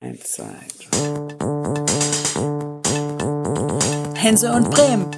Eins, 0.00 0.30
zwei, 0.30 0.44
Hense 4.14 4.52
und 4.52 4.70
Bremen. 4.70 5.10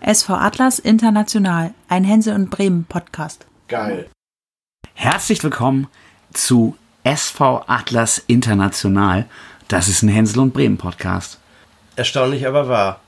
SV 0.00 0.32
Atlas 0.32 0.78
International, 0.78 1.74
ein 1.90 2.04
Hense 2.04 2.34
und 2.34 2.48
Bremen 2.48 2.84
Podcast. 2.84 3.44
Geil. 3.68 4.08
Herzlich 4.94 5.44
willkommen 5.44 5.86
zu 6.32 6.78
SV 7.04 7.62
Atlas 7.66 8.24
International. 8.26 9.26
Das 9.68 9.88
ist 9.88 10.02
ein 10.02 10.08
Hänsel 10.08 10.40
und 10.40 10.54
Bremen 10.54 10.78
Podcast. 10.78 11.38
Erstaunlich, 11.96 12.46
aber 12.46 12.68
wahr. 12.70 13.01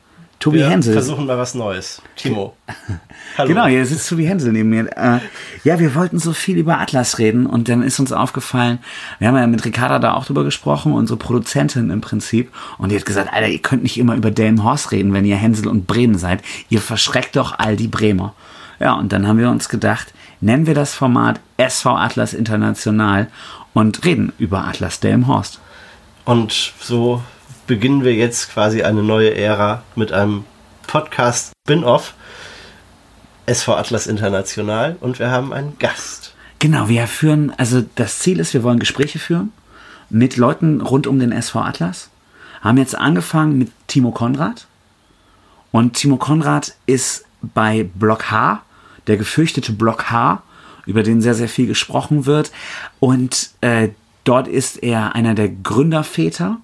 Tobi 0.45 0.59
Wir 0.59 0.69
Hensel. 0.69 0.93
versuchen 0.93 1.25
mal 1.25 1.39
was 1.39 1.55
Neues. 1.55 2.03
Timo. 2.17 2.55
Hallo. 3.39 3.49
Genau, 3.49 3.65
hier 3.65 3.87
sitzt 3.87 4.11
Tobi 4.11 4.27
Hensel 4.27 4.53
neben 4.53 4.69
mir. 4.69 4.95
Äh, 4.95 5.21
ja, 5.65 5.79
wir 5.79 5.95
wollten 5.95 6.19
so 6.19 6.35
viel 6.35 6.59
über 6.59 6.79
Atlas 6.79 7.19
reden 7.19 7.47
und 7.47 7.71
dann 7.71 7.83
ist 7.83 7.99
uns 7.99 8.13
aufgefallen, 8.13 8.79
wir 9.19 9.29
haben 9.29 9.39
ja 9.39 9.47
mit 9.47 9.65
Ricarda 9.65 9.99
da 9.99 10.13
auch 10.13 10.27
drüber 10.27 10.45
gesprochen, 10.45 10.93
unsere 10.93 11.19
Produzentin 11.19 11.89
im 11.89 12.03
Prinzip, 12.03 12.53
und 12.77 12.93
die 12.93 12.97
hat 12.97 13.07
gesagt, 13.07 13.33
Alter, 13.33 13.49
ihr 13.49 13.61
könnt 13.61 13.85
nicht 13.85 13.97
immer 13.97 14.17
über 14.17 14.31
Delmenhorst 14.31 14.93
reden, 14.93 15.15
wenn 15.15 15.25
ihr 15.25 15.37
Hänsel 15.37 15.67
und 15.67 15.87
Bremen 15.87 16.19
seid. 16.19 16.43
Ihr 16.69 16.83
verschreckt 16.83 17.37
doch 17.37 17.59
all 17.59 17.77
die 17.77 17.89
Bremer. 17.89 18.35
Ja, 18.81 18.93
und 18.93 19.15
dann 19.15 19.27
haben 19.27 19.39
wir 19.39 19.49
uns 19.49 19.71
gedacht, 19.71 20.13
nennen 20.43 20.67
wir 20.67 20.75
das 20.75 20.93
Format 20.93 21.41
SV 21.57 21.97
Atlas 21.97 22.35
International 22.35 23.29
und 23.73 24.05
reden 24.05 24.35
über 24.37 24.67
Atlas 24.67 25.01
Delmenhorst. 25.01 25.59
Und 26.27 26.75
so 26.81 27.23
beginnen 27.67 28.05
wir 28.05 28.15
jetzt 28.15 28.51
quasi 28.51 28.83
eine 28.83 29.03
neue 29.03 29.35
Ära 29.35 29.83
mit 29.97 30.13
einem 30.13 30.45
Podcast 30.87 31.53
Spin-off 31.65 32.15
SV 33.47 33.75
Atlas 33.77 34.07
International 34.07 34.97
und 35.01 35.19
wir 35.19 35.31
haben 35.31 35.53
einen 35.53 35.79
Gast. 35.79 36.35
Genau, 36.59 36.89
wir 36.89 37.07
führen, 37.07 37.53
also 37.59 37.85
das 37.95 38.21
Ziel 38.21 38.41
ist, 38.41 38.55
wir 38.55 38.63
wollen 38.63 38.79
Gespräche 38.79 39.19
führen 39.19 39.53
mit 40.11 40.37
Leuten 40.37 40.81
rund 40.81 41.07
um 41.07 41.19
den 41.19 41.33
SV 41.33 41.61
Atlas. 41.61 42.11
Haben 42.61 42.79
jetzt 42.79 42.97
angefangen 42.97 43.59
mit 43.59 43.71
Timo 43.87 44.11
Konrad. 44.11 44.67
Und 45.71 45.95
Timo 45.95 46.17
Konrad 46.17 46.75
ist 46.87 47.25
bei 47.43 47.89
Block 47.95 48.31
H, 48.31 48.63
der 49.07 49.17
gefürchtete 49.17 49.73
Block 49.73 50.11
H, 50.11 50.43
über 50.87 51.03
den 51.03 51.21
sehr, 51.21 51.35
sehr 51.35 51.49
viel 51.49 51.67
gesprochen 51.67 52.27
wird. 52.27 52.53
Und 53.01 53.51
äh, 53.61 53.89
dort 54.25 54.49
ist 54.49 54.83
er 54.83 55.15
einer 55.15 55.35
der 55.35 55.49
Gründerväter. 55.49 56.59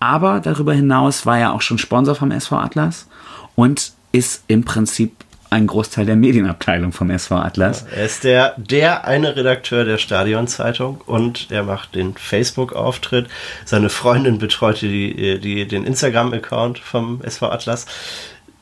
Aber 0.00 0.40
darüber 0.40 0.74
hinaus 0.74 1.26
war 1.26 1.38
er 1.38 1.52
auch 1.52 1.62
schon 1.62 1.78
Sponsor 1.78 2.14
vom 2.14 2.30
SV 2.30 2.56
Atlas 2.56 3.08
und 3.54 3.92
ist 4.12 4.44
im 4.48 4.64
Prinzip 4.64 5.12
ein 5.50 5.66
Großteil 5.66 6.06
der 6.06 6.16
Medienabteilung 6.16 6.92
vom 6.92 7.10
SV 7.10 7.36
Atlas. 7.36 7.86
Er 7.94 8.04
ist 8.04 8.24
der, 8.24 8.54
der 8.56 9.06
eine 9.06 9.36
Redakteur 9.36 9.84
der 9.84 9.98
Stadionzeitung 9.98 11.00
und 11.06 11.48
er 11.50 11.62
macht 11.62 11.94
den 11.94 12.14
Facebook-Auftritt. 12.14 13.28
Seine 13.64 13.88
Freundin 13.88 14.38
betreut 14.38 14.82
die, 14.82 15.38
die, 15.40 15.66
den 15.66 15.84
Instagram-Account 15.84 16.78
vom 16.78 17.22
SV 17.22 17.50
Atlas. 17.50 17.86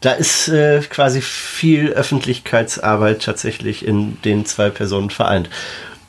Da 0.00 0.12
ist 0.12 0.48
äh, 0.48 0.80
quasi 0.82 1.22
viel 1.22 1.88
Öffentlichkeitsarbeit 1.92 3.22
tatsächlich 3.22 3.86
in 3.86 4.20
den 4.22 4.44
zwei 4.44 4.68
Personen 4.68 5.08
vereint. 5.08 5.48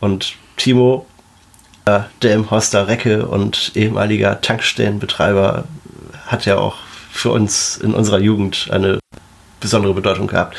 Und 0.01 0.35
Timo, 0.57 1.05
der 1.88 2.33
im 2.33 2.50
Hoster 2.50 2.88
Recke 2.88 3.28
und 3.28 3.72
ehemaliger 3.75 4.41
Tankstellenbetreiber, 4.41 5.66
hat 6.25 6.45
ja 6.45 6.58
auch 6.58 6.78
für 7.11 7.31
uns 7.31 7.78
in 7.78 7.94
unserer 7.94 8.19
Jugend 8.19 8.69
eine 8.72 9.00
besondere 9.59 9.94
Bedeutung 9.94 10.28
gehabt. 10.28 10.58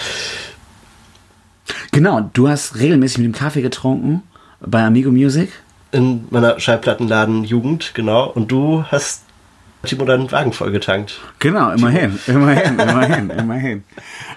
Genau, 1.90 2.30
du 2.32 2.48
hast 2.48 2.76
regelmäßig 2.76 3.18
mit 3.18 3.26
dem 3.26 3.32
Kaffee 3.32 3.62
getrunken 3.62 4.22
bei 4.60 4.84
Amigo 4.84 5.10
Music. 5.10 5.50
In 5.92 6.26
meiner 6.30 6.60
Schallplattenladen-Jugend, 6.60 7.92
genau. 7.94 8.28
Und 8.28 8.50
du 8.52 8.84
hast 8.90 9.22
Timo 9.84 10.04
deinen 10.04 10.30
Wagen 10.30 10.52
vollgetankt. 10.52 11.20
Genau, 11.38 11.70
immerhin, 11.70 12.18
immerhin, 12.26 12.78
immerhin, 12.78 13.30
immerhin. 13.30 13.84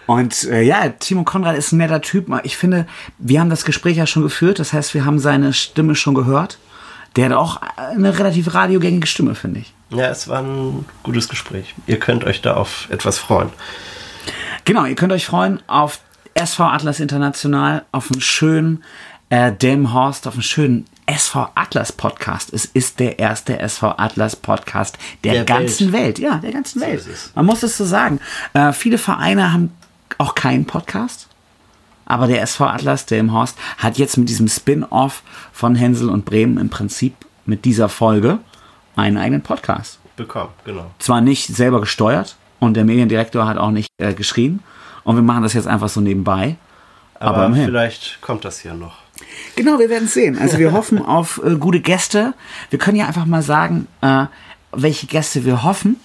Und 0.05 0.43
äh, 0.45 0.61
ja, 0.61 0.89
Timo 0.89 1.23
Konrad 1.23 1.57
ist 1.57 1.71
ein 1.71 1.77
netter 1.77 2.01
Typ. 2.01 2.27
Ich 2.43 2.57
finde, 2.57 2.85
wir 3.17 3.39
haben 3.39 3.49
das 3.49 3.65
Gespräch 3.65 3.97
ja 3.97 4.07
schon 4.07 4.23
geführt. 4.23 4.59
Das 4.59 4.73
heißt, 4.73 4.93
wir 4.93 5.05
haben 5.05 5.19
seine 5.19 5.53
Stimme 5.53 5.95
schon 5.95 6.15
gehört. 6.15 6.59
Der 7.15 7.25
hat 7.25 7.33
auch 7.33 7.61
eine 7.75 8.17
relativ 8.17 8.53
radiogängige 8.53 9.07
Stimme, 9.07 9.35
finde 9.35 9.61
ich. 9.61 9.73
Ja, 9.89 10.09
es 10.09 10.27
war 10.27 10.41
ein 10.41 10.85
gutes 11.03 11.29
Gespräch. 11.29 11.73
Ihr 11.87 11.99
könnt 11.99 12.23
euch 12.23 12.41
da 12.41 12.55
auf 12.55 12.87
etwas 12.91 13.17
freuen. 13.17 13.49
Genau, 14.65 14.85
ihr 14.85 14.95
könnt 14.95 15.11
euch 15.11 15.25
freuen 15.25 15.61
auf 15.67 16.01
SV 16.35 16.63
Atlas 16.63 16.99
International, 16.99 17.83
auf 17.91 18.11
einen 18.11 18.21
schönen 18.21 18.83
äh, 19.29 19.51
Delmenhorst, 19.51 20.27
auf 20.27 20.35
einen 20.35 20.43
schönen 20.43 20.85
SV 21.07 21.49
Atlas 21.55 21.91
Podcast. 21.91 22.53
Es 22.53 22.65
ist 22.65 22.99
der 22.99 23.17
erste 23.17 23.57
SV 23.59 23.95
Atlas 23.97 24.35
Podcast 24.35 24.97
der, 25.23 25.33
Der 25.33 25.45
ganzen 25.45 25.91
Welt. 25.91 26.19
Ja, 26.19 26.35
der 26.37 26.51
ganzen 26.51 26.81
Welt. 26.81 27.03
Man 27.33 27.45
muss 27.45 27.63
es 27.63 27.77
so 27.77 27.85
sagen. 27.85 28.19
Äh, 28.53 28.73
viele 28.73 28.99
Vereine 28.99 29.51
haben 29.51 29.71
auch 30.19 30.35
keinen 30.35 30.65
Podcast. 30.65 31.28
Aber 32.09 32.27
der 32.27 32.41
SV 32.41 32.65
Atlas 32.65 33.05
Delmenhorst 33.05 33.57
hat 33.77 33.97
jetzt 33.97 34.17
mit 34.17 34.27
diesem 34.27 34.49
Spin-off 34.49 35.21
von 35.53 35.75
Hänsel 35.75 36.09
und 36.09 36.25
Bremen 36.25 36.57
im 36.57 36.69
Prinzip 36.69 37.13
mit 37.45 37.63
dieser 37.65 37.87
Folge 37.87 38.39
einen 38.95 39.17
eigenen 39.17 39.41
Podcast 39.41 39.99
Bekommen, 40.17 40.49
genau. 40.65 40.91
zwar 40.99 41.21
nicht 41.21 41.47
selber 41.47 41.79
gesteuert 41.79 42.35
und 42.59 42.73
der 42.73 42.83
Mediendirektor 42.83 43.47
hat 43.47 43.57
auch 43.57 43.71
nicht 43.71 43.87
äh, 43.99 44.13
geschrieben. 44.13 44.61
Und 45.03 45.15
wir 45.15 45.21
machen 45.21 45.43
das 45.43 45.53
jetzt 45.53 45.67
einfach 45.67 45.87
so 45.87 46.01
nebenbei. 46.01 46.57
Aber, 47.19 47.37
Aber 47.37 47.55
vielleicht 47.55 48.19
kommt 48.21 48.43
das 48.43 48.59
hier 48.59 48.73
noch. 48.73 48.97
Genau, 49.55 49.79
wir 49.79 49.89
werden 49.89 50.05
es 50.05 50.13
sehen. 50.13 50.37
Also 50.37 50.57
wir 50.57 50.71
hoffen 50.73 51.03
auf 51.03 51.39
äh, 51.45 51.55
gute 51.55 51.79
Gäste. 51.79 52.33
Wir 52.69 52.79
können 52.79 52.97
ja 52.97 53.05
einfach 53.05 53.25
mal 53.25 53.41
sagen, 53.41 53.87
äh, 54.01 54.25
welche 54.71 55.07
Gäste 55.07 55.45
wir 55.45 55.63
hoffen. 55.63 55.97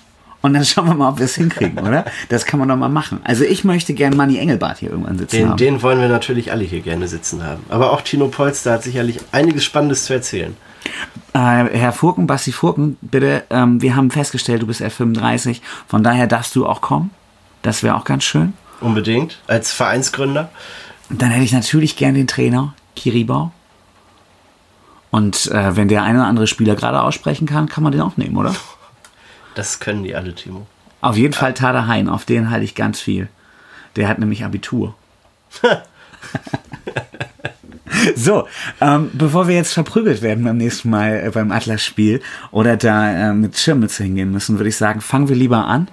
Und 0.44 0.52
dann 0.52 0.62
schauen 0.66 0.86
wir 0.88 0.94
mal, 0.94 1.08
ob 1.08 1.16
wir 1.16 1.24
es 1.24 1.36
hinkriegen, 1.36 1.78
oder? 1.88 2.04
Das 2.28 2.44
kann 2.44 2.60
man 2.60 2.68
doch 2.68 2.76
mal 2.76 2.90
machen. 2.90 3.18
Also 3.24 3.44
ich 3.44 3.64
möchte 3.64 3.94
gern 3.94 4.14
Manni 4.14 4.36
Engelbart 4.36 4.76
hier 4.76 4.90
irgendwann 4.90 5.16
sitzen 5.16 5.36
Den, 5.36 5.48
haben. 5.48 5.56
den 5.56 5.80
wollen 5.80 5.98
wir 6.02 6.08
natürlich 6.08 6.52
alle 6.52 6.64
hier 6.64 6.82
gerne 6.82 7.08
sitzen 7.08 7.42
haben. 7.42 7.62
Aber 7.70 7.92
auch 7.92 8.02
Tino 8.02 8.28
Polster 8.28 8.72
hat 8.72 8.82
sicherlich 8.82 9.20
einiges 9.32 9.64
Spannendes 9.64 10.04
zu 10.04 10.12
erzählen. 10.12 10.54
Äh, 11.32 11.38
Herr 11.38 11.92
Furken, 11.92 12.26
Basti 12.26 12.52
Furken, 12.52 12.98
bitte, 13.00 13.44
ähm, 13.48 13.80
wir 13.80 13.96
haben 13.96 14.10
festgestellt, 14.10 14.60
du 14.60 14.66
bist 14.66 14.82
F35. 14.82 15.62
Von 15.88 16.02
daher 16.02 16.26
darfst 16.26 16.54
du 16.56 16.66
auch 16.66 16.82
kommen. 16.82 17.08
Das 17.62 17.82
wäre 17.82 17.94
auch 17.94 18.04
ganz 18.04 18.24
schön. 18.24 18.52
Unbedingt. 18.82 19.38
Als 19.46 19.72
Vereinsgründer. 19.72 20.50
Und 21.08 21.22
dann 21.22 21.30
hätte 21.30 21.44
ich 21.44 21.54
natürlich 21.54 21.96
gern 21.96 22.14
den 22.14 22.26
Trainer, 22.26 22.74
Kiribau. 22.96 23.50
Und 25.10 25.46
äh, 25.46 25.74
wenn 25.74 25.88
der 25.88 26.02
eine 26.02 26.18
oder 26.18 26.28
andere 26.28 26.46
Spieler 26.46 26.74
gerade 26.74 27.00
aussprechen 27.00 27.46
kann, 27.46 27.66
kann 27.66 27.82
man 27.82 27.92
den 27.92 28.02
auch 28.02 28.18
nehmen, 28.18 28.36
oder? 28.36 28.54
Das 29.54 29.80
können 29.80 30.02
die 30.02 30.14
alle, 30.14 30.34
Timo. 30.34 30.66
Auf 31.00 31.16
jeden 31.16 31.34
Fall 31.34 31.54
Tada 31.54 31.86
Hein, 31.86 32.08
auf 32.08 32.24
den 32.24 32.50
halte 32.50 32.64
ich 32.64 32.74
ganz 32.74 33.00
viel. 33.00 33.28
Der 33.96 34.08
hat 34.08 34.18
nämlich 34.18 34.44
Abitur. 34.44 34.94
so, 38.16 38.48
ähm, 38.80 39.10
bevor 39.12 39.46
wir 39.46 39.54
jetzt 39.54 39.72
verprügelt 39.72 40.22
werden 40.22 40.44
beim 40.44 40.56
nächsten 40.56 40.90
Mal 40.90 41.26
äh, 41.26 41.30
beim 41.30 41.52
Atlas-Spiel 41.52 42.20
oder 42.50 42.76
da 42.76 43.30
äh, 43.30 43.34
mit 43.34 43.56
Schirmmütze 43.56 44.04
hingehen 44.04 44.32
müssen, 44.32 44.58
würde 44.58 44.70
ich 44.70 44.76
sagen, 44.76 45.00
fangen 45.00 45.28
wir 45.28 45.36
lieber 45.36 45.66
an. 45.66 45.88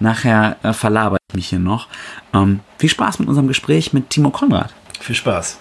Nachher 0.00 0.56
äh, 0.62 0.72
verlabere 0.72 1.18
ich 1.30 1.36
mich 1.36 1.48
hier 1.48 1.58
noch. 1.58 1.88
Ähm, 2.32 2.60
viel 2.78 2.90
Spaß 2.90 3.20
mit 3.20 3.28
unserem 3.28 3.48
Gespräch 3.48 3.92
mit 3.92 4.10
Timo 4.10 4.30
Konrad. 4.30 4.72
Viel 5.00 5.16
Spaß. 5.16 5.58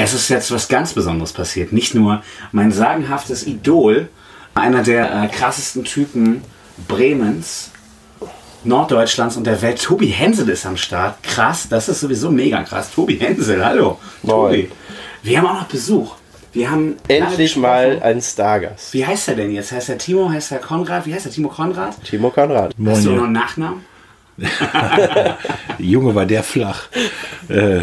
Es 0.00 0.14
ist 0.14 0.28
jetzt 0.28 0.52
was 0.52 0.68
ganz 0.68 0.92
Besonderes 0.92 1.32
passiert. 1.32 1.72
Nicht 1.72 1.92
nur 1.92 2.22
mein 2.52 2.70
sagenhaftes 2.70 3.44
Idol, 3.44 4.08
einer 4.54 4.84
der 4.84 5.24
äh, 5.24 5.26
krassesten 5.26 5.82
Typen 5.82 6.42
Bremens, 6.86 7.72
Norddeutschlands 8.62 9.36
und 9.36 9.44
der 9.44 9.60
Welt, 9.60 9.82
Tobi 9.82 10.06
Hensel 10.06 10.48
ist 10.50 10.64
am 10.66 10.76
Start. 10.76 11.20
Krass, 11.24 11.66
das 11.68 11.88
ist 11.88 11.98
sowieso 11.98 12.30
mega 12.30 12.62
krass. 12.62 12.92
Tobi 12.92 13.16
Hensel, 13.18 13.64
hallo. 13.64 13.98
Moin. 14.22 14.52
Tobi. 14.52 14.70
Wir 15.24 15.38
haben 15.38 15.46
auch 15.48 15.62
noch 15.62 15.68
Besuch. 15.68 16.14
Wir 16.52 16.70
haben 16.70 16.94
Endlich 17.08 17.56
mal 17.56 18.00
ein 18.00 18.22
Stargast. 18.22 18.94
Wie 18.94 19.04
heißt 19.04 19.26
er 19.26 19.34
denn 19.34 19.50
jetzt? 19.50 19.72
Heißt 19.72 19.88
er 19.88 19.98
Timo? 19.98 20.30
Heißt 20.30 20.52
er 20.52 20.58
Konrad? 20.58 21.06
Wie 21.06 21.14
heißt 21.14 21.26
er? 21.26 21.32
Timo 21.32 21.48
Konrad? 21.48 21.96
Timo 22.04 22.30
Konrad. 22.30 22.72
Hast 22.86 23.04
du 23.04 23.10
noch 23.10 23.24
einen 23.24 23.32
Nachnamen? 23.32 23.84
Junge, 25.80 26.14
war 26.14 26.24
der 26.24 26.44
flach. 26.44 26.84
Äh, 27.48 27.80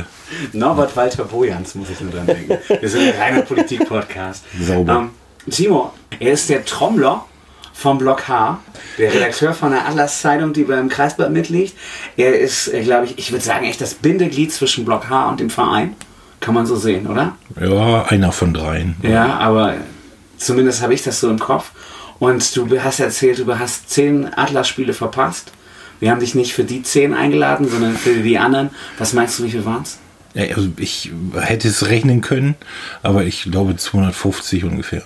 Norbert 0.53 0.95
Walter 0.95 1.25
Bojans, 1.25 1.75
muss 1.75 1.89
ich 1.89 2.01
nur 2.01 2.11
dran 2.11 2.25
denken. 2.27 2.57
Wir 2.79 2.89
sind 2.89 3.01
ein 3.01 3.19
reiner 3.19 3.41
Politik-Podcast. 3.41 4.43
Sauber. 4.59 4.95
Ähm, 4.95 5.09
Timo, 5.49 5.93
er 6.19 6.33
ist 6.33 6.49
der 6.49 6.65
Trommler 6.65 7.25
vom 7.73 7.97
Block 7.97 8.27
H, 8.27 8.59
der 8.97 9.13
Redakteur 9.13 9.53
von 9.53 9.71
der 9.71 9.85
Atlas-Zeitung, 9.87 10.53
die 10.53 10.63
beim 10.63 10.89
Kreisblatt 10.89 11.31
mitliegt. 11.31 11.75
Er 12.15 12.39
ist, 12.39 12.71
glaube 12.83 13.05
ich, 13.05 13.17
ich 13.17 13.31
würde 13.31 13.43
sagen, 13.43 13.65
echt 13.65 13.81
das 13.81 13.93
Bindeglied 13.95 14.51
zwischen 14.51 14.85
Block 14.85 15.09
H 15.09 15.29
und 15.29 15.39
dem 15.39 15.49
Verein. 15.49 15.95
Kann 16.39 16.53
man 16.53 16.65
so 16.65 16.75
sehen, 16.75 17.07
oder? 17.07 17.35
ja, 17.59 18.03
einer 18.05 18.31
von 18.31 18.53
dreien. 18.53 18.95
Ja, 19.01 19.39
aber 19.39 19.75
zumindest 20.37 20.81
habe 20.81 20.93
ich 20.93 21.03
das 21.03 21.19
so 21.19 21.29
im 21.29 21.39
Kopf. 21.39 21.71
Und 22.19 22.55
du 22.55 22.81
hast 22.81 22.99
erzählt, 22.99 23.39
du 23.39 23.59
hast 23.59 23.89
zehn 23.89 24.33
Atlas-Spiele 24.35 24.93
verpasst. 24.93 25.51
Wir 25.99 26.11
haben 26.11 26.19
dich 26.19 26.35
nicht 26.35 26.53
für 26.53 26.63
die 26.63 26.83
zehn 26.83 27.13
eingeladen, 27.13 27.69
sondern 27.69 27.95
für 27.97 28.15
die 28.15 28.37
anderen. 28.37 28.69
Was 28.97 29.13
meinst 29.13 29.39
du, 29.39 29.43
wie 29.43 29.51
viel 29.51 29.65
waren 29.65 29.83
es? 29.83 29.97
Also 30.35 30.69
ich 30.77 31.11
hätte 31.33 31.67
es 31.67 31.87
rechnen 31.87 32.21
können, 32.21 32.55
aber 33.03 33.23
ich 33.23 33.43
glaube 33.43 33.75
250 33.77 34.65
ungefähr. 34.65 35.03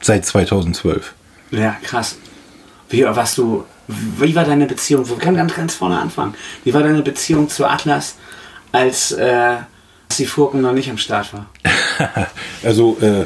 Seit 0.00 0.26
2012. 0.26 1.14
Ja, 1.52 1.76
krass. 1.82 2.18
Wie 2.88 3.04
warst 3.04 3.38
du, 3.38 3.64
wie 3.88 4.34
war 4.34 4.44
deine 4.44 4.66
Beziehung? 4.66 5.08
Wir 5.08 5.16
können 5.16 5.36
ganz, 5.36 5.54
ganz 5.54 5.74
vorne 5.74 5.98
anfangen. 5.98 6.34
Wie 6.64 6.74
war 6.74 6.82
deine 6.82 7.02
Beziehung 7.02 7.48
zu 7.48 7.64
Atlas, 7.64 8.16
als, 8.72 9.12
äh, 9.12 9.56
als 10.08 10.16
die 10.16 10.26
Furken 10.26 10.60
noch 10.60 10.72
nicht 10.72 10.90
am 10.90 10.98
Start 10.98 11.32
war? 11.32 11.46
Also, 12.62 12.98
äh, 13.00 13.24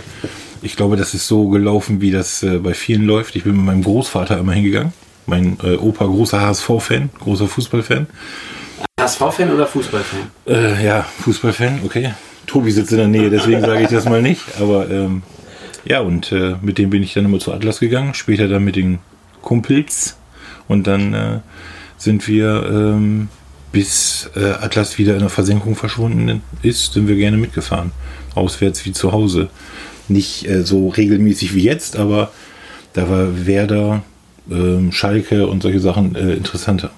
ich 0.62 0.76
glaube, 0.76 0.96
das 0.96 1.14
ist 1.14 1.26
so 1.26 1.48
gelaufen, 1.48 2.00
wie 2.00 2.10
das 2.10 2.42
äh, 2.42 2.58
bei 2.58 2.75
vielen 2.75 3.04
läuft. 3.04 3.34
Ich 3.34 3.44
bin 3.44 3.56
mit 3.56 3.64
meinem 3.64 3.82
Großvater 3.82 4.38
immer 4.38 4.52
hingegangen. 4.52 4.92
Mein 5.26 5.58
äh, 5.62 5.76
Opa, 5.76 6.04
großer 6.04 6.40
HSV-Fan, 6.40 7.10
großer 7.19 7.48
Fußballfan. 7.48 8.06
HSV-Fan 9.11 9.53
oder 9.53 9.67
Fußballfan? 9.67 10.21
Äh, 10.47 10.85
ja, 10.85 11.03
Fußballfan, 11.03 11.81
okay. 11.85 12.12
Tobi 12.47 12.71
sitzt 12.71 12.93
in 12.93 12.99
der 12.99 13.09
Nähe, 13.09 13.31
deswegen 13.31 13.61
sage 13.61 13.83
ich 13.83 13.89
das 13.89 14.05
mal 14.07 14.23
nicht. 14.23 14.43
Aber 14.61 14.91
ähm, 14.91 15.23
ja, 15.85 16.01
und 16.01 16.33
äh, 16.33 16.57
mit 16.62 16.79
dem 16.79 16.91
bin 16.91 17.03
ich 17.03 17.15
dann 17.15 17.25
immer 17.25 17.39
zu 17.39 17.53
Atlas 17.53 17.81
gegangen. 17.81 18.15
Später 18.15 18.49
dann 18.49 18.65
mit 18.65 18.77
den 18.77 18.99
Kumpels. 19.43 20.17
Und 20.69 20.87
dann 20.87 21.15
äh, 21.15 21.39
sind 21.97 22.27
wir, 22.29 22.65
ähm, 22.71 23.29
bis 23.73 24.31
äh, 24.35 24.53
Atlas 24.61 24.99
wieder 24.99 25.15
in 25.15 25.21
der 25.21 25.29
Versenkung 25.29 25.77
verschwunden 25.77 26.43
ist, 26.62 26.93
sind 26.93 27.09
wir 27.09 27.17
gerne 27.17 27.37
mitgefahren. 27.37 27.93
Auswärts 28.35 28.85
wie 28.85 28.93
zu 28.93 29.12
Hause. 29.12 29.49
Nicht 30.09 30.49
äh, 30.49 30.62
so 30.62 30.89
regelmäßig 30.89 31.55
wie 31.55 31.62
jetzt, 31.62 31.97
aber 31.97 32.33
da 32.95 33.09
war 33.09 33.47
Werder, 33.47 34.03
ähm, 34.51 34.91
Schalke 34.91 35.47
und 35.47 35.62
solche 35.62 35.81
Sachen 35.81 36.17
äh, 36.17 36.35
interessanter. 36.35 36.91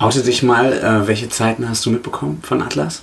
Oute 0.00 0.22
dich 0.22 0.42
mal, 0.42 0.72
äh, 0.72 1.06
welche 1.06 1.28
Zeiten 1.28 1.68
hast 1.68 1.84
du 1.84 1.90
mitbekommen 1.90 2.40
von 2.42 2.62
Atlas? 2.62 3.02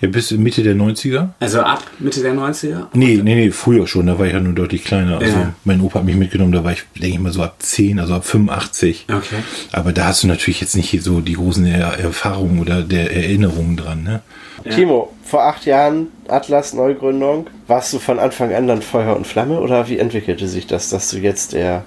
Ja, 0.00 0.08
bis 0.08 0.30
Mitte 0.32 0.62
der 0.62 0.74
90er? 0.74 1.28
Also 1.38 1.60
ab 1.60 1.82
Mitte 1.98 2.22
der 2.22 2.32
90er? 2.34 2.86
Nee, 2.94 3.20
nee, 3.22 3.34
nee, 3.36 3.50
früher 3.52 3.86
schon, 3.86 4.06
da 4.06 4.18
war 4.18 4.26
ich 4.26 4.32
ja 4.32 4.40
nur 4.40 4.54
deutlich 4.54 4.82
kleiner. 4.82 5.18
Also 5.18 5.36
Ja. 5.36 5.54
mein 5.64 5.80
Opa 5.82 6.00
hat 6.00 6.04
mich 6.06 6.16
mitgenommen, 6.16 6.50
da 6.52 6.64
war 6.64 6.72
ich, 6.72 6.84
denke 6.94 7.16
ich 7.16 7.20
mal, 7.20 7.32
so 7.32 7.42
ab 7.42 7.56
10, 7.58 8.00
also 8.00 8.14
ab 8.14 8.24
85. 8.24 9.06
Okay. 9.14 9.36
Aber 9.72 9.92
da 9.92 10.06
hast 10.06 10.22
du 10.24 10.26
natürlich 10.26 10.60
jetzt 10.62 10.74
nicht 10.74 11.02
so 11.02 11.20
die 11.20 11.34
großen 11.34 11.66
er 11.66 11.98
Erfahrungen 12.00 12.58
oder 12.60 12.82
der 12.82 13.14
Erinnerungen 13.14 13.76
dran, 13.76 14.02
ne? 14.02 14.22
Timo, 14.70 15.12
vor 15.24 15.44
acht 15.44 15.66
Jahren 15.66 16.06
Atlas 16.28 16.72
Neugründung. 16.72 17.46
Warst 17.66 17.92
du 17.92 17.98
von 17.98 18.18
Anfang 18.18 18.54
an 18.54 18.66
dann 18.66 18.80
Feuer 18.80 19.14
und 19.16 19.26
Flamme 19.26 19.60
oder 19.60 19.88
wie 19.88 19.98
entwickelte 19.98 20.48
sich 20.48 20.66
das, 20.66 20.88
dass 20.88 21.10
du 21.10 21.18
jetzt 21.18 21.52
der 21.52 21.84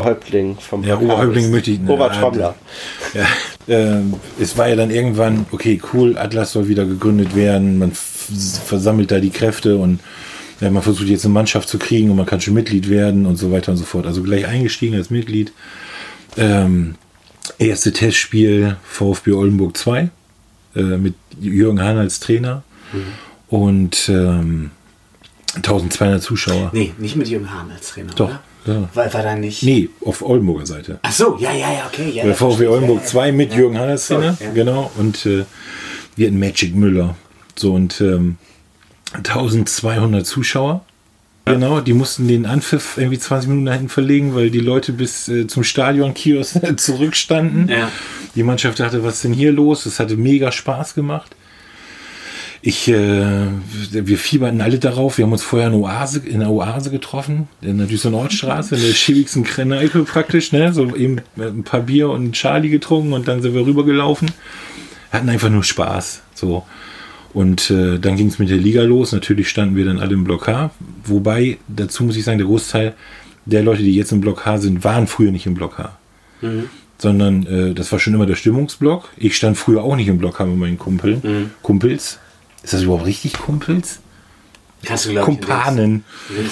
Oberhäuptling 0.00 0.56
vom 0.58 0.84
Ja, 0.84 0.98
Oberhäuptling 0.98 1.50
möchte 1.50 1.70
ich- 1.72 1.80
Obertrommler. 1.86 2.54
Ja, 3.14 3.26
ähm, 3.68 4.14
es 4.40 4.56
war 4.56 4.68
ja 4.68 4.76
dann 4.76 4.90
irgendwann, 4.90 5.46
okay, 5.50 5.80
cool, 5.92 6.16
Atlas 6.18 6.52
soll 6.52 6.68
wieder 6.68 6.84
gegründet 6.84 7.34
werden, 7.36 7.78
man 7.78 7.92
versammelt 7.92 9.10
da 9.10 9.18
die 9.20 9.30
Kräfte 9.30 9.76
und 9.76 10.00
ja, 10.60 10.70
man 10.70 10.82
versucht 10.82 11.08
jetzt 11.08 11.24
eine 11.24 11.34
Mannschaft 11.34 11.68
zu 11.68 11.78
kriegen 11.78 12.10
und 12.10 12.16
man 12.16 12.26
kann 12.26 12.40
schon 12.40 12.54
Mitglied 12.54 12.88
werden 12.90 13.26
und 13.26 13.36
so 13.36 13.50
weiter 13.50 13.72
und 13.72 13.78
so 13.78 13.84
fort. 13.84 14.06
Also 14.06 14.22
gleich 14.22 14.46
eingestiegen 14.46 14.94
als 14.94 15.10
Mitglied. 15.10 15.52
Ähm, 16.36 16.96
erste 17.58 17.92
Testspiel 17.92 18.76
VfB 18.84 19.32
Oldenburg 19.32 19.76
2 19.76 20.10
äh, 20.76 20.80
mit 20.82 21.14
Jürgen 21.40 21.82
Hahn 21.82 21.96
als 21.98 22.20
Trainer 22.20 22.62
und 23.48 24.08
ähm, 24.08 24.70
1200 25.56 26.22
Zuschauer. 26.22 26.70
Nee, 26.72 26.92
nicht 26.98 27.16
mit 27.16 27.28
Jürgen 27.28 27.52
Hahn 27.52 27.70
als 27.70 27.88
Trainer, 27.88 28.12
Doch, 28.14 28.28
oder? 28.28 28.40
Ja. 28.66 28.88
War, 28.94 29.12
war 29.12 29.22
da 29.22 29.34
nicht... 29.36 29.62
Nee, 29.62 29.88
auf 30.04 30.22
Oldenburger 30.22 30.66
Seite. 30.66 30.98
Ach 31.02 31.12
so, 31.12 31.36
ja, 31.38 31.52
ja, 31.52 31.72
ja, 31.72 31.86
okay. 31.86 32.10
Ja, 32.10 32.24
ich. 32.64 32.68
Oldenburg 32.68 32.98
Ja, 32.98 33.04
ja. 33.04 33.10
2 33.10 33.32
mit. 33.32 33.54
Jürgen 33.54 33.78
Hannes 33.78 34.06
genau. 34.54 34.90
Und 34.96 35.26
äh, 35.26 35.44
wir 36.16 36.26
hatten 36.26 36.38
Magic 36.38 36.74
Müller. 36.74 37.16
So 37.56 37.74
und 37.74 38.00
ähm, 38.00 38.36
1200 39.12 40.26
Zuschauer. 40.26 40.84
Genau, 41.46 41.80
die 41.80 41.94
mussten 41.94 42.28
den 42.28 42.46
Anpfiff 42.46 42.96
irgendwie 42.96 43.18
20 43.18 43.48
Minuten 43.48 43.64
nach 43.64 43.72
hinten 43.72 43.88
verlegen, 43.88 44.34
weil 44.34 44.50
die 44.50 44.60
Leute 44.60 44.92
bis 44.92 45.28
äh, 45.28 45.46
zum 45.46 45.64
Stadion-Kiosk 45.64 46.60
zurückstanden. 46.78 47.68
Ja. 47.68 47.90
Die 48.34 48.42
Mannschaft 48.42 48.78
dachte, 48.78 49.02
was 49.02 49.16
ist 49.16 49.24
denn 49.24 49.32
hier 49.32 49.52
los? 49.52 49.86
Es 49.86 49.98
hatte 49.98 50.16
mega 50.16 50.52
Spaß 50.52 50.94
gemacht. 50.94 51.34
Ich, 52.62 52.88
äh, 52.88 53.46
wir 53.90 54.18
fieberten 54.18 54.60
alle 54.60 54.78
darauf. 54.78 55.16
Wir 55.16 55.24
haben 55.24 55.32
uns 55.32 55.42
vorher 55.42 55.68
in, 55.68 55.74
Oase, 55.74 56.20
in 56.26 56.40
der 56.40 56.50
Oase 56.50 56.90
getroffen, 56.90 57.48
in 57.62 57.78
der 57.78 57.86
Düsseldorf-Nordstraße, 57.86 58.76
in 58.76 58.82
der 58.82 58.92
schäbigsten 58.92 59.44
Kneipe 59.44 60.04
praktisch, 60.04 60.52
ne? 60.52 60.72
So 60.74 60.94
eben 60.94 61.22
ein 61.38 61.62
paar 61.62 61.80
Bier 61.80 62.10
und 62.10 62.32
Charlie 62.32 62.68
getrunken 62.68 63.14
und 63.14 63.28
dann 63.28 63.40
sind 63.40 63.54
wir 63.54 63.64
rübergelaufen. 63.64 64.30
Hatten 65.10 65.28
einfach 65.30 65.48
nur 65.48 65.64
Spaß. 65.64 66.22
So. 66.34 66.64
Und 67.32 67.70
äh, 67.70 67.98
dann 67.98 68.16
ging 68.16 68.26
es 68.26 68.38
mit 68.38 68.50
der 68.50 68.58
Liga 68.58 68.82
los. 68.82 69.12
Natürlich 69.12 69.48
standen 69.48 69.76
wir 69.76 69.86
dann 69.86 69.98
alle 69.98 70.12
im 70.12 70.24
Block 70.24 70.46
H. 70.46 70.70
Wobei, 71.04 71.58
dazu 71.68 72.04
muss 72.04 72.16
ich 72.16 72.24
sagen, 72.24 72.38
der 72.38 72.46
Großteil 72.46 72.94
der 73.46 73.62
Leute, 73.62 73.82
die 73.82 73.94
jetzt 73.94 74.12
im 74.12 74.20
Block 74.20 74.44
H 74.44 74.58
sind, 74.58 74.84
waren 74.84 75.06
früher 75.06 75.30
nicht 75.30 75.46
im 75.46 75.54
Block 75.54 75.78
H. 75.78 75.96
Sondern 76.98 77.46
äh, 77.46 77.72
das 77.72 77.90
war 77.90 77.98
schon 77.98 78.12
immer 78.12 78.26
der 78.26 78.34
Stimmungsblock. 78.34 79.08
Ich 79.16 79.34
stand 79.34 79.56
früher 79.56 79.82
auch 79.82 79.96
nicht 79.96 80.08
im 80.08 80.18
Block 80.18 80.38
H 80.38 80.44
mit 80.44 80.58
meinen 80.58 80.78
Kumpeln. 80.78 81.22
Kumpels. 81.62 82.18
Ist 82.62 82.72
das 82.74 82.82
überhaupt 82.82 83.06
richtig 83.06 83.34
Kumpels? 83.34 84.00
Kannst 84.82 85.06
du, 85.06 85.10
glaube 85.10 85.32
ich, 85.32 85.38
Kumpanen. 85.40 86.04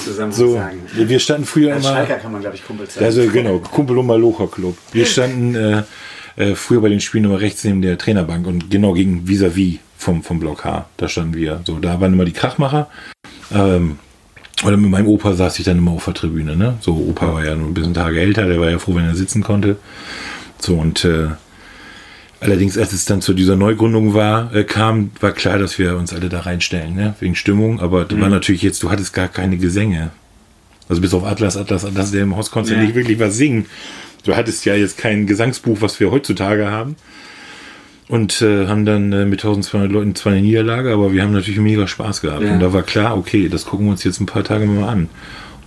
Zusammenhang 0.04 0.32
So, 0.32 0.52
sagen. 0.54 0.80
wir 0.94 1.18
standen 1.18 1.46
früher 1.46 1.74
Als 1.74 1.84
immer. 1.84 1.94
Schalker 1.94 2.16
kann 2.16 2.32
man, 2.32 2.40
glaube 2.42 2.56
ich, 2.56 2.66
Kumpel 2.66 2.88
sagen. 2.88 3.06
Also 3.06 3.26
genau, 3.26 3.58
Kumpel 3.58 3.96
und 3.98 4.06
Malocher 4.06 4.48
Club. 4.48 4.76
Wir 4.92 5.06
standen 5.06 5.54
äh, 5.54 5.82
äh, 6.36 6.54
früher 6.54 6.80
bei 6.82 6.90
den 6.90 7.00
Spielen 7.00 7.24
immer 7.24 7.40
rechts 7.40 7.64
neben 7.64 7.80
der 7.80 7.96
Trainerbank 7.96 8.46
und 8.46 8.70
genau 8.70 8.92
gegen 8.92 9.26
vis-à-vis 9.26 9.78
vom, 9.96 10.22
vom 10.22 10.40
Block 10.40 10.64
H. 10.64 10.86
Da 10.98 11.08
standen 11.08 11.34
wir. 11.34 11.62
So, 11.64 11.78
da 11.78 12.00
waren 12.00 12.12
immer 12.12 12.26
die 12.26 12.32
Krachmacher. 12.32 12.88
Ähm, 13.50 13.98
oder 14.64 14.76
mit 14.76 14.90
meinem 14.90 15.06
Opa 15.06 15.34
saß 15.34 15.58
ich 15.58 15.64
dann 15.64 15.78
immer 15.78 15.92
auf 15.92 16.04
der 16.04 16.14
Tribüne. 16.14 16.54
Ne? 16.56 16.76
So, 16.80 16.92
Opa 16.94 17.32
war 17.32 17.44
ja 17.44 17.54
nur 17.54 17.68
ein 17.68 17.74
bisschen 17.74 17.94
Tage 17.94 18.20
älter, 18.20 18.46
der 18.46 18.60
war 18.60 18.68
ja 18.70 18.78
froh, 18.78 18.94
wenn 18.94 19.04
er 19.06 19.14
sitzen 19.14 19.42
konnte. 19.42 19.76
So, 20.58 20.74
und 20.74 21.04
äh, 21.04 21.28
allerdings, 22.40 22.78
als 22.78 22.92
es 22.92 23.04
dann 23.04 23.20
zu 23.20 23.34
dieser 23.34 23.56
Neugründung 23.56 24.14
war, 24.14 24.54
äh, 24.54 24.64
kam, 24.64 25.10
war 25.20 25.32
klar, 25.32 25.58
dass 25.58 25.78
wir 25.78 25.96
uns 25.96 26.12
alle 26.12 26.28
da 26.28 26.40
reinstellen, 26.40 26.94
ne? 26.94 27.14
wegen 27.20 27.34
Stimmung. 27.34 27.80
Aber 27.80 28.04
da 28.04 28.20
war 28.20 28.28
natürlich 28.28 28.62
jetzt, 28.62 28.82
du 28.82 28.90
hattest 28.90 29.12
gar 29.12 29.28
keine 29.28 29.56
Gesänge. 29.58 30.10
Also 30.88 31.02
bis 31.02 31.12
auf 31.14 31.24
Atlas, 31.24 31.56
Atlas, 31.56 31.84
Atlas, 31.84 32.12
der 32.12 32.22
im 32.22 32.36
Haus 32.36 32.50
konntest 32.50 32.74
du 32.74 32.78
Ja. 32.78 32.84
nicht 32.84 32.94
wirklich 32.94 33.18
was 33.18 33.36
singen. 33.36 33.66
Du 34.24 34.34
hattest 34.36 34.64
ja 34.64 34.74
jetzt 34.74 34.98
kein 34.98 35.26
Gesangsbuch, 35.26 35.78
was 35.80 36.00
wir 36.00 36.10
heutzutage 36.10 36.70
haben. 36.70 36.96
Und 38.08 38.40
äh, 38.40 38.66
haben 38.66 38.86
dann 38.86 39.12
äh, 39.12 39.26
mit 39.26 39.40
1200 39.40 39.92
Leuten 39.92 40.14
zwar 40.14 40.32
eine 40.32 40.40
Niederlage, 40.40 40.92
aber 40.94 41.12
wir 41.12 41.22
haben 41.22 41.32
natürlich 41.32 41.60
mega 41.60 41.86
Spaß 41.86 42.22
gehabt. 42.22 42.42
Ja. 42.42 42.54
Und 42.54 42.60
da 42.60 42.72
war 42.72 42.82
klar, 42.82 43.18
okay, 43.18 43.50
das 43.50 43.66
gucken 43.66 43.86
wir 43.86 43.90
uns 43.90 44.02
jetzt 44.04 44.20
ein 44.20 44.26
paar 44.26 44.44
Tage 44.44 44.64
mal 44.64 44.88
an. 44.88 45.10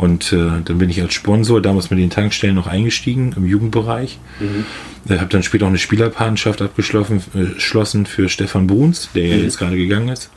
Und 0.02 0.34
äh, 0.34 0.62
dann 0.66 0.80
bin 0.80 0.90
ich 0.90 1.00
als 1.00 1.14
Sponsor 1.14 1.62
damals 1.62 1.92
mit 1.92 2.00
den 2.00 2.10
Tankstellen 2.10 2.56
noch 2.56 2.66
eingestiegen 2.66 3.34
im 3.38 3.46
Jugendbereich. 3.46 4.18
Ich 5.06 5.12
habe 5.12 5.28
dann 5.28 5.44
später 5.44 5.66
auch 5.66 5.70
eine 5.70 5.78
Spielerpartnerschaft 5.78 6.60
abgeschlossen 6.60 7.22
äh, 7.36 8.06
für 8.08 8.28
Stefan 8.28 8.66
Bruns, 8.66 9.10
der 9.14 9.28
ja 9.28 9.36
jetzt 9.36 9.60
gerade 9.60 9.78
gegangen 9.78 10.10
ist. 10.10 10.32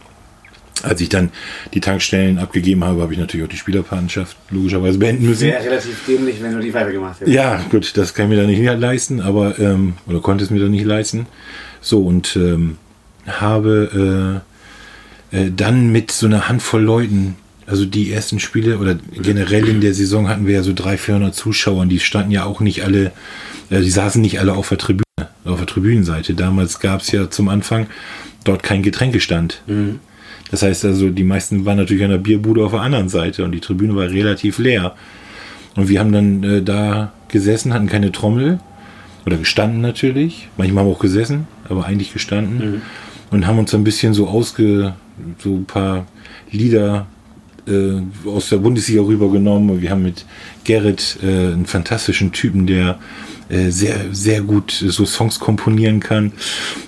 Als 0.83 1.01
ich 1.01 1.09
dann 1.09 1.31
die 1.73 1.81
Tankstellen 1.81 2.39
abgegeben 2.39 2.85
habe, 2.85 3.01
habe 3.01 3.15
ich 3.15 3.19
natürlich 3.19 3.47
auch 3.47 3.51
die 3.51 3.57
Spielerpartnerschaft 3.57 4.37
logischerweise 4.51 4.99
beenden 4.99 5.31
müssen. 5.31 5.47
Wäre 5.47 5.65
relativ 5.65 5.99
dämlich, 6.07 6.43
wenn 6.43 6.53
du 6.53 6.61
die 6.61 6.75
Weibe 6.75 6.93
gemacht 6.93 7.21
hättest. 7.21 7.35
Ja, 7.35 7.59
gut, 7.71 7.97
das 7.97 8.13
kann 8.13 8.27
ich 8.27 8.37
mir 8.37 8.43
dann 8.43 8.51
nicht 8.51 8.63
leisten, 8.81 9.23
aber 9.23 9.59
ähm, 9.59 9.95
oder 10.07 10.21
konnte 10.21 10.45
es 10.45 10.51
mir 10.51 10.61
dann 10.61 10.73
nicht 10.73 10.85
leisten. 10.85 11.25
So 11.81 12.05
und 12.05 12.37
ähm, 12.37 12.77
habe 13.27 14.43
äh, 15.33 15.39
äh, 15.39 15.51
dann 15.57 15.91
mit 15.91 16.11
so 16.11 16.27
einer 16.27 16.51
Handvoll 16.51 16.83
Leuten, 16.83 17.37
also 17.67 17.87
die 17.87 18.13
ersten 18.13 18.41
Spiele 18.41 18.79
oder 18.79 18.97
generell 19.23 19.69
in 19.69 19.81
der 19.81 19.95
Saison 19.95 20.29
hatten 20.29 20.47
wir 20.47 20.55
ja 20.55 20.63
so 20.63 20.73
300, 20.75 21.01
400 21.01 21.35
Zuschauer 21.35 21.83
und 21.83 21.89
die 21.89 22.01
standen 22.01 22.31
ja 22.31 22.45
auch 22.45 22.61
nicht 22.61 22.85
alle, 22.85 23.13
äh, 23.71 23.81
die 23.81 23.91
saßen 23.91 24.21
nicht 24.21 24.41
alle 24.41 24.55
auf 24.55 24.69
der 24.69 24.79
Tribüne, 24.79 25.05
auf 25.45 25.59
der 25.59 25.67
Tribünenseite. 25.67 26.35
Damals 26.35 26.81
gab 26.81 27.01
es 27.01 27.11
ja 27.11 27.31
zum 27.31 27.49
Anfang 27.49 27.87
dort 28.45 28.63
keinen 28.63 28.83
Getränkestand. 28.83 29.63
Das 30.51 30.63
heißt 30.63 30.85
also, 30.85 31.09
die 31.09 31.25
meisten 31.25 31.65
waren 31.65 31.79
natürlich 31.79 32.05
an 32.05 32.11
der 32.11 32.19
Bierbude 32.19 32.65
auf 32.65 32.73
der 32.73 32.83
anderen 32.83 33.09
Seite 33.09 33.45
und 33.45 33.53
die 33.53 33.61
Tribüne 33.61 33.97
war 33.97 34.09
relativ 34.09 34.59
leer. 34.59 34.95
Und 35.75 35.89
wir 35.89 36.01
haben 36.01 36.13
dann 36.13 36.45
äh, 36.45 36.63
da 36.63 37.13
gesessen, 37.29 37.73
hatten 37.73 37.89
keine 37.89 38.13
Trommel 38.13 38.61
oder 39.27 39.37
gestanden 39.37 39.81
natürlich. 39.81 40.49
Manchmal 40.57 40.85
haben 40.85 40.91
wir 40.91 40.95
auch 40.95 41.01
gesessen, 41.01 41.47
aber 41.69 41.87
eigentlich 41.87 42.13
gestanden 42.13 42.83
und 43.31 43.47
haben 43.47 43.59
uns 43.59 43.75
ein 43.75 43.85
bisschen 43.85 44.15
so 44.15 44.29
ausge, 44.29 44.95
so 45.39 45.57
ein 45.57 45.65
paar 45.65 46.07
Lieder 46.51 47.07
äh, 47.67 48.29
aus 48.29 48.49
der 48.49 48.59
Bundesliga 48.59 49.03
rübergenommen. 49.03 49.81
Wir 49.81 49.91
haben 49.91 50.03
mit 50.03 50.25
Gerrit 50.65 51.19
äh, 51.23 51.27
einen 51.27 51.67
fantastischen 51.67 52.33
Typen, 52.33 52.67
der 52.67 52.99
äh, 53.49 53.71
sehr, 53.71 53.97
sehr 54.13 54.41
gut 54.41 54.71
so 54.73 55.05
Songs 55.05 55.39
komponieren 55.39 56.01
kann 56.01 56.33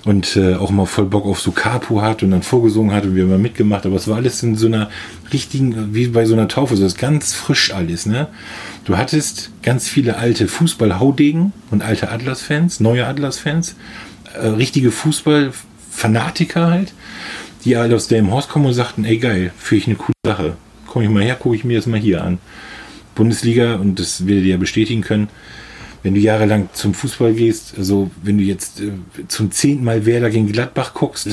und 0.05 0.35
äh, 0.35 0.55
auch 0.55 0.71
mal 0.71 0.87
voll 0.87 1.05
Bock 1.05 1.25
auf 1.25 1.39
so 1.39 1.51
Capo 1.51 2.01
hat 2.01 2.23
und 2.23 2.31
dann 2.31 2.41
vorgesungen 2.41 2.93
hat 2.93 3.05
und 3.05 3.15
wir 3.15 3.23
haben 3.23 3.29
mal 3.29 3.37
mitgemacht. 3.37 3.85
Aber 3.85 3.95
es 3.95 4.07
war 4.07 4.17
alles 4.17 4.41
in 4.41 4.55
so 4.55 4.67
einer 4.67 4.89
richtigen, 5.31 5.93
wie 5.93 6.07
bei 6.07 6.25
so 6.25 6.33
einer 6.33 6.47
Taufe, 6.47 6.75
so 6.75 6.85
ist 6.85 6.97
ganz 6.97 7.33
frisch 7.33 7.73
alles, 7.73 8.05
ne? 8.05 8.27
Du 8.85 8.97
hattest 8.97 9.51
ganz 9.63 9.87
viele 9.87 10.17
alte 10.17 10.47
Fußball-Haudegen 10.47 11.53
und 11.69 11.83
alte 11.83 12.09
Atlas-Fans, 12.09 12.79
neue 12.79 13.05
Atlas-Fans, 13.05 13.75
äh, 14.33 14.47
richtige 14.47 14.91
Fußball-Fanatiker 14.91 16.67
halt. 16.67 16.93
die 17.65 17.75
alle 17.75 17.95
aus 17.95 18.07
Delmenhorst 18.07 18.49
kommen 18.49 18.65
und 18.65 18.73
sagten, 18.73 19.03
ey 19.03 19.17
geil, 19.17 19.51
finde 19.57 19.81
ich 19.81 19.87
eine 19.87 19.95
coole 19.97 20.13
Sache. 20.25 20.55
Komme 20.97 21.05
ich 21.05 21.13
mal 21.13 21.21
her, 21.21 21.35
gucke 21.35 21.55
ich 21.55 21.63
mir 21.63 21.77
das 21.77 21.85
mal 21.85 21.99
hier 21.99 22.23
an. 22.23 22.39
Bundesliga, 23.13 23.75
und 23.75 23.99
das 23.99 24.25
werdet 24.25 24.45
ihr 24.45 24.49
ja 24.53 24.57
bestätigen 24.57 25.01
können, 25.01 25.29
wenn 26.01 26.15
du 26.15 26.19
jahrelang 26.19 26.69
zum 26.73 26.95
Fußball 26.95 27.33
gehst, 27.35 27.75
also 27.77 28.09
wenn 28.23 28.39
du 28.39 28.43
jetzt 28.43 28.81
äh, 28.81 28.93
zum 29.27 29.51
zehnten 29.51 29.83
Mal 29.83 30.07
Werder 30.07 30.31
gegen 30.31 30.51
Gladbach 30.51 30.95
guckst, 30.95 31.29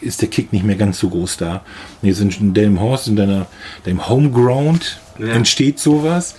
ist 0.00 0.22
der 0.22 0.30
Kick 0.30 0.50
nicht 0.54 0.64
mehr 0.64 0.76
ganz 0.76 0.98
so 0.98 1.10
groß 1.10 1.36
da. 1.36 1.62
Und 2.00 2.08
jetzt 2.08 2.20
in 2.40 2.54
Delmenhorst, 2.54 3.08
in 3.08 3.16
deiner, 3.16 3.48
deinem 3.84 4.08
Homeground, 4.08 4.98
Ja. 5.18 5.26
entsteht 5.28 5.78
sowas. 5.78 6.34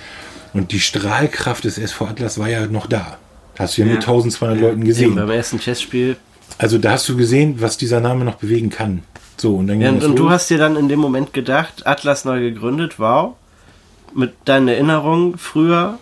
Und 0.54 0.72
die 0.72 0.80
Strahlkraft 0.80 1.64
des 1.64 1.78
SV 1.78 2.08
Atlas 2.08 2.40
war 2.40 2.50
ja 2.50 2.66
noch 2.66 2.88
da. 2.88 3.20
Hast 3.60 3.78
du 3.78 3.82
ja, 3.84 3.88
Ja. 3.88 3.94
mit 3.94 4.02
1200 4.02 4.60
Leuten 4.60 4.78
Eben, 4.80 4.86
gesehen. 4.88 5.14
beim 5.16 5.30
ersten 5.30 5.60
Testspiel. 5.60 6.16
Also 6.58 6.80
da 6.80 6.94
hast 6.94 7.08
du 7.08 7.16
gesehen, 7.18 7.58
was 7.62 7.78
dieser 7.78 8.00
Name 8.00 8.26
noch 8.26 8.38
bewegen 8.38 8.72
kann. 8.72 9.04
So, 9.38 9.56
und 9.56 9.68
dann 9.68 9.80
Ja, 9.82 9.92
ging 9.92 10.02
und, 10.02 10.18
du 10.20 10.30
hast 10.30 10.50
dir 10.50 10.58
dann 10.58 10.76
in 10.76 10.90
dem 10.90 11.00
Moment 11.00 11.32
gedacht, 11.34 11.86
Atlas 11.86 12.26
neu 12.26 12.40
gegründet, 12.40 13.00
wow. 13.00 13.36
Mit 14.14 14.34
deinen 14.46 14.68
Erinnerungen 14.68 15.38
früher, 15.38 16.00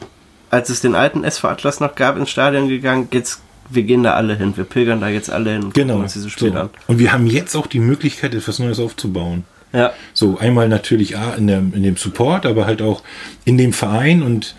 als 0.49 0.69
es 0.69 0.79
den 0.81 0.95
alten 0.95 1.23
SV 1.23 1.49
Atlas 1.49 1.79
noch 1.79 1.95
gab, 1.95 2.17
ins 2.17 2.29
Stadion 2.29 2.69
gegangen, 2.69 3.07
jetzt, 3.11 3.41
wir 3.69 3.83
gehen 3.83 4.03
da 4.03 4.13
alle 4.13 4.35
hin, 4.35 4.55
wir 4.55 4.63
pilgern 4.63 5.01
da 5.01 5.09
jetzt 5.09 5.29
alle 5.29 5.51
hin 5.51 5.63
und 5.65 5.73
Genau. 5.73 5.97
uns 5.97 6.13
dieses 6.13 6.31
Spiel 6.31 6.53
so. 6.53 6.59
an. 6.59 6.69
Und 6.87 6.99
wir 6.99 7.11
haben 7.11 7.27
jetzt 7.27 7.55
auch 7.55 7.67
die 7.67 7.79
Möglichkeit, 7.79 8.33
etwas 8.33 8.59
Neues 8.59 8.79
aufzubauen. 8.79 9.43
Ja. 9.73 9.91
So, 10.13 10.37
einmal 10.37 10.69
natürlich 10.69 11.17
A, 11.17 11.33
in, 11.33 11.47
dem, 11.47 11.73
in 11.73 11.83
dem 11.83 11.97
Support, 11.97 12.45
aber 12.45 12.65
halt 12.65 12.81
auch 12.81 13.01
in 13.43 13.57
dem 13.57 13.73
Verein 13.73 14.23
und 14.23 14.55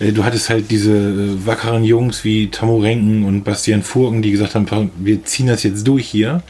äh, 0.00 0.12
du 0.12 0.24
hattest 0.24 0.50
halt 0.50 0.70
diese 0.70 0.92
äh, 0.92 1.46
wackeren 1.46 1.84
Jungs 1.84 2.24
wie 2.24 2.48
Tammo 2.50 2.76
Renken 2.78 3.24
und 3.24 3.44
Bastian 3.44 3.82
Furken, 3.82 4.20
die 4.20 4.32
gesagt 4.32 4.54
haben, 4.54 4.90
wir 4.98 5.24
ziehen 5.24 5.46
das 5.46 5.62
jetzt 5.62 5.86
durch 5.86 6.06
hier. 6.06 6.42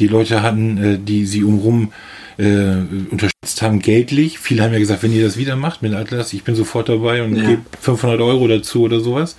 Die 0.00 0.08
Leute 0.08 0.42
hatten, 0.42 0.78
äh, 0.82 0.98
die 0.98 1.24
sie 1.26 1.44
umrum 1.44 1.92
äh, 2.38 2.76
unterstützt 3.10 3.60
haben, 3.62 3.80
geldlich. 3.80 4.38
Viele 4.38 4.62
haben 4.62 4.72
ja 4.72 4.78
gesagt, 4.78 5.02
wenn 5.02 5.12
ihr 5.12 5.22
das 5.24 5.36
wieder 5.36 5.56
macht 5.56 5.82
mit 5.82 5.94
Atlas, 5.94 6.32
ich 6.32 6.42
bin 6.42 6.54
sofort 6.54 6.88
dabei 6.88 7.22
und 7.22 7.36
Ja. 7.36 7.50
gebe 7.50 7.62
500 7.80 8.20
Euro 8.20 8.48
dazu 8.48 8.82
oder 8.82 9.00
sowas. 9.00 9.36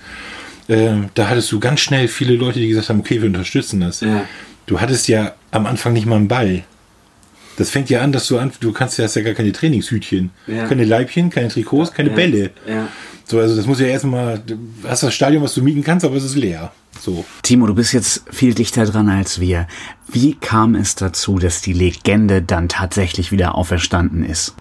Äh, 0.68 0.92
da 1.14 1.28
hattest 1.28 1.50
du 1.50 1.58
ganz 1.58 1.80
schnell 1.80 2.06
viele 2.08 2.34
Leute, 2.36 2.60
die 2.60 2.68
gesagt 2.68 2.88
haben, 2.88 3.00
okay, 3.00 3.20
wir 3.20 3.26
unterstützen 3.28 3.80
das. 3.80 4.00
Ja. 4.00 4.24
Du 4.66 4.80
hattest 4.80 5.08
ja 5.08 5.34
am 5.50 5.66
Anfang 5.66 5.92
nicht 5.92 6.06
mal 6.06 6.16
einen 6.16 6.28
Ball. 6.28 6.62
Das 7.62 7.70
fängt 7.70 7.90
ja 7.90 8.00
an, 8.00 8.10
dass 8.10 8.26
du 8.26 8.38
an, 8.38 8.50
du 8.58 8.72
kannst 8.72 8.98
ja, 8.98 9.04
hast 9.04 9.14
ja 9.14 9.22
gar 9.22 9.34
keine 9.34 9.52
Trainingshütchen, 9.52 10.30
Ja. 10.48 10.66
keine 10.66 10.84
Leibchen, 10.84 11.30
keine 11.30 11.46
Trikots, 11.46 11.92
keine 11.92 12.08
Ja. 12.10 12.16
Bälle. 12.16 12.50
Ja. 12.68 12.88
So, 13.24 13.38
also 13.38 13.54
das 13.54 13.66
muss 13.66 13.78
ja 13.78 13.86
erstmal, 13.86 14.40
du 14.44 14.58
hast 14.82 15.04
das 15.04 15.14
Stadion, 15.14 15.44
was 15.44 15.54
du 15.54 15.62
mieten 15.62 15.84
kannst, 15.84 16.04
aber 16.04 16.16
es 16.16 16.24
ist 16.24 16.34
leer. 16.34 16.72
So. 17.00 17.24
Timo, 17.44 17.68
du 17.68 17.74
bist 17.74 17.92
jetzt 17.92 18.24
viel 18.32 18.52
dichter 18.52 18.84
dran 18.84 19.08
als 19.08 19.38
wir. 19.40 19.68
Wie 20.10 20.34
kam 20.34 20.74
es 20.74 20.96
dazu, 20.96 21.38
dass 21.38 21.60
die 21.62 21.72
Legende 21.72 22.42
dann 22.42 22.68
tatsächlich 22.68 23.30
wieder 23.30 23.54
auferstanden 23.54 24.24
ist? 24.24 24.54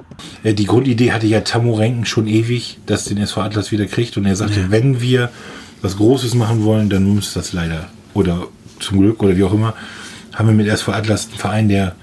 Die 0.43 0.65
Grundidee 0.65 1.11
hatte 1.11 1.25
ja 1.25 1.41
Tammo 1.41 1.73
Renken 1.73 2.05
schon 2.05 2.27
ewig, 2.27 2.77
dass 2.85 3.05
den 3.05 3.17
SV 3.17 3.41
Atlas 3.41 3.71
wieder 3.71 3.87
kriegt 3.87 4.15
und 4.15 4.25
er 4.27 4.35
sagte, 4.35 4.69
wenn 4.69 5.01
wir 5.01 5.31
was 5.81 5.97
Großes 5.97 6.35
machen 6.35 6.63
wollen, 6.63 6.87
dann 6.89 7.03
muss 7.05 7.33
das 7.33 7.51
leider 7.53 7.89
oder 8.13 8.47
zum 8.79 8.99
Glück 8.99 9.23
oder 9.23 9.35
wie 9.35 9.43
auch 9.43 9.53
immer, 9.53 9.73
haben 10.33 10.47
wir 10.47 10.53
mit 10.55 10.67
SV 10.67 10.91
Atlas 10.93 11.27
einen 11.29 11.37
Verein, 11.39 11.67
der 11.69 11.95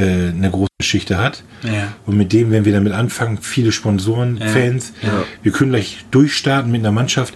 äh, 0.00 0.28
eine 0.30 0.50
große 0.50 0.68
Geschichte 0.78 1.18
hat. 1.18 1.42
Ja. 1.62 1.92
Und 2.06 2.16
mit 2.16 2.32
dem, 2.32 2.50
wenn 2.50 2.64
wir 2.64 2.72
damit 2.72 2.92
anfangen, 2.92 3.38
viele 3.40 3.72
Sponsoren, 3.72 4.38
Fans, 4.38 4.92
Ja. 5.02 5.24
wir 5.42 5.52
können 5.52 5.70
gleich 5.70 6.04
durchstarten 6.10 6.70
mit 6.72 6.80
einer 6.80 6.92
Mannschaft, 6.92 7.34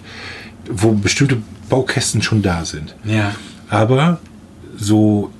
wo 0.69 0.91
bestimmte 0.93 1.37
Baukästen 1.69 2.21
schon 2.21 2.41
da 2.41 2.65
sind. 2.65 2.95
Ja. 3.03 3.33
Aber 3.69 4.19
so 4.77 5.31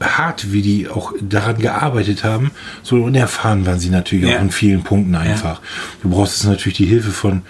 hart, 0.00 0.52
wie 0.52 0.62
die 0.62 0.88
auch 0.88 1.12
daran 1.20 1.58
gearbeitet 1.58 2.24
haben, 2.24 2.50
so 2.82 2.96
unerfahren 2.96 3.66
waren 3.66 3.78
sie 3.78 3.90
natürlich 3.90 4.28
Ja. 4.30 4.36
auch 4.38 4.42
in 4.42 4.50
vielen 4.50 4.82
Punkten 4.82 5.14
einfach. 5.14 5.60
Du 6.02 6.10
brauchst 6.10 6.36
jetzt 6.38 6.50
natürlich 6.50 6.78
die 6.78 6.86
Hilfe 6.86 7.10
von 7.10 7.42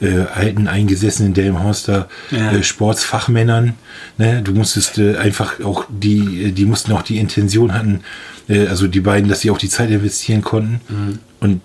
äh, 0.00 0.20
alten, 0.34 0.66
eingesessenen 0.68 1.34
Delmhorster 1.34 2.08
Ja. 2.30 2.52
äh, 2.52 2.62
Sportsfachmännern. 2.62 3.74
Ne? 4.18 4.42
Du 4.42 4.52
musstest 4.52 4.98
äh, 4.98 5.16
einfach 5.16 5.60
auch 5.60 5.84
die, 5.88 6.52
die 6.52 6.64
mussten 6.64 6.92
auch 6.92 7.02
die 7.02 7.18
Intention 7.18 7.74
hatten, 7.74 8.00
äh, 8.48 8.66
also 8.66 8.86
die 8.86 9.00
beiden, 9.00 9.28
dass 9.28 9.40
sie 9.40 9.50
auch 9.50 9.58
die 9.58 9.68
Zeit 9.68 9.90
investieren 9.90 10.42
konnten. 10.42 10.80
Mhm. 10.88 11.18
Und 11.40 11.60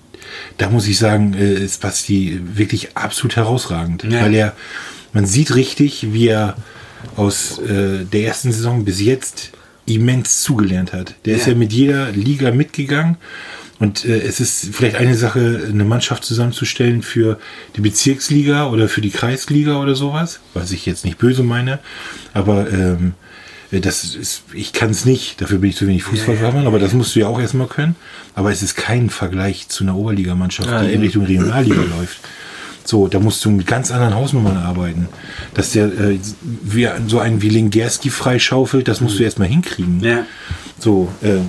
da 0.57 0.69
muss 0.69 0.87
ich 0.87 0.97
sagen, 0.97 1.33
äh, 1.33 1.53
ist 1.53 1.81
Basti 1.81 2.39
wirklich 2.55 2.95
absolut 2.97 3.35
herausragend, 3.35 4.03
Ja. 4.03 4.21
weil 4.21 4.33
er, 4.33 4.53
man 5.13 5.25
sieht 5.25 5.55
richtig, 5.55 6.07
wie 6.13 6.27
er 6.27 6.55
aus 7.15 7.59
äh, 7.59 8.03
der 8.05 8.25
ersten 8.25 8.51
Saison 8.51 8.83
bis 8.83 8.99
jetzt 8.99 9.51
immens 9.85 10.41
zugelernt 10.41 10.93
hat. 10.93 11.13
Der 11.25 11.35
ist 11.35 11.45
Ja. 11.45 11.53
ja 11.53 11.57
mit 11.59 11.71
jeder 11.71 12.11
Liga 12.11 12.51
mitgegangen. 12.51 13.17
Und 13.79 14.05
äh, 14.05 14.19
es 14.19 14.39
ist 14.39 14.69
vielleicht 14.73 14.95
eine 14.95 15.15
Sache, 15.15 15.67
eine 15.69 15.83
Mannschaft 15.83 16.23
zusammenzustellen 16.23 17.01
für 17.01 17.39
die 17.75 17.81
Bezirksliga 17.81 18.67
oder 18.69 18.87
für 18.87 19.01
die 19.01 19.09
Kreisliga 19.09 19.81
oder 19.81 19.95
sowas, 19.95 20.39
was 20.53 20.71
ich 20.71 20.85
jetzt 20.85 21.03
nicht 21.03 21.17
böse 21.17 21.43
meine. 21.43 21.79
Aber 22.33 22.71
ähm, 22.71 23.13
äh, 23.71 23.81
das 23.81 24.15
ist, 24.15 24.43
ich 24.53 24.73
kann 24.73 24.91
es 24.91 25.05
nicht, 25.05 25.41
dafür 25.41 25.59
bin 25.59 25.69
ich 25.71 25.75
zu 25.75 25.87
wenig 25.87 26.03
Fußballfachmann, 26.03 26.67
aber 26.67 26.79
das 26.79 26.93
musst 26.93 27.15
du 27.15 27.19
ja 27.19 27.27
auch 27.27 27.39
erstmal 27.39 27.67
können. 27.67 27.95
Aber 28.33 28.51
es 28.51 28.61
ist 28.61 28.75
kein 28.75 29.09
Vergleich 29.09 29.67
zu 29.67 29.83
einer 29.83 29.95
Oberligamannschaft, 29.95 30.69
Ja, 30.69 30.81
die 30.81 30.87
in 30.87 30.93
eben. 30.93 31.03
Richtung 31.03 31.25
Regionalliga 31.25 31.81
läuft. 31.81 32.19
So, 32.85 33.07
da 33.07 33.19
musst 33.19 33.43
du 33.43 33.49
mit 33.49 33.65
ganz 33.65 33.89
anderen 33.91 34.13
Hausnummern 34.13 34.57
arbeiten. 34.57 35.09
Dass 35.55 35.71
der 35.71 35.87
äh, 35.87 36.19
wie, 36.41 36.87
so 37.07 37.19
einen 37.19 37.41
wie 37.41 37.49
Lingerski 37.49 38.11
freischaufelt, 38.11 38.87
das 38.87 39.01
musst 39.01 39.17
du 39.19 39.23
erstmal 39.23 39.47
hinkriegen. 39.47 40.01
Ja. 40.01 40.25
So, 40.77 41.11
äh, 41.23 41.39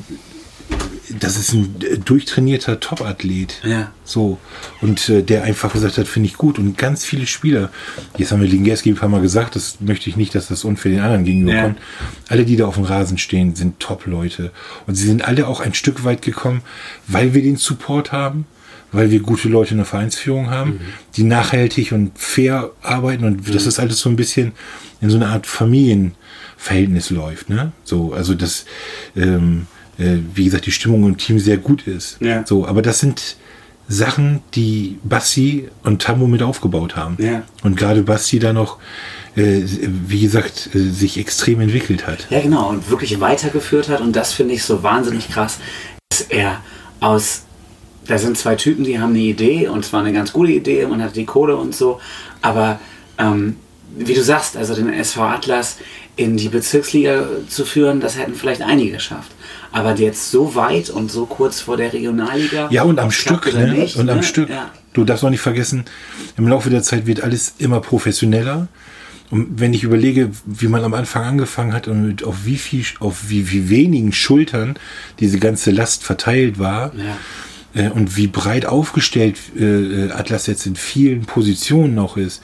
das 1.20 1.36
ist 1.36 1.52
ein 1.52 1.74
äh, 1.82 1.98
durchtrainierter 1.98 2.80
Top-Athlet. 2.80 3.60
Ja. 3.64 3.92
So, 4.04 4.38
und 4.80 5.08
äh, 5.08 5.22
der 5.22 5.44
einfach 5.44 5.72
gesagt 5.72 5.98
hat, 5.98 6.08
finde 6.08 6.28
ich 6.28 6.34
gut. 6.36 6.58
Und 6.58 6.76
ganz 6.78 7.04
viele 7.04 7.26
Spieler, 7.26 7.70
jetzt 8.16 8.32
haben 8.32 8.40
wir 8.40 8.48
Lingerski 8.48 8.90
ein 8.90 8.96
paar 8.96 9.08
Mal 9.08 9.20
gesagt, 9.20 9.56
das 9.56 9.78
möchte 9.80 10.10
ich 10.10 10.16
nicht, 10.16 10.34
dass 10.34 10.48
das 10.48 10.64
unfair 10.64 10.92
den 10.92 11.00
anderen 11.00 11.24
gegenüber 11.24 11.52
Ja. 11.52 11.62
kommt. 11.62 11.78
Alle, 12.28 12.44
die 12.44 12.56
da 12.56 12.66
auf 12.66 12.74
dem 12.76 12.84
Rasen 12.84 13.18
stehen, 13.18 13.54
sind 13.54 13.78
Top-Leute. 13.80 14.52
Und 14.86 14.94
sie 14.96 15.06
sind 15.06 15.22
alle 15.26 15.46
auch 15.46 15.60
ein 15.60 15.74
Stück 15.74 16.04
weit 16.04 16.22
gekommen, 16.22 16.62
weil 17.06 17.34
wir 17.34 17.42
den 17.42 17.56
Support 17.56 18.12
haben, 18.12 18.46
weil 18.92 19.10
wir 19.10 19.20
gute 19.20 19.48
Leute 19.48 19.72
in 19.72 19.78
der 19.78 19.86
Vereinsführung 19.86 20.50
haben, 20.50 20.80
die 21.16 21.24
nachhaltig 21.24 21.92
und 21.92 22.18
fair 22.18 22.70
arbeiten. 22.82 23.24
Und 23.24 23.54
das 23.54 23.66
ist 23.66 23.78
alles 23.78 23.98
so 24.00 24.08
ein 24.08 24.16
bisschen 24.16 24.52
in 25.00 25.10
so 25.10 25.16
eine 25.16 25.26
Art 25.26 25.46
Familienverhältnis 25.46 27.10
läuft. 27.10 27.50
Ne? 27.50 27.72
So, 27.84 28.12
also 28.12 28.34
das, 28.34 28.64
ähm, 29.16 29.66
äh, 29.98 30.16
wie 30.34 30.44
gesagt, 30.44 30.66
die 30.66 30.72
Stimmung 30.72 31.06
im 31.06 31.16
Team 31.16 31.38
sehr 31.38 31.56
gut 31.56 31.86
ist. 31.86 32.20
Ja. 32.20 32.46
So, 32.46 32.66
aber 32.66 32.82
das 32.82 33.00
sind 33.00 33.36
Sachen, 33.88 34.42
die 34.54 34.98
Bassi 35.04 35.68
und 35.84 36.02
Tammo 36.02 36.26
mit 36.26 36.42
aufgebaut 36.42 36.96
haben. 36.96 37.16
Ja. 37.20 37.42
Und 37.62 37.76
gerade 37.76 38.02
Basti 38.02 38.38
da 38.38 38.52
noch, 38.52 38.78
äh, 39.36 39.62
wie 39.62 40.20
gesagt, 40.20 40.70
äh, 40.74 40.90
sich 40.90 41.18
extrem 41.18 41.60
entwickelt 41.60 42.06
hat. 42.06 42.26
Ja, 42.30 42.40
genau, 42.40 42.68
und 42.68 42.90
wirklich 42.90 43.20
weitergeführt 43.20 43.88
hat. 43.88 44.00
Und 44.00 44.16
das 44.16 44.32
finde 44.32 44.54
ich 44.54 44.64
so 44.64 44.82
wahnsinnig 44.82 45.28
krass, 45.28 45.58
dass 46.08 46.22
er 46.22 46.60
aus. 47.00 47.42
Da 48.06 48.18
sind 48.18 48.38
zwei 48.38 48.54
Typen, 48.54 48.84
die 48.84 49.00
haben 49.00 49.10
eine 49.10 49.18
Idee 49.18 49.66
und 49.66 49.84
zwar 49.84 50.00
eine 50.00 50.12
ganz 50.12 50.32
gute 50.32 50.52
Idee 50.52 50.84
und 50.84 51.02
hat 51.02 51.16
die 51.16 51.24
Kohle 51.24 51.56
und 51.56 51.74
so. 51.74 52.00
Aber 52.40 52.78
ähm, 53.18 53.56
wie 53.96 54.14
du 54.14 54.22
sagst, 54.22 54.56
also 54.56 54.76
den 54.76 54.92
SV 54.92 55.22
Atlas 55.24 55.78
in 56.14 56.36
die 56.36 56.48
Bezirksliga 56.48 57.26
zu 57.48 57.64
führen, 57.64 58.00
das 58.00 58.16
hätten 58.16 58.34
vielleicht 58.34 58.62
einige 58.62 58.92
geschafft. 58.92 59.32
Aber 59.76 59.94
jetzt 59.96 60.30
so 60.30 60.54
weit 60.54 60.88
und 60.88 61.10
so 61.10 61.26
kurz 61.26 61.60
vor 61.60 61.76
der 61.76 61.92
Regionalliga. 61.92 62.68
Ja, 62.70 62.82
und 62.84 62.98
am 62.98 63.10
Stück, 63.10 63.52
ne? 63.52 63.72
nicht, 63.72 63.96
und 63.96 64.08
am 64.08 64.18
ne? 64.18 64.22
Stück. 64.22 64.48
Ja. 64.48 64.70
Du 64.94 65.04
darfst 65.04 65.22
auch 65.22 65.28
nicht 65.30 65.40
vergessen, 65.42 65.84
im 66.38 66.48
Laufe 66.48 66.70
der 66.70 66.82
Zeit 66.82 67.06
wird 67.06 67.22
alles 67.22 67.54
immer 67.58 67.80
professioneller. 67.80 68.68
Und 69.30 69.60
wenn 69.60 69.74
ich 69.74 69.82
überlege, 69.82 70.30
wie 70.46 70.68
man 70.68 70.82
am 70.82 70.94
Anfang 70.94 71.24
angefangen 71.24 71.74
hat 71.74 71.88
und 71.88 72.06
mit 72.06 72.24
auf 72.24 72.46
wie 72.46 72.56
viel, 72.56 72.84
auf 73.00 73.28
wie, 73.28 73.50
wie 73.50 73.68
wenigen 73.68 74.12
Schultern 74.12 74.78
diese 75.20 75.38
ganze 75.38 75.72
Last 75.72 76.04
verteilt 76.04 76.58
war, 76.58 76.92
Ja. 76.94 77.82
äh, 77.82 77.90
und 77.90 78.16
wie 78.16 78.28
breit 78.28 78.64
aufgestellt 78.64 79.36
äh, 79.58 80.10
Atlas 80.10 80.46
jetzt 80.46 80.64
in 80.64 80.76
vielen 80.76 81.26
Positionen 81.26 81.94
noch 81.94 82.16
ist, 82.16 82.40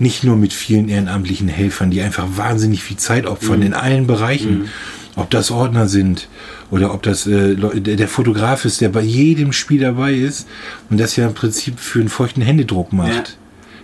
nicht 0.00 0.24
nur 0.24 0.36
mit 0.36 0.52
vielen 0.52 0.88
ehrenamtlichen 0.88 1.46
Helfern, 1.46 1.92
die 1.92 2.00
einfach 2.00 2.26
wahnsinnig 2.34 2.82
viel 2.82 2.96
Zeit 2.96 3.26
opfern 3.26 3.62
in 3.62 3.74
allen 3.74 4.08
Bereichen, 4.08 4.68
ob 5.14 5.30
das 5.30 5.50
Ordner 5.52 5.86
sind 5.86 6.28
oder 6.72 6.92
ob 6.94 7.02
das 7.02 7.26
äh, 7.26 7.54
der, 7.54 8.08
Fotograf 8.08 8.64
ist, 8.64 8.80
der 8.80 8.88
bei 8.88 9.02
jedem 9.02 9.52
Spiel 9.52 9.80
dabei 9.80 10.14
ist 10.14 10.48
und 10.90 10.98
das 10.98 11.14
ja 11.16 11.26
im 11.26 11.34
Prinzip 11.34 11.78
für 11.78 12.00
einen 12.00 12.08
feuchten 12.08 12.42
Händedruck 12.42 12.92
macht. 12.92 13.12
Ja. 13.12 13.24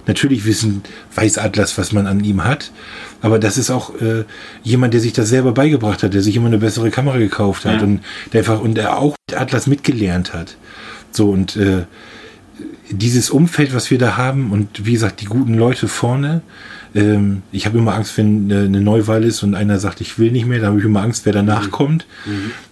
Natürlich 0.07 0.47
wissen 0.47 0.83
weiß 1.15 1.37
Atlas, 1.37 1.77
was 1.77 1.93
man 1.93 2.07
an 2.07 2.25
ihm 2.25 2.45
hat, 2.45 2.73
aber 3.21 3.39
das 3.39 3.59
ist 3.59 3.71
auch 3.71 3.95
äh, 4.01 4.25
jemand, 4.63 4.95
der 4.95 5.03
sich 5.03 5.13
das 5.13 5.29
selber 5.29 5.53
beigebracht 5.53 6.03
hat, 6.03 6.15
der 6.15 6.23
sich 6.23 6.35
immer 6.35 6.47
eine 6.47 6.57
bessere 6.57 6.91
Kamera 6.91 7.19
gekauft 7.19 7.67
hat 7.67 7.77
Ja. 7.77 7.83
und 7.83 8.01
der 8.33 8.41
einfach 8.41 8.61
und 8.61 8.75
der 8.75 8.99
auch 8.99 9.15
mit 9.29 9.39
Atlas 9.39 9.67
mitgelernt 9.67 10.33
hat. 10.33 10.57
So 11.13 11.31
und 11.31 11.57
äh, 11.57 11.85
dieses 12.91 13.29
Umfeld, 13.29 13.75
was 13.75 13.91
wir 13.91 13.99
da 13.99 14.17
haben 14.17 14.51
und 14.51 14.87
wie 14.87 14.93
gesagt 14.93 15.21
die 15.21 15.27
guten 15.27 15.53
Leute 15.53 15.89
vorne, 15.89 16.41
ähm, 16.95 17.43
ich 17.53 17.67
habe 17.67 17.79
immer 17.79 17.95
Angst, 17.95 18.17
wenn 18.19 18.51
äh, 18.51 18.55
eine 18.65 18.81
Neuwahl 18.81 19.25
ist 19.25 19.43
und 19.43 19.55
einer 19.55 19.79
sagt, 19.79 20.01
ich 20.01 20.19
will 20.19 20.31
nicht 20.33 20.47
mehr, 20.47 20.61
da 20.61 20.69
habe 20.69 20.79
ich 20.79 20.85
immer 20.85 21.03
Angst, 21.03 21.27
wer 21.27 21.33
danach 21.33 21.67
Mhm. 21.67 21.71
kommt. 21.71 22.07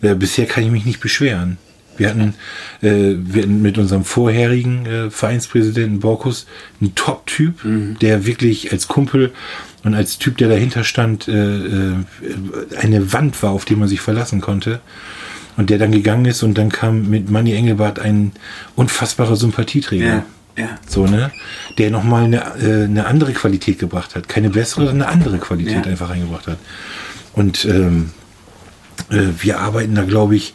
Äh, 0.03 0.15
bisher 0.15 0.47
kann 0.47 0.65
ich 0.65 0.71
mich 0.71 0.85
nicht 0.85 1.01
beschweren. 1.01 1.59
Wir 1.99 2.11
hatten, 2.11 2.35
äh, 2.83 3.15
wir 3.17 3.43
hatten 3.43 3.63
mit 3.63 3.79
unserem 3.79 4.05
vorherigen 4.05 4.85
äh, 4.87 5.11
Vereinspräsidenten 5.11 6.01
Borkus 6.01 6.47
einen 6.81 6.95
Top-Typ, 6.95 7.65
Mhm. 7.65 7.99
der 8.01 8.27
wirklich 8.27 8.71
als 8.73 8.87
Kumpel 8.89 9.33
und 9.83 9.95
als 9.95 10.19
Typ, 10.19 10.37
der 10.39 10.49
dahinter 10.49 10.85
stand, 10.85 11.27
äh, 11.29 11.33
äh, 11.57 11.95
eine 12.79 13.13
Wand 13.13 13.43
war, 13.43 13.51
auf 13.51 13.65
die 13.65 13.77
man 13.77 13.89
sich 13.89 14.01
verlassen 14.01 14.41
konnte. 14.41 14.81
Und 15.57 15.71
der 15.71 15.79
dann 15.79 15.91
gegangen 15.91 16.27
ist 16.27 16.43
und 16.43 16.59
dann 16.59 16.69
kam 16.69 17.09
mit 17.09 17.31
Manny 17.31 17.55
Engelbart 17.55 17.99
ein 17.99 18.33
unfassbarer 18.75 19.37
Sympathieträger. 19.37 20.07
ja. 20.07 20.25
So, 20.87 21.07
ne? 21.07 21.31
Der 21.79 21.91
nochmal 21.91 22.25
eine, 22.25 22.39
äh, 22.61 22.85
eine 22.85 23.07
andere 23.07 23.33
Qualität 23.33 23.79
gebracht 23.79 24.15
hat. 24.15 24.29
Keine 24.29 24.51
bessere, 24.51 24.87
sondern 24.87 25.09
eine 25.09 25.13
andere 25.13 25.39
Qualität 25.39 25.85
Ja. 25.85 25.91
einfach 25.91 26.11
reingebracht 26.11 26.47
hat. 26.47 26.59
Und 27.35 27.65
ähm, 27.67 28.11
äh, 29.11 29.23
wir 29.39 29.61
arbeiten 29.61 29.95
da, 29.95 30.05
glaube 30.05 30.37
ich, 30.37 30.55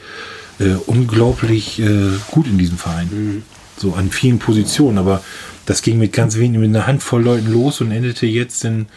äh, 0.60 0.74
unglaublich 0.88 1.79
äh, 1.79 2.12
gut 2.31 2.48
in 2.48 2.58
diesem 2.58 2.77
Verein. 2.77 3.10
Mhm. 3.12 3.43
So 3.77 3.93
an 3.93 4.10
vielen 4.12 4.39
Positionen. 4.39 4.98
Aber 4.98 5.24
das 5.65 5.81
ging 5.81 5.98
mit 6.00 6.13
ganz 6.13 6.38
wenigen, 6.38 6.62
mit 6.62 6.70
einer 6.75 6.88
Handvoll 6.88 7.24
Leuten 7.24 7.51
los 7.51 7.81
und 7.81 7.91
endete 7.91 8.25
jetzt 8.25 8.65
in 8.65 8.88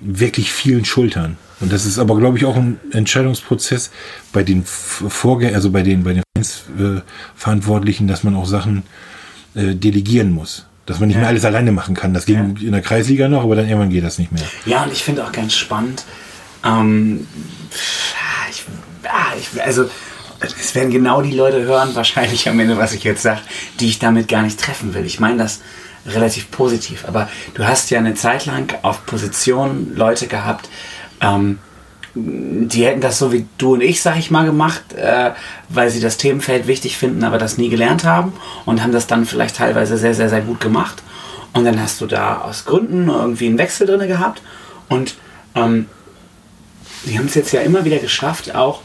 wirklich 0.00 0.52
vielen 0.52 0.84
Schultern. 0.84 1.36
Und 1.60 1.72
das 1.72 1.84
ist 1.84 1.98
aber, 1.98 2.16
glaube 2.16 2.38
ich, 2.38 2.46
auch 2.46 2.56
ein 2.56 2.80
Entscheidungsprozess 2.90 3.90
bei 4.32 4.42
den 4.42 4.64
Vorgängern, 4.64 5.54
also 5.54 5.70
bei 5.70 5.82
den, 5.82 6.04
bei 6.04 6.14
den 6.14 6.22
Vereinsverantwortlichen, 6.32 8.08
dass 8.08 8.24
man 8.24 8.34
auch 8.34 8.46
Sachen 8.46 8.82
äh, 9.54 9.74
delegieren 9.74 10.32
muss. 10.32 10.66
Dass 10.86 10.98
man 10.98 11.08
nicht 11.08 11.18
mehr 11.18 11.28
alles 11.28 11.44
alleine 11.44 11.70
machen 11.70 11.94
kann. 11.94 12.14
Das 12.14 12.26
ging 12.26 12.56
in 12.56 12.72
der 12.72 12.80
Kreisliga 12.80 13.28
noch, 13.28 13.44
aber 13.44 13.54
dann 13.54 13.68
irgendwann 13.68 13.90
geht 13.90 14.02
das 14.02 14.18
nicht 14.18 14.32
mehr. 14.32 14.42
Ja, 14.66 14.82
und 14.82 14.92
ich 14.92 15.04
finde 15.04 15.24
auch 15.24 15.30
ganz 15.30 15.54
spannend, 15.54 16.04
ähm, 16.64 17.26
ich, 18.50 18.64
ah, 19.04 19.34
ich, 19.38 19.62
also 19.62 19.88
es 20.40 20.74
werden 20.74 20.90
genau 20.90 21.22
die 21.22 21.32
Leute 21.32 21.62
hören, 21.62 21.94
wahrscheinlich 21.94 22.48
am 22.48 22.58
Ende, 22.58 22.76
was 22.76 22.92
ich 22.92 23.04
jetzt 23.04 23.22
sage, 23.22 23.40
die 23.78 23.88
ich 23.88 23.98
damit 23.98 24.28
gar 24.28 24.42
nicht 24.42 24.58
treffen 24.58 24.94
will. 24.94 25.04
Ich 25.04 25.20
meine 25.20 25.38
das 25.38 25.60
relativ 26.06 26.50
positiv, 26.50 27.04
aber 27.06 27.28
du 27.54 27.66
hast 27.66 27.90
ja 27.90 27.98
eine 27.98 28.14
Zeit 28.14 28.46
lang 28.46 28.74
auf 28.82 29.04
Position 29.04 29.94
Leute 29.94 30.26
gehabt, 30.26 30.68
ähm, 31.20 31.58
die 32.14 32.84
hätten 32.84 33.00
das 33.00 33.18
so 33.18 33.32
wie 33.32 33.46
du 33.58 33.74
und 33.74 33.82
ich, 33.82 34.02
sag 34.02 34.18
ich 34.18 34.30
mal, 34.30 34.44
gemacht, 34.44 34.92
äh, 34.94 35.30
weil 35.68 35.90
sie 35.90 36.00
das 36.00 36.16
Themenfeld 36.16 36.66
wichtig 36.66 36.96
finden, 36.96 37.22
aber 37.24 37.38
das 37.38 37.56
nie 37.58 37.68
gelernt 37.68 38.04
haben 38.04 38.32
und 38.66 38.82
haben 38.82 38.92
das 38.92 39.06
dann 39.06 39.26
vielleicht 39.26 39.56
teilweise 39.56 39.96
sehr, 39.96 40.14
sehr, 40.14 40.28
sehr 40.28 40.40
gut 40.40 40.60
gemacht. 40.60 41.02
Und 41.52 41.64
dann 41.64 41.80
hast 41.80 42.00
du 42.00 42.06
da 42.06 42.38
aus 42.40 42.64
Gründen 42.64 43.08
irgendwie 43.08 43.46
einen 43.46 43.58
Wechsel 43.58 43.86
drin 43.86 44.06
gehabt 44.06 44.42
und 44.88 45.14
ähm, 45.54 45.86
die 47.04 47.18
haben 47.18 47.26
es 47.26 47.34
jetzt 47.34 47.52
ja 47.52 47.60
immer 47.60 47.84
wieder 47.84 47.98
geschafft, 47.98 48.54
auch 48.54 48.82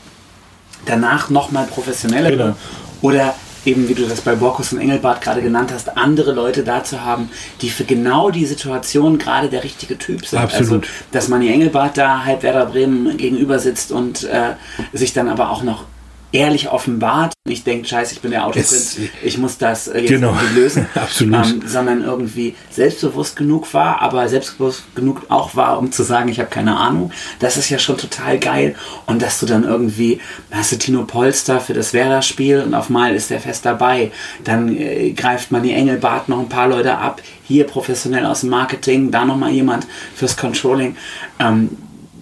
danach 0.86 1.30
nochmal 1.30 1.66
professioneller 1.66 2.32
Genau. 2.32 2.56
oder 3.02 3.36
eben, 3.66 3.88
wie 3.90 3.94
du 3.94 4.06
das 4.06 4.22
bei 4.22 4.36
Borkus 4.36 4.74
und 4.74 4.80
Engelbart 4.80 5.22
gerade 5.22 5.42
genannt 5.42 5.72
hast, 5.74 5.98
andere 5.98 6.32
Leute 6.32 6.64
da 6.64 6.84
zu 6.84 7.04
haben, 7.04 7.30
die 7.62 7.70
für 7.70 7.84
genau 7.84 8.30
die 8.30 8.46
Situation 8.46 9.18
gerade 9.18 9.50
der 9.50 9.64
richtige 9.64 9.98
Typ 9.98 10.26
sind. 10.26 10.40
Absolut. 10.40 10.84
Also, 10.84 10.94
dass 11.12 11.28
Manni 11.28 11.50
Engelbart 11.50 11.98
da 11.98 12.24
halb 12.26 12.44
Werder 12.44 12.66
Bremen 12.66 13.18
gegenüber 13.18 13.60
sitzt 13.60 13.92
und 13.92 14.24
äh, 14.24 14.54
sich 14.94 15.14
dann 15.14 15.30
aber 15.30 15.50
auch 15.50 15.64
noch 15.64 15.86
ehrlich 16.32 16.70
offenbart. 16.70 17.34
Nicht 17.48 17.66
denkt, 17.68 17.88
scheiße, 17.88 18.14
ich 18.16 18.22
bin 18.22 18.32
der 18.32 18.46
Autoprinz, 18.46 18.98
ich 19.24 19.38
muss 19.38 19.58
das 19.58 19.88
äh, 19.88 20.00
jetzt 20.00 20.10
Genau. 20.10 20.30
irgendwie 20.34 20.60
lösen. 20.60 20.88
Absolut. 20.96 21.46
Ähm, 21.46 21.62
sondern 21.66 22.02
irgendwie 22.04 22.56
selbstbewusst 22.72 23.36
genug 23.36 23.74
war, 23.74 24.02
aber 24.02 24.28
selbstbewusst 24.28 24.84
genug 24.96 25.24
auch 25.30 25.56
war, 25.56 25.78
um 25.78 25.92
zu 25.92 26.04
sagen, 26.04 26.30
ich 26.30 26.40
habe 26.40 26.50
keine 26.50 26.76
Ahnung. 26.76 27.12
Das 27.40 27.58
ist 27.58 27.70
ja 27.70 27.78
schon 27.80 27.98
total 27.98 28.40
geil. 28.40 28.76
Und 29.06 29.22
dass 29.22 29.40
du 29.40 29.46
dann 29.46 29.64
irgendwie, 29.64 30.20
hast 30.52 30.72
du 30.72 30.78
Tino 30.78 31.04
Polster 31.06 31.60
für 31.60 31.74
das 31.74 31.94
Werder-Spiel 31.94 32.62
und 32.62 32.74
auf 32.74 32.90
Mal 32.90 33.16
ist 33.16 33.30
der 33.30 33.40
fest 33.40 33.66
dabei. 33.66 34.12
Dann 34.44 34.76
äh, 34.76 35.12
greift 35.12 35.52
man 35.52 35.64
die 35.64 35.74
Engelbart 35.74 36.30
noch 36.30 36.40
ein 36.40 36.50
paar 36.50 36.68
Leute 36.68 36.98
ab. 36.98 37.22
Hier 37.48 37.66
professionell 37.66 38.26
aus 38.26 38.42
dem 38.42 38.50
Marketing, 38.50 39.12
da 39.12 39.24
nochmal 39.24 39.52
jemand 39.52 39.86
fürs 40.16 40.36
Controlling. 40.36 40.98
Ähm, 41.40 41.70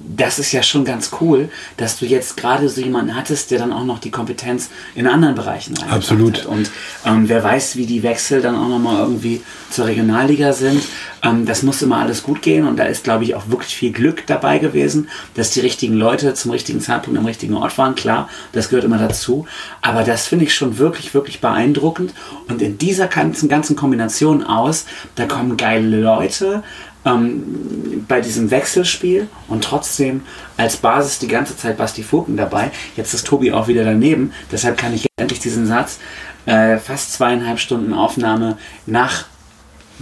das 0.05 0.39
ist 0.39 0.51
ja 0.51 0.63
schon 0.63 0.85
ganz 0.85 1.11
cool, 1.21 1.49
dass 1.77 1.97
du 1.97 2.05
jetzt 2.05 2.37
gerade 2.37 2.67
so 2.69 2.81
jemanden 2.81 3.15
hattest, 3.15 3.51
der 3.51 3.59
dann 3.59 3.71
auch 3.71 3.85
noch 3.85 3.99
die 3.99 4.11
Kompetenz 4.11 4.69
in 4.95 5.07
anderen 5.07 5.35
Bereichen 5.35 5.75
reingebracht 5.75 5.97
Absolut. 5.97 6.39
hat. 6.39 6.45
Und 6.45 6.71
ähm, 7.05 7.29
wer 7.29 7.43
weiß, 7.43 7.75
wie 7.77 7.85
die 7.85 8.03
Wechsel 8.03 8.41
dann 8.41 8.55
auch 8.55 8.67
nochmal 8.67 8.99
irgendwie 8.99 9.41
zur 9.73 9.85
Regionalliga 9.85 10.53
sind. 10.53 10.83
Ähm, 11.23 11.45
das 11.45 11.63
muss 11.63 11.81
immer 11.81 11.97
alles 11.97 12.23
gut 12.23 12.41
gehen 12.41 12.67
und 12.67 12.77
da 12.77 12.83
ist, 12.83 13.03
glaube 13.03 13.23
ich, 13.23 13.35
auch 13.35 13.49
wirklich 13.49 13.75
viel 13.75 13.91
Glück 13.91 14.25
dabei 14.27 14.59
gewesen, 14.59 15.09
dass 15.33 15.51
die 15.51 15.61
richtigen 15.61 15.95
Leute 15.95 16.33
zum 16.33 16.51
richtigen 16.51 16.79
Zeitpunkt 16.79 17.19
am 17.19 17.25
richtigen 17.25 17.55
Ort 17.55 17.77
waren. 17.77 17.95
Klar, 17.95 18.29
das 18.51 18.69
gehört 18.69 18.85
immer 18.85 18.99
dazu. 18.99 19.47
Aber 19.81 20.03
das 20.03 20.27
finde 20.27 20.45
ich 20.45 20.53
schon 20.53 20.77
wirklich, 20.77 21.13
wirklich 21.13 21.41
beeindruckend. 21.41 22.13
Und 22.47 22.61
in 22.61 22.77
dieser 22.77 23.07
ganzen, 23.07 23.49
ganzen 23.49 23.75
Kombination 23.75 24.43
aus, 24.43 24.85
da 25.15 25.25
kommen 25.25 25.57
geile 25.57 25.99
Leute, 25.99 26.63
ähm, 27.05 28.05
bei 28.07 28.21
diesem 28.21 28.51
Wechselspiel 28.51 29.27
und 29.47 29.63
trotzdem 29.63 30.21
als 30.57 30.77
Basis 30.77 31.19
die 31.19 31.27
ganze 31.27 31.55
Zeit 31.57 31.77
Basti 31.77 32.03
Furken 32.03 32.37
dabei. 32.37 32.71
Jetzt 32.95 33.13
ist 33.13 33.27
Tobi 33.27 33.51
auch 33.51 33.67
wieder 33.67 33.83
daneben, 33.83 34.33
deshalb 34.51 34.77
kann 34.77 34.93
ich 34.93 35.07
endlich 35.17 35.39
diesen 35.39 35.65
Satz 35.65 35.99
äh, 36.45 36.77
fast 36.77 37.13
zweieinhalb 37.13 37.59
Stunden 37.59 37.93
Aufnahme 37.93 38.57
nach 38.85 39.25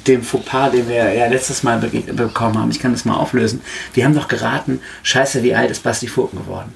dem 0.08 0.24
Fauxpas, 0.24 0.72
den 0.72 0.88
wir 0.88 1.14
ja 1.14 1.28
letztes 1.28 1.64
Mal 1.64 1.80
bekommen 1.80 2.58
haben. 2.58 2.72
Ich 2.72 2.80
kann 2.80 2.94
das 2.94 3.06
mal 3.06 3.16
auflösen. 3.16 3.62
Wir 3.94 4.06
haben 4.06 4.16
doch 4.16 4.28
geraten, 4.28 4.80
scheiße, 5.04 5.44
wie 5.44 5.54
alt 5.54 5.70
ist 5.70 5.84
Basti 5.84 6.08
Furken 6.08 6.40
geworden? 6.40 6.74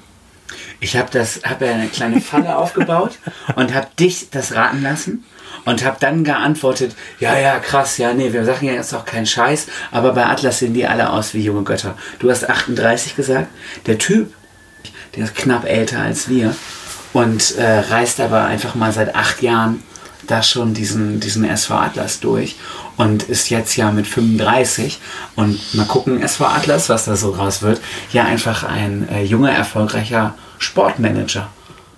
Ich 0.80 0.96
habe 0.96 1.08
das, 1.10 1.40
ja 1.42 1.56
eine 1.58 1.88
kleine 1.88 2.20
Falle 2.20 2.56
aufgebaut 2.58 3.18
und 3.56 3.74
habe 3.74 3.88
dich 3.98 4.28
das 4.30 4.54
raten 4.54 4.82
lassen 4.82 5.24
und 5.66 5.84
habe 5.84 5.98
dann 6.00 6.24
geantwortet, 6.24 6.96
ja, 7.20 7.38
ja, 7.38 7.58
krass, 7.58 7.98
ja, 7.98 8.14
nee, 8.14 8.32
wir 8.32 8.46
sagen 8.46 8.66
ja 8.66 8.72
jetzt 8.72 8.94
auch 8.94 9.04
keinen 9.04 9.26
Scheiß, 9.26 9.66
aber 9.90 10.12
bei 10.12 10.24
Atlas 10.24 10.60
sehen 10.60 10.72
die 10.72 10.86
alle 10.86 11.10
aus 11.10 11.34
wie 11.34 11.42
junge 11.42 11.64
Götter. 11.64 11.98
Du 12.18 12.30
hast 12.30 12.48
38 12.48 13.14
gesagt, 13.16 13.48
der 13.84 13.98
Typ, 13.98 14.32
der 15.14 15.24
ist 15.24 15.34
knapp 15.34 15.66
älter 15.66 15.98
als 15.98 16.28
wir 16.28 16.54
und 17.12 17.56
äh, 17.56 17.80
reist 17.90 18.20
aber 18.20 18.44
einfach 18.44 18.74
mal 18.74 18.92
seit 18.92 19.14
acht 19.14 19.42
Jahren 19.42 19.82
da 20.26 20.42
schon 20.42 20.74
diesen, 20.74 21.20
diesen 21.20 21.44
SV 21.44 21.74
Atlas 21.74 22.20
durch 22.20 22.56
und 22.96 23.24
ist 23.24 23.50
jetzt 23.50 23.76
ja 23.76 23.90
mit 23.90 24.06
35 24.06 24.98
und 25.34 25.74
mal 25.74 25.86
gucken, 25.86 26.22
SV 26.22 26.44
Atlas, 26.46 26.88
was 26.88 27.04
da 27.04 27.16
so 27.16 27.30
raus 27.30 27.62
wird, 27.62 27.80
ja 28.12 28.24
einfach 28.24 28.64
ein 28.64 29.08
äh, 29.08 29.22
junger, 29.22 29.52
erfolgreicher 29.52 30.34
Sportmanager. 30.58 31.48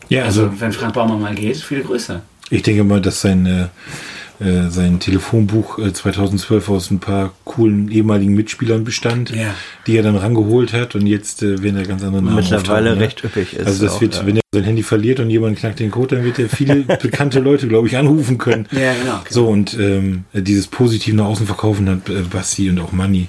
Ja, 0.08 0.24
Also 0.24 0.60
wenn 0.60 0.72
Frank 0.72 0.94
Baumann 0.94 1.20
mal 1.20 1.34
geht, 1.34 1.58
viele 1.58 1.82
Grüße. 1.82 2.22
Ich 2.50 2.62
denke 2.62 2.84
mal, 2.84 3.00
dass 3.00 3.20
sein, 3.20 3.46
äh, 3.46 4.44
äh, 4.44 4.70
sein 4.70 5.00
Telefonbuch 5.00 5.78
äh, 5.78 5.92
2012 5.92 6.68
aus 6.70 6.90
ein 6.90 7.00
paar 7.00 7.32
coolen 7.44 7.90
ehemaligen 7.90 8.34
Mitspielern 8.34 8.84
bestand, 8.84 9.30
Ja. 9.30 9.54
die 9.86 9.96
er 9.96 10.02
dann 10.02 10.16
rangeholt 10.16 10.72
hat 10.72 10.94
und 10.94 11.06
jetzt 11.06 11.42
äh, 11.42 11.62
werden 11.62 11.76
da 11.76 11.82
ganz 11.82 12.02
andere 12.02 12.22
Namen 12.22 12.36
Mittlerweile 12.36 12.94
ne? 12.94 13.00
recht 13.00 13.24
üppig 13.24 13.54
ist 13.54 13.66
Also 13.66 13.84
das 13.84 13.94
auch, 13.96 14.00
wird, 14.00 14.14
ja. 14.14 14.26
wenn 14.26 14.36
er 14.36 14.42
sein 14.52 14.64
Handy 14.64 14.82
verliert 14.82 15.20
und 15.20 15.28
jemand 15.30 15.58
knackt 15.58 15.80
den 15.80 15.90
Code, 15.90 16.16
dann 16.16 16.24
wird 16.24 16.38
er 16.38 16.48
viele 16.48 16.76
bekannte 17.02 17.40
Leute, 17.40 17.68
glaube 17.68 17.88
ich, 17.88 17.96
anrufen 17.96 18.38
können. 18.38 18.66
Ja, 18.70 18.94
genau. 18.94 19.20
So, 19.28 19.46
und 19.48 19.76
ähm, 19.78 20.24
dieses 20.32 20.68
positiv 20.68 21.14
nach 21.14 21.26
außen 21.26 21.46
verkaufen 21.46 21.88
hat 21.88 22.08
äh, 22.08 22.22
Basti 22.22 22.70
und 22.70 22.78
auch 22.78 22.92
Manni 22.92 23.28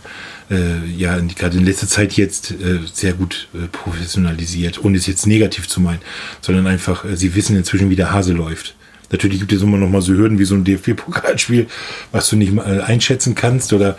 äh, 0.51 0.86
ja 0.95 1.17
in- 1.17 1.27
gerade 1.29 1.58
in 1.58 1.65
letzter 1.65 1.88
Zeit 1.88 2.13
jetzt 2.13 2.51
äh, 2.51 2.79
sehr 2.93 3.13
gut 3.13 3.47
äh, 3.55 3.67
professionalisiert, 3.71 4.84
ohne 4.84 4.97
es 4.97 5.08
jetzt 5.08 5.27
negativ 5.27 5.67
zu 5.67 5.82
meinen, 5.82 5.99
sondern 6.41 6.67
einfach, 6.67 7.03
äh, 7.05 7.15
sie 7.17 7.36
wissen 7.36 7.55
inzwischen, 7.58 7.89
wie 7.89 7.95
der 7.95 8.12
Hase 8.13 8.34
läuft. 8.34 8.75
Natürlich 9.11 9.39
gibt 9.39 9.51
es 9.53 9.61
immer 9.61 9.77
noch 9.77 9.89
mal 9.89 10.01
so 10.01 10.13
Hürden 10.13 10.39
wie 10.39 10.45
so 10.45 10.55
ein 10.55 10.63
DFB-Pokalspiel, 10.63 11.67
was 12.11 12.29
du 12.29 12.35
nicht 12.35 12.53
mal 12.53 12.81
einschätzen 12.81 13.35
kannst 13.35 13.73
oder 13.73 13.97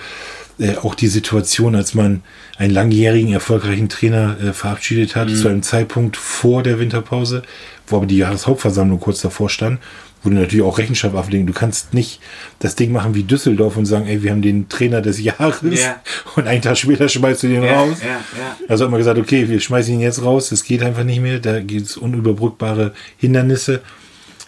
äh, 0.59 0.77
auch 0.77 0.95
die 0.95 1.09
Situation, 1.09 1.75
als 1.75 1.95
man 1.95 2.23
einen 2.59 2.73
langjährigen, 2.75 3.33
erfolgreichen 3.33 3.89
Trainer 3.89 4.37
äh, 4.41 4.53
verabschiedet 4.53 5.17
hat, 5.17 5.31
zu 5.31 5.49
einem 5.49 5.63
Zeitpunkt 5.63 6.17
vor 6.17 6.63
der 6.63 6.79
Winterpause, 6.79 7.43
wo 7.87 7.97
aber 7.97 8.07
die 8.07 8.19
Jahreshauptversammlung 8.19 9.01
kurz 9.01 9.23
davor 9.23 9.49
stand, 9.49 9.81
wo 10.23 10.29
du 10.29 10.37
natürlich 10.37 10.65
auch 10.65 10.77
Rechenschaft 10.77 11.17
ablegen. 11.17 11.47
Du 11.47 11.55
kannst 11.55 11.95
nicht 11.95 12.21
das 12.59 12.77
Ding 12.77 12.93
machen 12.93 13.15
wie 13.15 13.23
Düsseldorf 13.23 13.79
und 13.79 13.87
sagen, 13.87 14.07
ey, 14.07 14.23
wir 14.23 14.33
haben 14.33 14.43
den 14.43 14.69
Trainer 14.69 15.01
des 15.01 15.19
Jahres 15.19 15.81
Ja. 15.81 16.03
und 16.37 16.47
einen 16.47 16.61
Tag 16.61 16.77
später 16.77 17.09
schmeißt 17.09 17.43
du 17.43 17.49
den 17.49 17.63
Ja, 17.63 17.81
raus. 17.81 17.97
ja. 18.03 18.21
Also 18.69 18.85
hat 18.85 18.91
man 18.91 18.99
gesagt, 18.99 19.19
okay, 19.19 19.49
wir 19.49 19.61
schmeißen 19.61 19.95
ihn 19.95 20.01
jetzt 20.01 20.23
raus, 20.23 20.51
das 20.51 20.63
geht 20.63 20.83
einfach 20.83 21.05
nicht 21.05 21.23
mehr, 21.23 21.39
da 21.39 21.61
gibt 21.61 21.87
es 21.87 21.97
unüberbrückbare 21.97 22.93
Hindernisse. 23.17 23.81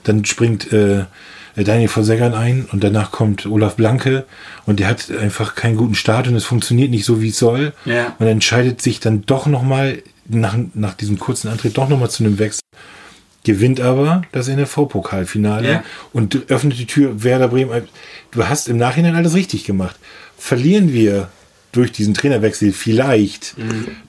Dann 0.05 0.25
springt 0.25 0.73
äh, 0.73 1.05
Daniel 1.57 1.89
von 1.89 2.05
Seggern 2.05 2.35
ein 2.35 2.67
und 2.73 2.83
danach 2.83 3.11
kommt 3.11 3.47
Olaf 3.47 3.77
Blanke 3.77 4.25
und 4.67 4.81
der 4.81 4.89
hat 4.89 5.11
einfach 5.11 5.55
keinen 5.55 5.77
guten 5.77 5.95
Start 5.95 6.27
und 6.29 6.35
es 6.35 6.45
funktioniert 6.45 6.91
nicht 6.91 7.05
so, 7.05 7.21
wie 7.21 7.29
es 7.29 7.39
soll. 7.39 7.73
Ja. 7.85 8.17
Und 8.19 8.27
entscheidet 8.27 8.81
sich 8.81 9.01
dann 9.01 9.25
doch 9.27 9.47
nochmal, 9.47 10.03
nach, 10.29 10.57
nach 10.75 10.95
diesem 10.95 11.19
kurzen 11.19 11.49
Antritt, 11.49 11.77
doch 11.77 11.89
nochmal 11.89 12.11
zu 12.11 12.25
einem 12.25 12.39
Wechsel. 12.39 12.61
Gewinnt 13.45 13.81
aber 13.81 14.23
das 14.31 14.49
NFV-Pokalfinale 14.49 15.69
Ja. 15.71 15.85
und 16.13 16.49
öffnet 16.49 16.79
die 16.79 16.87
Tür 16.87 17.23
Werder 17.25 17.49
Bremen. 17.49 17.83
Du 18.31 18.47
hast 18.47 18.69
im 18.69 18.77
Nachhinein 18.77 19.17
alles 19.17 19.35
richtig 19.35 19.65
gemacht. 19.65 19.97
Verlieren 20.39 20.93
wir 20.93 21.29
durch 21.73 21.91
diesen 21.91 22.15
Trainerwechsel 22.15 22.73
vielleicht 22.73 23.57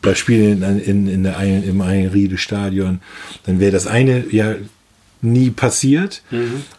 das 0.02 0.20
Spiel 0.20 0.42
in, 0.52 0.62
in, 0.80 1.08
in 1.08 1.24
der, 1.24 1.40
im 1.40 1.82
Einriede-Stadion, 1.82 3.00
dann 3.46 3.60
wäre 3.60 3.72
das 3.72 3.88
eine 3.88 4.26
ja 4.32 4.56
nie 5.24 5.50
passiert 5.50 6.22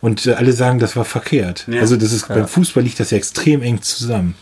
und 0.01 0.27
äh, 0.27 0.35
alle 0.35 0.53
sagen, 0.53 0.79
das 0.79 0.97
war 0.97 1.05
verkehrt. 1.05 1.67
Ja. 1.69 1.81
Also 1.81 1.97
das 1.97 2.13
ist 2.13 2.29
beim 2.29 2.47
Fußball 2.47 2.83
liegt 2.83 3.01
das 3.01 3.11
ja 3.11 3.17
extrem 3.17 3.63
eng 3.63 3.83
zusammen. 3.83 4.35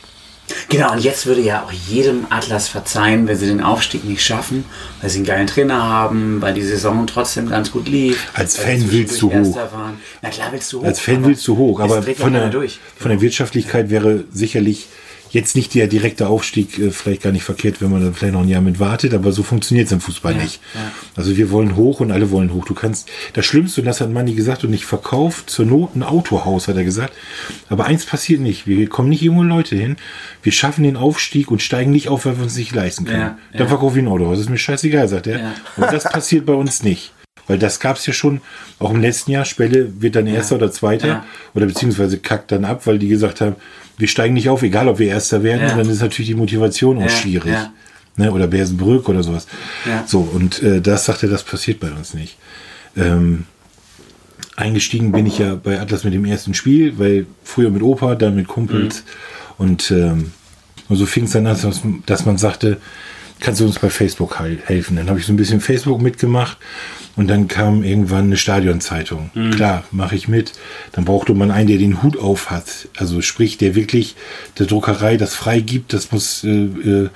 Genau, 0.68 0.92
und 0.92 0.98
jetzt 0.98 1.26
würde 1.26 1.40
ja 1.40 1.62
auch 1.62 1.72
jedem 1.72 2.26
Atlas 2.30 2.68
verzeihen, 2.68 3.26
wenn 3.26 3.36
sie 3.36 3.46
den 3.46 3.60
Aufstieg 3.60 4.04
nicht 4.04 4.24
schaffen, 4.24 4.64
weil 5.00 5.10
sie 5.10 5.18
einen 5.18 5.26
geilen 5.26 5.46
Trainer 5.46 5.82
haben, 5.82 6.42
weil 6.42 6.54
die 6.54 6.62
Saison 6.62 7.06
trotzdem 7.06 7.48
ganz 7.48 7.70
gut 7.70 7.88
lief. 7.88 8.28
Als 8.34 8.56
Fan 8.56 8.90
willst 8.90 9.20
du 9.22 9.32
hoch. 9.32 9.56
Waren. 9.56 9.98
Na 10.20 10.30
klar 10.30 10.48
willst 10.52 10.72
du 10.72 10.80
hoch. 10.80 10.84
Als 10.84 11.00
Fan 11.00 11.16
aber 11.16 11.26
willst 11.26 11.46
du 11.46 11.56
hoch, 11.56 11.80
aber 11.80 12.06
ja 12.06 12.14
von 12.14 12.32
der, 12.32 12.48
durch. 12.50 12.80
von 12.96 13.10
der 13.10 13.20
Wirtschaftlichkeit 13.20 13.90
wäre 13.90 14.24
sicherlich 14.32 14.88
jetzt 15.32 15.56
nicht 15.56 15.74
der 15.74 15.86
direkte 15.88 16.28
Aufstieg 16.28 16.78
äh, 16.78 16.90
vielleicht 16.90 17.22
gar 17.22 17.32
nicht 17.32 17.42
verkehrt, 17.42 17.80
wenn 17.80 17.90
man 17.90 18.04
da 18.04 18.12
vielleicht 18.12 18.34
noch 18.34 18.42
ein 18.42 18.48
Jahr 18.48 18.60
mit 18.60 18.78
wartet, 18.78 19.14
aber 19.14 19.32
so 19.32 19.42
funktioniert 19.42 19.86
es 19.86 19.92
im 19.92 20.00
Fußball 20.00 20.34
nicht. 20.34 20.60
ja. 20.74 20.80
Also 21.16 21.36
wir 21.36 21.50
wollen 21.50 21.74
hoch 21.76 22.00
und 22.00 22.10
alle 22.12 22.30
wollen 22.30 22.52
hoch. 22.52 22.64
Du 22.64 22.74
kannst, 22.74 23.08
das 23.32 23.44
Schlimmste, 23.46 23.80
und 23.80 23.86
das 23.86 24.00
hat 24.00 24.10
Manni 24.10 24.34
gesagt, 24.34 24.62
und 24.64 24.72
ich 24.72 24.84
verkauft 24.86 25.50
zur 25.50 25.66
Not 25.66 25.96
ein 25.96 26.02
Autohaus, 26.02 26.68
hat 26.68 26.76
er 26.76 26.84
gesagt. 26.84 27.14
Aber 27.68 27.86
eins 27.86 28.04
passiert 28.06 28.40
nicht. 28.40 28.66
Wir 28.66 28.88
kommen 28.88 29.08
nicht 29.08 29.22
irgendwo 29.22 29.42
Leute 29.42 29.74
hin. 29.74 29.96
Wir 30.42 30.52
schaffen 30.52 30.84
den 30.84 30.96
Aufstieg 30.96 31.50
und 31.50 31.62
steigen 31.62 31.90
nicht 31.90 32.08
auf, 32.08 32.26
weil 32.26 32.36
wir 32.36 32.44
uns 32.44 32.56
nicht 32.56 32.74
leisten 32.74 33.04
können. 33.06 33.20
Ja, 33.20 33.38
Dann 33.52 33.62
ja. 33.62 33.66
verkaufe 33.68 33.98
ich 33.98 34.04
ein 34.04 34.08
Autohaus. 34.08 34.36
Das 34.38 34.46
ist 34.46 34.50
mir 34.50 34.58
scheißegal, 34.58 35.08
sagt 35.08 35.26
er. 35.26 35.38
Ja. 35.40 35.54
Aber 35.76 35.86
das 35.86 36.04
passiert 36.12 36.46
bei 36.46 36.54
uns 36.54 36.82
nicht. 36.82 37.12
Weil 37.48 37.58
das 37.58 37.80
gab 37.80 37.96
es 37.96 38.06
ja 38.06 38.12
schon, 38.12 38.40
auch 38.78 38.90
im 38.92 39.00
letzten 39.00 39.32
Jahr, 39.32 39.44
Spelle 39.44 40.00
wird 40.00 40.14
dann 40.14 40.26
Erster 40.28 40.54
oder 40.56 40.70
Zweiter 40.70 41.08
Ja. 41.08 41.24
oder 41.54 41.66
beziehungsweise 41.66 42.18
kackt 42.18 42.52
dann 42.52 42.64
ab, 42.64 42.86
weil 42.86 42.98
die 43.00 43.08
gesagt 43.08 43.40
haben, 43.40 43.56
wir 43.98 44.08
steigen 44.08 44.34
nicht 44.34 44.48
auf, 44.48 44.62
egal 44.62 44.88
ob 44.88 44.98
wir 44.98 45.08
Erster 45.08 45.42
werden, 45.42 45.62
Ja. 45.68 45.76
dann 45.76 45.88
ist 45.88 46.00
natürlich 46.00 46.28
die 46.30 46.34
Motivation 46.34 46.98
auch 46.98 47.02
Ja, 47.02 47.08
schwierig. 47.08 47.52
ja. 47.52 47.72
Ne? 48.16 48.30
Oder 48.32 48.46
Bersenbrück 48.46 49.08
oder 49.08 49.22
sowas. 49.22 49.46
So, 50.06 50.20
und 50.20 50.62
äh, 50.62 50.80
das 50.80 51.04
sagt 51.06 51.22
er, 51.22 51.28
das 51.30 51.42
passiert 51.44 51.80
bei 51.80 51.90
uns 51.90 52.12
nicht. 52.14 52.36
Ähm, 52.96 53.44
eingestiegen 54.56 55.12
bin 55.12 55.26
ich 55.26 55.38
ja 55.38 55.54
bei 55.54 55.80
Atlas 55.80 56.04
mit 56.04 56.12
dem 56.12 56.24
ersten 56.24 56.52
Spiel, 56.54 56.98
weil 56.98 57.26
früher 57.42 57.70
mit 57.70 57.82
Opa, 57.82 58.14
dann 58.14 58.36
mit 58.36 58.48
Kumpels 58.48 59.04
und, 59.58 59.90
ähm, 59.90 60.32
so 60.90 61.06
fing 61.06 61.24
es 61.24 61.30
dann 61.30 61.46
an, 61.46 61.56
dass, 61.62 61.80
dass 62.04 62.26
man 62.26 62.36
sagte, 62.36 62.76
kannst 63.42 63.60
du 63.60 63.66
uns 63.66 63.78
bei 63.78 63.90
Facebook 63.90 64.38
hel- 64.40 64.60
helfen? 64.64 64.96
Dann 64.96 65.08
habe 65.08 65.18
ich 65.18 65.26
so 65.26 65.32
ein 65.32 65.36
bisschen 65.36 65.60
Facebook 65.60 66.00
mitgemacht 66.00 66.56
und 67.16 67.28
dann 67.28 67.48
kam 67.48 67.82
irgendwann 67.82 68.24
eine 68.24 68.36
Stadionzeitung. 68.38 69.30
Klar, 69.50 69.84
mache 69.90 70.14
ich 70.16 70.28
mit. 70.28 70.52
Dann 70.92 71.04
brauchte 71.04 71.34
man 71.34 71.50
einen, 71.50 71.66
der 71.68 71.76
den 71.78 72.02
Hut 72.02 72.16
auf 72.18 72.50
hat. 72.50 72.88
Also 72.96 73.20
sprich, 73.20 73.58
der 73.58 73.74
wirklich 73.74 74.14
der 74.58 74.66
Druckerei 74.66 75.16
das 75.18 75.34
freigibt. 75.34 75.92
Das 75.92 76.10
muss 76.12 76.42
äh, 76.44 76.48
äh, 76.48 77.10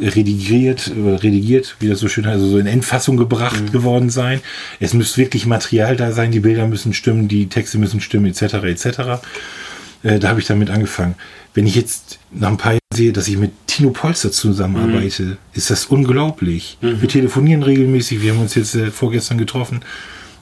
redigiert, 0.00 0.88
äh, 0.94 1.14
redigiert, 1.16 1.76
wie 1.80 1.88
das 1.88 2.00
so 2.00 2.08
schön 2.08 2.26
heißt, 2.26 2.34
also 2.36 2.48
so 2.48 2.58
in 2.58 2.66
Endfassung 2.66 3.16
gebracht 3.16 3.72
geworden 3.72 4.10
sein. 4.10 4.40
Es 4.80 4.92
muss 4.94 5.16
wirklich 5.16 5.46
Material 5.46 5.96
da 5.96 6.12
sein, 6.12 6.32
die 6.32 6.40
Bilder 6.40 6.66
müssen 6.66 6.92
stimmen, 6.94 7.28
die 7.28 7.48
Texte 7.48 7.78
müssen 7.78 8.00
stimmen, 8.00 8.26
etc. 8.26 8.42
etc. 8.64 9.22
Äh, 10.02 10.18
da 10.18 10.28
habe 10.28 10.40
ich 10.40 10.46
damit 10.46 10.70
angefangen. 10.70 11.14
Wenn 11.54 11.66
ich 11.66 11.74
jetzt 11.74 12.18
nach 12.30 12.48
ein 12.48 12.56
paar 12.56 12.72
Jahren 12.72 12.80
sehe, 12.94 13.12
dass 13.12 13.28
ich 13.28 13.36
mit 13.36 13.52
Tino 13.66 13.90
Polster 13.90 14.30
zusammenarbeite, 14.30 15.36
ist 15.52 15.70
das 15.70 15.86
unglaublich. 15.86 16.78
Wir 16.80 17.08
telefonieren 17.08 17.62
regelmäßig, 17.62 18.22
wir 18.22 18.32
haben 18.32 18.40
uns 18.40 18.54
jetzt 18.54 18.74
äh, 18.74 18.90
vorgestern 18.90 19.38
getroffen. 19.38 19.80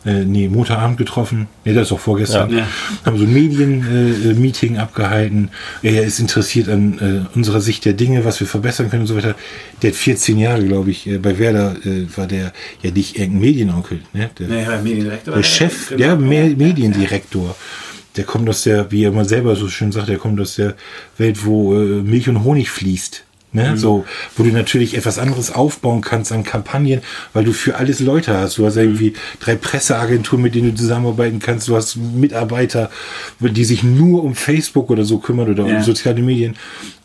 Äh, 0.06 0.24
nee, 0.24 0.48
Montagabend 0.48 0.96
getroffen. 0.96 1.48
Nee, 1.64 1.74
das 1.74 1.88
ist 1.88 1.92
auch 1.92 1.98
vorgestern. 1.98 2.50
Ja. 2.50 2.58
Ja. 2.58 2.68
Haben 3.04 3.18
so 3.18 3.24
ein 3.24 3.32
Medien-Meeting 3.32 4.30
äh, 4.30 4.34
Meeting 4.34 4.78
abgehalten. 4.78 5.50
Er 5.82 6.04
ist 6.04 6.20
interessiert 6.20 6.68
an 6.68 7.26
äh, 7.32 7.36
unserer 7.36 7.60
Sicht 7.60 7.84
der 7.84 7.94
Dinge, 7.94 8.24
was 8.24 8.38
wir 8.38 8.46
verbessern 8.46 8.90
können 8.90 9.02
und 9.02 9.08
so 9.08 9.16
weiter. 9.16 9.34
Der 9.82 9.90
hat 9.90 9.96
14 9.96 10.38
Jahre, 10.38 10.64
glaube 10.64 10.92
ich, 10.92 11.06
äh, 11.08 11.18
bei 11.18 11.38
Werder 11.38 11.76
äh, 11.84 12.06
war 12.16 12.28
der 12.28 12.52
ja 12.82 12.90
nicht 12.92 13.18
irgendein 13.18 13.40
Medienonkel. 13.40 14.00
Ne? 14.12 14.30
Der, 14.38 14.46
der 14.46 14.82
Mediendirektor. 14.82 15.34
der 15.34 15.42
Chef, 15.42 15.92
der 15.96 16.16
Me 16.16 16.54
Mediendirektor. 16.56 17.56
Der 18.18 18.24
kommt 18.24 18.48
aus 18.48 18.64
der, 18.64 18.90
wie 18.90 19.04
er 19.04 19.12
mal 19.12 19.28
selber 19.28 19.54
so 19.54 19.68
schön 19.68 19.92
sagt, 19.92 20.08
der 20.08 20.18
kommt 20.18 20.40
aus 20.40 20.56
der 20.56 20.74
Welt, 21.18 21.46
wo 21.46 21.74
äh, 21.74 22.02
Milch 22.02 22.28
und 22.28 22.42
Honig 22.42 22.68
fließt. 22.68 23.24
Ne? 23.50 23.78
So, 23.78 24.04
wo 24.36 24.42
du 24.42 24.50
natürlich 24.50 24.94
etwas 24.94 25.18
anderes 25.18 25.50
aufbauen 25.50 26.02
kannst 26.02 26.32
an 26.32 26.44
Kampagnen, 26.44 27.00
weil 27.32 27.44
du 27.44 27.52
für 27.52 27.76
alles 27.76 27.98
Leute 28.00 28.36
hast. 28.36 28.58
Du 28.58 28.66
hast 28.66 28.76
irgendwie 28.76 29.14
drei 29.40 29.56
Presseagenturen, 29.56 30.42
mit 30.42 30.54
denen 30.54 30.72
du 30.72 30.74
zusammenarbeiten 30.76 31.38
kannst. 31.38 31.66
Du 31.66 31.74
hast 31.74 31.96
Mitarbeiter, 31.96 32.90
die 33.40 33.64
sich 33.64 33.82
nur 33.82 34.22
um 34.22 34.34
Facebook 34.34 34.90
oder 34.90 35.04
so 35.04 35.18
kümmern 35.18 35.48
oder 35.50 35.66
Ja. 35.66 35.78
um 35.78 35.82
soziale 35.82 36.20
Medien. 36.20 36.56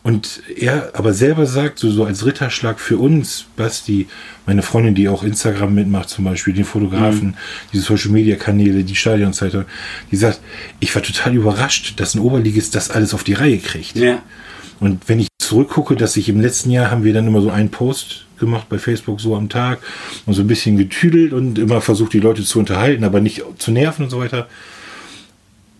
Und 0.02 0.42
er 0.54 0.90
aber 0.92 1.14
selber 1.14 1.46
sagt, 1.46 1.78
so, 1.78 1.90
so 1.90 2.04
als 2.04 2.26
Ritterschlag 2.26 2.78
für 2.78 2.98
uns, 2.98 3.46
Basti, 3.56 4.06
meine 4.44 4.60
Freundin, 4.60 4.94
die 4.94 5.08
auch 5.08 5.22
Instagram 5.22 5.74
mitmacht, 5.74 6.10
zum 6.10 6.26
Beispiel, 6.26 6.52
den 6.52 6.66
Fotografen, 6.66 7.38
diese 7.72 7.84
Social 7.84 8.10
Media 8.10 8.36
Kanäle, 8.36 8.84
die 8.84 8.94
Stadionzeitung, 8.96 9.64
die 10.10 10.16
sagt, 10.16 10.40
ich 10.78 10.94
war 10.94 11.02
total 11.02 11.34
überrascht, 11.34 11.94
dass 11.96 12.14
ein 12.14 12.18
Oberligist 12.20 12.74
das 12.74 12.90
alles 12.90 13.14
auf 13.14 13.24
die 13.24 13.32
Reihe 13.32 13.56
kriegt. 13.56 13.96
Ja. 13.96 14.20
Und 14.84 15.08
wenn 15.08 15.18
ich 15.18 15.28
zurückgucke, 15.38 15.96
dass 15.96 16.16
ich 16.16 16.28
im 16.28 16.40
letzten 16.40 16.70
Jahr 16.70 16.90
haben 16.90 17.04
wir 17.04 17.14
dann 17.14 17.26
immer 17.26 17.40
so 17.40 17.48
einen 17.50 17.70
Post 17.70 18.26
gemacht 18.38 18.68
bei 18.68 18.78
Facebook 18.78 19.18
so 19.18 19.34
am 19.34 19.48
Tag 19.48 19.78
und 20.26 20.34
so 20.34 20.42
ein 20.42 20.46
bisschen 20.46 20.76
getüdelt 20.76 21.32
und 21.32 21.58
immer 21.58 21.80
versucht, 21.80 22.12
die 22.12 22.20
Leute 22.20 22.42
zu 22.42 22.58
unterhalten, 22.58 23.02
aber 23.04 23.20
nicht 23.20 23.42
zu 23.58 23.70
nerven 23.70 24.04
und 24.04 24.10
so 24.10 24.18
weiter. 24.18 24.46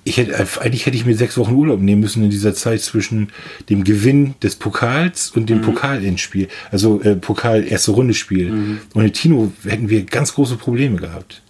Ich 0.05 0.17
hätte, 0.17 0.35
eigentlich 0.61 0.87
hätte 0.87 0.97
ich 0.97 1.05
mir 1.05 1.17
sechs 1.17 1.37
Wochen 1.37 1.53
Urlaub 1.55 1.81
nehmen 1.81 2.01
müssen 2.01 2.25
in 2.25 2.31
dieser 2.31 2.55
Zeit 2.55 2.81
zwischen 2.81 3.29
dem 3.69 3.85
Gewinn 3.85 4.35
des 4.43 4.57
Pokals 4.57 5.31
und 5.31 5.51
dem 5.51 5.61
Pokalendspiel. 5.61 6.49
Also 6.71 7.01
äh, 7.03 7.15
Pokal 7.17 7.67
erste 7.67 7.91
Runde 7.91 8.15
Spiel. 8.15 8.79
Ohne 8.95 9.13
Tino 9.13 9.53
hätten 9.65 9.89
wir 9.91 10.03
ganz 10.05 10.35
große 10.35 10.57
Probleme 10.57 10.97
gehabt. 10.97 11.43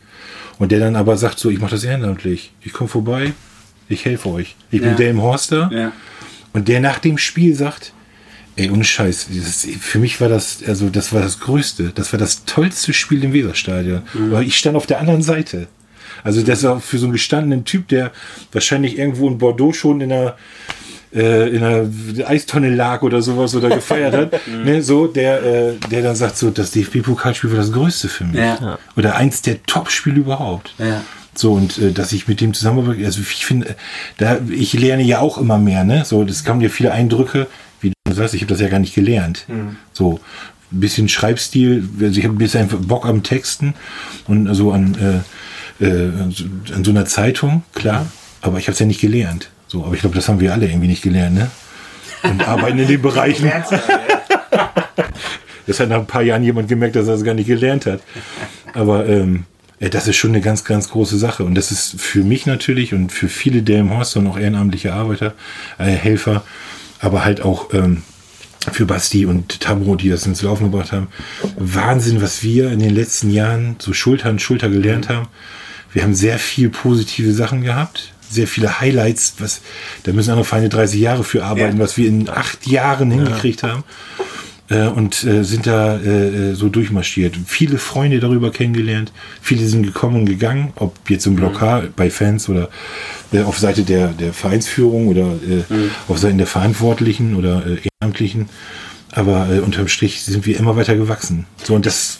Und 0.58 0.72
der 0.72 0.80
dann 0.80 0.96
aber 0.96 1.16
sagt 1.16 1.38
so, 1.38 1.50
ich 1.50 1.60
mache 1.60 1.72
das 1.72 1.84
ehrenamtlich. 1.84 2.52
Ich 2.62 2.72
komme 2.72 2.88
vorbei, 2.88 3.32
ich 3.88 4.04
helfe 4.04 4.28
euch. 4.30 4.54
Ich 4.70 4.80
Ja. 4.80 4.92
bin 4.94 5.06
im 5.08 5.22
Horster. 5.22 5.70
Ja. 5.72 5.92
Und 6.54 6.68
der 6.68 6.80
nach 6.80 6.98
dem 6.98 7.18
Spiel 7.18 7.54
sagt, 7.54 7.92
ey, 8.56 8.70
ohne 8.70 8.84
Scheiß, 8.84 9.26
das, 9.30 9.66
für 9.80 9.98
mich 9.98 10.20
war 10.20 10.30
das, 10.30 10.60
also 10.66 10.88
das 10.88 11.12
war 11.12 11.20
das 11.20 11.40
Größte, 11.40 11.92
das 11.94 12.12
war 12.12 12.18
das 12.18 12.46
tollste 12.46 12.94
Spiel 12.94 13.22
im 13.24 13.34
Weserstadion. 13.34 14.02
Weil 14.14 14.46
ich 14.46 14.56
stand 14.56 14.76
auf 14.76 14.86
der 14.86 15.00
anderen 15.00 15.22
Seite. 15.22 15.66
Also 16.22 16.42
das 16.42 16.62
war 16.62 16.80
für 16.80 16.96
so 16.96 17.06
einen 17.06 17.12
gestandenen 17.12 17.64
Typ, 17.64 17.88
der 17.88 18.12
wahrscheinlich 18.52 18.96
irgendwo 18.96 19.28
in 19.28 19.36
Bordeaux 19.36 19.72
schon 19.72 20.00
in 20.00 20.12
einer 20.12 20.36
äh, 21.14 21.48
in 21.48 21.62
einer 21.62 22.28
Eistonne 22.28 22.74
lag 22.74 23.02
oder 23.02 23.22
sowas 23.22 23.54
oder 23.54 23.68
gefeiert 23.68 24.14
hat, 24.14 24.40
ne, 24.64 24.82
so, 24.82 25.06
der, 25.06 25.42
äh, 25.44 25.74
der 25.90 26.02
dann 26.02 26.16
sagt 26.16 26.36
so, 26.36 26.50
das 26.50 26.72
DFB-Pokalspiel 26.72 27.50
war 27.50 27.58
das 27.58 27.70
Größte 27.70 28.08
für 28.08 28.24
mich. 28.24 28.40
Ja. 28.40 28.78
Oder 28.96 29.14
eins 29.14 29.40
der 29.40 29.62
Top-Spiele 29.62 30.16
überhaupt. 30.16 30.74
Ja. 30.78 31.02
So, 31.36 31.52
und 31.54 31.78
äh, 31.78 31.92
dass 31.92 32.12
ich 32.12 32.28
mit 32.28 32.40
dem 32.40 32.54
zusammenarbeite, 32.54 33.04
also 33.04 33.20
ich 33.20 33.44
finde, 33.46 33.70
äh, 33.70 33.74
da, 34.18 34.38
ich 34.48 34.72
lerne 34.72 35.02
ja 35.02 35.18
auch 35.20 35.38
immer 35.38 35.58
mehr, 35.58 35.84
ne? 35.84 36.04
So, 36.04 36.24
das 36.24 36.44
kamen 36.44 36.60
ja 36.60 36.68
viele 36.68 36.92
Eindrücke, 36.92 37.46
wie 37.80 37.92
du 38.06 38.12
sagst, 38.14 38.34
ich 38.34 38.42
habe 38.42 38.50
das 38.52 38.60
ja 38.60 38.68
gar 38.68 38.78
nicht 38.78 38.94
gelernt. 38.94 39.46
So, 39.92 40.20
ein 40.72 40.80
bisschen 40.80 41.08
Schreibstil, 41.08 41.88
also 42.00 42.18
ich 42.18 42.24
habe 42.24 42.34
ein 42.34 42.38
bisschen 42.38 42.60
einfach 42.62 42.78
Bock 42.78 43.04
am 43.06 43.22
Texten 43.22 43.74
und 44.26 44.52
so 44.54 44.72
an, 44.72 45.22
äh, 45.80 45.84
äh, 45.84 46.08
an 46.74 46.82
so- 46.84 46.90
einer 46.90 47.04
Zeitung, 47.04 47.62
klar, 47.74 48.06
aber 48.40 48.58
ich 48.58 48.66
habe 48.66 48.72
es 48.74 48.78
ja 48.78 48.86
nicht 48.86 49.00
gelernt. 49.00 49.50
So, 49.66 49.84
aber 49.84 49.94
ich 49.94 50.00
glaube, 50.00 50.14
das 50.14 50.28
haben 50.28 50.40
wir 50.40 50.52
alle 50.52 50.66
irgendwie 50.68 50.88
nicht 50.88 51.02
gelernt, 51.02 51.34
ne? 51.36 51.50
Und 52.22 52.46
arbeiten 52.48 52.78
in 52.78 52.88
den 52.88 53.02
Bereichen. 53.02 53.50
Das 55.66 55.80
hat 55.80 55.88
nach 55.88 55.98
ein 56.00 56.06
paar 56.06 56.22
Jahren 56.22 56.42
jemand 56.42 56.68
gemerkt, 56.68 56.94
dass 56.94 57.08
er 57.08 57.14
es 57.14 57.24
gar 57.24 57.32
nicht 57.32 57.46
gelernt 57.46 57.86
hat. 57.86 58.00
Aber 58.74 59.08
ähm, 59.08 59.44
das 59.88 60.06
ist 60.08 60.16
schon 60.16 60.30
eine 60.30 60.40
ganz, 60.40 60.64
ganz 60.64 60.88
große 60.90 61.18
Sache. 61.18 61.44
Und 61.44 61.54
das 61.54 61.70
ist 61.70 62.00
für 62.00 62.22
mich 62.22 62.46
natürlich 62.46 62.94
und 62.94 63.12
für 63.12 63.28
viele 63.28 63.62
der 63.62 63.80
im 63.80 63.90
Horst 63.90 64.16
und 64.16 64.26
auch 64.26 64.38
ehrenamtliche 64.38 64.92
Arbeiter, 64.92 65.34
äh, 65.78 65.84
Helfer, 65.84 66.44
aber 67.00 67.24
halt 67.24 67.40
auch 67.42 67.72
ähm, 67.74 68.02
für 68.72 68.86
Basti 68.86 69.26
und 69.26 69.60
Tabo, 69.60 69.94
die 69.96 70.08
das 70.08 70.26
ins 70.26 70.42
Laufen 70.42 70.70
gebracht 70.70 70.92
haben. 70.92 71.08
Wahnsinn, 71.58 72.22
was 72.22 72.42
wir 72.42 72.70
in 72.72 72.78
den 72.80 72.94
letzten 72.94 73.30
Jahren 73.30 73.76
so 73.78 73.92
Schulter 73.92 74.28
an 74.30 74.38
Schulter 74.38 74.68
gelernt 74.70 75.08
haben. 75.08 75.28
Wir 75.92 76.02
haben 76.02 76.14
sehr 76.14 76.38
viel 76.38 76.70
positive 76.70 77.32
Sachen 77.32 77.62
gehabt, 77.62 78.12
sehr 78.28 78.48
viele 78.48 78.80
Highlights, 78.80 79.34
was, 79.38 79.60
da 80.04 80.12
müssen 80.12 80.30
andere 80.30 80.44
Vereine 80.46 80.68
30 80.68 80.98
Jahre 81.00 81.24
für 81.24 81.44
arbeiten, 81.44 81.76
Ja. 81.76 81.82
was 81.82 81.96
wir 81.96 82.08
in 82.08 82.28
acht 82.28 82.66
Jahren 82.66 83.10
hingekriegt 83.10 83.62
haben 83.62 83.84
äh, 84.70 84.86
und 84.86 85.24
äh, 85.24 85.44
sind 85.44 85.66
da 85.66 85.96
äh, 85.96 86.50
äh, 86.50 86.54
so 86.54 86.68
durchmarschiert. 86.68 87.36
Viele 87.46 87.78
Freunde 87.78 88.20
darüber 88.20 88.50
kennengelernt. 88.50 89.12
Viele 89.42 89.66
sind 89.66 89.82
gekommen 89.82 90.16
und 90.20 90.26
gegangen, 90.26 90.72
ob 90.76 91.10
jetzt 91.10 91.26
im 91.26 91.36
Blockar 91.36 91.84
bei 91.94 92.10
Fans 92.10 92.48
oder 92.48 92.68
äh, 93.32 93.42
auf 93.42 93.58
Seite 93.58 93.82
der, 93.82 94.08
der 94.08 94.32
Vereinsführung 94.32 95.08
oder 95.08 95.26
äh, 95.26 95.64
auf 96.08 96.18
Seiten 96.18 96.38
der 96.38 96.46
Verantwortlichen 96.46 97.34
oder 97.36 97.64
äh, 97.66 97.78
Ehrenamtlichen. 98.00 98.48
Aber 99.12 99.48
äh, 99.50 99.60
unterm 99.60 99.88
Strich 99.88 100.22
sind 100.22 100.46
wir 100.46 100.58
immer 100.58 100.76
weiter 100.76 100.96
gewachsen. 100.96 101.46
So 101.62 101.74
und 101.74 101.84
das, 101.84 102.18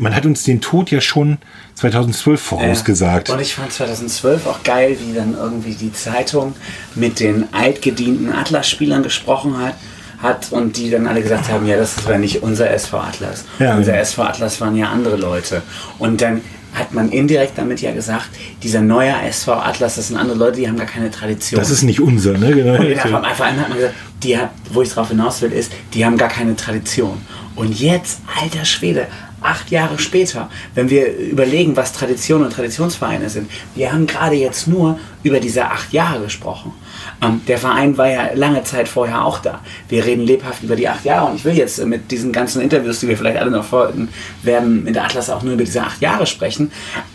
man 0.00 0.14
hat 0.14 0.24
uns 0.24 0.44
den 0.44 0.60
Tod 0.60 0.90
ja 0.90 1.00
schon 1.00 1.38
2012 1.74 2.40
vorausgesagt. 2.40 3.30
Und 3.30 3.40
ich 3.40 3.54
fand 3.54 3.72
2012 3.72 4.46
auch 4.46 4.62
geil, 4.62 4.96
wie 5.04 5.14
dann 5.14 5.34
irgendwie 5.34 5.74
die 5.74 5.92
Zeitung 5.92 6.54
mit 6.94 7.18
den 7.18 7.52
altgedienten 7.52 8.32
Atlas-Spielern 8.32 9.02
gesprochen 9.02 9.58
hat. 9.58 9.74
Hat 10.22 10.52
und 10.52 10.76
die 10.76 10.90
dann 10.90 11.06
alle 11.06 11.20
gesagt 11.20 11.50
haben, 11.50 11.66
ja, 11.66 11.76
das 11.76 12.06
war 12.06 12.16
nicht 12.16 12.42
unser 12.42 12.70
SV 12.70 12.98
Atlas. 12.98 13.44
Ja. 13.58 13.76
unser 13.76 13.98
SV 13.98 14.22
Atlas 14.22 14.60
waren 14.60 14.76
ja 14.76 14.88
andere 14.88 15.16
Leute. 15.16 15.62
Und 15.98 16.20
dann 16.20 16.42
hat 16.74 16.94
man 16.94 17.10
indirekt 17.10 17.58
damit 17.58 17.82
ja 17.82 17.92
gesagt, 17.92 18.30
dieser 18.62 18.80
neue 18.80 19.12
SV 19.28 19.52
Atlas, 19.52 19.96
das 19.96 20.08
sind 20.08 20.16
andere 20.16 20.38
Leute, 20.38 20.56
die 20.56 20.68
haben 20.68 20.78
gar 20.78 20.86
keine 20.86 21.10
Tradition. 21.10 21.60
Das 21.60 21.70
ist 21.70 21.82
nicht 21.82 22.00
unser, 22.00 22.38
ne? 22.38 22.54
Genau. 22.54 22.76
Und 22.76 22.98
von 22.98 23.24
einfach 23.24 23.46
hat 23.46 23.68
man 23.68 23.76
gesagt, 23.76 23.94
die 24.22 24.38
hat, 24.38 24.50
wo 24.70 24.82
ich 24.82 24.90
drauf 24.90 25.08
hinaus 25.08 25.42
will, 25.42 25.52
ist, 25.52 25.72
die 25.92 26.04
haben 26.04 26.16
gar 26.16 26.28
keine 26.28 26.56
Tradition. 26.56 27.20
Und 27.56 27.78
jetzt, 27.78 28.20
alter 28.40 28.64
Schwede, 28.64 29.06
acht 29.44 29.70
Jahre 29.70 29.98
später, 29.98 30.48
wenn 30.74 30.90
wir 30.90 31.16
überlegen, 31.16 31.76
was 31.76 31.92
Tradition 31.92 32.42
und 32.44 32.52
Traditionsvereine 32.52 33.28
sind, 33.30 33.50
wir 33.74 33.92
haben 33.92 34.06
gerade 34.06 34.36
jetzt 34.36 34.68
nur 34.68 34.98
über 35.22 35.40
diese 35.40 35.66
acht 35.66 35.92
Jahre 35.92 36.20
gesprochen. 36.24 36.72
Ähm, 37.20 37.40
der 37.46 37.58
Verein 37.58 37.96
war 37.96 38.08
ja 38.08 38.30
lange 38.34 38.64
Zeit 38.64 38.88
vorher 38.88 39.24
auch 39.24 39.38
da. 39.38 39.60
Wir 39.88 40.04
reden 40.04 40.22
lebhaft 40.24 40.62
über 40.62 40.76
die 40.76 40.88
acht 40.88 41.04
Jahre 41.04 41.30
und 41.30 41.36
ich 41.36 41.44
will 41.44 41.56
jetzt 41.56 41.84
mit 41.84 42.10
diesen 42.10 42.32
ganzen 42.32 42.60
Interviews, 42.62 43.00
die 43.00 43.08
wir 43.08 43.16
vielleicht 43.16 43.38
alle 43.38 43.50
noch 43.50 43.64
folgen 43.64 44.08
werden, 44.42 44.84
mit 44.84 44.96
Atlas 44.98 45.30
auch 45.30 45.42
nur 45.42 45.54
über 45.54 45.64
diese 45.64 45.82
acht 45.82 46.00
Jahre 46.00 46.26
sprechen. 46.26 46.70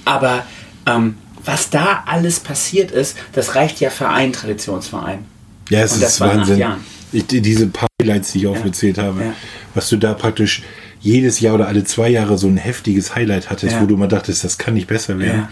Aber 0.05 0.45
ähm, 0.85 1.15
was 1.43 1.69
da 1.69 2.03
alles 2.05 2.39
passiert 2.39 2.91
ist, 2.91 3.17
das 3.33 3.55
reicht 3.55 3.79
ja 3.79 3.89
für 3.89 4.09
einen 4.09 4.33
Traditionsverein. 4.33 5.25
Ja, 5.69 5.81
es 5.81 5.93
Und 5.93 6.03
das 6.03 6.13
ist 6.13 6.21
in 6.21 6.27
Wahnsinn. 6.27 6.65
Ich, 7.13 7.25
die- 7.25 7.41
diese 7.41 7.67
paar 7.67 7.87
Highlights, 8.01 8.33
die 8.33 8.39
ich 8.39 8.47
aufgezählt 8.47 8.97
habe, 8.97 9.21
Ja. 9.21 9.33
was 9.73 9.87
du 9.89 9.95
da 9.97 10.13
praktisch 10.13 10.61
jedes 11.01 11.39
Jahr 11.39 11.55
oder 11.55 11.67
alle 11.67 11.83
zwei 11.83 12.09
Jahre 12.09 12.37
so 12.37 12.47
ein 12.47 12.57
heftiges 12.57 13.15
Highlight 13.15 13.49
hattest, 13.49 13.75
Ja. 13.75 13.81
wo 13.81 13.85
du 13.85 13.97
mal 13.97 14.07
dachtest, 14.07 14.43
das 14.43 14.57
kann 14.57 14.73
nicht 14.73 14.87
besser 14.87 15.19
werden. 15.19 15.47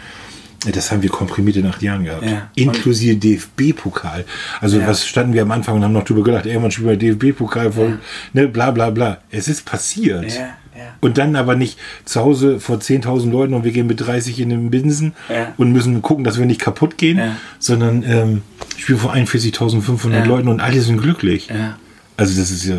Das 0.72 0.92
haben 0.92 1.04
wir 1.04 1.10
komprimiert 1.12 1.58
in 1.58 1.66
acht 1.68 1.82
Jahren 1.84 2.06
gehabt. 2.06 2.26
Ja. 2.26 2.50
Inklusive 2.56 3.16
DFB-Pokal. 3.18 4.26
Also 4.62 4.80
Ja. 4.80 4.88
was 4.88 5.06
standen 5.06 5.34
wir 5.34 5.44
am 5.44 5.52
Anfang 5.52 5.76
und 5.76 5.84
haben 5.84 5.94
noch 5.94 6.06
drüber 6.06 6.24
gedacht, 6.24 6.46
irgendwann 6.48 6.72
spielen 6.72 6.90
wir 6.90 6.98
DFB-Pokal, 6.98 7.72
voll, 7.72 8.00
ne, 8.34 8.48
bla 8.48 8.72
bla 8.72 8.90
bla. 8.90 9.20
Es 9.30 9.48
ist 9.48 9.66
passiert. 9.66 10.34
Ja, 10.34 10.40
ja. 10.76 10.94
Und 11.02 11.20
dann 11.20 11.36
aber 11.36 11.56
nicht 11.56 11.78
zu 12.06 12.20
Hause 12.22 12.60
vor 12.60 12.80
10.000 12.80 13.32
Leuten 13.32 13.54
und 13.54 13.64
wir 13.64 13.72
gehen 13.72 13.86
mit 13.86 14.02
30 14.02 14.40
in 14.40 14.50
den 14.50 14.72
Binsen 14.72 15.14
Ja. 15.30 15.54
und 15.58 15.72
müssen 15.72 16.02
gucken, 16.02 16.24
dass 16.24 16.40
wir 16.40 16.48
nicht 16.48 16.62
kaputt 16.62 16.98
gehen, 16.98 17.20
Ja. 17.20 17.36
sondern 17.60 18.04
ähm, 18.04 18.42
spielen 18.76 18.98
vor 18.98 19.14
41.500 19.14 20.20
Ja. 20.20 20.26
Leuten 20.26 20.48
und 20.48 20.62
alle 20.62 20.82
sind 20.82 21.00
glücklich. 21.00 21.48
Ja. 21.50 21.78
Also 22.18 22.40
das 22.40 22.50
ist 22.50 22.66
ja, 22.66 22.76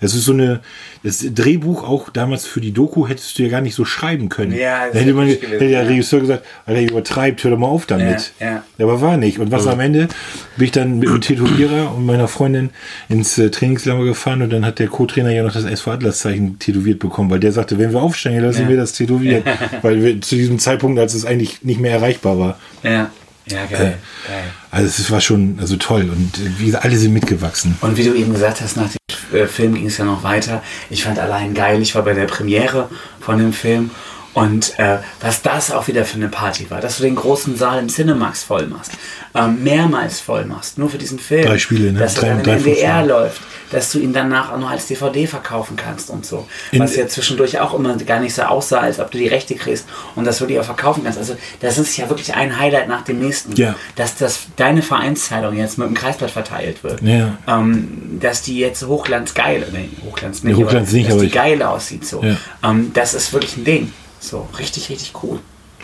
das 0.00 0.14
ist 0.14 0.24
so 0.24 0.32
eine, 0.32 0.60
das 1.04 1.24
Drehbuch 1.34 1.84
auch 1.88 2.10
damals 2.10 2.46
für 2.46 2.60
die 2.60 2.72
Doku 2.72 3.06
hättest 3.06 3.38
du 3.38 3.44
ja 3.44 3.48
gar 3.48 3.60
nicht 3.60 3.74
so 3.74 3.84
schreiben 3.84 4.28
können. 4.28 4.52
Ja, 4.52 4.86
das 4.86 4.94
da 4.94 4.98
hätte, 5.00 5.14
man, 5.14 5.26
gewesen, 5.26 5.42
hätte 5.48 5.58
der 5.58 5.68
ja. 5.68 5.80
Regisseur 5.82 6.20
gesagt, 6.20 6.44
Alter, 6.66 6.82
übertreibt, 6.82 7.44
hör 7.44 7.52
doch 7.52 7.58
mal 7.58 7.68
auf 7.68 7.86
damit. 7.86 8.32
Ja, 8.40 8.64
Aber 8.78 9.00
war 9.00 9.16
nicht. 9.16 9.38
Und 9.38 9.52
was 9.52 9.66
am 9.66 9.78
Ende 9.80 10.08
bin 10.56 10.64
ich 10.64 10.72
dann 10.72 10.98
mit 10.98 11.08
einem 11.08 11.20
Tätowierer 11.20 11.94
und 11.94 12.06
meiner 12.06 12.26
Freundin 12.28 12.70
ins 13.08 13.38
äh, 13.38 13.50
Trainingslager 13.50 14.04
gefahren 14.04 14.42
und 14.42 14.50
dann 14.52 14.64
hat 14.64 14.78
der 14.78 14.88
Co-Trainer 14.88 15.30
ja 15.30 15.42
noch 15.44 15.52
das 15.52 15.64
SV 15.64 15.92
Atlas-Zeichen 15.92 16.58
tätowiert 16.58 16.98
bekommen, 16.98 17.30
weil 17.30 17.40
der 17.40 17.52
sagte, 17.52 17.78
wenn 17.78 17.92
wir 17.92 18.02
aufsteigen, 18.02 18.40
lassen 18.40 18.62
Ja. 18.62 18.68
wir 18.68 18.76
das 18.76 18.92
tätowieren. 18.92 19.42
weil 19.82 20.02
wir 20.02 20.20
zu 20.20 20.34
diesem 20.34 20.58
Zeitpunkt, 20.58 20.98
als 20.98 21.14
es 21.14 21.24
eigentlich 21.24 21.62
nicht 21.62 21.80
mehr 21.80 21.92
erreichbar 21.92 22.38
war. 22.38 22.58
Ja, 22.82 23.10
ja, 23.46 23.66
geil. 23.66 23.98
geil. 24.26 24.44
Also 24.70 24.86
es 24.86 25.10
war 25.10 25.20
schon 25.20 25.58
also 25.60 25.76
toll 25.76 26.10
und 26.10 26.38
äh, 26.38 26.58
wie 26.58 26.74
alle 26.74 26.96
sind 26.96 27.12
mitgewachsen. 27.12 27.76
Und 27.80 27.96
wie 27.96 28.04
du 28.04 28.14
eben 28.14 28.32
gesagt 28.32 28.60
hast, 28.60 28.76
nach 28.76 28.88
dem 28.88 29.38
äh, 29.38 29.46
Film 29.46 29.74
ging 29.74 29.86
es 29.86 29.98
ja 29.98 30.04
noch 30.04 30.22
weiter. 30.22 30.62
Ich 30.90 31.04
fand 31.04 31.18
allein 31.18 31.54
geil, 31.54 31.82
ich 31.82 31.94
war 31.94 32.02
bei 32.02 32.14
der 32.14 32.26
Premiere 32.26 32.88
von 33.20 33.38
dem 33.38 33.52
Film. 33.52 33.90
Und 34.34 34.78
äh, 34.78 34.98
was 35.20 35.42
das 35.42 35.70
auch 35.70 35.88
wieder 35.88 36.04
für 36.06 36.16
eine 36.16 36.28
Party 36.28 36.70
war, 36.70 36.80
dass 36.80 36.96
du 36.96 37.02
den 37.02 37.16
großen 37.16 37.54
Saal 37.56 37.78
im 37.80 37.88
Cinemax 37.88 38.44
voll 38.44 38.66
machst, 38.66 38.92
ähm, 39.34 39.62
mehrmals 39.62 40.20
voll 40.20 40.46
machst, 40.46 40.78
nur 40.78 40.88
für 40.88 40.96
diesen 40.96 41.18
Film. 41.18 41.44
Drei 41.44 41.58
Spiele, 41.58 41.92
ne? 41.92 41.98
Dass 41.98 42.14
Drei- 42.14 42.28
er 42.28 42.36
dann 42.36 42.44
im 42.58 42.64
NDR 42.66 43.04
läuft, 43.04 43.42
dass 43.72 43.92
du 43.92 43.98
ihn 43.98 44.14
danach 44.14 44.50
auch 44.52 44.58
noch 44.58 44.70
als 44.70 44.86
DVD 44.86 45.26
verkaufen 45.26 45.76
kannst 45.76 46.08
und 46.08 46.24
so. 46.24 46.46
In- 46.70 46.80
was 46.80 46.96
ja 46.96 47.06
zwischendurch 47.08 47.60
auch 47.60 47.74
immer 47.74 47.94
gar 47.98 48.20
nicht 48.20 48.34
so 48.34 48.42
aussah, 48.42 48.80
als 48.80 49.00
ob 49.00 49.10
du 49.10 49.18
die 49.18 49.28
Rechte 49.28 49.54
kriegst 49.54 49.86
und 50.16 50.24
das 50.24 50.40
wirklich 50.40 50.58
auch 50.58 50.64
verkaufen 50.64 51.04
kannst. 51.04 51.18
Also 51.18 51.36
das 51.60 51.76
ist 51.76 51.94
ja 51.98 52.08
wirklich 52.08 52.34
ein 52.34 52.58
Highlight 52.58 52.88
nach 52.88 53.02
dem 53.02 53.18
nächsten. 53.18 53.54
Ja. 53.56 53.74
Dass 53.96 54.16
das 54.16 54.40
deine 54.56 54.80
Vereinszeitung 54.82 55.56
jetzt 55.56 55.76
mit 55.76 55.88
dem 55.88 55.94
Kreisblatt 55.94 56.30
verteilt 56.30 56.82
wird 56.84 57.02
Ja. 57.02 57.36
ähm, 57.46 58.18
dass 58.20 58.40
die 58.42 58.58
jetzt 58.58 58.82
Hochglanz 58.86 59.34
geil, 59.34 59.66
nee, 59.72 59.90
Hochglanz 60.06 60.42
nicht, 60.42 60.56
Nee, 60.56 60.64
Hochglanz 60.64 60.88
aber, 60.88 60.96
nicht, 60.96 61.08
dass 61.08 61.14
aber 61.16 61.24
die 61.24 61.30
geil 61.30 61.62
aussieht 61.62 62.06
so. 62.06 62.22
Ja. 62.22 62.36
Ähm, 62.62 62.92
das 62.94 63.12
ist 63.14 63.32
wirklich 63.34 63.56
ein 63.58 63.64
Ding. 63.64 63.92
So, 64.22 64.48
richtig, 64.56 64.88
richtig 64.88 65.12
cool. 65.22 65.40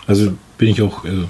Also 0.07 0.33
bin 0.57 0.69
ich 0.69 0.81
auch 0.81 1.03
äh, 1.03 1.27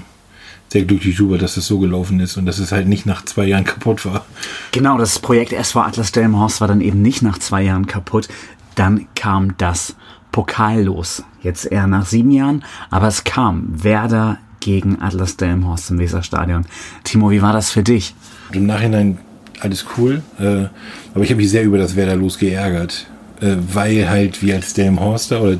sehr 0.68 0.84
glücklich 0.84 1.16
drüber, 1.16 1.38
dass 1.38 1.56
es 1.56 1.66
so 1.66 1.80
gelaufen 1.80 2.20
ist 2.20 2.36
und 2.36 2.46
dass 2.46 2.58
es 2.58 2.70
halt 2.70 2.86
nicht 2.86 3.04
nach 3.04 3.24
zwei 3.24 3.46
Jahren 3.46 3.64
kaputt 3.64 4.06
war. 4.06 4.24
Genau, 4.70 4.96
das 4.96 5.18
Projekt 5.18 5.52
SV 5.52 5.80
Atlas 5.80 6.12
Delmenhorst 6.12 6.60
war 6.60 6.68
dann 6.68 6.80
eben 6.80 7.02
nicht 7.02 7.22
nach 7.22 7.38
zwei 7.38 7.62
Jahren 7.62 7.86
kaputt. 7.86 8.28
Dann 8.76 9.08
kam 9.16 9.56
das 9.58 9.96
Pokal 10.30 10.84
los. 10.84 11.24
Jetzt 11.42 11.66
eher 11.66 11.88
nach 11.88 12.06
sieben 12.06 12.30
Jahren, 12.30 12.64
aber 12.90 13.08
es 13.08 13.24
kam. 13.24 13.82
Werder 13.82 14.38
gegen 14.60 15.02
Atlas 15.02 15.36
Delmenhorst 15.36 15.90
im 15.90 15.98
Weserstadion. 15.98 16.64
Timo, 17.02 17.30
wie 17.30 17.42
war 17.42 17.52
das 17.52 17.70
für 17.70 17.82
dich? 17.82 18.14
Im 18.52 18.66
Nachhinein 18.66 19.18
alles 19.58 19.84
cool, 19.96 20.22
äh, 20.38 20.66
aber 21.14 21.24
ich 21.24 21.30
habe 21.30 21.40
mich 21.40 21.50
sehr 21.50 21.64
über 21.64 21.78
das 21.78 21.96
Werder 21.96 22.14
los 22.14 22.38
geärgert. 22.38 23.06
Äh, 23.40 23.56
weil 23.72 24.08
halt 24.08 24.42
wir 24.42 24.54
als 24.56 24.74
Delmenhorster 24.74 25.42
oder 25.42 25.56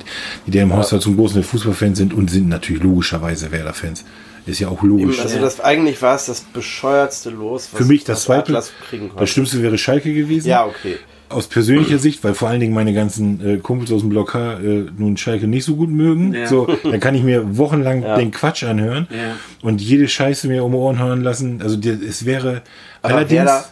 die 0.46 0.50
Delmenhorster 0.50 1.00
zum 1.00 1.16
großen 1.16 1.42
Fußballfans 1.42 1.98
sind 1.98 2.12
und 2.14 2.30
sind 2.30 2.48
natürlich 2.48 2.82
logischerweise 2.82 3.50
Werder-Fans. 3.52 4.04
Ist 4.46 4.58
ja 4.58 4.68
auch 4.68 4.82
logisch. 4.82 5.20
Also 5.20 5.38
das 5.38 5.60
eigentlich 5.60 6.00
war 6.02 6.14
es 6.16 6.26
das 6.26 6.40
bescheuertste 6.40 7.30
Los, 7.30 7.68
was 7.72 7.78
Für 7.82 7.86
mich 7.86 8.04
das 8.04 8.24
zweite, 8.24 8.52
Atlas 8.52 8.72
kriegen 8.88 9.08
konnte. 9.08 9.20
das 9.22 9.30
Schlimmste 9.30 9.62
wäre 9.62 9.78
Schalke 9.78 10.12
gewesen. 10.12 10.48
Ja, 10.48 10.64
okay. 10.66 10.96
Aus 11.28 11.46
persönlicher 11.46 11.98
Sicht, 11.98 12.24
weil 12.24 12.34
vor 12.34 12.48
allen 12.48 12.58
Dingen 12.58 12.74
meine 12.74 12.92
ganzen 12.92 13.46
äh, 13.46 13.56
Kumpels 13.58 13.92
aus 13.92 14.00
dem 14.00 14.08
Block 14.08 14.34
H 14.34 14.54
äh, 14.54 14.86
nun 14.96 15.16
Schalke 15.16 15.46
nicht 15.46 15.64
so 15.64 15.76
gut 15.76 15.88
mögen. 15.90 16.34
Ja. 16.34 16.46
So, 16.48 16.66
dann 16.82 16.98
kann 16.98 17.14
ich 17.14 17.22
mir 17.22 17.56
wochenlang 17.56 18.02
den 18.02 18.30
Quatsch 18.32 18.64
anhören 18.64 19.06
Ja. 19.10 19.36
und 19.62 19.80
jede 19.80 20.08
Scheiße 20.08 20.48
mir 20.48 20.64
um 20.64 20.74
Ohren 20.74 20.98
hören 20.98 21.22
lassen. 21.22 21.60
Also 21.62 21.76
die, 21.76 21.90
es 21.90 22.24
wäre 22.24 22.62
Aber 23.02 23.14
allerdings 23.14 23.38
Werder- 23.44 23.64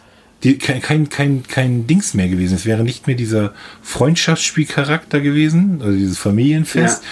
die, 0.43 0.57
kein, 0.57 0.81
kein, 0.81 1.09
kein, 1.09 1.43
kein 1.43 1.87
Dings 1.87 2.13
mehr 2.13 2.29
gewesen. 2.29 2.55
Es 2.55 2.65
wäre 2.65 2.83
nicht 2.83 3.07
mehr 3.07 3.15
dieser 3.15 3.53
Freundschaftsspielcharakter 3.81 5.19
gewesen, 5.19 5.81
also 5.81 5.97
dieses 5.97 6.17
Familienfest, 6.17 7.03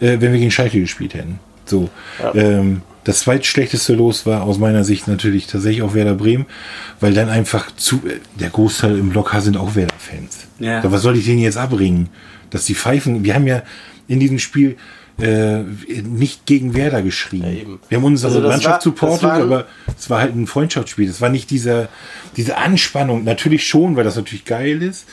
äh, 0.00 0.18
wenn 0.20 0.32
wir 0.32 0.38
gegen 0.38 0.50
Schalke 0.50 0.80
gespielt 0.80 1.14
hätten. 1.14 1.38
So. 1.64 1.90
Ähm, 2.34 2.82
das 3.04 3.20
zweitschlechteste 3.20 3.94
Los 3.94 4.26
war 4.26 4.42
aus 4.42 4.58
meiner 4.58 4.82
Sicht 4.82 5.06
natürlich 5.06 5.46
tatsächlich 5.46 5.82
auch 5.82 5.94
Werder 5.94 6.14
Bremen, 6.14 6.46
weil 6.98 7.14
dann 7.14 7.28
einfach 7.28 7.70
zu, 7.76 8.02
äh, 8.04 8.18
der 8.40 8.50
Großteil 8.50 8.98
im 8.98 9.10
Block 9.10 9.32
H 9.32 9.42
sind 9.42 9.56
auch 9.56 9.76
Werder-Fans. 9.76 10.48
Ja. 10.58 10.82
So, 10.82 10.90
was 10.90 11.02
soll 11.02 11.16
ich 11.16 11.24
denen 11.24 11.38
jetzt 11.38 11.56
abbringen? 11.56 12.08
Dass 12.50 12.64
die 12.64 12.74
pfeifen, 12.74 13.22
wir 13.22 13.34
haben 13.34 13.46
ja 13.46 13.62
in 14.08 14.18
diesem 14.18 14.40
Spiel 14.40 14.76
äh, 15.18 15.62
nicht 16.02 16.44
gegen 16.46 16.74
Werder 16.74 17.02
geschrien. 17.02 17.44
eben. 17.56 17.80
Wir 17.88 17.98
haben 17.98 18.04
unsere 18.04 18.34
Also 18.34 18.46
Mannschaft 18.48 18.66
war- 18.74 18.80
supportet, 18.82 19.22
war 19.22 19.40
aber 19.42 19.66
es 19.98 20.10
war 20.10 20.20
halt 20.20 20.34
ein 20.36 20.46
Freundschaftsspiel. 20.46 21.08
Es 21.08 21.20
war 21.20 21.30
nicht 21.30 21.50
dieser, 21.50 21.88
diese 22.36 22.56
Anspannung. 22.58 23.24
Natürlich 23.24 23.66
schon, 23.66 23.96
weil 23.96 24.04
das 24.04 24.16
natürlich 24.16 24.44
geil 24.44 24.82
ist. 24.82 25.06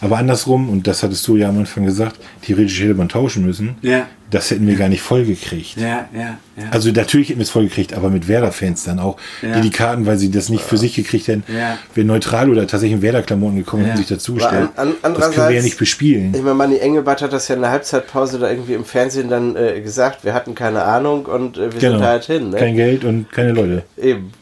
Aber 0.00 0.18
andersrum, 0.18 0.68
und 0.68 0.86
das 0.86 1.02
hattest 1.02 1.26
du 1.28 1.36
ja 1.36 1.48
am 1.48 1.58
Anfang 1.58 1.84
gesagt, 1.84 2.16
theoretisch 2.42 2.80
hätte 2.80 2.94
man 2.94 3.08
tauschen 3.08 3.44
müssen. 3.44 3.76
Ja. 3.82 4.06
Das 4.30 4.50
hätten 4.50 4.66
wir 4.66 4.74
gar 4.74 4.88
nicht 4.88 5.02
voll 5.02 5.24
gekriegt. 5.24 5.76
Ja, 5.76 6.08
ja, 6.12 6.36
ja. 6.56 6.64
Also 6.72 6.90
natürlich 6.90 7.28
hätten 7.28 7.38
wir 7.38 7.44
es 7.44 7.50
voll 7.50 7.64
gekriegt, 7.64 7.94
aber 7.94 8.10
mit 8.10 8.26
Werder-Fans 8.26 8.82
dann 8.82 8.98
auch, 8.98 9.16
Ja. 9.40 9.52
die 9.54 9.60
die 9.60 9.70
Karten, 9.70 10.04
weil 10.04 10.18
sie 10.18 10.32
das 10.32 10.48
nicht 10.48 10.64
für 10.64 10.76
sich 10.78 10.96
gekriegt 10.96 11.28
hätten, 11.28 11.44
Ja. 11.56 11.78
wären 11.94 12.08
neutral 12.08 12.50
oder 12.50 12.62
tatsächlich 12.66 12.92
in 12.96 13.02
Werder-Klamotten 13.02 13.56
gekommen 13.56 13.82
und 13.82 13.88
Ja. 13.88 13.92
hätten 13.94 14.02
sich 14.04 14.08
dazugestellt. 14.16 14.70
An- 14.76 14.94
an- 15.02 15.14
das 15.14 15.30
können 15.30 15.48
wir 15.48 15.54
ja 15.56 15.62
nicht 15.62 15.78
bespielen. 15.78 16.32
Ich 16.34 16.42
meine, 16.42 16.54
Manni 16.54 16.78
Engelbart 16.78 17.22
hat 17.22 17.32
das 17.32 17.46
ja 17.46 17.54
in 17.54 17.60
der 17.60 17.70
Halbzeitpause 17.70 18.40
da 18.40 18.50
irgendwie 18.50 18.74
im 18.74 18.84
Fernsehen 18.84 19.28
dann 19.28 19.54
äh, 19.54 19.80
gesagt, 19.80 20.24
wir 20.24 20.34
hatten 20.34 20.56
keine 20.56 20.82
Ahnung 20.82 21.26
und 21.26 21.56
äh, 21.56 21.72
wir 21.72 21.80
sind 21.80 22.00
da 22.00 22.06
halt 22.06 22.24
hin. 22.24 22.44
Ne? 22.44 22.50
Genau. 22.50 22.58
Kein 22.58 22.76
Geld 22.76 23.04
und 23.04 23.30
keine 23.30 23.52
Leute. 23.52 23.84
Eben. 23.96 24.32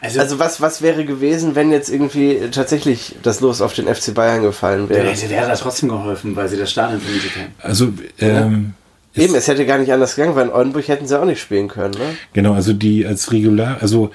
Also, 0.00 0.20
Also 0.20 0.38
was, 0.38 0.60
was 0.60 0.82
wäre 0.82 1.04
gewesen, 1.04 1.54
wenn 1.54 1.70
jetzt 1.70 1.88
irgendwie 1.90 2.38
tatsächlich 2.52 3.16
das 3.22 3.40
Los 3.40 3.60
auf 3.60 3.72
den 3.74 3.92
FC 3.92 4.14
Bayern 4.14 4.42
gefallen 4.42 4.88
der 4.88 4.98
wäre? 4.98 5.08
hätte 5.08 5.30
Werder 5.30 5.54
trotzdem 5.54 5.88
geholfen, 5.88 6.36
weil 6.36 6.48
sie 6.48 6.56
das 6.56 6.70
Stadion 6.70 7.00
vermietet 7.00 7.30
haben. 7.36 7.54
Also, 7.60 7.92
ähm, 8.20 8.74
Eben, 9.14 9.34
es 9.34 9.48
hätte 9.48 9.66
gar 9.66 9.78
nicht 9.78 9.92
anders 9.92 10.14
gegangen, 10.14 10.36
weil 10.36 10.46
in 10.46 10.52
Oldenburg 10.52 10.86
hätten 10.86 11.06
sie 11.06 11.18
auch 11.18 11.24
nicht 11.24 11.40
spielen 11.40 11.66
können. 11.68 11.94
Ne? 11.94 12.16
Genau, 12.34 12.52
also 12.52 12.72
die 12.72 13.04
als 13.04 13.32
regular, 13.32 13.78
also 13.80 14.10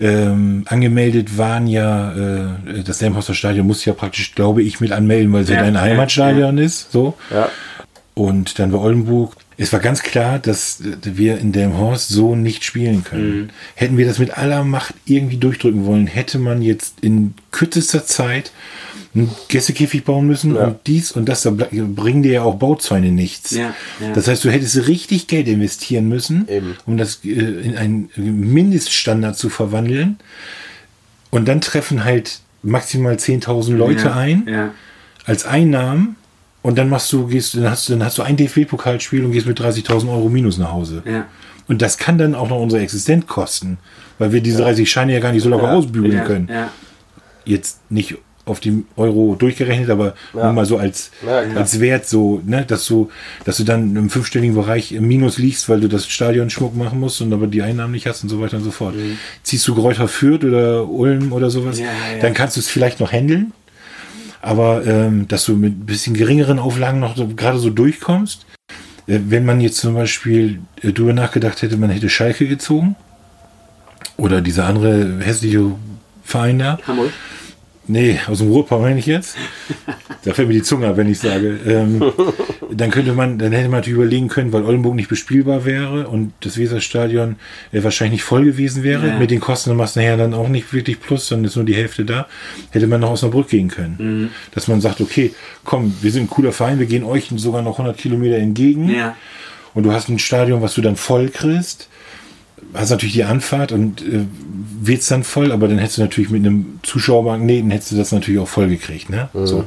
ähm, 0.00 0.64
angemeldet 0.68 1.36
waren 1.38 1.66
ja, 1.66 2.12
äh, 2.12 2.82
das 2.84 2.98
Delmhorster 2.98 3.34
Stadion 3.34 3.66
muss 3.66 3.84
ja 3.84 3.94
praktisch, 3.94 4.34
glaube 4.34 4.62
ich, 4.62 4.78
mit 4.80 4.92
anmelden, 4.92 5.32
weil 5.32 5.42
es 5.42 5.48
ja, 5.48 5.56
Ja, 5.56 5.62
dein 5.62 5.74
ja, 5.74 5.80
Heimatstadion 5.80 6.58
ist, 6.58 6.92
so. 6.92 7.14
Ja. 7.30 7.48
Und 8.14 8.58
dann 8.58 8.72
war 8.72 8.80
Oldenburg. 8.80 9.34
Es 9.60 9.72
war 9.72 9.80
ganz 9.80 10.02
klar, 10.02 10.38
dass 10.38 10.80
äh, 10.80 10.96
wir 11.02 11.38
in 11.38 11.50
Delmhorst 11.52 12.08
so 12.08 12.36
nicht 12.36 12.64
spielen 12.64 13.02
können. 13.04 13.50
Hätten 13.74 13.98
wir 13.98 14.06
das 14.06 14.18
mit 14.20 14.38
aller 14.38 14.62
Macht 14.64 14.94
irgendwie 15.04 15.36
durchdrücken 15.36 15.84
wollen, 15.84 16.06
hätte 16.06 16.38
man 16.38 16.62
jetzt 16.62 17.00
in 17.00 17.34
kürzester 17.50 18.06
Zeit 18.06 18.52
einen 19.14 19.30
Gästekäfig 19.48 20.04
bauen 20.04 20.26
müssen 20.28 20.54
Ja. 20.54 20.66
und 20.68 20.86
dies 20.86 21.10
und 21.10 21.28
das, 21.28 21.42
da 21.42 21.50
bringen 21.50 22.22
dir 22.22 22.32
ja 22.32 22.42
auch 22.42 22.54
Bauzäune 22.56 23.10
nichts. 23.10 23.50
Ja, 23.50 23.74
ja. 24.00 24.12
Das 24.14 24.28
heißt, 24.28 24.44
du 24.44 24.50
hättest 24.50 24.86
richtig 24.86 25.26
Geld 25.26 25.48
investieren 25.48 26.08
müssen, 26.08 26.46
Eben. 26.48 26.76
um 26.86 26.96
das 26.96 27.20
äh, 27.24 27.30
in 27.30 27.76
einen 27.76 28.10
Mindeststandard 28.16 29.36
zu 29.36 29.48
verwandeln. 29.48 30.18
Und 31.30 31.48
dann 31.48 31.60
treffen 31.60 32.04
halt 32.04 32.40
maximal 32.62 33.14
10.000 33.16 33.74
Leute 33.74 34.14
ein 34.14 34.70
als 35.24 35.44
Einnahmen 35.46 36.16
und 36.62 36.76
dann 36.78 36.88
machst 36.88 37.12
du, 37.12 37.26
gehst, 37.26 37.54
dann 37.56 37.70
hast 37.70 37.88
du, 37.88 37.92
dann 37.92 38.04
hast 38.04 38.18
du 38.18 38.22
ein 38.22 38.36
DFB-Pokalspiel 38.36 39.24
und 39.24 39.32
gehst 39.32 39.46
mit 39.46 39.60
30.000 39.60 40.08
Euro 40.10 40.28
minus 40.28 40.58
nach 40.58 40.72
Hause. 40.72 41.02
Ja. 41.06 41.26
Und 41.68 41.82
das 41.82 41.98
kann 41.98 42.18
dann 42.18 42.34
auch 42.34 42.48
noch 42.48 42.60
unsere 42.60 42.82
Existenz 42.82 43.26
kosten, 43.26 43.78
weil 44.18 44.32
wir 44.32 44.40
diese 44.40 44.62
30 44.62 44.90
Scheine 44.90 45.12
ja 45.12 45.20
gar 45.20 45.32
nicht 45.32 45.42
so 45.42 45.48
locker 45.48 45.70
ausbügeln 45.72 46.14
Ja. 46.16 46.24
können. 46.24 46.48
Ja. 46.50 46.70
Jetzt 47.44 47.78
nicht 47.90 48.16
auf 48.44 48.60
die 48.60 48.82
Euro 48.96 49.34
durchgerechnet, 49.38 49.90
aber 49.90 50.14
nur 50.32 50.50
mal 50.54 50.64
so 50.64 50.78
als, 50.78 51.10
Ja, 51.26 51.40
als 51.54 51.80
Wert 51.80 52.06
so, 52.08 52.40
ne, 52.46 52.64
dass 52.66 52.86
du, 52.86 53.10
dass 53.44 53.58
du 53.58 53.64
dann 53.64 53.94
im 53.94 54.08
fünfstelligen 54.08 54.54
Bereich 54.56 54.92
im 54.92 55.06
Minus 55.06 55.36
liegst, 55.36 55.68
weil 55.68 55.80
du 55.80 55.88
das 55.88 56.08
Stadion 56.08 56.48
Schmuck 56.48 56.74
machen 56.74 56.98
musst 56.98 57.20
und 57.20 57.30
aber 57.34 57.46
die 57.46 57.60
Einnahmen 57.60 57.92
nicht 57.92 58.06
hast 58.06 58.22
und 58.22 58.30
so 58.30 58.40
weiter 58.40 58.56
und 58.56 58.64
so 58.64 58.70
fort. 58.70 58.94
Ziehst 59.42 59.68
du 59.68 59.74
Gräuter 59.74 60.08
Fürth 60.08 60.44
oder 60.44 60.88
Ulm 60.88 61.32
oder 61.34 61.50
sowas, 61.50 61.78
Ja, 61.78 61.84
ja. 61.84 62.20
dann 62.22 62.32
kannst 62.32 62.56
du 62.56 62.60
es 62.60 62.68
vielleicht 62.68 63.00
noch 63.00 63.12
handeln. 63.12 63.52
Aber 64.48 64.86
ähm, 64.86 65.28
dass 65.28 65.44
du 65.44 65.56
mit 65.56 65.74
ein 65.74 65.84
bisschen 65.84 66.14
geringeren 66.14 66.58
Auflagen 66.58 67.00
noch 67.00 67.16
gerade 67.36 67.58
so 67.58 67.68
durchkommst, 67.68 68.46
äh, 69.06 69.18
wenn 69.28 69.44
man 69.44 69.60
jetzt 69.60 69.76
zum 69.76 69.92
Beispiel 69.92 70.60
äh, 70.80 70.90
drüber 70.92 71.12
nachgedacht 71.12 71.60
hätte, 71.60 71.76
man 71.76 71.90
hätte 71.90 72.08
Schalke 72.08 72.48
gezogen 72.48 72.96
oder 74.16 74.40
dieser 74.40 74.64
andere 74.64 75.18
hässliche 75.20 75.72
Verein 76.24 76.60
da. 76.60 76.78
Hamburg. 76.86 77.12
Nee, 77.88 78.20
aus 78.26 78.38
dem 78.38 78.48
Ruhrpott 78.48 78.80
meine 78.80 78.98
ich 78.98 79.06
jetzt. 79.06 79.36
Da 80.24 80.34
fällt 80.34 80.48
mir 80.48 80.54
die 80.54 80.62
Zunge 80.62 80.88
ab, 80.88 80.96
wenn 80.96 81.08
ich 81.08 81.20
sage. 81.20 81.58
Ähm, 81.64 82.02
dann 82.72 82.90
könnte 82.90 83.12
man, 83.12 83.38
dann 83.38 83.52
hätte 83.52 83.68
man 83.68 83.78
natürlich 83.78 83.94
überlegen 83.94 84.28
können, 84.28 84.52
weil 84.52 84.64
Oldenburg 84.64 84.96
nicht 84.96 85.08
bespielbar 85.08 85.64
wäre 85.64 86.08
und 86.08 86.32
das 86.40 86.58
Weserstadion 86.58 87.36
äh, 87.72 87.84
wahrscheinlich 87.84 88.14
nicht 88.14 88.24
voll 88.24 88.44
gewesen 88.44 88.82
wäre. 88.82 89.06
Ja. 89.06 89.18
Mit 89.18 89.30
den 89.30 89.38
Kosten 89.38 89.74
machst 89.76 89.94
du 89.94 90.00
nachher 90.00 90.16
dann 90.16 90.34
auch 90.34 90.48
nicht 90.48 90.74
wirklich 90.74 91.00
plus, 91.00 91.28
sondern 91.28 91.46
ist 91.46 91.56
nur 91.56 91.64
die 91.64 91.76
Hälfte 91.76 92.04
da. 92.04 92.26
Hätte 92.72 92.88
man 92.88 93.00
nach 93.00 93.10
Osnabrück 93.10 93.48
gehen 93.48 93.68
können. 93.68 94.30
Dass 94.52 94.66
man 94.66 94.80
sagt, 94.80 95.00
okay, 95.00 95.32
komm, 95.64 95.94
wir 96.02 96.10
sind 96.10 96.24
ein 96.24 96.30
cooler 96.30 96.52
Verein, 96.52 96.80
wir 96.80 96.86
gehen 96.86 97.04
euch 97.04 97.30
sogar 97.36 97.62
noch 97.62 97.78
100 97.78 97.96
Kilometer 97.96 98.36
entgegen. 98.36 98.90
Ja. 98.90 99.16
Und 99.72 99.84
du 99.84 99.92
hast 99.92 100.08
ein 100.08 100.18
Stadion, 100.18 100.60
was 100.60 100.74
du 100.74 100.82
dann 100.82 100.96
voll 100.96 101.28
kriegst. 101.28 101.88
Hast 102.74 102.90
natürlich 102.90 103.14
die 103.14 103.24
Anfahrt 103.24 103.72
und 103.72 104.02
äh, 104.02 104.26
wird's 104.80 105.06
dann 105.06 105.24
voll, 105.24 105.52
aber 105.52 105.68
dann 105.68 105.78
hättest 105.78 105.98
du 105.98 106.02
natürlich 106.02 106.30
mit 106.30 106.44
einem 106.44 106.80
Zuschauermagneten 106.82 107.70
hättest 107.70 107.92
du 107.92 107.96
das 107.96 108.12
natürlich 108.12 108.40
auch 108.40 108.48
voll 108.48 108.68
gekriegt. 108.68 109.10
Ne? 109.10 109.28
So. 109.34 109.64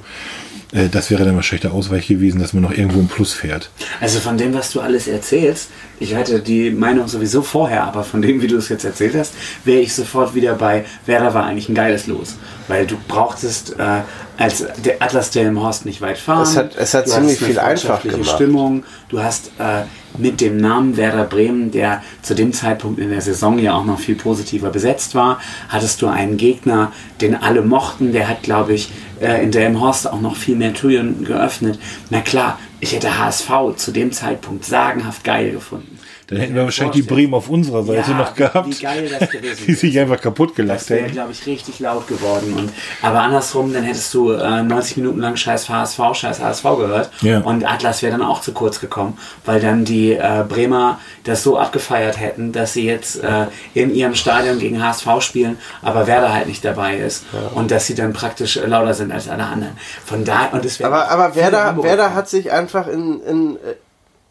Äh, 0.72 0.90
das 0.90 1.12
wäre 1.12 1.26
dann 1.26 1.36
wahrscheinlich 1.36 1.62
der 1.62 1.74
Ausweich 1.74 2.08
gewesen, 2.08 2.40
dass 2.40 2.54
man 2.54 2.64
noch 2.64 2.72
irgendwo 2.72 3.00
im 3.00 3.08
Plus 3.08 3.34
fährt. 3.34 3.70
Also 4.00 4.20
von 4.20 4.38
dem, 4.38 4.54
was 4.54 4.72
du 4.72 4.82
alles 4.82 5.08
erzählst, 5.08 5.70
ich 6.00 6.16
hatte 6.16 6.40
die 6.40 6.72
Meinung 6.72 7.08
sowieso 7.08 7.42
vorher, 7.42 7.84
aber 7.84 8.04
von 8.04 8.22
dem, 8.22 8.42
wie 8.42 8.48
du 8.48 8.58
es 8.58 8.70
jetzt 8.70 8.86
erzählt 8.86 9.16
hast, 9.16 9.34
wäre 9.66 9.82
ich 9.82 9.94
sofort 9.94 10.34
wieder 10.34 10.56
bei, 10.56 10.86
Werder 11.06 11.34
war 11.34 11.46
eigentlich 11.46 11.70
ein 11.70 11.76
geiles 11.76 12.08
Los. 12.08 12.36
Weil 12.68 12.88
du 12.88 12.96
brauchtest 13.08 13.78
äh, 13.78 14.02
als 14.42 14.66
der 14.84 15.02
Atlas 15.02 15.32
Delmenhorst 15.32 15.86
nicht 15.86 16.02
weit 16.02 16.18
fahren. 16.18 16.44
Es 16.44 16.58
hat- 16.58 16.76
es 16.76 16.94
hat 16.94 17.06
du 17.08 17.12
ziemlich 17.12 17.40
viel 17.40 17.60
einfach 17.60 18.02
gemacht. 18.14 18.30
Stimmung. 18.36 18.84
Du 19.10 19.22
hast 19.22 19.52
äh, 19.60 19.84
mit 20.18 20.42
dem 20.42 20.58
Namen 20.58 20.98
Werder 20.98 21.24
Bremen, 21.24 21.72
der 21.72 22.02
zu 22.22 22.34
dem 22.36 22.52
Zeitpunkt 22.54 23.00
in 23.00 23.10
der 23.12 23.22
Saison 23.22 23.58
ja 23.60 23.74
auch 23.74 23.86
noch 23.86 24.00
viel 24.00 24.16
positiver 24.16 24.70
besetzt 24.70 25.16
war, 25.16 25.40
hattest 25.70 26.02
du 26.02 26.08
einen 26.08 26.38
Gegner, 26.38 26.92
den 27.22 27.36
alle 27.36 27.62
mochten. 27.62 28.12
Der 28.12 28.28
hat, 28.28 28.44
glaube 28.44 28.74
ich, 28.74 28.92
äh, 29.22 29.44
in 29.44 29.52
Delmenhorst 29.52 30.10
auch 30.12 30.20
noch 30.22 30.36
viel 30.36 30.56
mehr 30.56 30.74
Türen 30.74 31.24
geöffnet. 31.24 31.80
Na 32.10 32.22
klar, 32.22 32.60
ich 32.80 32.94
hätte 32.94 33.18
HSV 33.20 33.50
zu 33.78 33.92
dem 33.92 34.12
Zeitpunkt 34.12 34.66
sagenhaft 34.66 35.24
geil 35.24 35.52
gefunden. 35.52 35.98
Dann 36.32 36.40
hätten 36.40 36.56
wir 36.56 36.64
wahrscheinlich 36.64 36.96
die 36.96 37.02
Bremen 37.14 37.34
auf 37.34 37.50
unserer 37.50 37.84
Seite 37.84 38.12
Ja, 38.12 38.18
noch 38.18 38.34
gehabt, 38.34 38.68
wie 38.68 38.82
geil 38.82 39.08
das 39.20 39.30
gewesen 39.30 39.64
die 39.68 39.74
sich 39.74 39.94
wäre. 39.94 40.06
einfach 40.06 40.22
kaputt 40.24 40.50
Das 40.52 40.56
gelacht 40.56 40.90
wäre, 40.90 41.02
hätten. 41.02 41.12
glaube 41.12 41.32
ich, 41.34 41.46
richtig 41.46 41.80
laut 41.80 42.08
geworden. 42.08 42.54
Und, 42.58 42.72
aber 43.02 43.20
andersrum, 43.22 43.74
dann 43.74 43.84
hättest 43.84 44.14
du 44.14 44.32
äh, 44.32 44.64
90 44.64 44.98
Minuten 44.98 45.20
lang 45.20 45.36
scheiß 45.36 45.68
HSV, 45.70 46.00
scheiß 46.14 46.40
HSV 46.40 46.64
gehört. 46.64 47.12
Ja. 47.22 47.40
Und 47.42 47.66
Atlas 47.70 48.02
wäre 48.02 48.14
dann 48.18 48.26
auch 48.26 48.42
zu 48.42 48.54
kurz 48.54 48.80
gekommen, 48.80 49.18
weil 49.46 49.60
dann 49.60 49.86
die 49.86 50.14
äh, 50.14 50.44
Bremer 50.48 51.00
das 51.26 51.44
so 51.44 51.58
abgefeiert 51.58 52.20
hätten, 52.20 52.52
dass 52.54 52.74
sie 52.74 52.86
jetzt 52.86 53.22
äh, 53.24 53.48
in 53.74 53.94
ihrem 53.94 54.16
Stadion 54.16 54.58
gegen 54.58 54.82
HSV 54.82 55.08
spielen, 55.20 55.58
aber 55.82 56.08
Werder 56.08 56.34
halt 56.34 56.48
nicht 56.48 56.64
dabei 56.66 56.96
ist. 56.98 57.26
Und 57.54 57.72
dass 57.72 57.88
sie 57.88 57.96
dann 57.96 58.14
praktisch 58.14 58.56
äh, 58.58 58.66
lauter 58.66 58.94
sind 58.94 59.12
als 59.12 59.28
alle 59.28 59.44
anderen. 59.44 59.74
Von 60.06 60.24
daher, 60.24 60.54
und 60.54 60.64
es 60.64 60.80
wäre 60.80 60.90
Aber, 60.92 61.12
aber 61.12 61.36
Werder, 61.36 61.76
Werder 61.84 62.16
hat 62.16 62.30
sich 62.30 62.52
einfach 62.52 62.88
in, 62.88 63.20
in, 63.24 63.56
äh, 63.58 63.76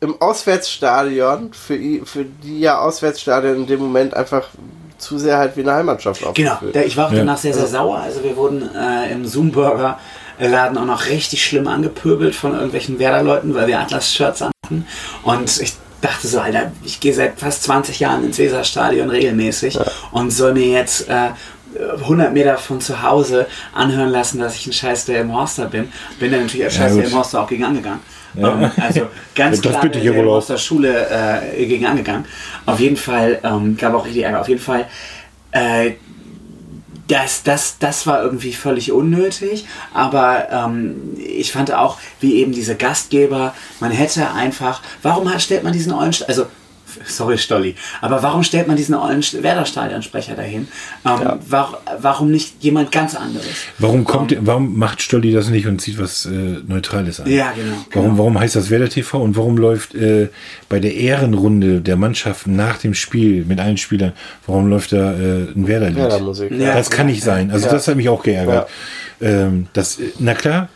im 0.00 0.20
Auswärtsstadion, 0.20 1.52
für, 1.52 1.78
für 2.04 2.24
die 2.24 2.60
ja 2.60 2.78
Auswärtsstadion 2.78 3.56
in 3.56 3.66
dem 3.66 3.80
Moment 3.80 4.14
einfach 4.14 4.48
zu 4.98 5.18
sehr 5.18 5.38
halt 5.38 5.56
wie 5.56 5.62
eine 5.62 5.72
Heimatschaft 5.74 6.20
Genau, 6.34 6.52
aufgeführt. 6.52 6.76
da, 6.76 6.80
ich 6.82 6.96
war 6.96 7.06
auch 7.08 7.12
Ja. 7.12 7.18
danach 7.18 7.38
sehr, 7.38 7.54
sehr 7.54 7.66
sauer. 7.66 7.98
Also 7.98 8.22
wir 8.22 8.36
wurden 8.36 8.68
äh, 8.74 9.10
im 9.12 9.26
Zoom-Burger 9.26 9.98
Laden 10.38 10.78
auch 10.78 10.86
noch 10.86 11.06
richtig 11.06 11.44
schlimm 11.44 11.66
angepöbelt 11.68 12.34
von 12.34 12.54
irgendwelchen 12.54 12.98
Werder-Leuten, 12.98 13.54
weil 13.54 13.66
wir 13.66 13.78
Atlas-Shirts 13.80 14.40
hatten. 14.40 14.86
Und 15.22 15.60
ich 15.60 15.74
dachte 16.00 16.26
so, 16.28 16.40
Alter, 16.40 16.72
ich 16.82 16.98
gehe 17.00 17.12
seit 17.12 17.38
fast 17.38 17.62
20 17.64 18.00
Jahren 18.00 18.24
ins 18.24 18.38
Weserstadion 18.38 19.10
regelmäßig 19.10 19.78
und 20.12 20.30
soll 20.30 20.54
mir 20.54 20.66
jetzt 20.66 21.08
äh, 21.10 21.30
100 22.02 22.32
Meter 22.32 22.56
von 22.56 22.80
zu 22.80 23.02
Hause 23.02 23.46
anhören 23.74 24.08
lassen, 24.10 24.38
dass 24.40 24.54
ich 24.54 24.66
ein 24.66 24.72
scheiß 24.72 25.04
Delmenhorster 25.04 25.66
bin. 25.66 25.92
Bin 26.18 26.32
dann 26.32 26.42
natürlich 26.42 26.64
als 26.64 26.76
Ja, 26.76 26.82
scheiß 26.84 26.92
gut. 26.94 27.02
Delmenhorster 27.02 27.42
auch 27.42 27.48
gegen 27.48 27.64
angegangen. 27.64 28.00
Ähm, 28.36 28.70
also 28.76 29.00
ganz 29.34 29.56
Ja, 29.58 29.62
das 29.62 29.72
klar 29.72 29.82
bitte 29.82 29.98
ich 29.98 30.04
ja 30.04 30.12
auch. 30.12 30.36
aus 30.36 30.46
der 30.46 30.58
Schule 30.58 31.06
äh, 31.56 31.66
gegen 31.66 31.86
angegangen. 31.86 32.24
Auf 32.66 32.80
jeden 32.80 32.96
Fall 32.96 33.38
ähm, 33.42 33.76
gab 33.76 33.94
auch 33.94 34.04
richtig 34.06 34.22
Ärger. 34.22 34.40
Auf 34.40 34.48
jeden 34.48 34.60
Fall 34.60 34.86
äh, 35.52 35.92
das, 37.08 37.42
das, 37.42 37.78
das 37.78 38.06
war 38.06 38.22
irgendwie 38.22 38.52
völlig 38.52 38.92
unnötig, 38.92 39.66
aber 39.92 40.46
ähm, 40.52 41.16
ich 41.18 41.50
fand 41.50 41.72
auch, 41.72 41.98
wie 42.20 42.34
eben 42.36 42.52
diese 42.52 42.76
Gastgeber, 42.76 43.52
man 43.80 43.90
hätte 43.90 44.30
einfach, 44.32 44.80
warum 45.02 45.28
hat, 45.32 45.42
stellt 45.42 45.64
man 45.64 45.72
diesen 45.72 45.92
ollen, 45.92 46.12
St- 46.12 46.26
also 46.28 46.46
sorry 47.06 47.38
Stolli, 47.38 47.74
aber 48.00 48.22
warum 48.22 48.42
stellt 48.42 48.66
man 48.68 48.76
diesen 48.76 48.94
ollen 48.94 49.22
St- 49.22 49.42
Werder-Stadionsprecher 49.42 50.34
dahin? 50.34 50.68
Ähm, 51.04 51.38
war, 51.48 51.80
warum 52.00 52.30
nicht 52.30 52.62
jemand 52.62 52.92
ganz 52.92 53.14
anderes? 53.14 53.46
Warum 53.78 54.04
kommt, 54.04 54.36
warum 54.40 54.78
macht 54.78 55.02
Stolli 55.02 55.32
das 55.32 55.48
nicht 55.48 55.66
und 55.66 55.80
zieht 55.80 55.98
was 55.98 56.26
äh, 56.26 56.30
Neutrales 56.66 57.20
an? 57.20 57.30
Ja, 57.30 57.52
genau, 57.52 57.76
Warum, 57.92 58.08
genau. 58.10 58.18
warum 58.18 58.38
heißt 58.40 58.56
das 58.56 58.70
Werder 58.70 58.88
TV 58.88 59.20
und 59.20 59.36
warum 59.36 59.56
läuft 59.56 59.94
äh, 59.94 60.28
bei 60.68 60.80
der 60.80 60.94
Ehrenrunde 60.94 61.80
der 61.80 61.96
Mannschaften 61.96 62.56
nach 62.56 62.78
dem 62.78 62.94
Spiel 62.94 63.44
mit 63.44 63.60
allen 63.60 63.76
Spielern, 63.76 64.12
warum 64.46 64.68
läuft 64.68 64.92
da 64.92 65.12
äh, 65.14 65.48
ein 65.54 65.66
Werder-Lied? 65.66 65.96
Werder-Musik, 65.98 66.52
ja. 66.58 66.74
Das 66.74 66.90
kann 66.90 67.06
nicht 67.06 67.22
sein. 67.22 67.50
Also 67.50 67.66
Ja. 67.66 67.72
das 67.72 67.88
hat 67.88 67.96
mich 67.96 68.08
auch 68.08 68.22
geärgert. 68.22 68.68
Ähm, 69.20 69.66
das, 69.72 69.98
äh, 69.98 70.12
na 70.18 70.34
klar, 70.34 70.68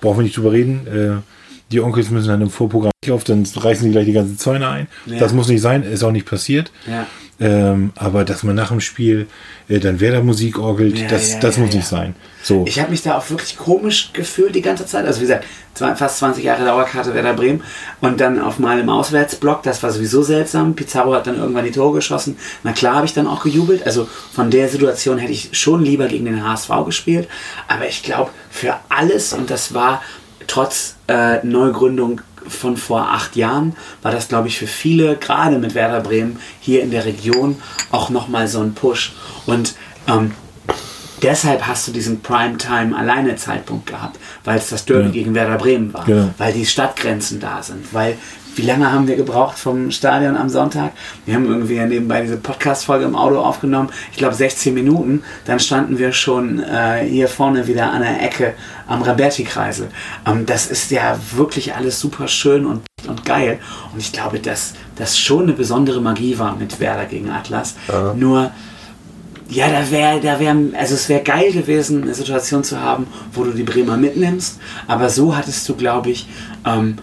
brauchen 0.00 0.18
wir 0.18 0.22
nicht 0.24 0.36
drüber 0.36 0.52
reden. 0.52 1.22
Die 1.70 1.80
Onkels 1.80 2.10
müssen 2.10 2.28
dann 2.28 2.42
im 2.42 2.50
Vorprogramm 2.50 2.92
nicht 3.04 3.12
auf, 3.12 3.24
dann 3.24 3.46
reißen 3.54 3.86
die 3.86 3.92
gleich 3.92 4.06
die 4.06 4.12
ganze 4.12 4.36
Zäune 4.36 4.68
ein. 4.68 4.86
Ja. 5.06 5.18
Das 5.18 5.32
muss 5.32 5.48
nicht 5.48 5.60
sein, 5.60 5.82
ist 5.82 6.02
auch 6.02 6.12
nicht 6.12 6.26
passiert. 6.26 6.70
Ja. 6.86 7.06
Ähm, 7.40 7.92
aber 7.96 8.24
dass 8.24 8.44
man 8.44 8.54
nach 8.54 8.68
dem 8.68 8.80
Spiel 8.80 9.26
äh, 9.68 9.80
dann 9.80 9.98
Werder-Musik 9.98 10.58
orgelt, 10.58 10.98
Ja, 10.98 11.08
das, 11.08 11.40
das 11.40 11.58
muss 11.58 11.74
nicht 11.74 11.86
sein. 11.86 12.14
So. 12.44 12.64
Ich 12.66 12.78
habe 12.78 12.92
mich 12.92 13.02
da 13.02 13.18
auch 13.18 13.28
wirklich 13.28 13.56
komisch 13.56 14.10
gefühlt 14.12 14.54
die 14.54 14.62
ganze 14.62 14.86
Zeit. 14.86 15.04
Also 15.04 15.18
wie 15.18 15.24
gesagt, 15.24 15.44
zwei, 15.74 15.96
fast 15.96 16.18
20 16.18 16.44
Jahre 16.44 16.64
Dauerkarte 16.64 17.12
Werder 17.12 17.34
Bremen 17.34 17.62
und 18.00 18.20
dann 18.20 18.40
auf 18.40 18.60
mal 18.60 18.78
im 18.78 18.88
Auswärtsblock, 18.88 19.64
das 19.64 19.82
war 19.82 19.90
sowieso 19.90 20.22
seltsam. 20.22 20.74
Pizarro 20.74 21.14
hat 21.14 21.26
dann 21.26 21.36
irgendwann 21.36 21.64
die 21.64 21.72
Tore 21.72 21.96
geschossen. 21.96 22.36
Na 22.62 22.72
klar 22.72 22.96
habe 22.96 23.06
ich 23.06 23.14
dann 23.14 23.26
auch 23.26 23.42
gejubelt. 23.42 23.84
Also 23.84 24.06
von 24.32 24.50
der 24.50 24.68
Situation 24.68 25.18
hätte 25.18 25.32
ich 25.32 25.48
schon 25.52 25.84
lieber 25.84 26.06
gegen 26.06 26.26
den 26.26 26.46
HSV 26.46 26.70
gespielt. 26.86 27.26
Aber 27.66 27.88
ich 27.88 28.04
glaube, 28.04 28.30
für 28.50 28.76
alles, 28.90 29.32
und 29.32 29.50
das 29.50 29.74
war 29.74 30.02
trotz 30.46 30.96
äh, 31.08 31.44
Neugründung 31.46 32.20
von 32.46 32.76
vor 32.76 33.08
acht 33.10 33.36
Jahren, 33.36 33.74
war 34.02 34.12
das, 34.12 34.28
glaube 34.28 34.48
ich, 34.48 34.58
für 34.58 34.66
viele, 34.66 35.16
gerade 35.16 35.58
mit 35.58 35.74
Werder 35.74 36.00
Bremen 36.00 36.38
hier 36.60 36.82
in 36.82 36.90
der 36.90 37.04
Region, 37.06 37.56
auch 37.90 38.10
nochmal 38.10 38.48
so 38.48 38.60
ein 38.60 38.74
Push. 38.74 39.12
Und 39.46 39.74
ähm, 40.06 40.32
deshalb 41.22 41.66
hast 41.66 41.88
du 41.88 41.92
diesen 41.92 42.20
Primetime-Alleine-Zeitpunkt 42.20 43.86
gehabt, 43.86 44.18
weil 44.44 44.58
es 44.58 44.68
das 44.68 44.84
Derby 44.84 45.06
Ja. 45.06 45.10
gegen 45.12 45.34
Werder 45.34 45.56
Bremen 45.56 45.92
war, 45.94 46.04
Genau. 46.04 46.30
weil 46.38 46.52
die 46.52 46.66
Stadtgrenzen 46.66 47.40
da 47.40 47.62
sind, 47.62 47.92
weil 47.94 48.18
wie 48.56 48.62
lange 48.62 48.90
haben 48.92 49.08
wir 49.08 49.16
gebraucht 49.16 49.58
vom 49.58 49.90
Stadion 49.90 50.36
am 50.36 50.48
Sonntag? 50.48 50.92
Wir 51.26 51.34
haben 51.34 51.46
irgendwie 51.46 51.74
ja 51.74 51.86
nebenbei 51.86 52.22
diese 52.22 52.36
Podcast-Folge 52.36 53.04
im 53.04 53.16
Auto 53.16 53.38
aufgenommen. 53.38 53.90
Ich 54.12 54.18
glaube 54.18 54.34
16 54.34 54.72
Minuten. 54.74 55.22
Dann 55.44 55.58
standen 55.58 55.98
wir 55.98 56.12
schon 56.12 56.60
äh, 56.60 57.04
hier 57.04 57.28
vorne 57.28 57.66
wieder 57.66 57.90
an 57.92 58.02
der 58.02 58.22
Ecke 58.22 58.54
am 58.86 59.02
Raberti-Kreisel. 59.02 59.88
Ähm, 60.26 60.46
das 60.46 60.66
ist 60.66 60.90
ja 60.90 61.18
wirklich 61.34 61.74
alles 61.74 62.00
super 62.00 62.28
schön 62.28 62.66
und, 62.66 62.82
und 63.08 63.24
geil. 63.24 63.58
Und 63.92 64.00
ich 64.00 64.12
glaube, 64.12 64.38
dass 64.38 64.74
das 64.96 65.18
schon 65.18 65.44
eine 65.44 65.52
besondere 65.52 66.00
Magie 66.00 66.38
war 66.38 66.56
mit 66.56 66.80
Werder 66.80 67.06
gegen 67.06 67.30
Atlas. 67.30 67.74
Nur 68.16 68.52
ja, 69.48 69.68
da 69.68 69.90
wäre, 69.90 70.20
da 70.20 70.40
wäre, 70.40 70.56
also 70.78 70.94
es 70.94 71.08
wäre 71.08 71.22
geil 71.22 71.52
gewesen, 71.52 72.02
eine 72.02 72.14
Situation 72.14 72.64
zu 72.64 72.80
haben, 72.80 73.06
wo 73.32 73.44
du 73.44 73.52
die 73.52 73.62
Bremer 73.62 73.96
mitnimmst. 73.96 74.58
Aber 74.86 75.10
so 75.10 75.36
hattest 75.36 75.68
du, 75.68 75.76
glaube 75.76 76.10
ich, 76.10 76.28
ähm, 76.64 76.96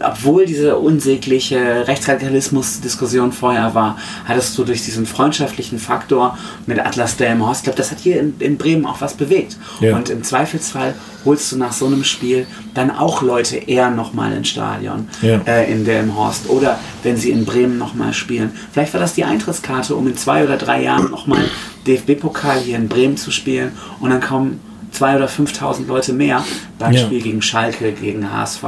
obwohl 0.00 0.46
diese 0.46 0.78
unsägliche 0.78 1.88
Rechtsradikalismus-Diskussion 1.88 3.32
vorher 3.32 3.74
war, 3.74 3.98
hattest 4.24 4.56
du 4.56 4.64
durch 4.64 4.84
diesen 4.84 5.06
freundschaftlichen 5.06 5.80
Faktor 5.80 6.38
mit 6.66 6.78
Atlas 6.78 7.16
Delmenhorst, 7.16 7.60
ich 7.60 7.64
glaube, 7.64 7.76
das 7.76 7.90
hat 7.90 7.98
hier 7.98 8.20
in, 8.20 8.34
in, 8.38 8.56
Bremen 8.56 8.86
auch 8.86 9.00
was 9.00 9.14
bewegt. 9.14 9.56
Ja. 9.80 9.96
Und 9.96 10.08
im 10.08 10.22
Zweifelsfall 10.22 10.94
holst 11.24 11.50
du 11.50 11.56
nach 11.56 11.72
so 11.72 11.86
einem 11.86 12.04
Spiel 12.04 12.46
dann 12.74 12.92
auch 12.92 13.22
Leute 13.22 13.56
eher 13.56 13.90
nochmal 13.90 14.32
ins 14.32 14.48
Stadion 14.48 15.08
ja. 15.20 15.40
äh, 15.46 15.70
in 15.70 15.84
Delmenhorst 15.84 16.48
oder 16.48 16.78
wenn 17.02 17.16
sie 17.16 17.30
in 17.30 17.44
Bremen 17.44 17.76
nochmal 17.76 18.12
spielen. 18.12 18.52
Vielleicht 18.72 18.94
war 18.94 19.00
das 19.00 19.14
die 19.14 19.24
Eintrittskarte, 19.24 19.96
um 19.96 20.06
in 20.06 20.16
zwei 20.16 20.44
oder 20.44 20.58
drei 20.58 20.84
Jahren 20.84 21.10
nochmal 21.10 21.44
DFB-Pokal 21.88 22.60
hier 22.60 22.76
in 22.76 22.88
Bremen 22.88 23.16
zu 23.16 23.32
spielen 23.32 23.72
und 23.98 24.10
dann 24.10 24.20
kommen 24.20 24.60
zwei 24.92 25.16
oder 25.16 25.26
5.000 25.26 25.86
Leute 25.86 26.12
mehr 26.12 26.44
beim 26.78 26.92
ja. 26.92 27.00
Spiel 27.00 27.22
gegen 27.22 27.42
Schalke, 27.42 27.92
gegen 27.92 28.32
HSV 28.32 28.64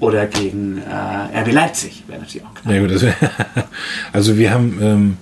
oder 0.00 0.26
gegen 0.26 0.78
äh, 0.78 1.40
RB 1.40 1.52
Leipzig. 1.52 2.04
Wäre 2.06 2.20
natürlich 2.20 2.44
auch 2.44 2.54
klar. 2.54 2.74
Ja, 2.74 2.80
gut, 2.80 3.00
wär, 3.00 3.14
also 4.12 4.36
wir 4.36 4.52
haben 4.52 4.78
ähm, 4.80 5.16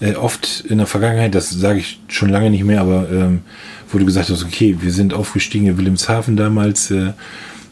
äh, 0.00 0.14
oft 0.14 0.64
in 0.68 0.78
der 0.78 0.86
Vergangenheit, 0.86 1.34
das 1.34 1.50
sage 1.50 1.78
ich 1.78 2.00
schon 2.08 2.28
lange 2.28 2.50
nicht 2.50 2.64
mehr, 2.64 2.80
aber 2.80 3.08
ähm, 3.10 3.42
wo 3.90 3.98
du 3.98 4.04
gesagt 4.04 4.30
hast, 4.30 4.44
okay, 4.44 4.76
wir 4.80 4.92
sind 4.92 5.14
aufgestiegen 5.14 5.66
in 5.66 5.78
Wilhelmshaven 5.78 6.36
damals, 6.36 6.90
äh, 6.90 7.12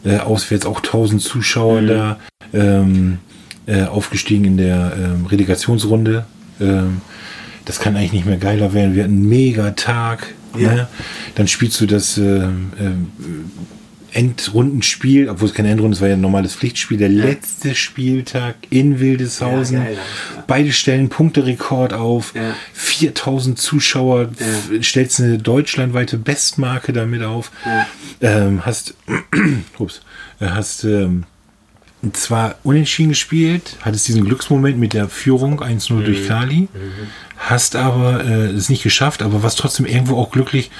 äh, 0.03 0.17
auswärts 0.17 0.65
auch 0.65 0.77
1000 0.77 1.21
Zuschauer 1.21 1.81
mhm. 1.81 1.87
da, 1.87 2.17
ähm, 2.53 3.17
äh, 3.65 3.83
aufgestiegen 3.83 4.45
in 4.45 4.57
der 4.57 4.93
ähm, 4.97 5.25
Relegationsrunde. 5.25 6.25
Ähm, 6.59 7.01
das 7.65 7.79
kann 7.79 7.95
eigentlich 7.95 8.13
nicht 8.13 8.25
mehr 8.25 8.37
geiler 8.37 8.73
werden. 8.73 8.95
Wir 8.95 9.03
hatten 9.03 9.13
einen 9.13 9.29
mega 9.29 9.71
Tag. 9.71 10.33
Ja. 10.57 10.73
Ne? 10.73 10.87
Dann 11.35 11.47
spielst 11.47 11.79
du 11.79 11.85
das 11.85 12.17
äh, 12.17 12.23
äh, 12.23 12.49
Endrundenspiel, 14.13 15.29
obwohl 15.29 15.47
es 15.49 15.53
kein 15.53 15.65
Endrunde 15.65 15.95
ist, 15.95 16.01
war 16.01 16.07
ja 16.07 16.15
ein 16.15 16.21
normales 16.21 16.55
Pflichtspiel, 16.55 16.97
der 16.97 17.09
ja. 17.09 17.25
letzte 17.25 17.75
Spieltag 17.75 18.55
in 18.69 18.99
Wildeshausen. 18.99 19.77
Ja, 19.77 19.83
geil, 19.83 19.93
ja. 19.95 20.43
Beide 20.47 20.73
stellen 20.73 21.09
Punkterekord 21.09 21.93
auf. 21.93 22.33
4000 22.73 23.57
Zuschauer, 23.57 24.29
stellst 24.81 25.19
eine 25.21 25.37
deutschlandweite 25.37 26.17
Bestmarke 26.17 26.93
damit 26.93 27.23
auf. 27.23 27.51
Ähm, 28.21 28.65
hast, 28.65 28.95
ups, 29.79 30.01
äh, 30.39 30.47
hast 30.47 30.83
ähm, 30.83 31.23
zwar 32.13 32.55
unentschieden 32.63 33.09
gespielt, 33.09 33.77
hattest 33.81 34.07
diesen 34.07 34.25
Glücksmoment 34.25 34.77
mit 34.77 34.93
der 34.93 35.07
Führung 35.07 35.61
1-0 35.61 35.93
mhm. 35.93 36.05
durch 36.05 36.27
Kali, 36.27 36.61
mhm. 36.61 36.67
hast 37.37 37.75
aber 37.75 38.23
äh, 38.25 38.47
es 38.47 38.69
nicht 38.69 38.83
geschafft, 38.83 39.21
aber 39.21 39.43
warst 39.43 39.59
trotzdem 39.59 39.85
irgendwo 39.85 40.17
auch 40.17 40.31
glücklich. 40.31 40.71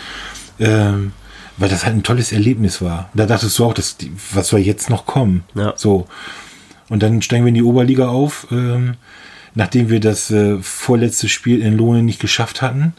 Ähm, 0.59 1.13
weil 1.61 1.69
das 1.69 1.85
halt 1.85 1.95
ein 1.95 2.01
tolles 2.01 2.31
Erlebnis 2.31 2.81
war. 2.81 3.09
Da 3.13 3.27
dachtest 3.27 3.59
du 3.59 3.65
auch, 3.65 3.75
dass 3.75 3.95
die, 3.95 4.11
was 4.33 4.47
soll 4.47 4.61
jetzt 4.61 4.89
noch 4.89 5.05
kommen? 5.05 5.43
Ja. 5.53 5.73
So. 5.75 6.07
Und 6.89 7.03
dann 7.03 7.21
steigen 7.21 7.45
wir 7.45 7.49
in 7.49 7.53
die 7.53 7.61
Oberliga 7.61 8.07
auf, 8.07 8.47
ähm, 8.51 8.95
nachdem 9.53 9.91
wir 9.91 9.99
das 9.99 10.31
äh, 10.31 10.57
vorletzte 10.59 11.29
Spiel 11.29 11.61
in 11.61 11.77
Lohne 11.77 12.01
nicht 12.01 12.19
geschafft 12.19 12.63
hatten, 12.63 12.93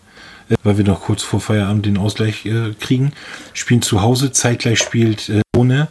äh, 0.48 0.54
weil 0.62 0.78
wir 0.78 0.84
noch 0.84 1.00
kurz 1.02 1.24
vor 1.24 1.40
Feierabend 1.40 1.86
den 1.86 1.98
Ausgleich 1.98 2.46
äh, 2.46 2.72
kriegen, 2.78 3.12
spielen 3.52 3.82
zu 3.82 4.00
Hause, 4.00 4.30
zeitgleich 4.30 4.78
spielt 4.78 5.28
äh, 5.28 5.40
Lohne 5.56 5.88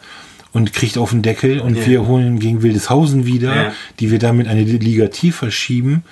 und 0.53 0.72
kriegt 0.72 0.97
auf 0.97 1.09
den 1.09 1.24
Deckel 1.24 1.59
und 1.59 1.76
ja. 1.76 1.86
wir 1.86 2.07
holen 2.07 2.39
gegen 2.39 2.63
Wildeshausen 2.63 3.26
wieder, 3.26 3.53
ja. 3.53 3.74
die 3.99 4.11
wir 4.11 4.19
damit 4.19 4.47
eine 4.47 4.63
Liga 4.63 5.07
tiefer 5.07 5.51
schieben, 5.51 6.03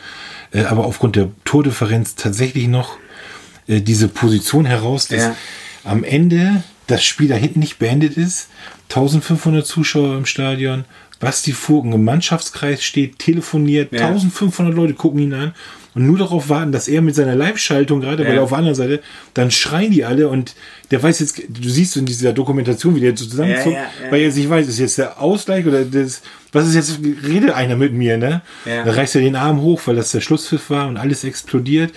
äh, 0.52 0.64
aber 0.66 0.84
aufgrund 0.84 1.16
der 1.16 1.30
Tordifferenz 1.46 2.16
tatsächlich 2.16 2.68
noch 2.68 2.98
äh, 3.68 3.80
diese 3.80 4.10
Position 4.10 4.66
heraus, 4.66 5.08
dass 5.08 5.22
ja 5.22 5.36
am 5.84 6.04
Ende 6.04 6.64
das 6.88 7.04
Spiel 7.04 7.28
da 7.28 7.36
hinten 7.36 7.60
nicht 7.60 7.78
beendet 7.78 8.18
ist, 8.18 8.50
1500 8.90 9.66
Zuschauer 9.66 10.18
im 10.18 10.26
Stadion, 10.26 10.86
Basti 11.20 11.52
Furken 11.52 11.94
im 11.94 12.04
Mannschaftskreis 12.04 12.84
steht, 12.84 13.20
telefoniert, 13.20 13.92
ja. 13.92 14.08
1500 14.08 14.74
Leute 14.74 14.94
gucken 14.94 15.20
ihn 15.20 15.34
an 15.34 15.54
und 15.94 16.08
nur 16.08 16.18
darauf 16.18 16.50
warten, 16.50 16.72
dass 16.72 16.88
er 16.88 17.02
mit 17.02 17.14
seiner 17.14 17.36
Live-Schaltung 17.36 18.00
gerade, 18.00 18.24
ja. 18.24 18.30
weil 18.30 18.38
er 18.38 18.44
auf 18.44 18.50
der 18.50 18.60
anderen 18.60 18.76
Seite, 18.76 19.02
dann 19.34 19.52
schreien 19.52 19.92
die 19.92 20.06
alle 20.06 20.30
und 20.30 20.56
der 20.92 21.04
weiß 21.04 21.20
jetzt, 21.20 21.42
du 21.48 21.70
siehst 21.70 21.98
in 21.98 22.06
dieser 22.06 22.32
Dokumentation, 22.32 22.96
wie 22.96 23.02
der 23.02 23.16
zusammenzuckt, 23.16 23.76
ja, 23.76 23.84
ja, 24.04 24.12
weil 24.12 24.22
er 24.22 24.32
sich 24.32 24.50
weiß, 24.50 24.68
ist 24.68 24.80
jetzt 24.80 24.98
der 24.98 25.22
Ausgleich 25.22 25.66
oder 25.66 25.84
das, 25.84 26.22
was 26.52 26.68
ist 26.68 26.76
jetzt, 26.76 27.00
redet 27.28 27.52
einer 27.52 27.76
mit 27.76 27.94
mir, 27.94 28.18
ne? 28.18 28.42
Ja. 28.66 28.84
Da 28.84 28.92
reißt 28.94 29.16
er 29.16 29.22
den 29.22 29.36
Arm 29.36 29.62
hoch, 29.62 29.82
weil 29.86 29.98
das 29.98 30.12
der 30.12 30.22
Schlusspfiff 30.22 30.70
war 30.70 30.88
und 30.88 30.98
alles 30.98 31.24
explodiert. 31.24 31.92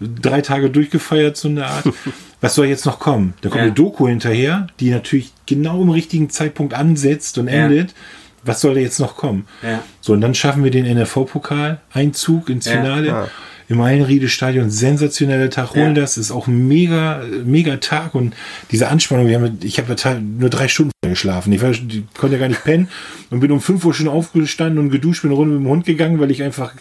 Drei 0.00 0.42
Tage 0.42 0.68
durchgefeiert, 0.68 1.36
so 1.36 1.48
eine 1.48 1.66
Art. 1.66 1.84
was 2.46 2.54
soll 2.54 2.66
jetzt 2.66 2.86
noch 2.86 2.98
kommen? 2.98 3.34
Da 3.40 3.48
kommt 3.48 3.60
ja. 3.60 3.64
eine 3.64 3.72
Doku 3.72 4.08
hinterher, 4.08 4.68
die 4.80 4.90
natürlich 4.90 5.32
genau 5.46 5.82
im 5.82 5.90
richtigen 5.90 6.30
Zeitpunkt 6.30 6.74
ansetzt 6.74 7.38
und 7.38 7.48
endet. 7.48 7.90
Ja. 7.90 7.96
Was 8.44 8.60
soll 8.60 8.74
da 8.74 8.80
jetzt 8.80 9.00
noch 9.00 9.16
kommen? 9.16 9.48
Ja. 9.62 9.82
So, 10.00 10.12
und 10.12 10.20
dann 10.20 10.34
schaffen 10.34 10.62
wir 10.62 10.70
den 10.70 10.86
NRV-Pokal, 10.86 11.80
Einzug 11.92 12.48
ins 12.48 12.68
Finale. 12.68 13.28
Ja. 13.68 13.74
Im 13.74 13.80
Einriede-Stadion, 13.80 14.70
sensationeller 14.70 15.50
Tag, 15.50 15.74
holen 15.74 15.94
das, 15.94 16.18
ist 16.18 16.30
auch 16.30 16.46
ein 16.46 16.68
mega, 16.68 17.22
mega 17.44 17.76
Tag 17.76 18.14
und 18.14 18.34
diese 18.70 18.88
Anspannung, 18.88 19.28
wir 19.28 19.36
haben, 19.36 19.58
ich 19.62 19.78
habe 19.78 19.96
nur 20.38 20.50
drei 20.50 20.68
Stunden 20.68 20.92
geschlafen, 21.02 21.52
ich, 21.52 21.62
war, 21.62 21.70
ich 21.70 22.02
konnte 22.16 22.36
ja 22.36 22.40
gar 22.40 22.48
nicht 22.48 22.64
pennen 22.64 22.88
und 23.30 23.40
bin 23.40 23.50
um 23.50 23.60
fünf 23.60 23.84
Uhr 23.84 23.94
schon 23.94 24.08
aufgestanden 24.08 24.78
und 24.78 24.90
geduscht, 24.90 25.22
bin 25.22 25.32
runter 25.32 25.54
mit 25.54 25.64
dem 25.64 25.68
Hund 25.68 25.84
gegangen, 25.86 26.20
weil 26.20 26.30
ich 26.30 26.42
einfach 26.42 26.74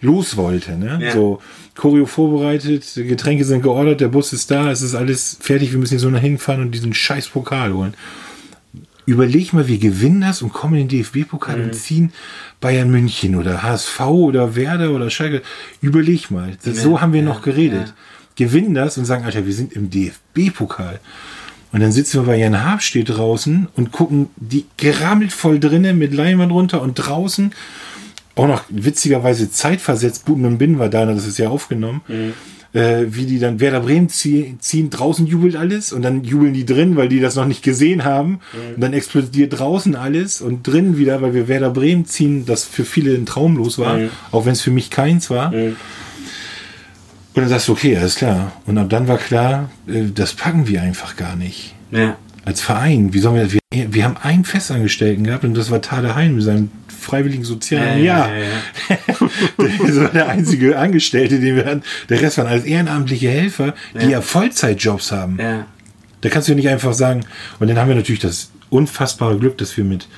los 0.00 0.36
wollte, 0.36 0.76
ne? 0.76 0.98
Ja. 1.02 1.12
So, 1.12 1.40
Choreo 1.74 2.06
vorbereitet, 2.06 2.84
Getränke 2.94 3.44
sind 3.44 3.62
geordert, 3.62 4.00
der 4.00 4.08
Bus 4.08 4.32
ist 4.32 4.50
da, 4.50 4.70
es 4.70 4.82
ist 4.82 4.94
alles 4.94 5.38
fertig, 5.40 5.72
wir 5.72 5.78
müssen 5.78 5.94
hier 5.94 6.00
so 6.00 6.10
nach 6.10 6.20
hinfahren 6.20 6.62
und 6.62 6.72
diesen 6.72 6.94
scheiß 6.94 7.28
Pokal 7.28 7.72
holen. 7.72 7.94
Überleg 9.08 9.54
mal, 9.54 9.66
wir 9.68 9.78
gewinnen 9.78 10.20
das 10.20 10.42
und 10.42 10.52
kommen 10.52 10.74
in 10.74 10.86
den 10.86 10.98
DFB-Pokal 10.98 11.56
mhm. 11.56 11.64
und 11.64 11.74
ziehen 11.74 12.12
Bayern 12.60 12.90
München 12.90 13.36
oder 13.36 13.62
HSV 13.62 14.00
oder 14.00 14.54
Werder 14.54 14.90
oder 14.90 15.08
Schalke. 15.08 15.40
Überleg 15.80 16.30
mal, 16.30 16.58
das, 16.62 16.76
ja, 16.76 16.82
so 16.82 17.00
haben 17.00 17.14
wir 17.14 17.20
ja, 17.20 17.26
noch 17.26 17.40
geredet. 17.40 17.86
Ja. 17.86 17.94
Gewinnen 18.36 18.74
das 18.74 18.98
und 18.98 19.06
sagen, 19.06 19.24
Alter, 19.24 19.46
wir 19.46 19.54
sind 19.54 19.72
im 19.72 19.88
DFB-Pokal. 19.88 21.00
Und 21.72 21.80
dann 21.80 21.90
sitzen 21.90 22.20
wir 22.20 22.26
bei 22.26 22.36
Jan 22.36 22.62
Habstedt 22.62 23.08
draußen 23.08 23.68
und 23.74 23.92
gucken 23.92 24.28
die 24.36 24.66
gerammelt 24.76 25.32
voll 25.32 25.58
drinnen 25.58 25.96
mit 25.96 26.12
Leinwand 26.12 26.52
runter 26.52 26.82
und 26.82 26.96
draußen 26.96 27.54
auch 28.34 28.46
noch 28.46 28.64
witzigerweise 28.68 29.50
zeitversetzt, 29.50 30.26
Buten 30.26 30.44
und 30.44 30.58
Bin 30.58 30.78
war 30.78 30.90
da, 30.90 31.06
das 31.06 31.26
ist 31.26 31.38
ja 31.38 31.48
aufgenommen, 31.48 32.02
mhm. 32.08 32.34
Äh, 32.72 33.06
wie 33.08 33.24
die 33.24 33.38
dann 33.38 33.60
Werder 33.60 33.80
Bremen 33.80 34.08
ziehen, 34.08 34.60
ziehen, 34.60 34.90
draußen 34.90 35.26
jubelt 35.26 35.56
alles 35.56 35.92
und 35.92 36.02
dann 36.02 36.24
jubeln 36.24 36.52
die 36.52 36.66
drin, 36.66 36.96
weil 36.96 37.08
die 37.08 37.20
das 37.20 37.36
noch 37.36 37.46
nicht 37.46 37.62
gesehen 37.62 38.04
haben 38.04 38.40
mhm. 38.52 38.74
und 38.74 38.80
dann 38.80 38.92
explodiert 38.92 39.58
draußen 39.58 39.96
alles 39.96 40.40
und 40.40 40.66
drin 40.66 40.98
wieder, 40.98 41.22
weil 41.22 41.34
wir 41.34 41.48
Werder 41.48 41.70
Bremen 41.70 42.04
ziehen, 42.04 42.44
das 42.46 42.64
für 42.64 42.84
viele 42.84 43.14
ein 43.14 43.26
Traumlos 43.26 43.78
war, 43.78 43.98
mhm. 43.98 44.10
auch 44.30 44.44
wenn 44.44 44.52
es 44.52 44.60
für 44.60 44.70
mich 44.70 44.90
keins 44.90 45.30
war. 45.30 45.50
Mhm. 45.50 45.76
Und 47.34 47.42
dann 47.42 47.48
sagst 47.48 47.68
du, 47.68 47.72
okay, 47.72 47.96
alles 47.96 48.16
klar. 48.16 48.52
Und 48.66 48.78
ab 48.78 48.90
dann 48.90 49.06
war 49.06 49.18
klar, 49.18 49.70
äh, 49.86 50.06
das 50.12 50.34
packen 50.34 50.66
wir 50.66 50.82
einfach 50.82 51.16
gar 51.16 51.36
nicht. 51.36 51.74
Ja. 51.90 52.16
Als 52.48 52.62
Verein, 52.62 53.12
wie 53.12 53.18
sollen 53.18 53.34
wir 53.34 53.44
das? 53.44 53.52
Wir, 53.52 53.92
wir 53.92 54.04
haben 54.04 54.16
einen 54.22 54.42
Festangestellten 54.42 55.24
gehabt 55.24 55.44
und 55.44 55.52
das 55.52 55.70
war 55.70 55.82
Tade 55.82 56.14
Hein 56.14 56.34
mit 56.34 56.44
seinem 56.44 56.70
freiwilligen 56.88 57.44
sozialen 57.44 58.02
Jahr. 58.02 58.30
Ja, 58.30 58.38
ja, 58.38 58.48
ja. 58.88 59.28
das 59.58 59.96
war 59.96 60.08
der 60.08 60.28
einzige 60.30 60.78
Angestellte, 60.78 61.40
den 61.40 61.56
wir 61.56 61.66
hatten. 61.66 61.82
Der 62.08 62.22
Rest 62.22 62.38
waren 62.38 62.46
alles 62.46 62.64
ehrenamtliche 62.64 63.28
Helfer, 63.28 63.74
die 64.00 64.06
ja, 64.06 64.22
Vollzeitjobs 64.22 65.12
haben. 65.12 65.38
Da 66.22 66.28
kannst 66.30 66.48
du 66.48 66.54
nicht 66.54 66.70
einfach 66.70 66.94
sagen. 66.94 67.20
Und 67.60 67.68
dann 67.68 67.78
haben 67.78 67.88
wir 67.88 67.96
natürlich 67.96 68.22
das 68.22 68.50
unfassbare 68.70 69.38
Glück, 69.38 69.58
dass 69.58 69.76
wir 69.76 69.84
mit 69.84 70.08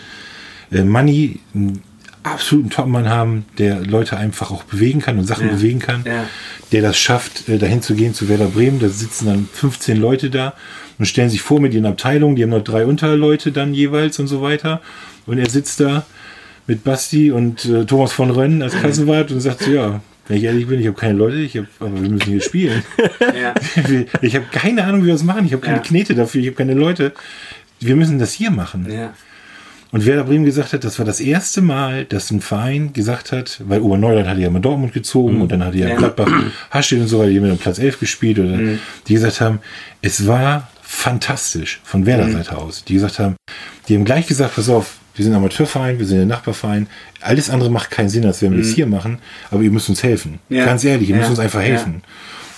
äh, 0.70 0.84
Money 0.84 1.40
einen 1.52 1.82
absoluten 2.22 2.70
Topmann 2.70 3.08
haben, 3.08 3.44
der 3.58 3.80
Leute 3.80 4.16
einfach 4.16 4.52
auch 4.52 4.62
bewegen 4.62 5.00
kann 5.00 5.18
und 5.18 5.24
Sachen 5.24 5.48
ja. 5.48 5.54
bewegen 5.54 5.80
kann, 5.80 6.04
ja. 6.06 6.26
der 6.70 6.82
das 6.82 6.96
schafft, 6.96 7.48
äh, 7.48 7.58
dahin 7.58 7.82
zu 7.82 7.96
gehen 7.96 8.14
zu 8.14 8.28
Werder 8.28 8.46
Bremen. 8.46 8.78
Da 8.78 8.88
sitzen 8.88 9.26
dann 9.26 9.48
15 9.52 9.96
Leute 9.96 10.30
da 10.30 10.54
und 11.00 11.06
stellen 11.06 11.30
sich 11.30 11.40
vor 11.40 11.60
mit 11.60 11.72
ihren 11.72 11.86
Abteilungen. 11.86 12.36
Die 12.36 12.42
haben 12.42 12.50
noch 12.50 12.62
drei 12.62 12.84
Unterleute 12.84 13.50
dann 13.50 13.72
jeweils 13.72 14.18
und 14.18 14.26
so 14.26 14.42
weiter. 14.42 14.82
Und 15.26 15.38
er 15.38 15.48
sitzt 15.48 15.80
da 15.80 16.04
mit 16.66 16.84
Basti 16.84 17.32
und 17.32 17.64
äh, 17.64 17.86
Thomas 17.86 18.12
von 18.12 18.30
Rönn 18.30 18.62
als 18.62 18.78
Kassenwart 18.80 19.32
und 19.32 19.40
sagt 19.40 19.66
ja, 19.66 20.02
wenn 20.28 20.36
ich 20.36 20.44
ehrlich 20.44 20.66
bin, 20.68 20.78
ich 20.78 20.86
habe 20.86 20.96
keine 20.96 21.14
Leute, 21.14 21.38
ich 21.38 21.56
hab, 21.56 21.64
aber 21.80 22.00
wir 22.00 22.10
müssen 22.10 22.30
hier 22.30 22.42
spielen. 22.42 22.84
Ja. 23.18 23.54
Ich 24.20 24.36
habe 24.36 24.44
keine 24.52 24.84
Ahnung, 24.84 25.02
wie 25.02 25.06
wir 25.06 25.14
das 25.14 25.24
machen. 25.24 25.46
Ich 25.46 25.52
habe 25.52 25.62
keine 25.62 25.78
ja. 25.78 25.82
Knete 25.82 26.14
dafür, 26.14 26.42
ich 26.42 26.48
habe 26.48 26.56
keine 26.56 26.74
Leute. 26.74 27.12
Wir 27.80 27.96
müssen 27.96 28.18
das 28.18 28.32
hier 28.32 28.50
machen. 28.50 28.86
Ja. 28.90 29.14
Und 29.92 30.06
Werder 30.06 30.24
Bremen 30.24 30.44
gesagt 30.44 30.72
hat, 30.72 30.84
das 30.84 30.98
war 30.98 31.06
das 31.06 31.18
erste 31.18 31.62
Mal, 31.62 32.04
dass 32.04 32.30
ein 32.30 32.40
Verein 32.40 32.92
gesagt 32.92 33.32
hat, 33.32 33.60
weil 33.64 33.80
Oberneuland 33.80 34.28
hatte 34.28 34.40
ja 34.40 34.50
mal 34.50 34.60
Dortmund 34.60 34.92
gezogen 34.92 35.36
mhm. 35.36 35.42
und 35.42 35.52
dann 35.52 35.64
hatte 35.64 35.78
ja, 35.78 35.88
ja. 35.88 35.96
Gladbach, 35.96 36.30
Hastedt 36.70 37.00
und 37.00 37.08
so 37.08 37.18
weiter, 37.18 37.30
die 37.30 37.38
haben 37.38 37.48
dann 37.48 37.58
Platz 37.58 37.78
11 37.78 37.98
gespielt 37.98 38.38
oder 38.38 38.56
mhm. 38.56 38.78
die 39.08 39.14
gesagt 39.14 39.40
haben, 39.40 39.58
es 40.02 40.26
war 40.26 40.68
fantastisch 40.90 41.80
von 41.84 42.04
Werder 42.04 42.26
mhm. 42.26 42.32
Seite 42.32 42.58
aus. 42.58 42.84
Die 42.84 42.94
gesagt 42.94 43.20
haben, 43.20 43.36
die 43.88 43.94
haben 43.94 44.04
gleich 44.04 44.26
gesagt, 44.26 44.56
pass 44.56 44.68
auf, 44.68 44.96
wir 45.14 45.24
sind 45.24 45.32
ein 45.34 45.38
Amateurverein, 45.38 45.98
wir 45.98 46.06
sind 46.06 46.20
ein 46.20 46.28
Nachbarverein. 46.28 46.88
Alles 47.20 47.48
andere 47.48 47.70
macht 47.70 47.90
keinen 47.90 48.08
Sinn, 48.08 48.26
als 48.26 48.42
wenn 48.42 48.50
wir 48.50 48.58
mhm. 48.58 48.62
das 48.62 48.72
hier 48.72 48.86
machen, 48.86 49.18
aber 49.52 49.62
ihr 49.62 49.70
müsst 49.70 49.88
uns 49.88 50.02
helfen. 50.02 50.40
Ja. 50.48 50.64
Ganz 50.64 50.82
ehrlich, 50.82 51.08
ihr 51.08 51.14
ja. 51.14 51.20
müsst 51.20 51.30
uns 51.30 51.38
einfach 51.38 51.62
helfen. 51.62 52.02
Ja. 52.02 52.08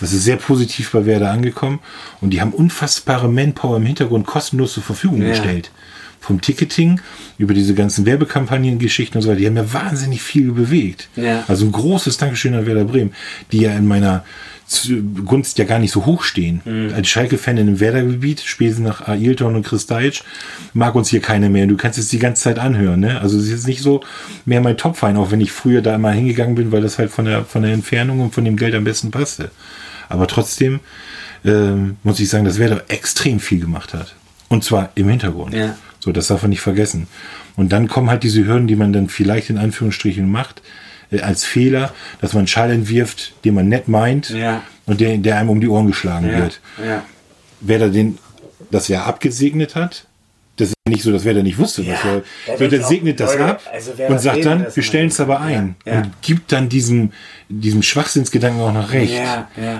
Das 0.01 0.13
ist 0.13 0.25
sehr 0.25 0.37
positiv 0.37 0.91
bei 0.93 1.05
Werder 1.05 1.31
angekommen 1.31 1.81
und 2.21 2.31
die 2.31 2.41
haben 2.41 2.53
unfassbare 2.53 3.29
Manpower 3.29 3.77
im 3.77 3.87
Hintergrund 3.87 4.27
kostenlos 4.27 4.73
zur 4.73 4.83
Verfügung 4.83 5.21
gestellt. 5.21 5.71
vom 6.19 6.41
Ticketing 6.41 7.01
über 7.37 7.53
diese 7.53 7.75
ganzen 7.75 8.07
Werbekampagnen, 8.07 8.79
Geschichten 8.79 9.19
und 9.19 9.23
so 9.23 9.29
weiter, 9.29 9.41
die 9.41 9.47
haben 9.47 9.57
ja 9.57 9.73
wahnsinnig 9.73 10.23
viel 10.23 10.53
bewegt. 10.53 11.09
Also 11.49 11.67
ein 11.67 11.73
großes 11.73 12.17
Dankeschön 12.17 12.55
an 12.55 12.65
Werder 12.65 12.85
Bremen, 12.85 13.13
die 13.51 13.61
ja 13.61 13.73
in 13.73 13.87
meiner 13.87 14.25
Gunst 15.25 15.59
ja 15.59 15.65
gar 15.65 15.79
nicht 15.79 15.93
so 15.93 16.07
hoch 16.07 16.23
stehen. 16.23 16.61
Mhm. 16.65 16.93
Als 16.95 17.09
Schalke-Fan 17.09 17.57
in 17.57 17.69
einem 17.69 17.81
Werder-Gebiet, 17.81 18.41
spätestens 18.41 18.87
nach 18.87 19.09
Ailton 19.09 19.57
und 19.57 19.67
Chris 19.67 19.87
Deitsch, 19.87 20.23
mag 20.75 20.95
uns 20.95 21.09
hier 21.09 21.21
keiner 21.21 21.49
mehr. 21.49 21.67
Du 21.67 21.77
kannst 21.77 21.99
es 21.99 22.09
die 22.09 22.19
ganze 22.19 22.43
Zeit 22.43 22.59
anhören. 22.59 23.01
Ne? 23.01 23.21
Also 23.21 23.39
es 23.39 23.45
ist 23.45 23.51
jetzt 23.51 23.67
nicht 23.67 23.83
so 23.83 24.03
mehr 24.45 24.61
mein 24.61 24.77
Topfein, 24.77 25.17
auch 25.17 25.31
wenn 25.31 25.41
ich 25.41 25.53
früher 25.53 25.83
da 25.83 25.95
immer 25.95 26.13
hingegangen 26.13 26.55
bin, 26.55 26.73
weil 26.73 26.83
das 26.83 26.99
halt 26.99 27.11
von 27.11 27.25
der, 27.25 27.45
von 27.45 27.63
der 27.63 27.73
Entfernung 27.73 28.21
und 28.21 28.35
von 28.35 28.45
dem 28.45 28.57
Geld 28.57 28.75
am 28.75 28.85
besten 28.85 29.11
passte. 29.11 29.51
Aber 30.09 30.27
trotzdem 30.27 30.81
ähm, 31.45 31.97
muss 32.03 32.21
ich 32.21 32.29
sagen, 32.29 32.45
dass 32.45 32.59
Werder 32.59 32.85
extrem 32.89 33.41
viel 33.41 33.61
gemacht 33.61 33.95
hat. 33.95 34.15
Und 34.49 34.65
zwar 34.65 34.91
im 34.95 35.09
Hintergrund. 35.09 35.55
Ja. 35.55 35.77
So, 35.99 36.13
das 36.13 36.27
darf 36.27 36.43
man 36.43 36.51
nicht 36.51 36.61
vergessen. 36.61 37.07
Und 37.57 37.73
dann 37.73 37.89
kommen 37.89 38.11
halt 38.11 38.23
diese 38.23 38.45
Hürden, 38.47 38.67
die 38.67 38.77
man 38.77 38.93
dann 38.93 39.09
vielleicht 39.09 39.51
in 39.51 39.59
Anführungsstrichen 39.59 40.31
macht, 40.31 40.63
als 41.21 41.45
Fehler, 41.45 41.93
dass 42.21 42.33
man 42.33 42.41
einen 42.41 42.47
Schall 42.49 42.71
entwirft, 42.71 43.33
den 43.45 43.55
man 43.55 43.69
nett 43.69 43.89
meint 43.89 44.31
Ja. 44.31 44.63
und 44.87 45.01
der, 45.01 45.19
der 45.19 45.37
einem 45.39 45.51
um 45.51 45.61
die 45.61 45.69
Ohren 45.69 45.87
geschlagen 45.87 46.31
Ja. 46.31 46.39
wird. 46.39 46.61
Ja. 46.87 47.03
Wer 47.61 47.79
da 47.79 47.89
den 47.89 48.19
das 48.71 48.89
ja 48.89 49.05
abgesegnet 49.05 49.75
hat, 49.75 50.07
das 50.57 50.69
ist 50.69 50.75
nicht 50.87 51.03
so, 51.03 51.11
dass 51.11 51.25
wer 51.25 51.33
da 51.33 51.43
nicht 51.43 51.59
wusste, 51.59 51.81
was 51.83 52.03
Ja, 52.05 52.11
er, 52.15 52.23
da 52.47 52.59
so, 52.59 52.69
der 52.69 52.83
segnet 52.83 53.21
das 53.21 53.33
Leute, 53.33 53.45
ab 53.45 53.63
also 53.73 53.93
und 53.93 54.11
das 54.11 54.23
sagt 54.23 54.45
dann, 54.45 54.67
wir 54.73 54.83
stellen 54.83 55.09
es 55.09 55.19
aber 55.19 55.41
ein 55.41 55.77
Ja, 55.87 55.93
ja. 55.95 55.99
und 56.01 56.11
gibt 56.21 56.53
dann 56.53 56.69
diesem, 56.69 57.13
diesem 57.49 57.83
Schwachsinnsgedanken 57.83 58.61
auch 58.61 58.73
noch 58.73 58.93
recht. 58.93 59.15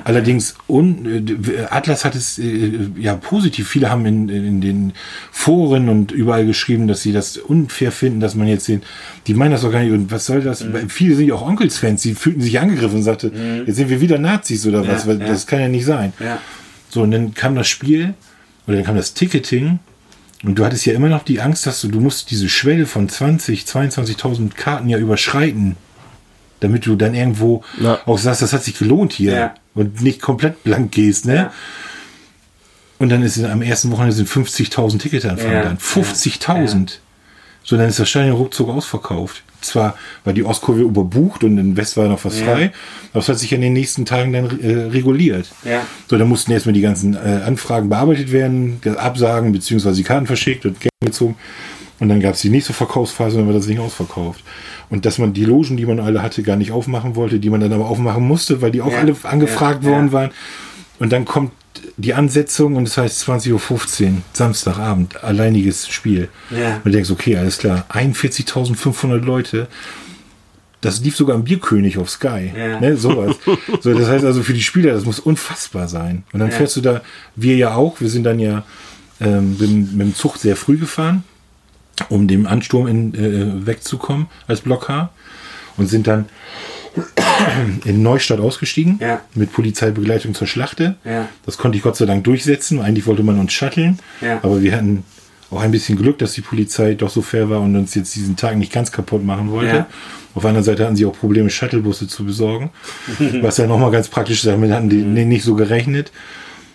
Allerdings, 0.05 0.55
un, 0.69 1.27
äh, 1.29 1.67
Atlas 1.69 2.07
hat 2.07 2.15
es 2.15 2.39
äh, 2.39 2.73
ja 2.99 3.17
positiv. 3.17 3.69
Viele 3.69 3.91
haben 3.91 4.07
in, 4.07 4.29
in 4.31 4.61
den 4.63 4.93
Foren 5.31 5.91
und 5.91 6.11
überall 6.11 6.47
geschrieben, 6.47 6.89
dass 6.89 7.03
sie 7.03 7.13
das 7.13 7.37
unfair 7.37 7.93
finden, 7.93 8.21
dass 8.21 8.35
man 8.35 8.49
jetzt 8.49 8.69
den, 8.69 8.83
die 9.27 9.35
meinen 9.35 9.53
das 9.53 9.63
doch 9.63 9.73
gar 9.73 9.83
nicht, 9.83 9.93
und 9.93 10.11
was 10.11 10.25
soll 10.25 10.41
das? 10.41 10.65
Mhm. 10.65 10.89
Viele 10.89 11.17
sind 11.17 11.29
ja 11.29 11.35
auch 11.35 11.47
Onkels-Fans, 11.47 12.01
die 12.01 12.15
fühlten 12.15 12.41
sich 12.41 12.59
angegriffen 12.59 12.97
und 12.97 13.03
sagte, 13.03 13.31
jetzt 13.67 13.77
sind 13.77 13.91
wir 13.91 14.01
wieder 14.01 14.19
Nazis 14.19 14.67
oder 14.67 14.87
was, 14.87 15.07
das 15.07 15.47
kann 15.47 15.61
ja 15.61 15.69
nicht 15.69 15.85
sein. 15.85 16.15
So, 16.89 17.03
und 17.03 17.11
dann 17.11 17.35
kam 17.35 17.57
das 17.57 17.69
Spiel, 17.69 18.15
oder 18.67 18.77
dann 18.77 18.87
kam 18.87 18.97
das 18.97 19.13
Ticketing, 19.13 19.81
und 20.43 20.57
du 20.59 20.65
hattest 20.65 20.85
ja 20.87 20.93
immer 20.95 21.09
noch 21.09 21.23
die 21.23 21.41
Angst, 21.41 21.67
dass 21.67 21.81
du, 21.81 21.89
du 21.89 22.01
musst 22.01 22.31
diese 22.31 22.49
Schwelle 22.49 22.87
von 22.87 23.09
20, 23.09 23.63
22.000 23.65 24.55
Karten 24.55 24.89
ja 24.89 24.99
überschreiten, 24.99 25.77
damit 26.61 26.87
du 26.87 26.97
dann 26.97 27.15
irgendwo 27.15 27.63
Ja. 27.81 28.01
auch 28.07 28.19
sagst, 28.19 28.43
das 28.43 28.53
hat 28.53 28.65
sich 28.65 28.79
gelohnt 28.79 29.13
hier 29.13 29.33
Ja. 29.33 29.55
und 29.75 30.01
nicht 30.03 30.21
komplett 30.21 30.65
blank 30.65 30.93
gehst, 30.93 31.27
ne? 31.27 31.35
Ja. 31.35 31.53
Und 32.99 33.09
dann 33.09 33.23
ist 33.23 33.43
am 33.43 33.63
ersten 33.63 33.91
Wochenende 33.91 34.15
sind 34.15 34.29
50.000 34.29 34.99
Tickets 35.01 35.25
anfangen 35.25 35.53
Ja. 35.53 35.63
dann. 35.63 35.79
50.000. 35.79 36.99
So, 37.65 37.77
dann 37.77 37.89
ist 37.89 37.99
das 37.99 38.09
Stadion 38.09 38.37
ruckzuck 38.37 38.69
ausverkauft. 38.69 39.43
Zwar 39.65 39.95
war 40.25 40.33
die 40.33 40.45
Ostkurve 40.45 40.83
überbucht 40.83 41.45
und 41.45 41.57
in 41.59 41.77
West 41.77 41.97
war 41.97 42.09
noch 42.09 42.25
was 42.25 42.41
Ja. 42.41 42.47
frei, 42.47 42.73
aber 43.13 43.21
es 43.21 43.29
hat 43.29 43.39
sich 43.39 43.53
in 43.53 43.61
den 43.61 43.73
nächsten 43.73 44.05
Tagen 44.05 44.33
dann 44.33 44.61
äh, 44.61 44.73
reguliert. 44.91 45.51
Ja. 45.65 45.83
So, 46.09 46.19
dann 46.19 46.29
mussten 46.29 46.53
erstmal 46.53 46.73
die 46.75 46.81
ganzen 46.81 47.15
äh, 47.15 47.41
Anfragen 47.47 47.89
bearbeitet 47.89 48.33
werden, 48.33 48.81
ge- 48.81 48.97
Absagen 48.97 49.53
beziehungsweise 49.53 49.97
die 49.97 50.03
Karten 50.05 50.27
verschickt 50.27 50.67
und 50.67 50.81
Geld 50.81 50.93
gezogen. 51.01 51.37
Und 52.01 52.09
dann 52.09 52.19
gab 52.21 52.35
es 52.35 52.41
die 52.41 52.51
nächste 52.51 52.73
Verkaufsphase 52.73 53.37
und 53.37 53.43
dann 53.43 53.47
war 53.49 53.55
das 53.55 53.67
Ding 53.69 53.79
ausverkauft. 53.79 54.43
Und 54.91 55.07
dass 55.07 55.19
man 55.19 55.33
die 55.33 55.45
Logen, 55.45 55.77
die 55.77 55.87
man 55.87 56.01
alle 56.01 56.21
hatte, 56.23 56.43
gar 56.43 56.57
nicht 56.57 56.73
aufmachen 56.73 57.15
wollte, 57.15 57.39
die 57.39 57.49
man 57.49 57.61
dann 57.61 57.73
aber 57.73 57.87
aufmachen 57.89 58.27
musste, 58.27 58.61
weil 58.61 58.73
die 58.73 58.83
auch 58.83 58.91
Ja. 58.93 58.99
alle 58.99 59.15
angefragt 59.23 59.85
worden 59.85 60.11
waren. 60.13 60.31
Und 60.99 61.13
dann 61.13 61.25
kommt 61.25 61.53
die 61.97 62.15
Ansetzung 62.15 62.77
und 62.77 62.85
das 62.85 62.97
heißt 62.99 63.29
20.15 63.29 64.05
Uhr, 64.07 64.13
Samstagabend, 64.33 65.23
alleiniges 65.25 65.89
Spiel. 65.89 66.29
Ja. 66.51 66.77
Und 66.77 66.87
du 66.87 66.91
denkst, 66.91 67.11
okay, 67.11 67.37
alles 67.37 67.59
klar, 67.59 67.87
41.500 67.91 69.19
Leute. 69.19 69.69
Das 70.81 71.01
lief 71.01 71.17
sogar 71.17 71.37
im 71.37 71.45
Bierkönig 71.45 71.97
auf 71.99 72.11
Sky. 72.11 72.53
Ja. 72.57 72.81
Ne, 72.81 72.97
sowas. 72.97 73.37
so, 73.81 73.95
das 73.95 74.09
heißt 74.09 74.25
also 74.25 74.43
für 74.43 74.53
die 74.55 74.63
Spieler, 74.63 74.93
das 74.95 75.05
muss 75.05 75.21
unfassbar 75.21 75.87
sein. 75.89 76.25
Und 76.33 76.41
dann 76.41 76.51
Ja. 76.51 76.57
fährst 76.57 76.77
du 76.77 76.81
da, 76.81 77.03
wir 77.37 77.57
ja 77.57 77.75
auch, 77.75 78.01
wir 78.01 78.09
sind 78.11 78.25
dann 78.25 78.41
ja 78.41 78.65
ähm, 79.21 79.53
mit, 79.53 79.61
dem- 79.61 79.97
mit 79.97 80.07
dem 80.09 80.15
Zug 80.17 80.39
sehr 80.39 80.57
früh 80.57 80.77
gefahren, 80.79 81.23
um 82.09 82.27
dem 82.27 82.47
Ansturm 82.49 82.89
in, 82.89 83.15
äh, 83.15 83.67
wegzukommen 83.67 84.27
als 84.49 84.61
Block 84.63 84.89
H. 84.89 85.11
Und 85.77 85.87
sind 85.89 86.07
dann 86.07 86.27
in 87.85 88.03
Neustadt 88.03 88.41
ausgestiegen 88.41 88.99
Ja. 89.01 89.21
mit 89.35 89.53
Polizeibegleitung 89.53 90.35
zur 90.35 90.47
Schlachte. 90.47 90.97
Ja. 91.05 91.29
Das 91.47 91.59
konnte 91.59 91.77
ich 91.79 91.83
Gott 91.85 91.97
sei 91.97 92.07
Dank 92.07 92.25
durchsetzen. 92.25 92.81
Eigentlich 92.81 93.07
wollte 93.07 93.23
man 93.23 93.39
uns 93.39 93.53
shutteln, 93.53 93.99
Ja. 94.21 94.39
aber 94.43 94.63
wir 94.63 94.75
hatten 94.77 95.05
auch 95.51 95.61
ein 95.61 95.71
bisschen 95.71 95.99
Glück, 95.99 96.19
dass 96.19 96.33
die 96.33 96.41
Polizei 96.41 96.95
doch 96.95 97.11
so 97.11 97.21
fair 97.21 97.51
war 97.51 97.61
und 97.61 97.77
uns 97.77 97.95
jetzt 97.95 98.15
diesen 98.15 98.37
Tag 98.37 98.57
nicht 98.57 98.73
ganz 98.73 98.91
kaputt 98.91 99.25
machen 99.25 99.51
wollte. 99.51 99.87
Auf 100.35 100.43
der 100.43 100.49
anderen 100.49 100.65
Seite 100.65 100.85
hatten 100.87 100.97
sie 100.97 101.05
auch 101.05 101.13
Probleme, 101.13 101.51
Shuttlebusse 101.51 102.09
zu 102.09 102.25
besorgen, 102.25 102.71
was 103.43 103.59
ja 103.59 103.67
nochmal 103.67 103.91
ganz 103.91 104.09
praktisch 104.09 104.39
ist. 104.39 104.47
Damit 104.47 104.71
hatten 104.73 104.89
die 104.89 105.03
nee, 105.03 105.27
nicht 105.27 105.45
so 105.45 105.55
gerechnet. 105.55 106.11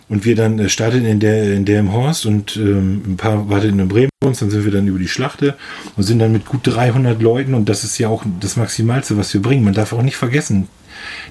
Und 0.10 0.24
wir 0.26 0.36
dann 0.36 0.58
äh, 0.60 0.70
starteten 0.70 1.06
in 1.06 1.20
der 1.20 1.54
in 1.54 1.66
der 1.66 1.80
im 1.82 1.92
Horst 1.94 2.26
und 2.26 2.56
ähm, 2.58 3.02
ein 3.06 3.18
paar 3.18 3.50
warteten 3.50 3.80
in 3.80 3.88
Bremen 3.88 4.10
uns, 4.24 4.40
dann 4.40 4.50
sind 4.50 4.66
wir 4.66 4.72
dann 4.72 4.88
über 4.88 5.00
die 5.00 5.08
Schlachte 5.08 5.56
und 5.96 6.04
sind 6.04 6.20
dann 6.20 6.32
mit 6.32 6.46
gut 6.46 6.62
300 6.64 7.22
Leuten 7.22 7.54
und 7.54 7.68
das 7.70 7.84
ist 7.84 7.98
ja 7.98 8.08
auch 8.08 8.24
das 8.40 8.56
Maximalste, 8.56 9.18
was 9.18 9.34
wir 9.34 9.42
bringen. 9.42 9.64
Man 9.64 9.74
darf 9.74 9.94
auch 9.94 10.02
nicht 10.02 10.16
vergessen, 10.18 10.68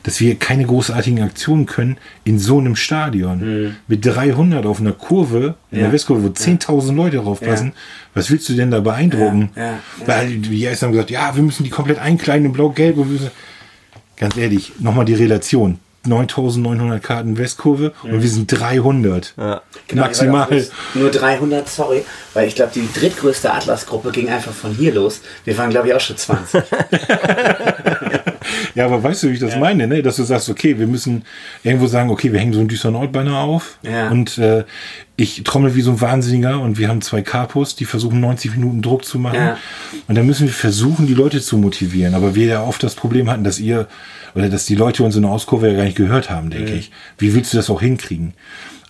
dass 0.04 0.20
wir 0.20 0.36
keine 0.36 0.64
großartigen 0.64 1.22
Aktionen 1.22 1.66
können 1.66 1.96
in 2.24 2.38
so 2.38 2.58
einem 2.58 2.76
Stadion. 2.76 3.74
Mit 3.88 4.06
300 4.06 4.64
auf 4.66 4.80
einer 4.80 4.92
Kurve, 4.92 5.56
in 5.70 5.78
Ja. 5.78 5.84
der 5.84 5.92
Westkurve, 5.92 6.22
wo 6.22 6.28
10.000 6.28 6.94
Leute 6.94 7.16
draufpassen. 7.16 7.72
Was 8.14 8.30
willst 8.30 8.48
du 8.48 8.54
denn 8.54 8.70
da 8.70 8.80
beeindrucken? 8.80 9.50
Ja, 9.56 9.62
ja, 9.62 9.70
ja. 9.72 9.78
Weil 10.06 10.36
die 10.38 10.62
erst 10.62 10.82
haben 10.82 10.92
gesagt, 10.92 11.10
ja, 11.10 11.34
wir 11.34 11.42
müssen 11.42 11.64
die 11.64 11.70
komplett 11.70 11.98
einkleiden 11.98 12.46
in 12.46 12.52
blau-gelb. 12.52 12.96
Ganz 14.16 14.36
ehrlich, 14.36 14.72
nochmal 14.78 15.04
die 15.04 15.14
Relation. 15.14 15.78
9.900 16.06 16.98
Karten 17.00 17.38
Westkurve 17.38 17.92
und 18.02 18.22
wir 18.22 18.28
sind 18.28 18.46
300. 18.48 19.34
Ja. 19.36 19.62
Genau, 19.88 20.02
Maximal. 20.02 20.66
Nur 20.94 21.10
300, 21.10 21.68
sorry, 21.68 22.04
weil 22.34 22.48
ich 22.48 22.54
glaube, 22.54 22.72
die 22.74 22.88
drittgrößte 22.92 23.52
Atlas-Gruppe 23.52 24.10
ging 24.10 24.28
einfach 24.28 24.52
von 24.52 24.72
hier 24.72 24.94
los. 24.94 25.20
Wir 25.44 25.56
waren, 25.58 25.70
glaube 25.70 25.88
ich, 25.88 25.94
auch 25.94 26.00
schon 26.00 26.16
20. 26.16 26.62
Ja, 28.74 28.84
aber 28.86 29.02
weißt 29.02 29.22
du, 29.22 29.28
wie 29.28 29.32
ich 29.34 29.40
das 29.40 29.56
meine, 29.56 29.86
ne? 29.86 30.02
Dass 30.02 30.16
du 30.16 30.22
sagst, 30.22 30.48
okay, 30.50 30.78
wir 30.78 30.86
müssen 30.86 31.24
irgendwo 31.62 31.86
sagen, 31.86 32.10
okay, 32.10 32.32
wir 32.32 32.38
hängen 32.38 32.52
so 32.52 32.60
ein 32.60 32.68
düster 32.68 32.90
Nordbanner 32.90 33.38
auf 33.38 33.78
Ja. 33.82 34.10
und 34.10 34.38
äh, 34.38 34.64
ich 35.16 35.42
trommel 35.44 35.74
wie 35.74 35.80
so 35.80 35.92
ein 35.92 36.00
Wahnsinniger 36.00 36.60
und 36.60 36.78
wir 36.78 36.88
haben 36.88 37.00
zwei 37.00 37.22
Kapos, 37.22 37.74
die 37.74 37.86
versuchen 37.86 38.20
90 38.20 38.52
Minuten 38.52 38.82
Druck 38.82 39.04
zu 39.04 39.18
machen. 39.18 39.38
Ja. 39.38 39.56
Und 40.08 40.14
dann 40.14 40.26
müssen 40.26 40.46
wir 40.46 40.52
versuchen, 40.52 41.06
die 41.06 41.14
Leute 41.14 41.40
zu 41.40 41.56
motivieren. 41.56 42.14
Aber 42.14 42.34
wir 42.34 42.46
ja 42.46 42.62
oft 42.62 42.82
das 42.82 42.94
Problem 42.94 43.30
hatten, 43.30 43.42
dass 43.44 43.58
ihr 43.58 43.88
oder 44.36 44.48
dass 44.48 44.66
die 44.66 44.74
Leute 44.76 45.02
uns 45.02 45.16
in 45.16 45.22
der 45.22 45.30
Auskurve 45.32 45.68
ja 45.70 45.74
gar 45.76 45.84
nicht 45.84 45.96
gehört 45.96 46.30
haben, 46.30 46.50
denke 46.50 46.74
ich. 46.74 46.92
Wie 47.18 47.34
willst 47.34 47.52
du 47.52 47.56
das 47.56 47.68
auch 47.70 47.80
hinkriegen? 47.80 48.34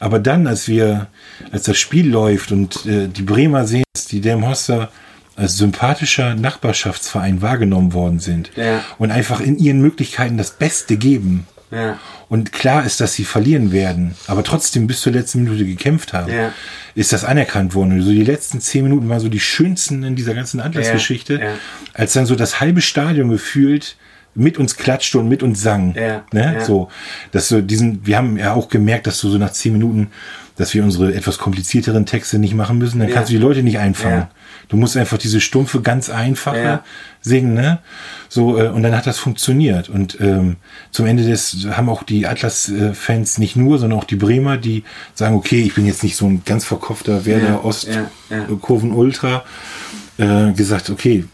Aber 0.00 0.18
dann, 0.18 0.46
als 0.46 0.68
wir, 0.68 1.06
als 1.52 1.62
das 1.62 1.78
Spiel 1.78 2.10
läuft 2.10 2.52
und 2.52 2.84
äh, 2.84 3.08
die 3.08 3.22
Bremer 3.22 3.64
sehen, 3.64 3.84
dass 3.94 4.04
die 4.06 4.20
Delmhorster 4.20 4.90
als 5.36 5.56
sympathischer 5.56 6.34
Nachbarschaftsverein 6.34 7.40
wahrgenommen 7.42 7.92
worden 7.94 8.18
sind 8.18 8.50
Ja. 8.56 8.82
und 8.98 9.10
einfach 9.10 9.40
in 9.40 9.56
ihren 9.58 9.80
Möglichkeiten 9.80 10.36
das 10.36 10.50
Beste 10.50 10.96
geben. 10.98 11.46
ja. 11.70 11.98
Und 12.28 12.52
klar 12.52 12.84
ist, 12.84 13.00
dass 13.00 13.14
sie 13.14 13.22
verlieren 13.24 13.70
werden, 13.70 14.16
aber 14.26 14.42
trotzdem 14.42 14.88
bis 14.88 15.00
zur 15.00 15.12
letzten 15.12 15.44
Minute 15.44 15.64
gekämpft 15.64 16.12
haben, 16.12 16.32
Ja. 16.32 16.52
ist 16.96 17.12
das 17.12 17.22
anerkannt 17.24 17.72
worden. 17.76 17.92
Und 17.92 18.02
so 18.02 18.10
die 18.10 18.24
letzten 18.24 18.60
zehn 18.60 18.82
Minuten 18.82 19.08
waren 19.08 19.20
so 19.20 19.28
die 19.28 19.38
schönsten 19.38 20.02
in 20.02 20.16
dieser 20.16 20.34
ganzen 20.34 20.58
Atlas-Geschichte, 20.60 21.38
als 21.94 22.14
dann 22.14 22.26
so 22.26 22.34
das 22.34 22.58
halbe 22.60 22.80
Stadion 22.80 23.28
gefühlt 23.28 23.96
mit 24.36 24.58
uns 24.58 24.76
klatschte 24.76 25.18
und 25.18 25.28
mit 25.28 25.42
uns 25.42 25.62
sang. 25.62 25.94
Ja, 25.94 26.24
ne? 26.32 26.54
ja. 26.58 26.64
So, 26.64 26.88
dass 27.32 27.48
so 27.48 27.60
diesen, 27.60 28.06
wir 28.06 28.16
haben 28.16 28.36
ja 28.36 28.52
auch 28.52 28.68
gemerkt, 28.68 29.06
dass 29.06 29.20
du 29.20 29.28
so 29.28 29.38
nach 29.38 29.52
zehn 29.52 29.72
Minuten, 29.72 30.08
dass 30.56 30.72
wir 30.74 30.82
unsere 30.84 31.14
etwas 31.14 31.38
komplizierteren 31.38 32.06
Texte 32.06 32.38
nicht 32.38 32.54
machen 32.54 32.78
müssen, 32.78 32.98
dann 32.98 33.08
Ja. 33.08 33.14
kannst 33.14 33.30
du 33.30 33.34
die 33.34 33.42
Leute 33.42 33.62
nicht 33.62 33.78
einfangen. 33.78 34.28
Du 34.68 34.76
musst 34.76 34.96
einfach 34.96 35.18
diese 35.18 35.40
stumpfe, 35.40 35.80
ganz 35.80 36.10
einfache 36.10 36.80
singen, 37.20 37.54
ne? 37.54 37.78
So, 38.28 38.58
äh, 38.58 38.68
und 38.68 38.82
dann 38.82 38.96
hat 38.96 39.06
das 39.06 39.18
funktioniert. 39.18 39.88
Und 39.88 40.18
ähm, 40.20 40.56
zum 40.90 41.06
Ende 41.06 41.24
des 41.24 41.66
haben 41.70 41.88
auch 41.88 42.02
die 42.02 42.26
Atlas-Fans 42.26 43.38
nicht 43.38 43.56
nur, 43.56 43.78
sondern 43.78 43.98
auch 43.98 44.04
die 44.04 44.16
Bremer, 44.16 44.56
die 44.56 44.84
sagen, 45.14 45.36
okay, 45.36 45.62
ich 45.62 45.74
bin 45.74 45.86
jetzt 45.86 46.02
nicht 46.02 46.16
so 46.16 46.26
ein 46.26 46.42
ganz 46.44 46.64
verkopfter 46.64 47.24
Werder 47.26 47.64
Ost 47.64 47.88
äh, 47.88 48.36
Kurven 48.60 48.92
Ultra, 48.92 49.44
äh, 50.18 50.52
gesagt, 50.52 50.90
okay, 50.90 51.24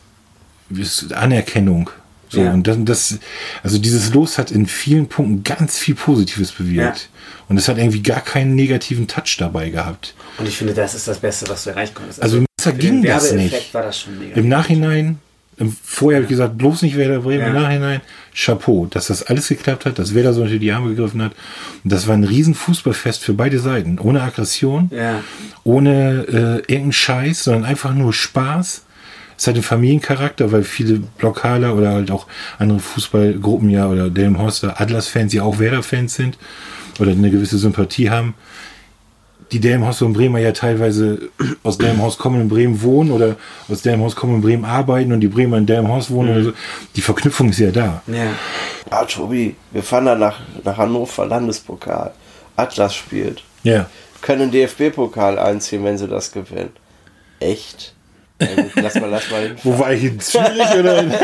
ist 0.70 1.12
Anerkennung. 1.12 1.90
So, 2.32 2.40
Ja. 2.42 2.52
und 2.52 2.66
dann 2.66 2.84
das, 2.86 3.18
also 3.62 3.78
dieses 3.78 4.12
Los 4.14 4.38
hat 4.38 4.50
in 4.50 4.66
vielen 4.66 5.06
Punkten 5.06 5.44
ganz 5.44 5.78
viel 5.78 5.94
Positives 5.94 6.50
bewirkt. 6.52 7.08
Und 7.48 7.58
es 7.58 7.68
hat 7.68 7.76
irgendwie 7.76 8.02
gar 8.02 8.22
keinen 8.22 8.54
negativen 8.54 9.06
Touch 9.06 9.36
dabei 9.38 9.68
gehabt. 9.68 10.14
Und 10.38 10.48
ich 10.48 10.56
finde, 10.56 10.72
das 10.72 10.94
ist 10.94 11.06
das 11.06 11.18
Beste, 11.18 11.46
was 11.48 11.64
du 11.64 11.70
erreichen 11.70 11.94
konntest. 11.94 12.22
Also 12.22 12.42
für 12.58 12.72
ging 12.72 13.02
das 13.02 13.32
nicht. 13.32 13.74
das. 13.74 14.06
Im 14.34 14.48
Nachhinein 14.48 15.18
Ähm, 15.60 15.76
Vorher 15.84 16.16
habe 16.16 16.24
ich 16.24 16.30
gesagt, 16.30 16.56
bloß 16.56 16.80
nicht 16.80 16.96
Werder 16.96 17.18
Bremen. 17.20 17.40
Ja. 17.40 17.46
Im 17.48 17.52
Nachhinein, 17.52 18.00
Chapeau, 18.34 18.86
dass 18.86 19.08
das 19.08 19.22
alles 19.24 19.48
geklappt 19.48 19.84
hat, 19.84 19.98
dass 19.98 20.14
Werder 20.14 20.32
so 20.32 20.40
unter 20.42 20.56
die 20.56 20.72
Arme 20.72 20.88
gegriffen 20.94 21.20
hat. 21.22 21.32
Und 21.84 21.92
das 21.92 22.06
war 22.06 22.14
ein 22.14 22.24
riesen 22.24 22.54
Fußballfest 22.54 23.22
für 23.22 23.34
beide 23.34 23.58
Seiten. 23.58 23.98
Ohne 23.98 24.22
Aggression, 24.22 24.90
Ja. 24.90 25.22
ohne 25.62 26.22
äh, 26.26 26.72
irgendeinen 26.72 26.92
Scheiß, 26.92 27.44
sondern 27.44 27.64
einfach 27.66 27.92
nur 27.92 28.14
Spaß. 28.14 28.84
Es 29.42 29.48
hat 29.48 29.56
einen 29.56 29.64
Familiencharakter, 29.64 30.52
weil 30.52 30.62
viele 30.62 31.00
Blockaler 31.18 31.74
oder 31.74 31.90
halt 31.90 32.12
auch 32.12 32.28
andere 32.60 32.78
Fußballgruppen 32.78 33.70
ja 33.70 33.88
oder 33.88 34.08
Delmenhorster 34.08 34.80
Atlas-Fans 34.80 35.32
ja 35.32 35.42
auch 35.42 35.58
Werder-Fans 35.58 36.14
sind 36.14 36.38
oder 37.00 37.10
eine 37.10 37.28
gewisse 37.28 37.58
Sympathie 37.58 38.08
haben. 38.08 38.34
Die 39.50 39.58
Delmenhorster 39.58 40.06
und 40.06 40.12
Bremer 40.12 40.38
ja 40.38 40.52
teilweise 40.52 41.28
aus 41.64 41.76
Delmenhorst 41.76 42.20
kommen 42.20 42.36
und 42.36 42.42
in 42.42 42.48
Bremen 42.50 42.82
wohnen 42.82 43.10
oder 43.10 43.34
aus 43.68 43.82
Delmenhorst 43.82 44.14
kommen 44.14 44.34
und 44.34 44.42
in 44.42 44.46
Bremen 44.46 44.64
arbeiten 44.64 45.12
und 45.12 45.18
die 45.18 45.26
Bremer 45.26 45.58
in 45.58 45.66
Delmenhorst 45.66 46.12
wohnen 46.12 46.30
oder 46.30 46.44
so. 46.44 46.52
Die 46.94 47.00
Verknüpfung 47.02 47.48
ist 47.48 47.58
ja 47.58 47.72
da. 47.72 48.00
Ja. 48.06 48.30
Ah, 48.90 49.04
Tobi, 49.06 49.56
wir 49.72 49.82
fahren 49.82 50.06
dann 50.06 50.20
nach, 50.20 50.38
nach 50.62 50.76
Hannover, 50.76 51.26
Landespokal. 51.26 52.12
Atlas 52.54 52.94
spielt. 52.94 53.42
Ja. 53.64 53.90
Können 54.20 54.52
DFB-Pokal 54.52 55.36
einziehen, 55.40 55.82
wenn 55.82 55.98
sie 55.98 56.06
das 56.06 56.30
gewinnen. 56.30 56.70
Echt? 57.40 57.92
Ja, 58.42 58.62
gut, 58.62 58.72
lass 58.76 58.94
mal, 58.96 59.10
lass 59.10 59.30
mal 59.30 59.42
hin. 59.42 59.56
Wo 59.62 59.78
war 59.78 59.92
ich 59.92 60.04
in 60.04 60.20
Zürich 60.20 60.74
oder? 60.78 61.00
In 61.00 61.14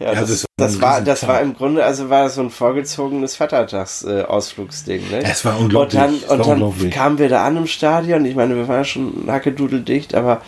Ja, 0.00 0.14
das, 0.14 0.28
das 0.28 0.46
das, 0.56 0.80
war 0.80 1.00
das 1.00 1.26
war 1.26 1.40
im 1.40 1.54
Grunde, 1.54 1.84
also 1.84 2.08
war 2.08 2.24
das 2.24 2.36
so 2.36 2.42
ein 2.42 2.50
vorgezogenes 2.50 3.34
Vatertags-Ausflugsding. 3.34 5.10
Ne? 5.10 5.22
Es 5.24 5.44
war 5.44 5.58
unglaublich. 5.58 6.00
Und 6.00 6.00
dann, 6.00 6.14
und 6.14 6.46
dann 6.46 6.62
unglaublich. 6.62 6.94
kamen 6.94 7.18
wir 7.18 7.28
da 7.28 7.44
an 7.44 7.56
im 7.56 7.66
Stadion. 7.66 8.24
Ich 8.24 8.36
meine, 8.36 8.54
wir 8.54 8.68
waren 8.68 8.76
ja 8.76 8.84
schon 8.84 9.24
hackedudeldicht, 9.26 10.14
aber 10.14 10.40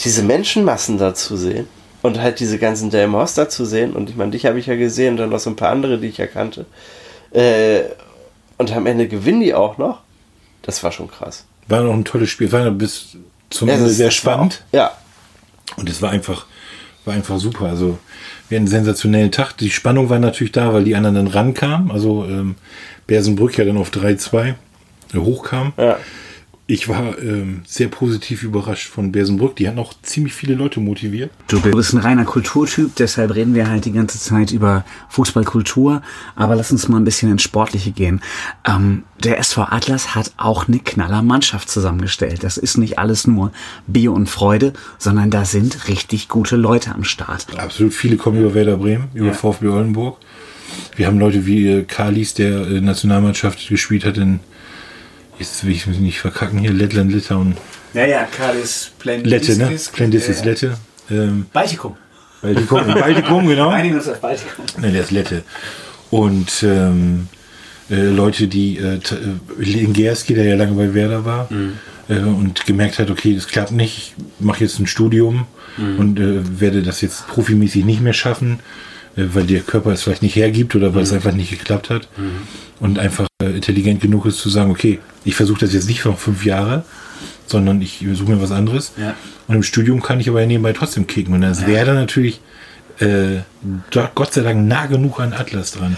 diese 0.00 0.22
Menschenmassen 0.22 0.98
da 0.98 1.14
zu 1.14 1.38
sehen 1.38 1.66
und 2.02 2.20
halt 2.20 2.40
diese 2.40 2.58
ganzen 2.58 2.90
Delmhorster 2.90 3.48
zu 3.48 3.64
sehen 3.64 3.94
und 3.94 4.10
ich 4.10 4.16
meine, 4.16 4.32
dich 4.32 4.44
habe 4.44 4.58
ich 4.58 4.66
ja 4.66 4.76
gesehen 4.76 5.12
und 5.12 5.16
dann 5.16 5.30
noch 5.30 5.38
so 5.38 5.48
ein 5.48 5.56
paar 5.56 5.70
andere, 5.70 5.98
die 5.98 6.08
ich 6.08 6.18
ja 6.18 6.26
kannte. 6.26 6.66
Äh, 7.32 7.84
und 8.58 8.70
am 8.76 8.84
Ende 8.84 9.08
gewinnen 9.08 9.40
die 9.40 9.54
auch 9.54 9.78
noch. 9.78 10.00
Das 10.66 10.82
war 10.82 10.92
schon 10.92 11.08
krass. 11.08 11.44
War 11.68 11.82
noch 11.82 11.94
ein 11.94 12.04
tolles 12.04 12.28
Spiel. 12.28 12.52
War 12.52 12.70
bis 12.70 13.16
zum 13.50 13.68
Ende 13.68 13.88
sehr 13.88 14.10
spannend. 14.10 14.64
Auch, 14.70 14.76
ja, 14.76 14.92
Und 15.76 15.88
es 15.88 16.02
war 16.02 16.10
einfach, 16.10 16.46
war 17.04 17.14
einfach 17.14 17.38
super. 17.38 17.66
Also 17.66 17.98
wir 18.48 18.56
hatten 18.56 18.64
einen 18.64 18.68
sensationellen 18.68 19.32
Tag. 19.32 19.56
Die 19.56 19.70
Spannung 19.70 20.10
war 20.10 20.18
natürlich 20.18 20.52
da, 20.52 20.74
weil 20.74 20.84
die 20.84 20.94
anderen 20.96 21.14
dann 21.14 21.26
rankamen. 21.28 21.90
Also 21.90 22.24
ähm, 22.24 22.56
Bersenbrück 23.06 23.56
ja 23.56 23.64
dann 23.64 23.76
auf 23.78 23.90
3-2 23.90 24.54
äh, 25.14 25.18
hochkam. 25.18 25.72
ja. 25.78 25.96
Ich 26.68 26.88
war 26.88 27.16
ähm, 27.22 27.62
sehr 27.64 27.86
positiv 27.86 28.42
überrascht 28.42 28.88
von 28.88 29.12
Bersenbrück. 29.12 29.54
Die 29.54 29.68
hatten 29.68 29.78
auch 29.78 29.94
ziemlich 30.02 30.34
viele 30.34 30.54
Leute 30.54 30.80
motiviert. 30.80 31.30
Du 31.46 31.60
bist 31.60 31.92
ein 31.92 31.98
reiner 31.98 32.24
Kulturtyp, 32.24 32.96
deshalb 32.96 33.36
reden 33.36 33.54
wir 33.54 33.68
halt 33.68 33.84
die 33.84 33.92
ganze 33.92 34.18
Zeit 34.18 34.50
über 34.50 34.84
Fußballkultur. 35.10 36.02
Aber 36.34 36.56
lass 36.56 36.72
uns 36.72 36.88
mal 36.88 36.96
ein 36.96 37.04
bisschen 37.04 37.30
ins 37.30 37.42
Sportliche 37.42 37.92
gehen. 37.92 38.20
Ähm, 38.66 39.04
der 39.22 39.38
SV 39.38 39.62
Atlas 39.62 40.16
hat 40.16 40.32
auch 40.38 40.66
eine 40.66 40.80
knaller 40.80 41.22
Mannschaft 41.22 41.70
zusammengestellt. 41.70 42.42
Das 42.42 42.56
ist 42.56 42.78
nicht 42.78 42.98
alles 42.98 43.28
nur 43.28 43.52
Bier 43.86 44.12
und 44.12 44.28
Freude, 44.28 44.72
sondern 44.98 45.30
da 45.30 45.44
sind 45.44 45.86
richtig 45.86 46.28
gute 46.28 46.56
Leute 46.56 46.92
am 46.92 47.04
Start. 47.04 47.46
Absolut 47.56 47.94
viele 47.94 48.16
kommen 48.16 48.40
über 48.40 48.54
Werder 48.54 48.78
Bremen, 48.78 49.04
über 49.14 49.32
VfB 49.32 49.68
Oldenburg. 49.68 50.18
Wir 50.96 51.06
haben 51.06 51.20
Leute 51.20 51.46
wie 51.46 51.68
äh, 51.68 51.82
Kalis, 51.84 52.34
der 52.34 52.66
äh, 52.66 52.80
Nationalmannschaft 52.80 53.68
gespielt 53.68 54.04
hat 54.04 54.18
in, 54.18 54.40
jetzt 55.38 55.64
will 55.64 55.72
ich 55.72 55.86
mich 55.86 55.98
nicht 55.98 56.20
verkacken 56.20 56.58
hier, 56.58 56.72
Lettland, 56.72 57.12
Litauen, 57.12 57.56
Ja, 57.94 58.06
ja, 58.06 58.24
Kalis, 58.24 58.92
Lette, 59.04 59.56
ne? 59.56 59.76
Plendissis, 59.92 60.44
Lette. 60.44 60.76
Ähm, 61.10 61.46
Baltikum. 61.52 61.96
Baltikum, 62.42 62.86
Baltikum, 62.94 63.46
genau. 63.48 63.68
Einigen 63.70 63.96
uns 63.96 64.08
auf 64.08 64.20
Baltikum. 64.20 64.64
Ne, 64.80 64.92
der 64.92 65.02
ist 65.02 65.10
Lette. 65.10 65.42
Und 66.10 66.62
ähm, 66.62 67.28
äh, 67.90 68.02
Leute, 68.10 68.48
die 68.48 68.78
äh, 68.78 68.98
t- 68.98 69.14
äh, 69.14 69.18
Lingerski, 69.58 70.34
der 70.34 70.44
ja 70.44 70.56
lange 70.56 70.72
bei 70.74 70.92
Werder 70.94 71.24
war 71.24 71.48
äh, 72.08 72.14
und 72.18 72.66
gemerkt 72.66 72.98
hat, 72.98 73.10
okay, 73.10 73.34
das 73.34 73.46
klappt 73.48 73.72
nicht, 73.72 74.14
ich 74.18 74.44
mache 74.44 74.62
jetzt 74.64 74.78
ein 74.78 74.86
Studium 74.86 75.46
und 75.98 76.18
äh, 76.18 76.40
werde 76.60 76.82
das 76.82 77.02
jetzt 77.02 77.26
profimäßig 77.28 77.84
nicht 77.84 78.00
mehr 78.00 78.14
schaffen, 78.14 78.60
äh, 79.16 79.24
weil 79.34 79.44
der 79.44 79.60
Körper 79.60 79.92
es 79.92 80.02
vielleicht 80.04 80.22
nicht 80.22 80.34
hergibt 80.36 80.74
oder 80.74 80.94
weil 80.94 81.02
es 81.02 81.12
einfach 81.12 81.32
nicht 81.32 81.50
geklappt 81.50 81.90
hat. 81.90 82.08
Und 82.80 82.98
einfach 82.98 83.26
intelligent 83.50 84.00
genug 84.00 84.26
ist 84.26 84.38
zu 84.38 84.48
sagen, 84.48 84.70
okay, 84.70 84.98
ich 85.24 85.34
versuche 85.34 85.60
das 85.60 85.72
jetzt 85.72 85.88
nicht 85.88 86.04
noch 86.04 86.18
fünf 86.18 86.44
Jahre, 86.44 86.84
sondern 87.46 87.80
ich 87.82 88.04
suche 88.14 88.32
mir 88.32 88.42
was 88.42 88.50
anderes. 88.50 88.92
Ja. 88.96 89.14
Und 89.48 89.56
im 89.56 89.62
Studium 89.62 90.02
kann 90.02 90.20
ich 90.20 90.28
aber 90.28 90.44
nebenbei 90.44 90.72
trotzdem 90.72 91.06
kicken. 91.06 91.34
Und 91.34 91.42
das 91.42 91.66
wäre 91.66 91.86
dann 91.86 91.96
natürlich 91.96 92.40
äh, 92.98 93.40
Gott 94.14 94.32
sei 94.32 94.42
Dank 94.42 94.66
nah 94.66 94.86
genug 94.86 95.20
an 95.20 95.32
Atlas 95.32 95.72
dran. 95.72 95.96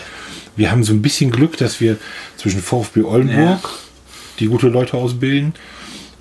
Wir 0.56 0.70
haben 0.70 0.82
so 0.82 0.92
ein 0.92 1.02
bisschen 1.02 1.30
Glück, 1.30 1.56
dass 1.56 1.80
wir 1.80 1.96
zwischen 2.36 2.60
VfB 2.60 3.02
Oldenburg, 3.02 3.70
die 4.40 4.46
gute 4.46 4.68
Leute 4.68 4.96
ausbilden, 4.96 5.54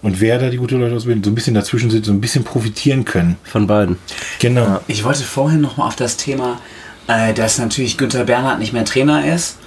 und 0.03 0.21
Werder, 0.21 0.51
die 0.51 0.57
gute 0.57 0.78
Leute 0.78 0.95
ausbilden, 0.95 1.23
so 1.23 1.32
ein 1.32 1.36
bisschen 1.36 1.55
dazwischen 1.55 1.89
sind, 1.89 2.05
so 2.05 2.11
ein 2.11 2.21
bisschen 2.21 2.43
profitieren 2.43 3.03
können. 3.03 3.36
Von 3.43 3.65
beiden. 3.65 3.97
Genau. 4.39 4.80
Ich 4.88 5.03
wollte 5.03 5.23
vorhin 5.23 5.59
noch 5.59 5.78
mal 5.78 5.88
auf 5.88 5.95
das 5.95 6.17
Thema, 6.17 6.61
äh, 7.07 7.34
dass 7.34 7.57
natürlich 7.57 7.97
Günther 7.97 8.25
Bernhard 8.25 8.59
nicht 8.59 8.73
mehr 8.73 8.86
Trainer 8.86 9.34
ist. 9.34 9.57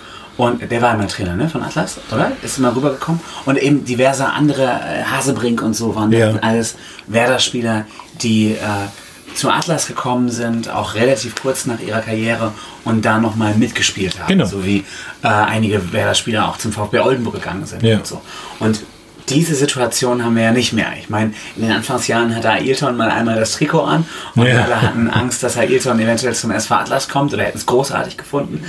Und 0.41 0.71
der 0.71 0.81
war 0.83 0.95
immer 0.95 1.07
Trainer 1.09 1.37
ne, 1.37 1.49
von 1.49 1.63
Atlas, 1.63 1.99
oder? 2.11 2.33
Ist 2.43 2.59
immer 2.59 2.75
rübergekommen. 2.75 3.21
Und 3.45 3.59
eben 3.59 3.85
diverse 3.85 4.27
andere, 4.27 4.63
äh, 4.65 5.03
Hasebrink 5.05 5.61
und 5.63 5.75
so, 5.75 5.95
waren 5.95 6.13
Ja. 6.13 6.35
alles 6.41 6.77
Werder-Spieler, 7.09 7.85
die 8.23 8.53
äh, 8.53 8.57
zu 9.35 9.51
Atlas 9.51 9.87
gekommen 9.87 10.29
sind, 10.31 10.69
auch 10.71 10.95
relativ 10.95 11.35
kurz 11.41 11.67
nach 11.67 11.79
ihrer 11.81 12.01
Karriere 12.01 12.53
und 12.85 13.05
da 13.05 13.19
nochmal 13.19 13.55
mitgespielt 13.55 14.19
haben. 14.19 14.29
Genau. 14.29 14.47
So 14.47 14.65
wie 14.65 14.79
äh, 15.23 15.29
einige 15.29 15.93
Werder-Spieler 15.93 16.49
auch 16.49 16.59
zum 16.59 16.73
VfB 16.73 16.99
Oldenburg 17.01 17.35
gegangen 17.35 17.67
sind 17.67 17.83
Ja. 17.83 17.97
und 17.99 18.07
so. 18.07 18.21
Und 18.59 18.81
diese 19.29 19.55
Situation 19.55 20.25
haben 20.25 20.35
wir 20.35 20.43
ja 20.43 20.51
nicht 20.53 20.73
mehr. 20.73 20.89
Ich 20.99 21.09
meine, 21.09 21.33
in 21.55 21.63
den 21.63 21.71
Anfangsjahren 21.71 22.35
hatte 22.35 22.51
Ailton 22.51 22.97
mal 22.97 23.11
einmal 23.11 23.37
das 23.39 23.53
Trikot 23.53 23.83
an 23.85 24.05
und 24.35 24.47
Ja. 24.47 24.65
alle 24.65 24.83
hatten 24.83 25.09
Angst, 25.09 25.45
dass 25.45 25.57
Ailton 25.57 26.01
eventuell 26.01 26.35
zum 26.35 26.51
SV 26.51 26.75
Atlas 26.75 27.09
kommt 27.09 27.33
oder 27.33 27.45
hätten 27.45 27.59
es 27.59 27.67
großartig 27.67 28.17
gefunden. 28.17 28.65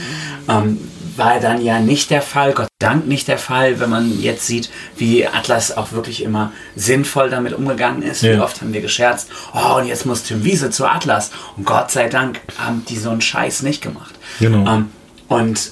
Ähm, 0.48 0.78
war 1.16 1.40
dann 1.40 1.62
ja 1.62 1.80
nicht 1.80 2.10
der 2.10 2.22
Fall, 2.22 2.54
Gott 2.54 2.68
Dank 2.80 3.08
nicht 3.08 3.28
der 3.28 3.38
Fall, 3.38 3.80
wenn 3.80 3.90
man 3.90 4.20
jetzt 4.22 4.48
sieht, 4.48 4.70
wie 4.98 5.28
Atlas 5.28 5.76
auch 5.78 5.92
wirklich 5.92 6.24
immer 6.24 6.52
sinnvoll 6.76 7.30
damit 7.30 7.54
umgegangen 7.54 8.02
ist. 8.02 8.24
Wie 8.24 8.28
Ja. 8.30 8.44
oft 8.44 8.62
haben 8.62 8.74
wir 8.74 8.82
gescherzt, 8.82 9.30
oh, 9.54 9.78
und 9.78 9.86
jetzt 9.88 10.06
muss 10.06 10.24
Tim 10.24 10.44
Wiese 10.44 10.72
zu 10.72 10.86
Atlas. 10.88 11.32
Und 11.58 11.66
Gott 11.66 11.92
sei 11.92 12.10
Dank 12.10 12.42
haben 12.58 12.84
die 12.90 12.98
so 12.98 13.10
einen 13.12 13.22
Scheiß 13.22 13.62
nicht 13.62 13.82
gemacht. 13.82 14.14
Genau. 14.40 14.70
Ähm, 14.72 14.90
und 15.28 15.72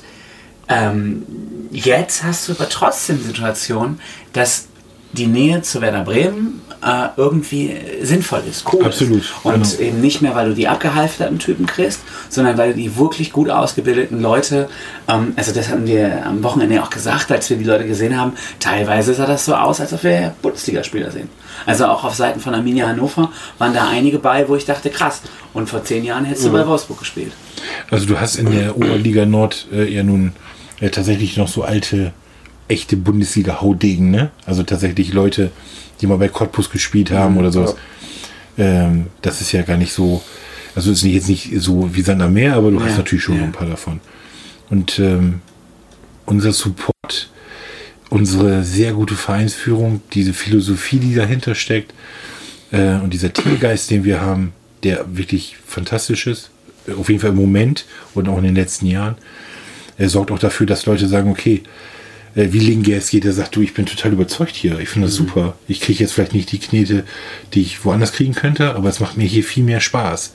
ähm, 0.68 1.26
jetzt 1.72 2.24
hast 2.24 2.48
du 2.48 2.54
aber 2.54 2.70
trotzdem 2.70 3.18
die 3.18 3.26
Situation, 3.26 4.00
dass 4.34 4.68
die 5.14 5.28
Nähe 5.28 5.62
zu 5.62 5.82
Werder 5.82 6.04
Bremen 6.04 6.62
äh, 6.82 7.08
irgendwie 7.18 7.76
sinnvoll 8.02 8.44
ist, 8.50 8.72
cool 8.72 8.86
Absolut, 8.86 9.22
ist. 9.22 9.34
Und 9.44 9.54
genau. 9.54 9.90
eben 9.90 10.02
nicht 10.02 10.22
mehr, 10.22 10.36
weil 10.36 10.50
du 10.50 10.56
die 10.56 10.68
abgehalfterten 10.68 11.40
Typen 11.40 11.66
kriegst, 11.66 12.02
sondern 12.30 12.58
weil 12.58 12.72
du 12.72 12.78
die 12.78 12.96
wirklich 12.96 13.32
gut 13.32 13.50
ausgebildeten 13.50 14.22
Leute, 14.22 14.70
ähm, 15.08 15.34
also 15.36 15.52
das 15.52 15.70
hatten 15.70 15.88
wir 15.88 16.26
am 16.26 16.44
Wochenende 16.44 16.82
auch 16.82 16.90
gesagt, 16.90 17.32
als 17.32 17.50
wir 17.50 17.58
die 17.58 17.66
Leute 17.66 17.86
gesehen 17.86 18.18
haben, 18.18 18.34
teilweise 18.60 19.14
sah 19.14 19.26
das 19.26 19.46
so 19.46 19.56
aus, 19.56 19.82
als 19.82 19.94
ob 19.94 20.04
wir 20.04 20.34
Bundesligaspieler 20.42 21.12
sehen. 21.12 21.30
Also 21.66 21.86
auch 21.88 22.04
auf 22.04 22.16
Seiten 22.16 22.40
von 22.40 22.54
Arminia 22.54 22.88
Hannover 22.88 23.32
waren 23.58 23.74
da 23.74 23.90
einige 23.90 24.20
bei, 24.20 24.48
wo 24.48 24.56
ich 24.56 24.66
dachte, 24.66 24.90
krass. 24.90 25.22
Und 25.54 25.70
vor 25.70 25.84
zehn 25.84 26.06
Jahren 26.06 26.26
hättest 26.26 26.46
du 26.46 26.52
bei 26.52 26.66
Wolfsburg 26.66 27.00
gespielt. 27.00 27.34
Also 27.92 28.06
du 28.06 28.20
hast 28.20 28.36
in 28.36 28.52
der 28.52 28.78
Oberliga 28.78 29.26
Nord 29.26 29.68
äh, 29.74 29.92
ja 29.92 30.04
nun 30.04 30.34
äh, 30.80 30.90
tatsächlich 30.90 31.36
noch 31.36 31.48
so 31.48 31.64
alte, 31.64 32.14
echte 32.70 32.96
Bundesliga-Haudegen, 32.96 34.12
ne? 34.12 34.32
Also 34.46 34.64
tatsächlich 34.64 35.12
Leute, 35.12 35.52
die 36.00 36.08
mal 36.08 36.18
bei 36.18 36.30
Cottbus 36.30 36.70
gespielt 36.70 37.12
haben 37.12 37.38
oder 37.38 37.52
sowas. 37.52 37.76
Ähm, 38.58 39.08
das 39.22 39.42
ist 39.42 39.52
ja 39.52 39.64
gar 39.64 39.78
nicht 39.78 39.92
so, 39.92 40.22
also 40.76 40.92
ist 40.92 41.04
nicht, 41.04 41.16
jetzt 41.16 41.30
nicht 41.30 41.52
so 41.58 41.94
wie 41.94 42.02
Sand 42.02 42.22
am 42.22 42.34
Meer, 42.34 42.56
aber 42.56 42.72
du 42.72 42.80
Ja, 42.80 42.86
hast 42.86 42.98
natürlich 42.98 43.24
schon 43.24 43.38
ja. 43.38 43.44
ein 43.44 43.52
paar 43.52 43.68
davon. 43.68 44.00
Und 44.70 45.00
ähm, 45.00 45.42
unser 46.26 46.54
Support, 46.54 47.32
unsere 48.10 48.64
sehr 48.64 48.94
gute 48.94 49.16
Vereinsführung, 49.16 50.02
diese 50.14 50.34
Philosophie, 50.34 51.00
die 51.00 51.16
dahinter 51.16 51.56
steckt 51.56 51.94
äh, 52.72 52.96
und 52.96 53.14
dieser 53.14 53.34
Teamgeist, 53.34 53.90
den 53.90 54.04
wir 54.04 54.22
haben, 54.22 54.54
der 54.84 55.06
wirklich 55.18 55.58
fantastisch 55.66 56.28
ist, 56.28 56.52
auf 56.98 57.10
jeden 57.10 57.20
Fall 57.22 57.32
im 57.32 57.36
Moment 57.36 57.86
und 58.14 58.30
auch 58.30 58.38
in 58.38 58.44
den 58.44 58.56
letzten 58.56 58.86
Jahren, 58.86 59.16
er 59.98 60.10
sorgt 60.10 60.32
auch 60.32 60.40
dafür, 60.40 60.66
dass 60.66 60.86
Leute 60.86 61.08
sagen, 61.08 61.30
okay, 61.30 61.64
wie 62.36 62.60
Linges 62.60 63.10
geht, 63.10 63.24
der 63.24 63.34
sagt, 63.34 63.56
du, 63.56 63.62
ich 63.62 63.74
bin 63.74 63.86
total 63.86 64.14
überzeugt 64.14 64.56
hier, 64.56 64.80
ich 64.80 64.90
finde 64.90 65.08
das 65.08 65.16
super. 65.16 65.58
Ich 65.68 65.82
kriege 65.82 66.00
jetzt 66.00 66.14
vielleicht 66.14 66.34
nicht 66.34 66.52
die 66.52 66.60
Knete, 66.60 67.04
die 67.54 67.62
ich 67.62 67.84
woanders 67.84 68.14
kriegen 68.14 68.34
könnte, 68.34 68.76
aber 68.76 68.90
es 68.90 69.00
macht 69.00 69.18
mir 69.18 69.26
hier 69.26 69.44
viel 69.44 69.64
mehr 69.64 69.80
Spaß. 69.80 70.34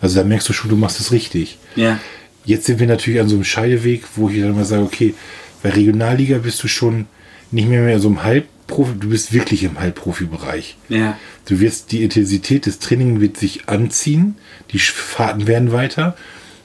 Also 0.00 0.20
da 0.20 0.24
merkst 0.24 0.48
du 0.48 0.52
schon, 0.52 0.70
du 0.70 0.76
machst 0.76 1.00
es 1.00 1.12
richtig. 1.12 1.58
Ja. 1.76 1.98
Jetzt 2.44 2.66
sind 2.66 2.78
wir 2.78 2.86
natürlich 2.86 3.20
an 3.20 3.28
so 3.28 3.34
einem 3.34 3.44
Scheideweg, 3.44 4.04
wo 4.16 4.28
ich 4.28 4.40
dann 4.40 4.54
mal 4.54 4.64
sage, 4.64 4.82
okay, 4.82 5.14
bei 5.62 5.70
Regionalliga 5.70 6.38
bist 6.38 6.62
du 6.62 6.68
schon 6.68 7.06
nicht 7.50 7.68
mehr 7.68 7.82
mehr 7.82 8.00
so 8.00 8.08
im 8.08 8.22
Halb 8.22 8.46
Profi, 8.66 8.92
du 8.98 9.10
bist 9.10 9.32
wirklich 9.32 9.62
im 9.62 9.78
Halbprofi-Bereich. 9.78 10.76
Ja. 10.88 11.18
Du 11.46 11.60
wirst, 11.60 11.92
die 11.92 12.02
Intensität 12.02 12.66
des 12.66 12.78
Trainings 12.78 13.20
wird 13.20 13.36
sich 13.36 13.68
anziehen, 13.68 14.36
die 14.72 14.78
Fahrten 14.78 15.46
werden 15.46 15.72
weiter. 15.72 16.16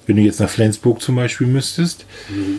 Wenn 0.09 0.15
du 0.15 0.23
jetzt 0.23 0.39
nach 0.39 0.49
Flensburg 0.49 1.03
zum 1.03 1.15
Beispiel 1.17 1.45
müsstest, 1.45 2.07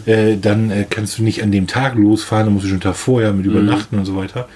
äh, 0.06 0.36
dann 0.36 0.70
äh, 0.70 0.86
kannst 0.88 1.18
du 1.18 1.24
nicht 1.24 1.42
an 1.42 1.50
dem 1.50 1.66
Tag 1.66 1.96
losfahren, 1.96 2.46
dann 2.46 2.54
musst 2.54 2.64
du 2.64 2.68
schon 2.68 2.76
einen 2.76 2.82
Tag 2.82 2.94
vorher 2.94 3.32
mit 3.32 3.44
übernachten 3.44 3.98
und 3.98 4.04
so 4.04 4.14
weiter. 4.14 4.48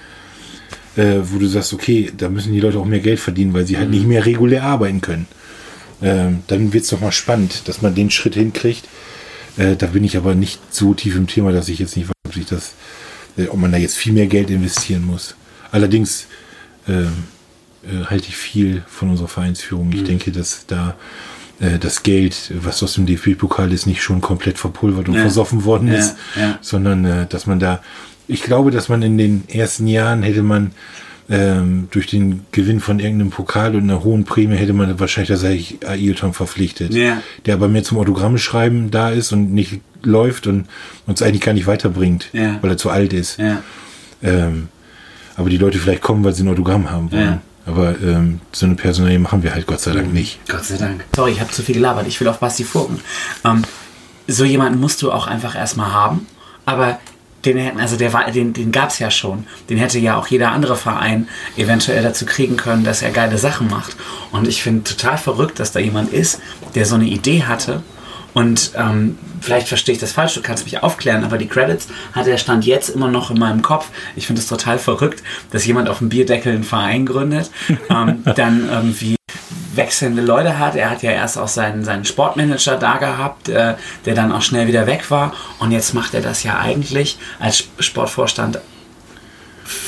Äh, 0.95 1.17
wo 1.23 1.37
du 1.37 1.45
sagst, 1.45 1.73
okay, 1.73 2.09
da 2.15 2.29
müssen 2.29 2.53
die 2.53 2.61
Leute 2.61 2.77
auch 2.77 2.85
mehr 2.85 3.01
Geld 3.01 3.19
verdienen, 3.19 3.53
weil 3.53 3.65
sie 3.65 3.77
halt 3.77 3.89
nicht 3.89 4.07
mehr 4.07 4.25
regulär 4.25 4.63
arbeiten 4.63 5.01
können. 5.01 5.27
Ähm, 6.01 6.43
dann 6.47 6.71
wird 6.71 6.85
es 6.85 6.89
doch 6.89 7.01
mal 7.01 7.11
spannend, 7.11 7.67
dass 7.67 7.81
man 7.81 7.95
den 7.95 8.09
Schritt 8.11 8.35
hinkriegt. 8.35 8.87
Äh, 9.57 9.75
da 9.75 9.87
bin 9.87 10.05
ich 10.05 10.15
aber 10.15 10.33
nicht 10.33 10.61
so 10.73 10.93
tief 10.93 11.17
im 11.17 11.27
Thema, 11.27 11.51
dass 11.51 11.67
ich 11.67 11.79
jetzt 11.79 11.97
nicht 11.97 12.07
weiß, 12.07 12.15
ob, 12.25 12.33
sich 12.33 12.45
das, 12.45 12.75
äh, 13.37 13.47
ob 13.47 13.57
man 13.57 13.73
da 13.73 13.77
jetzt 13.77 13.97
viel 13.97 14.13
mehr 14.13 14.27
Geld 14.27 14.49
investieren 14.49 15.03
muss. 15.03 15.35
Allerdings 15.69 16.27
ähm, 16.87 17.25
äh, 17.83 18.05
halte 18.05 18.29
ich 18.29 18.37
viel 18.37 18.83
von 18.87 19.09
unserer 19.09 19.27
Vereinsführung. 19.27 19.91
Ich 19.91 20.05
denke, 20.05 20.31
dass 20.31 20.65
da 20.65 20.95
äh, 21.59 21.77
das 21.79 22.03
Geld, 22.03 22.51
was 22.61 22.81
aus 22.83 22.93
dem 22.93 23.05
DFB-Pokal 23.05 23.71
ist, 23.71 23.85
nicht 23.85 24.01
schon 24.01 24.21
komplett 24.21 24.57
verpulvert 24.57 25.07
und 25.09 25.15
Ja. 25.15 25.21
versoffen 25.21 25.63
worden 25.65 25.87
Ja, 25.87 25.93
ist, 25.95 26.15
ja. 26.39 26.57
sondern 26.61 27.05
äh, 27.05 27.25
dass 27.27 27.45
man 27.47 27.59
da, 27.59 27.81
ich 28.27 28.43
glaube, 28.43 28.71
dass 28.71 28.89
man 28.89 29.01
in 29.01 29.17
den 29.17 29.43
ersten 29.47 29.87
Jahren 29.87 30.23
hätte 30.23 30.43
man 30.43 30.71
ähm, 31.27 31.87
durch 31.89 32.05
den 32.05 32.41
Gewinn 32.51 32.79
von 32.79 32.99
irgendeinem 32.99 33.31
Pokal 33.31 33.75
und 33.75 33.83
einer 33.83 34.03
hohen 34.03 34.25
Prämie 34.25 34.57
hätte 34.57 34.73
man 34.73 34.99
wahrscheinlich 34.99 35.29
das 35.29 35.43
Ailton 35.43 36.33
verpflichtet, 36.33 36.93
Ja. 36.93 37.19
der 37.47 37.55
aber 37.55 37.67
mehr 37.67 37.83
zum 37.83 37.97
Autogramme 37.97 38.37
schreiben 38.37 38.91
da 38.91 39.09
ist 39.09 39.31
und 39.31 39.51
nicht 39.51 39.81
läuft 40.03 40.45
und 40.45 40.67
uns 41.07 41.23
eigentlich 41.23 41.41
gar 41.41 41.53
nicht 41.53 41.65
weiterbringt, 41.65 42.29
Ja. 42.31 42.59
weil 42.61 42.69
er 42.71 42.77
zu 42.77 42.91
alt 42.91 43.11
ist. 43.11 43.39
Ja. 43.39 43.63
Ähm, 44.21 44.67
aber 45.35 45.49
die 45.49 45.57
Leute 45.57 45.79
vielleicht 45.79 46.01
kommen, 46.03 46.23
weil 46.23 46.33
sie 46.35 46.43
ein 46.43 46.47
Autogramm 46.47 46.91
haben 46.91 47.11
wollen. 47.11 47.41
Aber 47.65 47.99
ähm, 48.01 48.41
so 48.51 48.65
eine 48.65 48.75
Personalie 48.75 49.17
machen 49.19 49.41
wir 49.43 49.53
halt 49.53 49.65
Gott 49.67 49.79
sei 49.81 49.91
Mhm. 49.91 49.95
Dank 49.95 50.13
nicht. 50.13 50.39
Gott 50.47 50.65
sei 50.65 50.77
Dank. 50.77 51.03
Sorry, 51.15 51.31
ich 51.31 51.39
habe 51.39 51.51
zu 51.51 51.63
viel 51.63 51.75
gelabert. 51.75 52.07
Ich 52.07 52.19
will 52.21 52.27
auf 52.27 52.39
Basti 52.39 52.63
Furken. 52.63 52.99
Ähm, 53.43 53.63
so 54.27 54.43
jemanden 54.45 54.79
musst 54.79 55.01
du 55.01 55.11
auch 55.11 55.27
einfach 55.27 55.55
erstmal 55.55 55.91
haben. 55.93 56.27
Aber 56.65 56.99
den 57.43 57.57
hätten, 57.57 57.79
also 57.79 57.95
der 57.95 58.11
war, 58.13 58.29
den, 58.31 58.53
den 58.53 58.71
gab 58.71 58.89
es 58.89 58.99
ja 58.99 59.11
schon. 59.11 59.45
Den 59.69 59.77
hätte 59.77 59.99
ja 59.99 60.15
auch 60.17 60.27
jeder 60.27 60.51
andere 60.51 60.75
Verein 60.75 61.27
eventuell 61.57 62.01
dazu 62.01 62.25
kriegen 62.25 62.57
können, 62.57 62.83
dass 62.83 63.01
er 63.03 63.11
geile 63.11 63.37
Sachen 63.37 63.67
macht. 63.69 63.95
Und 64.31 64.47
ich 64.47 64.63
finde 64.63 64.83
total 64.83 65.17
verrückt, 65.17 65.59
dass 65.59 65.71
da 65.71 65.79
jemand 65.79 66.11
ist, 66.11 66.39
der 66.73 66.85
so 66.85 66.95
eine 66.95 67.05
Idee 67.05 67.43
hatte. 67.43 67.83
Und 68.35 68.71
ähm, 68.77 69.17
vielleicht 69.41 69.67
verstehe 69.67 69.93
ich 69.95 69.99
das 70.01 70.11
falsch, 70.11 70.35
du 70.35 70.41
kannst 70.41 70.65
mich 70.65 70.83
aufklären, 70.83 71.23
aber 71.23 71.37
die 71.39 71.47
Credits 71.47 71.87
hat 72.13 72.27
der 72.27 72.37
Stand 72.37 72.65
jetzt 72.65 72.89
immer 72.89 73.07
noch 73.07 73.31
in 73.31 73.39
meinem 73.39 73.61
Kopf. 73.63 73.87
Ich 74.15 74.27
finde 74.27 74.41
es 74.41 74.47
total 74.47 74.77
verrückt, 74.77 75.23
dass 75.51 75.65
jemand 75.65 75.89
auf 75.89 75.97
dem 75.97 76.09
Bierdeckel 76.09 76.53
einen 76.53 76.63
Verein 76.65 77.05
gründet, 77.07 77.49
ähm, 77.89 78.23
dann 78.35 78.69
irgendwie 78.69 79.15
wechselnde 79.73 80.21
Leute 80.21 80.59
hat. 80.59 80.75
Er 80.75 80.89
hat 80.89 81.01
ja 81.01 81.11
erst 81.11 81.37
auch 81.37 81.47
seinen, 81.47 81.83
seinen 81.83 82.05
Sportmanager 82.05 82.77
da 82.77 82.97
gehabt, 82.97 83.49
äh, 83.49 83.75
der 84.05 84.15
dann 84.15 84.31
auch 84.31 84.41
schnell 84.41 84.67
wieder 84.67 84.85
weg 84.87 85.09
war. 85.11 85.33
Und 85.59 85.71
jetzt 85.71 85.93
macht 85.93 86.13
er 86.13 86.21
das 86.21 86.43
ja 86.43 86.59
eigentlich 86.59 87.17
als 87.39 87.57
Sp- 87.63 87.71
Sportvorstand 87.79 88.59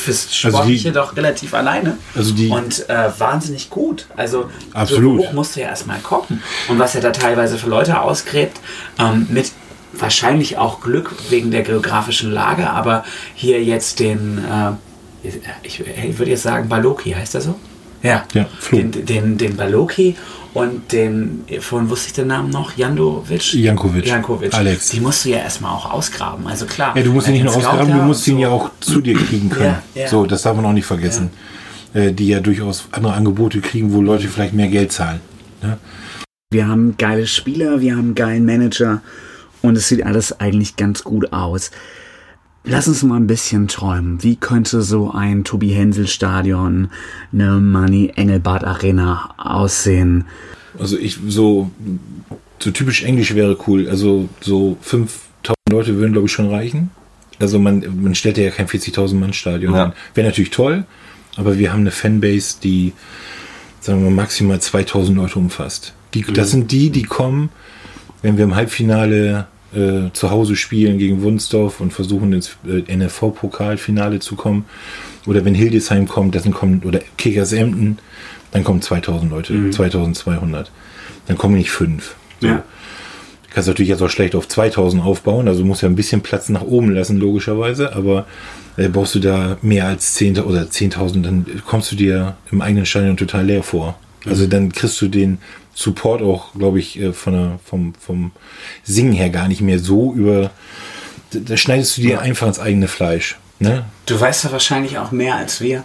fürs 0.07 0.25
Also 0.27 0.47
die- 0.47 0.49
Sportliche 0.79 0.91
doch 0.91 1.15
relativ 1.15 1.53
alleine. 1.53 1.97
Also 2.15 2.33
die- 2.33 2.49
und 2.49 2.87
äh, 2.89 3.09
wahnsinnig 3.17 3.69
gut. 3.69 4.07
Also 4.15 4.49
Absolut. 4.73 5.21
so 5.21 5.27
hoch 5.27 5.33
musste 5.33 5.61
ja 5.61 5.67
erstmal 5.67 5.99
kommen. 5.99 6.41
Und 6.67 6.79
was 6.79 6.95
er 6.95 7.01
da 7.01 7.11
teilweise 7.11 7.57
für 7.57 7.69
Leute 7.69 7.99
ausgräbt, 8.01 8.59
ähm, 8.99 9.27
mit 9.29 9.51
wahrscheinlich 9.93 10.57
auch 10.57 10.81
Glück 10.81 11.11
wegen 11.29 11.49
der 11.51 11.63
geografischen 11.63 12.31
Lage, 12.31 12.69
aber 12.69 13.03
hier 13.35 13.63
jetzt 13.63 13.99
den, 13.99 14.37
äh, 14.39 15.27
ich, 15.63 15.79
ich 15.81 16.17
würde 16.19 16.31
jetzt 16.31 16.43
sagen 16.43 16.69
Baloki, 16.69 17.11
heißt 17.11 17.35
er 17.35 17.41
so? 17.41 17.55
Ja, 18.03 18.25
Ja, 18.33 18.45
Flo. 18.59 18.77
den, 18.77 19.05
den, 19.05 19.37
den 19.37 19.55
Baloki 19.55 20.15
und 20.53 20.91
den, 20.91 21.43
vorhin 21.59 21.89
wusste 21.89 22.07
ich 22.07 22.13
den 22.13 22.27
Namen 22.27 22.49
noch, 22.49 22.77
Jandovic? 22.77 23.53
Jankovic. 23.53 24.07
Jankovic. 24.07 24.53
Alex. 24.53 24.89
Die 24.89 24.99
musst 24.99 25.25
du 25.25 25.29
ja 25.29 25.37
erstmal 25.37 25.71
auch 25.71 25.91
ausgraben. 25.91 26.47
Also 26.47 26.65
klar. 26.65 26.95
Ja, 26.97 27.03
du 27.03 27.11
musst 27.11 27.27
ihn 27.27 27.33
nicht 27.33 27.43
nur 27.43 27.55
ausgraben, 27.55 27.91
du 27.91 28.03
musst 28.03 28.27
und 28.27 28.33
ihn 28.33 28.37
so. 28.37 28.41
ja 28.41 28.49
auch 28.49 28.69
zu 28.79 29.01
dir 29.01 29.15
kriegen 29.15 29.49
können. 29.49 29.75
Ja, 29.93 30.01
ja. 30.03 30.07
So, 30.07 30.25
das 30.25 30.41
darf 30.43 30.55
man 30.55 30.65
auch 30.65 30.73
nicht 30.73 30.85
vergessen. 30.85 31.31
Äh, 31.93 32.11
die 32.11 32.27
ja 32.27 32.39
durchaus 32.39 32.87
andere 32.91 33.13
Angebote 33.13 33.61
kriegen, 33.61 33.93
wo 33.93 34.01
Leute 34.01 34.27
vielleicht 34.27 34.53
mehr 34.53 34.67
Geld 34.67 34.91
zahlen. 34.91 35.21
Ne? 35.61 35.77
Wir 36.51 36.67
haben 36.67 36.95
geile 36.97 37.27
Spieler, 37.27 37.81
wir 37.81 37.93
haben 37.93 37.99
einen 37.99 38.15
geilen 38.15 38.45
Manager 38.45 39.01
und 39.61 39.77
es 39.77 39.87
sieht 39.87 40.05
alles 40.05 40.39
eigentlich 40.39 40.75
ganz 40.75 41.03
gut 41.03 41.31
aus. 41.33 41.71
Lass 42.69 42.87
uns 42.87 43.01
mal 43.03 43.15
ein 43.15 43.27
bisschen 43.27 43.67
träumen. 43.67 44.21
Wie 44.23 44.35
könnte 44.35 44.81
so 44.81 45.11
ein 45.11 45.43
Tobi 45.43 45.69
Hensel 45.69 46.07
Stadion, 46.07 46.89
eine 47.31 47.51
Mani 47.53 48.11
Engelbart 48.15 48.63
Arena 48.65 49.33
aussehen? 49.37 50.25
Also 50.77 50.97
ich 50.97 51.17
so, 51.27 51.71
so 52.59 52.71
typisch 52.71 53.03
Englisch 53.03 53.33
wäre 53.35 53.57
cool. 53.67 53.87
Also 53.89 54.27
so 54.41 54.77
5000 54.81 55.55
Leute 55.69 55.95
würden, 55.97 56.11
glaube 56.11 56.27
ich, 56.27 56.33
schon 56.33 56.49
reichen. 56.49 56.91
Also 57.39 57.57
man, 57.59 57.83
man 58.01 58.15
stellt 58.15 58.37
ja 58.37 58.49
kein 58.51 58.67
40.000 58.67 59.15
Mann 59.15 59.33
Stadion 59.33 59.73
Ja. 59.73 59.85
an. 59.85 59.93
Wäre 60.13 60.27
natürlich 60.27 60.49
toll, 60.51 60.85
aber 61.35 61.57
wir 61.57 61.71
haben 61.71 61.81
eine 61.81 61.91
Fanbase, 61.91 62.57
die, 62.61 62.93
sagen 63.79 64.03
wir, 64.03 64.09
maximal 64.11 64.59
2000 64.59 65.15
Leute 65.17 65.39
umfasst. 65.39 65.93
Die, 66.13 66.21
Das 66.23 66.51
sind 66.51 66.71
die, 66.71 66.89
die 66.89 67.03
kommen, 67.03 67.49
wenn 68.21 68.37
wir 68.37 68.43
im 68.43 68.55
Halbfinale 68.55 69.47
äh, 69.73 70.11
zu 70.13 70.31
Hause 70.31 70.55
spielen 70.55 70.97
gegen 70.97 71.21
Wunsdorf 71.21 71.81
und 71.81 71.91
versuchen 71.91 72.33
ins 72.33 72.57
äh, 72.67 72.95
NFV-Pokalfinale 72.95 74.19
zu 74.19 74.35
kommen. 74.35 74.65
Oder 75.25 75.43
wenn 75.43 75.55
Hildesheim 75.55 76.07
kommt, 76.07 76.39
sind 76.39 76.53
kommen, 76.53 76.81
oder 76.85 77.01
Kickers 77.17 77.51
Emden, 77.51 77.99
dann 78.51 78.63
kommen 78.63 78.81
2000 78.81 79.29
Leute, 79.29 79.69
2200. 79.71 80.71
Dann 81.27 81.37
kommen 81.37 81.55
nicht 81.55 81.71
fünf. 81.71 82.15
So. 82.39 82.47
Ja. 82.47 82.63
Du 83.43 83.53
kannst 83.53 83.67
natürlich 83.67 83.89
jetzt 83.89 84.01
auch 84.01 84.09
schlecht 84.09 84.35
auf 84.35 84.47
2000 84.47 85.03
aufbauen, 85.03 85.47
also 85.47 85.65
musst 85.65 85.81
ja 85.81 85.89
ein 85.89 85.95
bisschen 85.95 86.21
Platz 86.21 86.49
nach 86.49 86.61
oben 86.61 86.91
lassen, 86.91 87.17
logischerweise, 87.17 87.95
aber 87.95 88.25
äh, 88.77 88.87
brauchst 88.87 89.15
du 89.15 89.19
da 89.19 89.57
mehr 89.61 89.87
als 89.87 90.13
10 90.13 90.39
oder 90.39 90.63
10.000, 90.63 91.21
dann 91.23 91.45
kommst 91.65 91.91
du 91.91 91.95
dir 91.95 92.35
im 92.51 92.61
eigenen 92.61 92.85
Stadion 92.85 93.17
total 93.17 93.45
leer 93.45 93.63
vor. 93.63 93.97
Also 94.25 94.47
dann 94.47 94.71
kriegst 94.71 95.01
du 95.01 95.07
den 95.07 95.39
Support 95.77 96.23
auch, 96.23 96.53
glaube 96.55 96.79
ich, 96.79 96.99
äh, 96.99 97.13
von 97.13 97.33
der, 97.33 97.59
vom, 97.63 97.93
vom 97.93 98.31
Singen 98.83 99.13
her 99.13 99.29
gar 99.29 99.47
nicht 99.47 99.61
mehr 99.61 99.77
so 99.77 100.11
über. 100.11 100.49
Da, 101.29 101.55
schneidest 101.55 101.97
du 101.97 102.01
dir 102.01 102.19
einfach 102.19 102.47
ins 102.47 102.57
eigene 102.57 102.87
Fleisch. 102.87 103.37
Ne? 103.59 103.85
Du 104.07 104.19
weißt 104.19 104.45
ja 104.45 104.51
wahrscheinlich 104.51 104.97
auch 104.97 105.11
mehr 105.11 105.35
als 105.35 105.61
wir. 105.61 105.83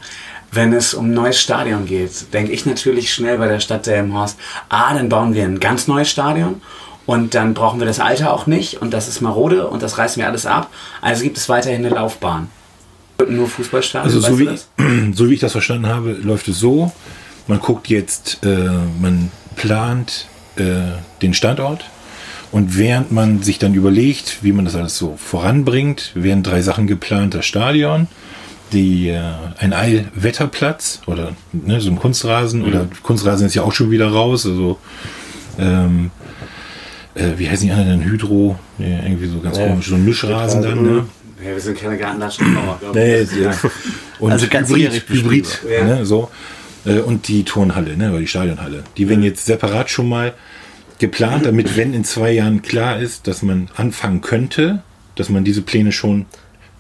Wenn 0.50 0.72
es 0.72 0.94
um 0.94 1.10
ein 1.10 1.14
neues 1.14 1.38
Stadion 1.38 1.84
geht, 1.84 2.32
denke 2.32 2.52
ich 2.52 2.64
natürlich 2.64 3.12
schnell 3.12 3.36
bei 3.36 3.48
der 3.48 3.60
Stadt 3.60 3.86
Delmenhorst, 3.86 4.38
ah, 4.70 4.94
dann 4.94 5.10
bauen 5.10 5.34
wir 5.34 5.44
ein 5.44 5.60
ganz 5.60 5.88
neues 5.88 6.08
Stadion 6.08 6.62
und 7.04 7.34
dann 7.34 7.52
brauchen 7.52 7.78
wir 7.78 7.86
das 7.86 8.00
alte 8.00 8.30
auch 8.30 8.46
nicht 8.46 8.80
und 8.80 8.94
das 8.94 9.08
ist 9.08 9.20
marode 9.20 9.66
und 9.66 9.82
das 9.82 9.98
reißen 9.98 10.22
wir 10.22 10.26
alles 10.26 10.46
ab. 10.46 10.70
Also 11.02 11.22
gibt 11.22 11.36
es 11.36 11.50
weiterhin 11.50 11.84
eine 11.84 11.94
Laufbahn. 11.94 12.48
Nur 13.28 13.46
Fußballstadion, 13.46 14.14
Also 14.14 14.26
so 14.26 14.38
wie, 14.38 14.58
so 15.14 15.28
wie 15.28 15.34
ich 15.34 15.40
das 15.40 15.52
verstanden 15.52 15.86
habe, 15.86 16.12
läuft 16.12 16.48
es 16.48 16.58
so. 16.58 16.92
Man 17.46 17.60
guckt 17.60 17.88
jetzt, 17.88 18.38
äh, 18.42 18.68
man 19.00 19.30
plant 19.56 20.26
äh, 20.56 20.62
den 21.22 21.34
Standort 21.34 21.84
und 22.50 22.76
während 22.76 23.10
man 23.12 23.42
sich 23.42 23.58
dann 23.58 23.74
überlegt, 23.74 24.38
wie 24.42 24.52
man 24.52 24.64
das 24.64 24.74
alles 24.76 24.96
so 24.98 25.16
voranbringt, 25.16 26.12
werden 26.14 26.42
drei 26.42 26.60
Sachen 26.60 26.86
geplant. 26.86 27.34
Das 27.34 27.46
Stadion, 27.46 28.08
die, 28.72 29.08
äh, 29.08 29.20
ein 29.58 29.72
Eilwetterplatz 29.72 31.00
oder 31.06 31.32
ne, 31.52 31.80
so 31.80 31.90
ein 31.90 31.96
Kunstrasen 31.98 32.62
oder 32.64 32.86
Kunstrasen 33.02 33.46
ist 33.46 33.54
ja 33.54 33.62
auch 33.62 33.72
schon 33.72 33.90
wieder 33.90 34.08
raus. 34.08 34.44
Also 34.46 34.78
ähm, 35.58 36.10
äh, 37.14 37.30
wie 37.36 37.48
heißen 37.48 37.66
die 37.66 37.72
anderen 37.72 38.00
denn? 38.00 38.10
Hydro, 38.10 38.58
ja, 38.78 38.86
irgendwie 39.04 39.26
so 39.26 39.40
ganz 39.40 39.58
Ja. 39.58 39.66
komisch, 39.68 39.88
so 39.88 39.94
ein 39.94 40.04
Mischrasen 40.04 40.62
dann. 40.62 40.82
Ne? 40.82 41.04
Ja, 41.44 41.50
wir 41.50 41.60
sind 41.60 41.78
keine 41.78 41.98
Gartenlandschaftsbauer, 41.98 42.78
glaube 42.80 42.98
Nee, 42.98 43.20
ich. 43.20 43.32
ja. 43.34 43.50
Und 44.18 44.32
Also 44.32 44.46
ganz 44.48 44.68
Hybrid, 44.68 44.92
Hybrid 45.08 45.08
beschrieben. 45.08 45.48
Ja. 45.70 45.84
ne, 45.84 46.06
so. 46.06 46.30
Äh, 46.84 47.00
Und 47.00 47.28
die 47.28 47.44
Turnhalle, 47.44 47.96
ne, 47.96 48.10
oder 48.10 48.20
die 48.20 48.26
Stadionhalle. 48.26 48.84
Die 48.96 49.08
werden 49.08 49.22
jetzt 49.22 49.46
separat 49.46 49.90
schon 49.90 50.08
mal 50.08 50.34
geplant, 50.98 51.46
damit, 51.46 51.76
wenn 51.76 51.94
in 51.94 52.04
zwei 52.04 52.32
Jahren 52.32 52.62
klar 52.62 52.98
ist, 53.00 53.26
dass 53.26 53.42
man 53.42 53.68
anfangen 53.76 54.20
könnte, 54.20 54.82
dass 55.16 55.28
man 55.28 55.44
diese 55.44 55.62
Pläne 55.62 55.92
schon, 55.92 56.26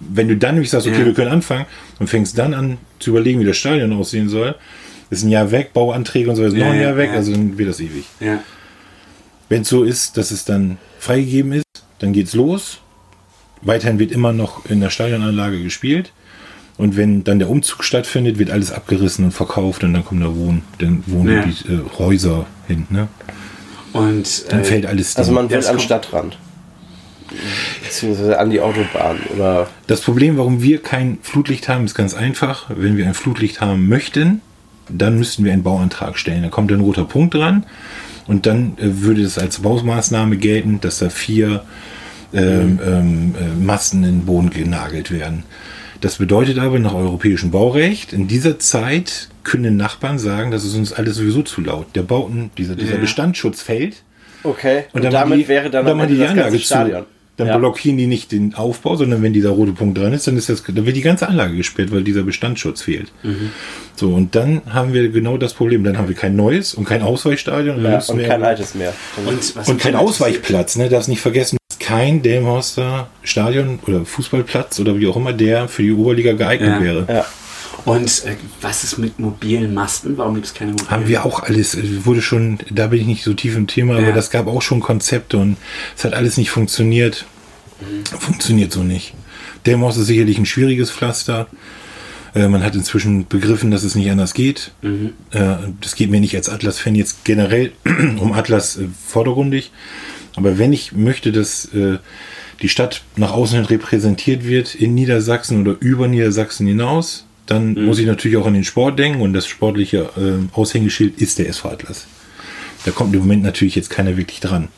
wenn 0.00 0.28
du 0.28 0.36
dann 0.36 0.54
nämlich 0.54 0.70
sagst, 0.70 0.86
okay, 0.86 1.00
Ja. 1.00 1.06
wir 1.06 1.14
können 1.14 1.30
anfangen 1.30 1.66
und 1.98 2.08
fängst 2.08 2.38
dann 2.38 2.54
an 2.54 2.78
zu 2.98 3.10
überlegen, 3.10 3.40
wie 3.40 3.44
das 3.44 3.56
Stadion 3.56 3.92
aussehen 3.92 4.28
soll, 4.28 4.54
ist 5.10 5.22
ein 5.24 5.28
Jahr 5.28 5.50
weg, 5.50 5.72
Bauanträge 5.72 6.30
und 6.30 6.36
so, 6.36 6.44
ist 6.44 6.54
Ja, 6.56 6.66
noch 6.66 6.72
ein 6.72 6.76
ja, 6.80 6.88
Jahr 6.88 6.96
weg, 6.96 7.10
ja. 7.10 7.16
also 7.16 7.32
dann 7.32 7.58
wird 7.58 7.68
das 7.68 7.80
ewig. 7.80 8.04
Wenn 9.48 9.62
es 9.62 9.68
so 9.68 9.82
ist, 9.84 10.16
dass 10.16 10.30
es 10.30 10.44
dann 10.44 10.78
freigegeben 10.98 11.52
ist, 11.52 11.66
dann 11.98 12.12
geht's 12.12 12.32
los. 12.34 12.78
Weiterhin 13.60 13.98
wird 13.98 14.10
immer 14.12 14.32
noch 14.32 14.64
in 14.66 14.80
der 14.80 14.90
Stadionanlage 14.90 15.62
gespielt. 15.62 16.12
Und 16.82 16.96
wenn 16.96 17.22
dann 17.22 17.38
der 17.38 17.48
Umzug 17.48 17.84
stattfindet, 17.84 18.40
wird 18.40 18.50
alles 18.50 18.72
abgerissen 18.72 19.26
und 19.26 19.30
verkauft 19.30 19.84
und 19.84 19.92
dann 19.94 20.04
kommen 20.04 20.20
da 20.20 20.34
Wohn, 20.34 20.62
dann 20.78 21.04
Wohngebiet, 21.06 21.64
äh, 21.68 21.78
Häuser 21.96 22.46
hin. 22.66 22.88
Ne? 22.90 23.06
Und 23.92 24.50
Dann 24.50 24.62
äh, 24.62 24.64
fällt 24.64 24.86
alles 24.86 25.16
Also 25.16 25.30
man 25.30 25.48
will 25.48 25.64
am 25.64 25.78
Stadtrand. 25.78 26.38
beziehungsweise 27.84 28.36
an 28.36 28.50
die 28.50 28.60
Autobahn 28.60 29.20
oder 29.32 29.68
Das 29.86 30.00
Problem, 30.00 30.36
warum 30.36 30.60
wir 30.60 30.82
kein 30.82 31.18
Flutlicht 31.22 31.68
haben, 31.68 31.84
ist 31.84 31.94
ganz 31.94 32.14
einfach. 32.14 32.68
Wenn 32.74 32.96
wir 32.96 33.06
ein 33.06 33.14
Flutlicht 33.14 33.60
haben 33.60 33.88
möchten, 33.88 34.40
dann 34.88 35.18
müssten 35.18 35.44
wir 35.44 35.52
einen 35.52 35.62
Bauantrag 35.62 36.18
stellen. 36.18 36.42
Da 36.42 36.48
kommt 36.48 36.72
ein 36.72 36.80
roter 36.80 37.04
Punkt 37.04 37.34
dran 37.34 37.64
und 38.26 38.46
dann 38.46 38.76
äh, 38.78 39.02
würde 39.02 39.22
es 39.22 39.38
als 39.38 39.60
Baumaßnahme 39.60 40.36
gelten, 40.36 40.80
dass 40.80 40.98
da 40.98 41.10
vier 41.10 41.62
ähm, 42.34 42.80
ähm, 42.84 43.34
äh, 43.38 43.64
Masten 43.64 44.02
in 44.02 44.18
den 44.18 44.26
Boden 44.26 44.50
genagelt 44.50 45.12
werden. 45.12 45.44
Das 46.02 46.16
bedeutet 46.16 46.58
aber 46.58 46.78
nach 46.78 46.94
europäischem 46.94 47.50
Baurecht, 47.50 48.12
in 48.12 48.28
dieser 48.28 48.58
Zeit 48.58 49.28
können 49.44 49.76
Nachbarn 49.76 50.18
sagen, 50.18 50.50
das 50.50 50.64
ist 50.64 50.74
uns 50.74 50.92
alles 50.92 51.16
sowieso 51.16 51.42
zu 51.42 51.60
laut. 51.62 51.86
Der 51.94 52.02
Bauten, 52.02 52.50
dieser, 52.58 52.74
dieser 52.76 52.94
Ja. 52.94 53.00
Bestandsschutz 53.00 53.62
fällt 53.62 54.02
Okay. 54.44 54.84
Und, 54.92 55.02
machen 55.04 55.12
damit 55.12 55.38
die- 55.38 55.48
wäre 55.48 55.70
dann 55.70 55.84
dann 55.84 55.92
am 55.92 55.98
machen 55.98 56.10
Ende 56.10 56.14
die 56.14 56.20
das 56.20 56.28
ganze 56.28 56.42
Anlage 56.42 56.58
zu. 56.58 56.64
Stadion. 56.66 57.04
Dann 57.36 57.46
Ja. 57.46 57.56
blockieren 57.58 57.96
die 57.96 58.06
nicht 58.08 58.30
den 58.32 58.54
Aufbau, 58.54 58.96
sondern 58.96 59.22
wenn 59.22 59.32
dieser 59.32 59.50
rote 59.50 59.72
Punkt 59.72 59.96
dran 59.96 60.12
ist, 60.12 60.26
dann 60.26 60.36
ist 60.36 60.48
das, 60.48 60.64
dann 60.64 60.84
wird 60.84 60.96
die 60.96 61.00
ganze 61.00 61.28
Anlage 61.28 61.56
gesperrt, 61.56 61.90
weil 61.92 62.02
dieser 62.02 62.24
Bestandsschutz 62.24 62.82
fehlt. 62.82 63.10
Mhm. 63.22 63.50
So, 63.96 64.12
und 64.12 64.34
dann 64.34 64.60
haben 64.68 64.92
wir 64.92 65.08
genau 65.10 65.38
das 65.38 65.54
Problem. 65.54 65.82
Dann 65.84 65.96
haben 65.96 66.08
wir 66.08 66.14
kein 66.16 66.34
neues 66.36 66.74
und 66.74 66.84
kein 66.84 67.02
Ausweichstadion. 67.02 67.76
Und, 67.76 67.84
Ja, 67.84 68.02
und 68.06 68.22
kein 68.22 68.42
altes 68.42 68.74
mehr. 68.74 68.92
Und, 69.24 69.68
und 69.68 69.80
kein 69.80 69.94
Ausweichplatz, 69.94 70.76
ne? 70.76 70.88
Darfst 70.88 71.08
nicht 71.08 71.20
vergessen, 71.22 71.56
kein 71.92 72.22
Delmhorster 72.22 73.08
Stadion 73.22 73.78
oder 73.86 74.04
Fußballplatz 74.04 74.80
oder 74.80 74.98
wie 74.98 75.06
auch 75.06 75.16
immer, 75.16 75.32
der 75.32 75.68
für 75.68 75.82
die 75.82 75.92
Oberliga 75.92 76.32
geeignet 76.32 76.70
Ja. 76.76 76.80
wäre. 76.82 77.06
Ja. 77.08 77.24
Und 77.84 78.24
äh, 78.26 78.36
was 78.60 78.84
ist 78.84 78.98
mit 78.98 79.18
mobilen 79.18 79.74
Masten? 79.74 80.16
Warum 80.16 80.34
gibt 80.34 80.46
es 80.46 80.54
keine 80.54 80.72
mobilen? 80.72 80.90
Haben 80.90 81.08
wir 81.08 81.24
auch 81.26 81.42
alles, 81.42 81.74
äh, 81.74 82.04
wurde 82.06 82.22
schon, 82.22 82.58
da 82.70 82.86
bin 82.86 83.00
ich 83.00 83.06
nicht 83.06 83.24
so 83.24 83.34
tief 83.34 83.56
im 83.56 83.66
Thema, 83.66 83.96
aber 83.96 84.08
Ja. 84.08 84.12
das 84.12 84.30
gab 84.30 84.46
auch 84.46 84.62
schon 84.62 84.80
Konzepte 84.80 85.36
und 85.38 85.56
es 85.96 86.04
hat 86.04 86.14
alles 86.14 86.36
nicht 86.36 86.50
funktioniert. 86.50 87.26
Funktioniert 88.18 88.72
so 88.72 88.82
nicht. 88.82 89.14
Delmos 89.66 89.96
ist 89.96 90.06
sicherlich 90.06 90.38
ein 90.38 90.46
schwieriges 90.46 90.90
Pflaster. 90.90 91.46
Äh, 92.34 92.48
Man 92.48 92.62
hat 92.62 92.74
inzwischen 92.74 93.26
begriffen, 93.28 93.70
dass 93.70 93.82
es 93.82 93.94
nicht 93.96 94.10
anders 94.10 94.32
geht. 94.34 94.70
Äh, 94.82 95.56
Das 95.80 95.94
geht 95.96 96.10
mir 96.10 96.20
nicht 96.20 96.34
als 96.36 96.48
Atlas-Fan 96.48 96.94
jetzt 96.94 97.24
generell 97.24 97.72
um 98.20 98.32
Atlas 98.32 98.78
vordergründig. 99.08 99.72
Aber 100.36 100.58
wenn 100.58 100.72
ich 100.72 100.92
möchte, 100.92 101.32
dass 101.32 101.66
äh, 101.74 101.98
die 102.62 102.68
Stadt 102.68 103.02
nach 103.16 103.32
außen 103.32 103.56
hin 103.56 103.66
repräsentiert 103.66 104.46
wird 104.46 104.74
in 104.74 104.94
Niedersachsen 104.94 105.60
oder 105.60 105.76
über 105.80 106.08
Niedersachsen 106.08 106.66
hinaus, 106.66 107.26
dann 107.46 107.74
muss 107.74 107.98
ich 107.98 108.06
natürlich 108.06 108.36
auch 108.36 108.46
an 108.46 108.54
den 108.54 108.64
Sport 108.64 108.98
denken 108.98 109.20
und 109.20 109.32
das 109.32 109.46
sportliche 109.46 110.10
äh, 110.16 110.56
Aushängeschild 110.56 111.20
ist 111.20 111.38
der 111.38 111.48
SV 111.48 111.70
Atlas. 111.70 112.06
Da 112.84 112.92
kommt 112.92 113.14
im 113.14 113.20
Moment 113.20 113.42
natürlich 113.42 113.74
jetzt 113.74 113.90
keiner 113.90 114.16
wirklich 114.16 114.40
dran. 114.40 114.68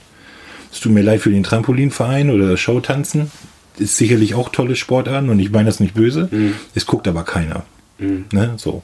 Es 0.72 0.80
tut 0.80 0.92
mir 0.92 1.02
leid 1.02 1.20
für 1.20 1.30
den 1.30 1.42
Trampolinverein 1.42 2.30
oder 2.30 2.48
das 2.50 2.60
Showtanzen. 2.60 3.30
Ist 3.78 3.96
sicherlich 3.96 4.34
auch 4.34 4.48
tolle 4.50 4.76
Sportarten 4.76 5.28
und 5.28 5.38
ich 5.38 5.50
meine 5.50 5.66
das 5.66 5.78
nicht 5.78 5.94
böse. 5.94 6.28
Es 6.74 6.86
guckt 6.86 7.06
aber 7.06 7.24
keiner. 7.24 7.64
Ne? 8.32 8.54
So. 8.56 8.82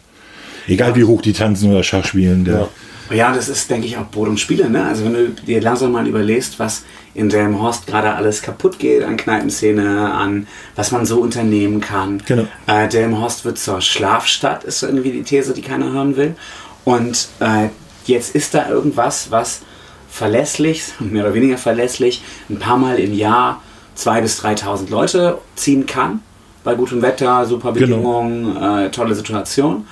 Egal 0.66 0.94
wie 0.94 1.04
hoch 1.04 1.22
die 1.22 1.32
tanzen 1.32 1.70
oder 1.70 1.82
Schach 1.82 2.04
spielen. 2.04 2.44
Der, 2.44 2.54
Ja, 2.54 2.68
das 3.16 3.48
ist, 3.48 3.68
denke 3.70 3.86
ich, 3.86 3.96
auch 3.96 4.08
Brot 4.10 4.28
und 4.28 4.38
Spiele. 4.38 4.70
Ne? 4.70 4.84
Also 4.84 5.04
wenn 5.04 5.14
du 5.14 5.28
dir 5.30 5.60
langsam 5.60 5.92
mal 5.92 6.06
überlegst, 6.06 6.58
was 6.58 6.84
in 7.14 7.28
Delmenhorst 7.28 7.86
gerade 7.86 8.14
alles 8.14 8.40
kaputt 8.40 8.78
geht 8.78 9.02
an 9.02 9.16
Kneipenszene, 9.16 10.12
an 10.12 10.46
was 10.76 10.92
man 10.92 11.06
so 11.06 11.20
unternehmen 11.20 11.80
kann. 11.80 12.22
Genau. 12.26 12.46
Äh, 12.66 12.88
Delmenhorst 12.88 13.44
wird 13.44 13.58
zur 13.58 13.80
Schlafstadt, 13.80 14.64
ist 14.64 14.82
irgendwie 14.82 15.10
die 15.10 15.22
These, 15.22 15.52
die 15.54 15.62
keiner 15.62 15.90
hören 15.90 16.16
will. 16.16 16.36
Und 16.84 17.28
äh, 17.40 17.68
jetzt 18.04 18.34
ist 18.34 18.54
da 18.54 18.68
irgendwas, 18.68 19.30
was 19.30 19.62
verlässlich, 20.08 20.84
mehr 21.00 21.24
oder 21.24 21.34
weniger 21.34 21.58
verlässlich, 21.58 22.22
ein 22.48 22.58
paar 22.58 22.76
Mal 22.76 22.98
im 22.98 23.12
Jahr 23.14 23.62
2.000 23.96 24.20
bis 24.22 24.44
3.000 24.44 24.90
Leute 24.90 25.38
ziehen 25.56 25.86
kann. 25.86 26.20
Bei 26.62 26.74
gutem 26.74 27.02
Wetter, 27.02 27.44
super 27.46 27.72
Genau. 27.72 27.96
Bedingungen, 27.96 28.56
äh, 28.56 28.90
tolle 28.90 29.14
Situation. 29.14 29.86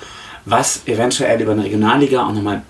Was 0.44 0.82
eventuell 0.86 1.40
über 1.40 1.52
eine 1.52 1.64
Regionalliga 1.64 2.26
auch 2.26 2.32
nochmal 2.32 2.62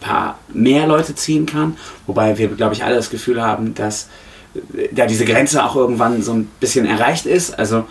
paar 0.00 0.38
mehr 0.52 0.86
Leute 0.86 1.14
ziehen 1.14 1.46
kann. 1.46 1.76
Wobei 2.06 2.38
wir, 2.38 2.48
glaube 2.48 2.74
ich, 2.74 2.84
alle 2.84 2.96
das 2.96 3.10
Gefühl 3.10 3.42
haben, 3.42 3.74
dass 3.74 4.08
äh, 4.54 4.88
ja, 4.94 5.06
diese 5.06 5.24
Grenze 5.24 5.64
auch 5.64 5.76
irgendwann 5.76 6.22
so 6.22 6.32
ein 6.32 6.48
bisschen 6.60 6.86
erreicht 6.86 7.26
ist. 7.26 7.58
Also 7.58 7.84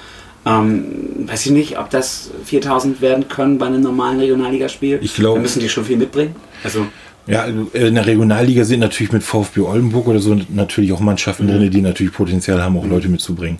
ähm, 0.45 1.27
weiß 1.27 1.45
ich 1.47 1.51
nicht, 1.51 1.79
ob 1.79 1.89
das 1.89 2.29
4000 2.45 3.01
werden 3.01 3.27
können 3.27 3.57
bei 3.57 3.65
einem 3.65 3.81
normalen 3.81 4.19
Regionalligaspiel. 4.19 4.99
Ich 5.01 5.15
glaub- 5.15 5.35
Da 5.35 5.41
müssen 5.41 5.59
die 5.59 5.69
schon 5.69 5.85
viel 5.85 5.97
mitbringen. 5.97 6.35
Also 6.63 6.85
Ja, 7.27 7.41
also, 7.41 7.67
äh, 7.73 7.87
in 7.87 7.95
der 7.95 8.05
Regionalliga 8.05 8.63
sind 8.63 8.81
natürlich 8.81 9.11
mit 9.11 9.23
VfB 9.23 9.61
Oldenburg 9.61 10.07
oder 10.07 10.19
so 10.19 10.37
natürlich 10.49 10.93
auch 10.93 10.99
Mannschaften 10.99 11.47
drin, 11.47 11.71
die 11.71 11.81
natürlich 11.81 12.13
Potenzial 12.13 12.61
haben, 12.61 12.77
auch 12.77 12.85
Leute 12.85 13.07
mitzubringen. 13.09 13.57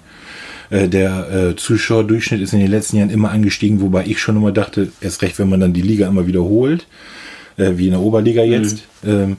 Äh, 0.70 0.88
Der 0.88 1.30
äh, 1.52 1.56
Zuschauerdurchschnitt 1.56 2.42
ist 2.42 2.54
in 2.54 2.60
den 2.60 2.70
letzten 2.70 2.98
Jahren 2.98 3.10
immer 3.10 3.32
angestiegen, 3.32 3.82
wobei 3.82 4.06
ich 4.06 4.20
schon 4.20 4.36
immer 4.36 4.52
dachte, 4.52 4.90
erst 5.02 5.24
recht, 5.24 5.40
wenn 5.40 5.50
man 5.50 5.60
dann 5.60 5.74
die 5.74 5.82
Liga 5.82 6.08
immer 6.08 6.28
wiederholt, 6.28 6.86
äh, 7.58 7.72
wie 7.76 7.86
in 7.86 7.92
der 7.92 8.02
Oberliga 8.02 8.44
jetzt, 8.44 8.84
ähm, 9.06 9.38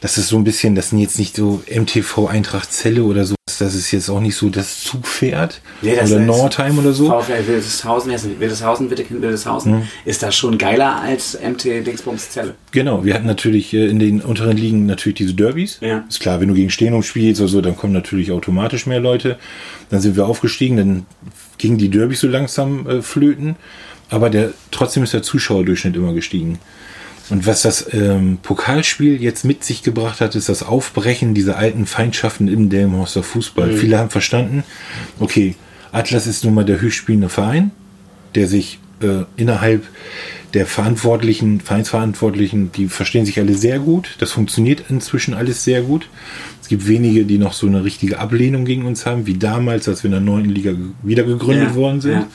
das 0.00 0.18
ist 0.18 0.28
so 0.28 0.36
ein 0.36 0.44
bisschen, 0.44 0.74
das 0.74 0.90
sind 0.90 0.98
jetzt 0.98 1.18
nicht 1.18 1.36
so 1.36 1.62
MTV 1.70 2.26
Eintracht 2.26 2.72
Zelle 2.72 3.04
oder 3.04 3.24
so, 3.24 3.34
das 3.58 3.74
ist 3.74 3.90
jetzt 3.92 4.10
auch 4.10 4.20
nicht 4.20 4.34
so 4.36 4.50
das 4.50 4.80
Zugpferd 4.80 5.62
Nee, 5.80 5.94
das 5.96 6.10
oder 6.10 6.20
ist- 6.20 6.26
Nordheim 6.26 6.78
oder 6.78 6.92
so. 6.92 7.08
VfL 7.08 7.46
Wildeshausen, 7.46 8.08
wer 8.10 8.16
ist 8.16 8.24
denn 8.26 8.40
Wildeshausen, 8.40 8.90
Wildeshausen, 8.90 9.88
ist 10.04 10.22
da 10.22 10.30
schon 10.32 10.58
geiler 10.58 11.00
als 11.00 11.38
MT 11.40 11.86
Dingsbums 11.86 12.30
Zelle. 12.30 12.54
Genau, 12.72 13.04
wir 13.04 13.14
hatten 13.14 13.26
natürlich 13.26 13.72
äh, 13.72 13.86
in 13.86 13.98
den 13.98 14.20
unteren 14.20 14.56
Ligen 14.56 14.84
natürlich 14.86 15.16
diese 15.18 15.34
Derbys. 15.34 15.78
Ja. 15.80 16.04
Ist 16.08 16.20
klar, 16.20 16.40
wenn 16.40 16.48
du 16.48 16.54
gegen 16.54 16.70
Stehung 16.70 17.02
spielst 17.02 17.40
oder 17.40 17.48
so, 17.48 17.60
dann 17.62 17.76
kommen 17.76 17.92
natürlich 17.94 18.30
automatisch 18.32 18.86
mehr 18.86 19.00
Leute. 19.00 19.38
Dann 19.90 20.00
sind 20.00 20.16
wir 20.16 20.26
aufgestiegen, 20.26 20.76
dann 20.76 21.06
gingen 21.56 21.78
die 21.78 21.88
Derbys 21.88 22.20
so 22.20 22.28
langsam 22.28 22.86
äh, 22.88 23.00
flöten. 23.02 23.56
Aber 24.10 24.28
der, 24.28 24.52
trotzdem 24.70 25.02
ist 25.02 25.14
der 25.14 25.22
Zuschauerdurchschnitt 25.22 25.96
immer 25.96 26.12
gestiegen. 26.12 26.58
Und 27.30 27.46
was 27.46 27.62
das 27.62 27.92
ähm, 27.92 28.38
Pokalspiel 28.42 29.22
jetzt 29.22 29.44
mit 29.44 29.64
sich 29.64 29.82
gebracht 29.82 30.20
hat, 30.20 30.34
ist 30.34 30.48
das 30.48 30.62
Aufbrechen 30.62 31.34
dieser 31.34 31.56
alten 31.56 31.86
Feindschaften 31.86 32.48
im 32.48 32.68
Delmenhorster 32.68 33.22
Fußball. 33.22 33.72
Viele 33.72 33.98
haben 33.98 34.10
verstanden, 34.10 34.62
okay, 35.20 35.54
Atlas 35.90 36.26
ist 36.26 36.44
nun 36.44 36.54
mal 36.54 36.64
der 36.64 36.80
höchstspielende 36.80 37.28
Verein, 37.28 37.70
der 38.34 38.46
sich 38.46 38.78
äh, 39.00 39.24
innerhalb 39.36 39.84
der 40.54 40.66
Verantwortlichen, 40.66 41.60
Vereinsverantwortlichen, 41.60 42.70
die 42.72 42.86
verstehen 42.86 43.26
sich 43.26 43.40
alle 43.40 43.54
sehr 43.54 43.80
gut. 43.80 44.16
Das 44.18 44.30
funktioniert 44.30 44.84
inzwischen 44.88 45.34
alles 45.34 45.64
sehr 45.64 45.82
gut. 45.82 46.08
Es 46.62 46.68
gibt 46.68 46.86
wenige, 46.86 47.24
die 47.24 47.38
noch 47.38 47.52
so 47.52 47.66
eine 47.66 47.84
richtige 47.84 48.20
Ablehnung 48.20 48.64
gegen 48.64 48.84
uns 48.84 49.04
haben, 49.04 49.26
wie 49.26 49.34
damals, 49.34 49.88
als 49.88 50.04
wir 50.04 50.08
in 50.08 50.12
der 50.12 50.20
neunten 50.20 50.50
Liga 50.50 50.72
wieder 51.02 51.24
gegründet 51.24 51.70
Ja, 51.70 51.74
worden 51.74 52.00
sind. 52.00 52.26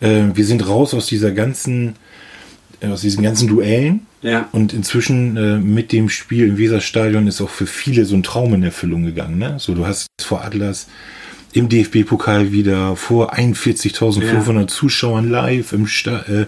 Äh, 0.00 0.24
wir 0.34 0.44
sind 0.44 0.66
raus 0.66 0.92
aus 0.92 1.06
dieser 1.06 1.30
ganzen, 1.30 1.94
aus 2.82 3.00
diesen 3.02 3.22
ganzen 3.22 3.48
Duellen. 3.48 4.06
Ja. 4.22 4.48
Und 4.52 4.72
inzwischen 4.72 5.36
äh, 5.36 5.58
mit 5.58 5.92
dem 5.92 6.08
Spiel 6.08 6.46
im 6.48 6.58
Weserstadion 6.58 7.26
ist 7.26 7.40
auch 7.40 7.48
für 7.50 7.66
viele 7.66 8.04
so 8.04 8.14
ein 8.16 8.22
Traum 8.22 8.52
in 8.54 8.62
Erfüllung 8.62 9.04
gegangen. 9.04 9.38
Ne? 9.38 9.54
So, 9.58 9.74
du 9.74 9.86
hast 9.86 10.06
vor 10.20 10.44
Atlas 10.44 10.86
im 11.52 11.68
DFB-Pokal 11.68 12.52
wieder 12.52 12.94
vor 12.96 13.34
41.500 13.34 14.68
Zuschauern 14.68 15.28
live 15.30 15.72
im, 15.72 15.86
Sta 15.88 16.20
äh, 16.28 16.46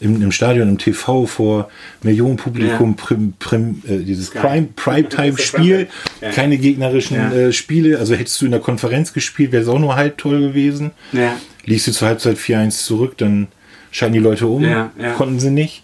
im, 0.00 0.22
im 0.22 0.32
Stadion, 0.32 0.68
im 0.70 0.78
TV 0.78 1.26
vor 1.26 1.68
Millionenpublikum, 2.02 2.90
Ja. 2.90 2.94
prim, 2.96 3.34
prim, 3.38 3.82
äh, 3.86 3.98
dieses 3.98 4.30
Primetime-Spiel, 4.30 5.88
Ja. 6.20 6.30
keine 6.30 6.56
gegnerischen 6.58 7.16
Ja. 7.16 7.30
äh, 7.32 7.52
Spiele. 7.52 7.98
Also 7.98 8.14
hättest 8.14 8.40
du 8.40 8.46
in 8.46 8.52
der 8.52 8.60
Konferenz 8.60 9.12
gespielt, 9.12 9.52
wäre 9.52 9.62
es 9.62 9.68
auch 9.68 9.78
nur 9.78 9.96
halb 9.96 10.18
toll 10.18 10.40
gewesen. 10.40 10.92
Ja. 11.12 11.36
Liegst 11.64 11.86
du 11.86 11.92
zur 11.92 12.08
Halbzeit 12.08 12.38
4-1 12.38 12.84
zurück, 12.84 13.18
dann 13.18 13.48
schalten 13.90 14.14
die 14.14 14.18
Leute 14.20 14.46
um. 14.46 14.62
Ja, 14.62 14.90
ja. 15.00 15.12
Konnten 15.14 15.40
sie 15.40 15.50
nicht. 15.50 15.82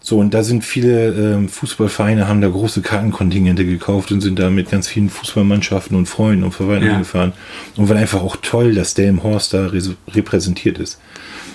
So, 0.00 0.18
und 0.18 0.32
da 0.32 0.42
sind 0.42 0.64
viele 0.64 1.08
ähm, 1.34 1.48
Fußballvereine, 1.50 2.28
haben 2.28 2.40
da 2.40 2.48
große 2.48 2.80
Kartenkontingente 2.80 3.66
gekauft 3.66 4.10
und 4.10 4.22
sind 4.22 4.38
da 4.38 4.48
mit 4.48 4.70
ganz 4.70 4.88
vielen 4.88 5.10
Fußballmannschaften 5.10 5.94
und 5.96 6.06
Freunden 6.06 6.44
und 6.44 6.52
Verwandten 6.52 6.88
Ja. 6.90 6.98
gefahren. 6.98 7.32
Und 7.76 7.88
war 7.90 7.96
einfach 7.96 8.22
auch 8.22 8.36
toll, 8.40 8.74
dass 8.74 8.94
Delmenhorst 8.94 9.52
da 9.52 9.70
repräsentiert 10.14 10.78
ist. 10.78 10.98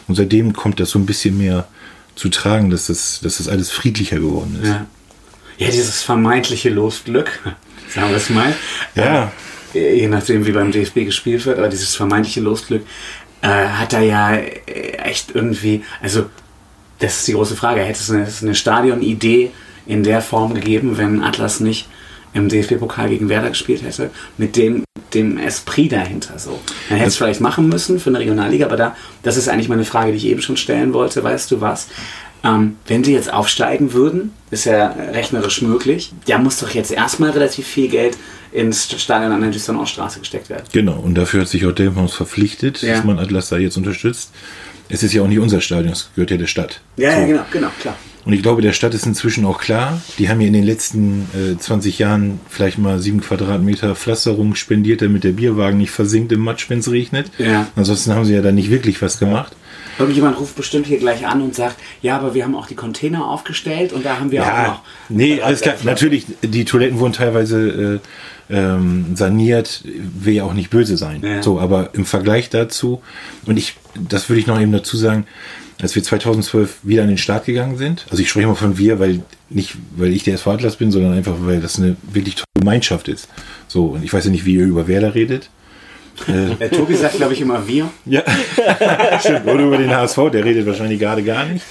Und 0.07 0.15
seitdem 0.15 0.53
kommt 0.53 0.79
das 0.79 0.91
so 0.91 0.99
ein 0.99 1.05
bisschen 1.07 1.37
mehr 1.37 1.67
zu 2.15 2.29
tragen, 2.29 2.69
dass 2.69 2.87
das, 2.87 3.21
dass 3.23 3.37
das 3.37 3.47
alles 3.47 3.71
friedlicher 3.71 4.17
geworden 4.19 4.59
ist. 4.61 4.67
Ja. 4.69 4.85
ja, 5.57 5.69
dieses 5.71 6.03
vermeintliche 6.03 6.69
Losglück, 6.69 7.39
sagen 7.89 8.09
wir 8.09 8.17
es 8.17 8.29
mal. 8.29 8.53
Ja. 8.93 9.31
Äh, 9.73 9.95
je 10.01 10.07
nachdem, 10.07 10.45
wie 10.45 10.51
beim 10.51 10.71
DFB 10.71 11.05
gespielt 11.05 11.45
wird, 11.47 11.57
aber 11.57 11.69
dieses 11.69 11.95
vermeintliche 11.95 12.41
Losglück 12.41 12.85
äh, 13.43 13.47
hat 13.47 13.93
da 13.93 13.99
ja 13.99 14.33
äh, 14.35 14.97
echt 15.03 15.35
irgendwie, 15.35 15.83
also 16.01 16.25
das 16.99 17.19
ist 17.19 17.27
die 17.27 17.33
große 17.33 17.55
Frage, 17.55 17.81
hätte 17.81 17.99
es 17.99 18.09
eine, 18.09 18.27
eine 18.41 18.55
Stadionidee 18.55 19.51
in 19.85 20.03
der 20.03 20.21
Form 20.21 20.53
gegeben, 20.55 20.97
wenn 20.97 21.21
Atlas 21.21 21.59
nicht 21.59 21.87
im 22.33 22.49
DFB-Pokal 22.49 23.09
gegen 23.09 23.29
Werder 23.29 23.49
gespielt 23.49 23.83
hätte, 23.83 24.09
mit 24.37 24.55
dem, 24.55 24.83
dem 25.13 25.37
Esprit 25.37 25.91
dahinter 25.91 26.39
so. 26.39 26.59
Man 26.89 26.97
hätte 26.97 27.09
es 27.09 27.17
vielleicht 27.17 27.41
machen 27.41 27.67
müssen 27.67 27.99
für 27.99 28.09
eine 28.09 28.19
Regionalliga, 28.19 28.65
aber 28.65 28.77
da, 28.77 28.95
das 29.21 29.37
ist 29.37 29.49
eigentlich 29.49 29.69
meine 29.69 29.85
Frage, 29.85 30.11
die 30.11 30.17
ich 30.17 30.25
eben 30.25 30.41
schon 30.41 30.57
stellen 30.57 30.93
wollte, 30.93 31.23
weißt 31.23 31.51
du 31.51 31.61
was? 31.61 31.89
Ähm, 32.45 32.77
wenn 32.87 33.03
die 33.03 33.11
jetzt 33.11 33.31
aufsteigen 33.31 33.93
würden, 33.93 34.33
ist 34.51 34.65
ja 34.65 34.87
rechnerisch 34.87 35.61
möglich, 35.61 36.13
da 36.27 36.37
muss 36.37 36.59
doch 36.59 36.71
jetzt 36.71 36.91
erstmal 36.91 37.31
relativ 37.31 37.67
viel 37.67 37.89
Geld 37.89 38.17
ins 38.53 39.01
Stadion 39.01 39.31
an 39.31 39.41
der 39.41 39.51
Düsseldorf-Straße 39.51 40.19
gesteckt 40.19 40.49
werden. 40.49 40.63
Genau, 40.71 40.93
und 40.99 41.15
dafür 41.15 41.41
hat 41.41 41.47
sich 41.47 41.65
auch 41.65 41.71
Delmhaus 41.71 42.13
verpflichtet, 42.13 42.81
Ja. 42.81 42.95
dass 42.95 43.03
man 43.03 43.19
Atlas 43.19 43.49
da 43.49 43.57
jetzt 43.57 43.77
unterstützt. 43.77 44.31
Es 44.89 45.01
ist 45.01 45.13
ja 45.13 45.21
auch 45.23 45.27
nicht 45.27 45.39
unser 45.39 45.61
Stadion, 45.61 45.93
es 45.93 46.09
gehört 46.15 46.31
ja 46.31 46.37
der 46.37 46.47
Stadt. 46.47 46.81
Ja, 46.97 47.11
So. 47.13 47.19
ja, 47.21 47.25
genau, 47.25 47.45
genau, 47.51 47.69
klar. 47.79 47.95
Und 48.25 48.31
ich 48.31 48.41
glaube, 48.41 48.61
der 48.61 48.71
Stadt 48.71 48.93
ist 48.93 49.05
inzwischen 49.05 49.45
auch 49.45 49.59
klar. 49.59 50.01
Die 50.17 50.29
haben 50.29 50.39
ja 50.39 50.47
in 50.47 50.53
den 50.53 50.63
letzten 50.63 51.27
äh, 51.35 51.57
20 51.57 51.99
Jahren 51.99 52.39
vielleicht 52.47 52.77
mal 52.77 52.99
sieben 52.99 53.19
Quadratmeter 53.19 53.95
Pflasterung 53.95 54.55
spendiert, 54.55 55.01
damit 55.01 55.25
der 55.25 55.31
Bierwagen 55.33 55.77
nicht 55.77 55.91
versinkt 55.91 56.31
im 56.31 56.39
Matsch, 56.39 56.69
wenn 56.69 56.79
es 56.79 56.89
regnet. 56.89 57.29
Ja. 57.37 57.67
Ansonsten 57.75 58.13
haben 58.13 58.23
sie 58.23 58.33
ja 58.33 58.41
da 58.41 58.53
nicht 58.53 58.69
wirklich 58.69 59.01
was 59.01 59.19
gemacht. 59.19 59.53
Irgendjemand 59.99 60.39
ruft 60.39 60.55
bestimmt 60.55 60.87
hier 60.87 60.99
gleich 60.99 61.27
an 61.27 61.41
und 61.41 61.53
sagt, 61.53 61.75
ja, 62.01 62.17
aber 62.17 62.33
wir 62.33 62.45
haben 62.45 62.55
auch 62.55 62.65
die 62.67 62.75
Container 62.75 63.27
aufgestellt 63.27 63.91
und 63.91 64.05
da 64.05 64.19
haben 64.19 64.31
wir 64.31 64.41
auch 64.43 64.67
noch. 64.67 64.81
nee, 65.09 65.41
alles 65.41 65.59
klar. 65.61 65.75
Natürlich, 65.83 66.25
die 66.41 66.63
Toiletten 66.65 66.99
wurden 66.99 67.13
teilweise 67.13 67.99
äh, 68.01 68.07
ähm, 68.49 69.15
saniert, 69.15 69.83
will 69.83 70.33
ja 70.33 70.43
auch 70.43 70.53
nicht 70.53 70.69
böse 70.69 70.97
sein. 70.97 71.21
Ja. 71.23 71.43
So, 71.43 71.59
aber 71.59 71.89
im 71.93 72.05
Vergleich 72.05 72.49
dazu, 72.49 73.01
und 73.45 73.57
ich, 73.57 73.75
das 74.09 74.29
würde 74.29 74.39
ich 74.39 74.47
noch 74.47 74.59
eben 74.59 74.71
dazu 74.71 74.97
sagen, 74.97 75.25
als 75.81 75.95
wir 75.95 76.03
2012 76.03 76.77
wieder 76.83 77.03
an 77.03 77.09
den 77.09 77.17
Start 77.17 77.45
gegangen 77.45 77.77
sind, 77.77 78.05
also 78.09 78.21
ich 78.21 78.29
spreche 78.29 78.47
mal 78.47 78.55
von 78.55 78.77
wir, 78.77 78.99
weil 78.99 79.21
nicht, 79.49 79.75
weil 79.95 80.13
ich 80.13 80.23
der 80.23 80.35
SV 80.35 80.51
Atlas 80.51 80.75
bin, 80.75 80.91
sondern 80.91 81.13
einfach, 81.13 81.35
weil 81.39 81.61
das 81.61 81.77
eine 81.77 81.95
wirklich 82.11 82.35
tolle 82.35 82.45
Gemeinschaft 82.59 83.07
ist. 83.07 83.27
So, 83.67 83.87
und 83.87 84.03
ich 84.03 84.13
weiß 84.13 84.25
ja 84.25 84.31
nicht, 84.31 84.45
wie 84.45 84.55
ihr 84.55 84.65
über 84.65 84.87
Werder 84.87 85.15
redet. 85.15 85.49
Der 86.27 86.71
Tobi 86.71 86.95
sagt, 86.95 87.15
glaube 87.15 87.33
ich, 87.33 87.41
immer 87.41 87.67
wir. 87.67 87.89
Ja, 88.05 88.23
stimmt. 89.19 89.47
Oder 89.47 89.63
über 89.63 89.77
den 89.77 89.89
HSV, 89.89 90.17
der 90.31 90.45
redet 90.45 90.65
wahrscheinlich 90.65 90.99
gerade 90.99 91.23
gar 91.23 91.45
nicht. 91.45 91.65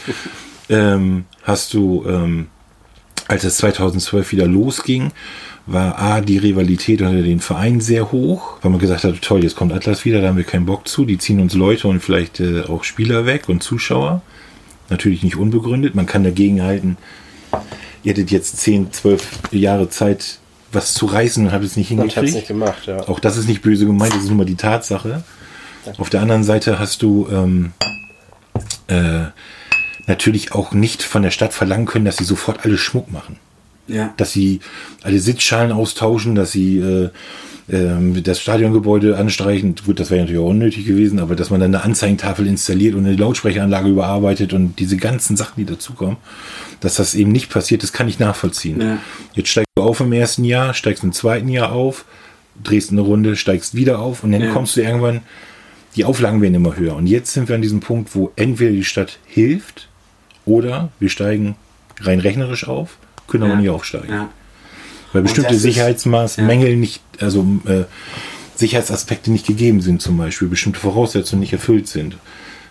Ähm, 0.69 1.25
hast 1.43 1.73
du, 1.75 2.05
ähm, 2.09 2.49
als 3.29 3.45
es 3.45 3.57
2012 3.59 4.33
wieder 4.33 4.47
losging, 4.47 5.13
war 5.67 5.99
A, 5.99 6.21
die 6.21 6.39
Rivalität 6.39 7.03
unter 7.03 7.23
den 7.23 7.41
Vereinen 7.41 7.81
sehr 7.81 8.11
hoch, 8.11 8.55
weil 8.63 8.71
man 8.71 8.81
gesagt 8.81 9.05
hat, 9.05 9.23
toll, 9.23 9.45
jetzt 9.45 9.57
kommt 9.57 9.73
Atlas 9.73 10.05
wieder, 10.05 10.21
da 10.21 10.29
haben 10.29 10.37
wir 10.37 10.45
keinen 10.45 10.67
Bock 10.67 10.89
zu, 10.89 11.05
die 11.05 11.19
ziehen 11.19 11.41
uns 11.41 11.55
Leute 11.55 11.89
und 11.89 12.01
vielleicht 12.01 12.41
äh, 12.41 12.63
auch 12.63 12.85
Spieler 12.85 13.27
weg 13.27 13.49
und 13.49 13.63
Zuschauer. 13.63 14.23
Natürlich 14.91 15.23
nicht 15.23 15.37
unbegründet, 15.37 15.95
man 15.95 16.07
kann 16.07 16.25
dagegen 16.25 16.63
halten, 16.63 16.97
ihr 18.03 18.11
hättet 18.11 18.31
jetzt 18.31 18.59
10, 18.59 18.93
12 18.93 19.29
Jahre 19.53 19.89
Zeit, 19.89 20.39
was 20.73 20.95
zu 20.95 21.07
reißen 21.07 21.47
und 21.47 21.53
habt 21.53 21.65
es 21.65 21.77
nicht 21.77 21.91
Und 21.93 21.99
hingekriegt. 21.99 22.35
nicht 22.35 22.49
gemacht, 22.49 22.87
ja. 22.87 23.09
Auch 23.09 23.21
das 23.21 23.37
ist 23.37 23.49
nicht 23.49 23.63
böse 23.63 23.87
gemeint, 23.87 24.13
das 24.15 24.23
ist 24.23 24.29
nur 24.29 24.39
mal 24.39 24.45
die 24.45 24.57
Tatsache. 24.57 25.23
Auf 25.99 26.11
der 26.11 26.21
anderen 26.23 26.45
Seite 26.45 26.79
hast 26.79 27.03
du 27.03 27.29
ähm, 27.31 27.73
äh, 28.89 29.27
natürlich 30.07 30.53
auch 30.53 30.73
nicht 30.73 31.03
von 31.03 31.23
der 31.23 31.31
Stadt 31.31 31.53
verlangen 31.53 31.87
können, 31.87 32.05
dass 32.05 32.17
sie 32.17 32.25
sofort 32.25 32.65
alles 32.65 32.81
Schmuck 32.81 33.11
machen. 33.13 33.37
Ja. 33.89 34.15
Dass 34.17 34.33
sie 34.33 34.61
alle 35.03 35.19
Sitzschalen 35.19 35.73
austauschen, 35.73 36.35
dass 36.35 36.53
sie 36.53 36.79
äh, 36.79 37.11
ähm, 37.71 38.23
das 38.23 38.41
Stadiongebäude 38.41 39.17
anstreichen. 39.17 39.75
Gut, 39.85 40.01
das 40.01 40.11
wäre 40.11 40.21
natürlich 40.21 40.41
auch 40.41 40.49
unnötig 40.51 40.87
gewesen, 40.87 41.19
aber 41.19 41.35
dass 41.37 41.51
man 41.51 41.61
dann 41.61 41.75
eine 41.75 41.85
Anzeigentafel 41.85 42.47
installiert 42.47 42.95
und 42.95 43.07
eine 43.07 43.17
Lautsprechanlage 43.17 43.89
überarbeitet 43.89 44.53
und 44.53 44.79
diese 44.79 44.97
ganzen 44.97 45.37
Sachen, 45.37 45.55
die 45.57 45.65
dazukommen, 45.65 46.17
dass 46.81 46.97
das 46.97 47.15
eben 47.15 47.33
nicht 47.33 47.51
passiert, 47.51 47.83
das 47.83 47.93
kann 47.93 48.09
ich 48.09 48.19
nachvollziehen. 48.19 48.81
Ja. 48.81 48.99
Jetzt 49.35 49.49
steigst 49.51 49.69
du 49.77 49.83
auf 49.83 50.01
im 50.01 50.13
ersten 50.13 50.45
Jahr, 50.45 50.75
steigst 50.75 51.05
im 51.05 51.13
zweiten 51.13 51.49
Jahr 51.49 51.73
auf, 51.73 52.05
drehst 52.63 52.91
eine 52.91 53.01
Runde, 53.01 53.37
steigst 53.37 53.75
wieder 53.75 53.99
auf 54.01 54.25
und 54.25 54.33
dann 54.33 54.43
Ja. 54.43 54.53
kommst 54.53 54.77
du 54.77 54.81
irgendwann, 54.83 55.21
die 55.97 56.05
Auflagen 56.05 56.41
werden 56.41 56.55
immer 56.55 56.77
höher. 56.77 56.97
Und 56.97 57.07
jetzt 57.07 57.33
sind 57.33 57.49
wir 57.49 57.55
an 57.57 57.63
diesem 57.63 57.81
Punkt, 57.81 58.15
wo 58.15 58.33
entweder 58.37 58.73
die 58.73 58.85
Stadt 58.85 59.19
hilft 59.27 59.89
oder 60.45 60.91
wir 60.99 61.09
steigen 61.11 61.55
rein 62.01 62.19
rechnerisch 62.21 62.67
auf, 62.67 62.97
können 63.33 63.45
aber 63.45 63.55
Ja. 63.55 63.61
nicht 63.61 63.71
aufsteigen. 63.71 64.09
Ja. 64.13 64.29
Weil 65.13 65.23
bestimmte 65.23 65.55
Sicherheitsmaßmängel 65.57 66.77
nicht, 66.77 67.03
also 67.21 67.45
äh, 67.67 67.85
Sicherheitsaspekte 68.57 69.31
nicht 69.31 69.47
gegeben 69.47 69.81
sind 69.81 70.01
zum 70.01 70.17
Beispiel, 70.17 70.49
bestimmte 70.49 70.79
Voraussetzungen 70.81 71.41
nicht 71.41 71.53
erfüllt 71.53 71.89
sind. 71.89 72.17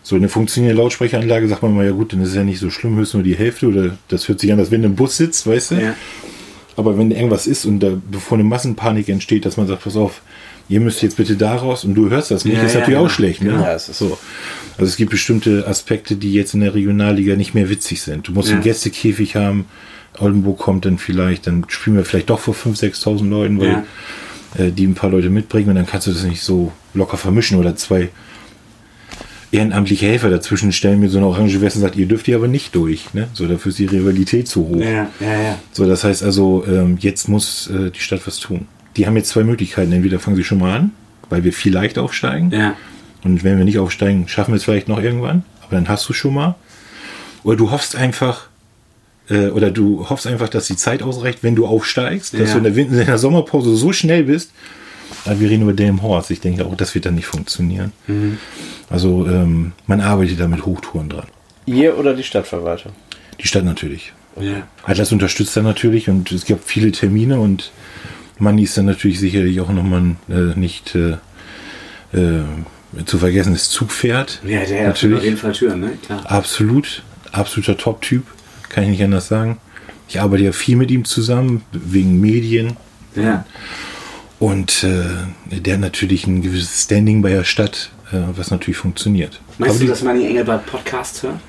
So 0.04 0.16
eine 0.16 0.30
funktionierende 0.30 0.82
Lautsprecheranlage 0.82 1.48
sagt 1.48 1.62
man 1.62 1.76
mal, 1.76 1.86
ja 1.86 1.92
gut, 1.92 2.14
dann 2.14 2.22
ist 2.22 2.30
es 2.30 2.36
ja 2.36 2.44
nicht 2.44 2.60
so 2.60 2.70
schlimm, 2.72 2.96
höchstens 2.96 3.16
nur 3.16 3.24
die 3.24 3.36
Hälfte 3.36 3.68
oder 3.68 3.98
das 4.08 4.28
hört 4.28 4.40
sich 4.40 4.52
an, 4.52 4.58
als 4.60 4.72
wenn 4.72 4.82
du 4.82 4.88
im 4.88 4.96
Bus 4.96 5.18
sitzt, 5.18 5.46
weißt 5.46 5.72
du? 5.72 5.76
Ja. 5.76 5.94
Aber 6.78 6.98
wenn 6.98 7.12
irgendwas 7.12 7.46
ist 7.46 7.66
und 7.66 7.80
da, 7.82 7.92
bevor 8.10 8.38
eine 8.40 8.46
Massenpanik 8.48 9.10
entsteht, 9.10 9.46
dass 9.46 9.58
man 9.58 9.68
sagt, 9.68 9.84
pass 9.84 9.96
auf, 9.96 10.22
ihr 10.70 10.80
müsst 10.80 11.04
jetzt 11.04 11.18
bitte 11.18 11.36
da 11.36 11.56
raus 11.56 11.84
und 11.84 11.94
du 11.94 12.10
hörst 12.10 12.32
das 12.32 12.46
nicht, 12.46 12.56
Ja, 12.58 12.64
ist 12.64 12.74
ja, 12.74 12.80
natürlich 12.80 12.98
genau. 12.98 13.06
auch 13.08 13.12
schlecht. 13.12 13.44
Ne? 13.44 13.52
Ja, 13.52 13.74
es 13.74 13.90
ist- 13.90 14.00
so. 14.00 14.18
Also 14.78 14.90
es 14.90 14.96
gibt 14.96 15.12
bestimmte 15.12 15.68
Aspekte, 15.68 16.16
die 16.16 16.34
jetzt 16.34 16.54
in 16.56 16.62
der 16.62 16.74
Regionalliga 16.74 17.36
nicht 17.36 17.54
mehr 17.54 17.70
witzig 17.70 18.02
sind. 18.02 18.28
Du 18.28 18.32
musst 18.32 18.48
Ja. 18.50 18.56
einen 18.56 18.64
Gästekäfig 18.64 19.36
haben, 19.36 19.66
Oldenburg 20.20 20.60
kommt 20.60 20.86
dann 20.86 20.98
vielleicht, 20.98 21.48
dann 21.48 21.66
spielen 21.68 21.96
wir 21.96 22.06
vielleicht 22.06 22.30
doch 22.30 22.40
vor 22.40 22.54
5.000, 22.54 22.94
6.000 23.04 23.30
Leuten, 23.30 23.60
weil 23.60 23.84
äh, 24.58 24.72
die 24.72 24.86
ein 24.86 24.96
paar 24.96 25.10
Leute 25.10 25.30
mitbringen 25.30 25.70
und 25.70 25.76
dann 25.76 25.88
kannst 25.88 26.08
du 26.08 26.12
das 26.12 26.24
nicht 26.24 26.42
so 26.42 26.72
locker 26.94 27.18
vermischen 27.18 27.58
oder 27.58 27.76
zwei 27.76 28.10
ehrenamtliche 29.52 30.06
Helfer 30.06 30.30
dazwischen 30.30 30.72
stellen 30.72 31.00
mir 31.00 31.10
so 31.10 31.18
eine 31.18 31.28
orange 31.28 31.60
Weste 31.62 31.80
und 31.80 31.84
sagt, 31.84 31.96
ihr 31.98 32.06
dürft 32.06 32.26
hier 32.26 32.38
aber 32.38 32.48
nicht 32.48 32.74
durch. 32.74 33.14
Ne? 33.14 33.28
So, 33.34 33.48
dafür 33.48 33.70
ist 33.70 33.80
die 33.80 33.86
Rivalität 33.86 34.48
zu 34.48 34.68
hoch. 34.68 34.80
Ja, 34.80 35.10
ja, 35.20 35.42
ja. 35.42 35.60
So, 35.72 35.86
das 35.88 36.04
heißt 36.04 36.24
also, 36.24 36.64
ähm, 36.66 36.98
jetzt 37.00 37.28
muss 37.28 37.68
äh, 37.68 37.92
die 37.92 38.00
Stadt 38.00 38.26
was 38.26 38.40
tun. 38.40 38.68
Die 38.96 39.06
haben 39.06 39.16
jetzt 39.18 39.30
zwei 39.30 39.44
Möglichkeiten. 39.44 39.92
Entweder 39.92 40.20
fangen 40.20 40.38
sie 40.38 40.44
schon 40.44 40.60
mal 40.60 40.76
an, 40.76 40.92
weil 41.30 41.44
wir 41.44 41.54
vielleicht 41.54 41.98
aufsteigen. 41.98 42.52
Ja. 42.52 42.76
Und 43.24 43.44
wenn 43.44 43.58
wir 43.58 43.66
nicht 43.66 43.80
aufsteigen, 43.80 44.28
schaffen 44.28 44.54
wir 44.54 44.58
es 44.58 44.64
vielleicht 44.64 44.88
noch 44.88 45.02
irgendwann. 45.02 45.44
Aber 45.62 45.76
dann 45.76 45.90
hast 45.90 46.08
du 46.08 46.14
schon 46.14 46.34
mal. 46.34 46.56
Oder 47.44 47.58
du 47.58 47.72
hoffst 47.72 47.96
einfach, 47.96 48.48
äh, 49.32 49.48
oder 49.50 49.72
du 49.72 50.08
hoffst 50.10 50.28
einfach, 50.28 50.50
dass 50.50 50.68
die 50.68 50.76
Zeit 50.76 51.02
ausreicht, 51.02 51.40
wenn 51.42 51.56
du 51.56 51.66
aufsteigst, 51.66 52.34
dass 52.34 52.50
Ja. 52.50 52.52
du 52.54 52.58
in 52.60 52.64
der, 52.66 52.76
Win- 52.76 52.94
in 53.00 53.06
der 53.06 53.18
Sommerpause 53.18 53.76
so 53.76 53.94
schnell 53.94 54.24
bist. 54.26 54.52
Aber 55.26 55.40
wir 55.40 55.50
reden 55.50 55.64
über 55.64 55.74
Dame 55.74 56.02
Horse. 56.02 56.34
Ich 56.34 56.40
denke 56.42 56.66
auch, 56.66 56.76
das 56.76 56.96
wird 56.96 57.06
dann 57.06 57.16
nicht 57.16 57.26
funktionieren. 57.28 57.92
Mhm. 58.08 58.38
Also 58.90 59.26
ähm, 59.28 59.74
man 59.88 60.02
arbeitet 60.02 60.40
da 60.40 60.48
mit 60.48 60.66
Hochtouren 60.66 61.10
dran. 61.10 61.28
Ihr 61.66 61.98
oder 61.98 62.14
die 62.14 62.24
Stadtverwaltung? 62.24 62.92
Die 63.40 63.48
Stadt 63.48 63.66
natürlich. 63.66 64.14
ja. 64.40 64.68
Atlas 64.84 65.12
unterstützt 65.12 65.56
dann 65.58 65.64
natürlich 65.66 66.10
und 66.10 66.32
es 66.32 66.46
gibt 66.46 66.64
viele 66.66 66.92
Termine 66.92 67.40
und 67.40 67.72
Manni 68.40 68.64
ist 68.64 68.78
dann 68.78 68.86
natürlich 68.86 69.20
sicherlich 69.20 69.60
auch 69.62 69.70
nochmal 69.72 70.16
äh, 70.30 70.58
nicht 70.60 70.96
äh, 70.96 71.18
äh, 72.14 72.42
zu 73.06 73.20
vergessenes 73.20 73.70
Zugpferd. 73.70 74.42
Ja, 74.46 74.64
der 74.66 74.88
natürlich. 74.88 75.18
auf 75.20 75.24
jeden 75.24 75.38
Fall 75.38 75.52
Türen, 75.54 75.80
ne? 75.82 75.92
Klar. 76.06 76.22
Absolut, 76.26 77.04
absoluter 77.32 77.78
Top-Typ, 77.78 78.24
kann 78.72 78.84
ich 78.86 78.90
nicht 78.90 79.04
anders 79.04 79.28
sagen. 79.28 79.58
Ich 80.08 80.20
arbeite 80.20 80.44
ja 80.44 80.52
viel 80.52 80.76
mit 80.76 80.92
ihm 80.92 81.06
zusammen, 81.06 81.64
wegen 81.72 82.20
Medien. 82.20 82.76
Ja. 83.16 83.46
Und 84.40 84.84
äh, 84.84 85.60
der 85.60 85.76
hat 85.76 85.82
natürlich 85.82 86.26
ein 86.26 86.42
gewisses 86.42 86.84
Standing 86.84 87.22
bei 87.22 87.30
der 87.30 87.44
Stadt, 87.44 87.92
äh, 88.12 88.18
was 88.36 88.50
natürlich 88.50 88.78
funktioniert. 88.78 89.40
Meinst 89.58 89.76
Aber 89.76 89.86
du, 89.86 89.90
dass 89.92 90.02
Manni 90.02 90.26
Engelbart 90.26 90.66
Podcast 90.66 91.24
hört? 91.24 91.40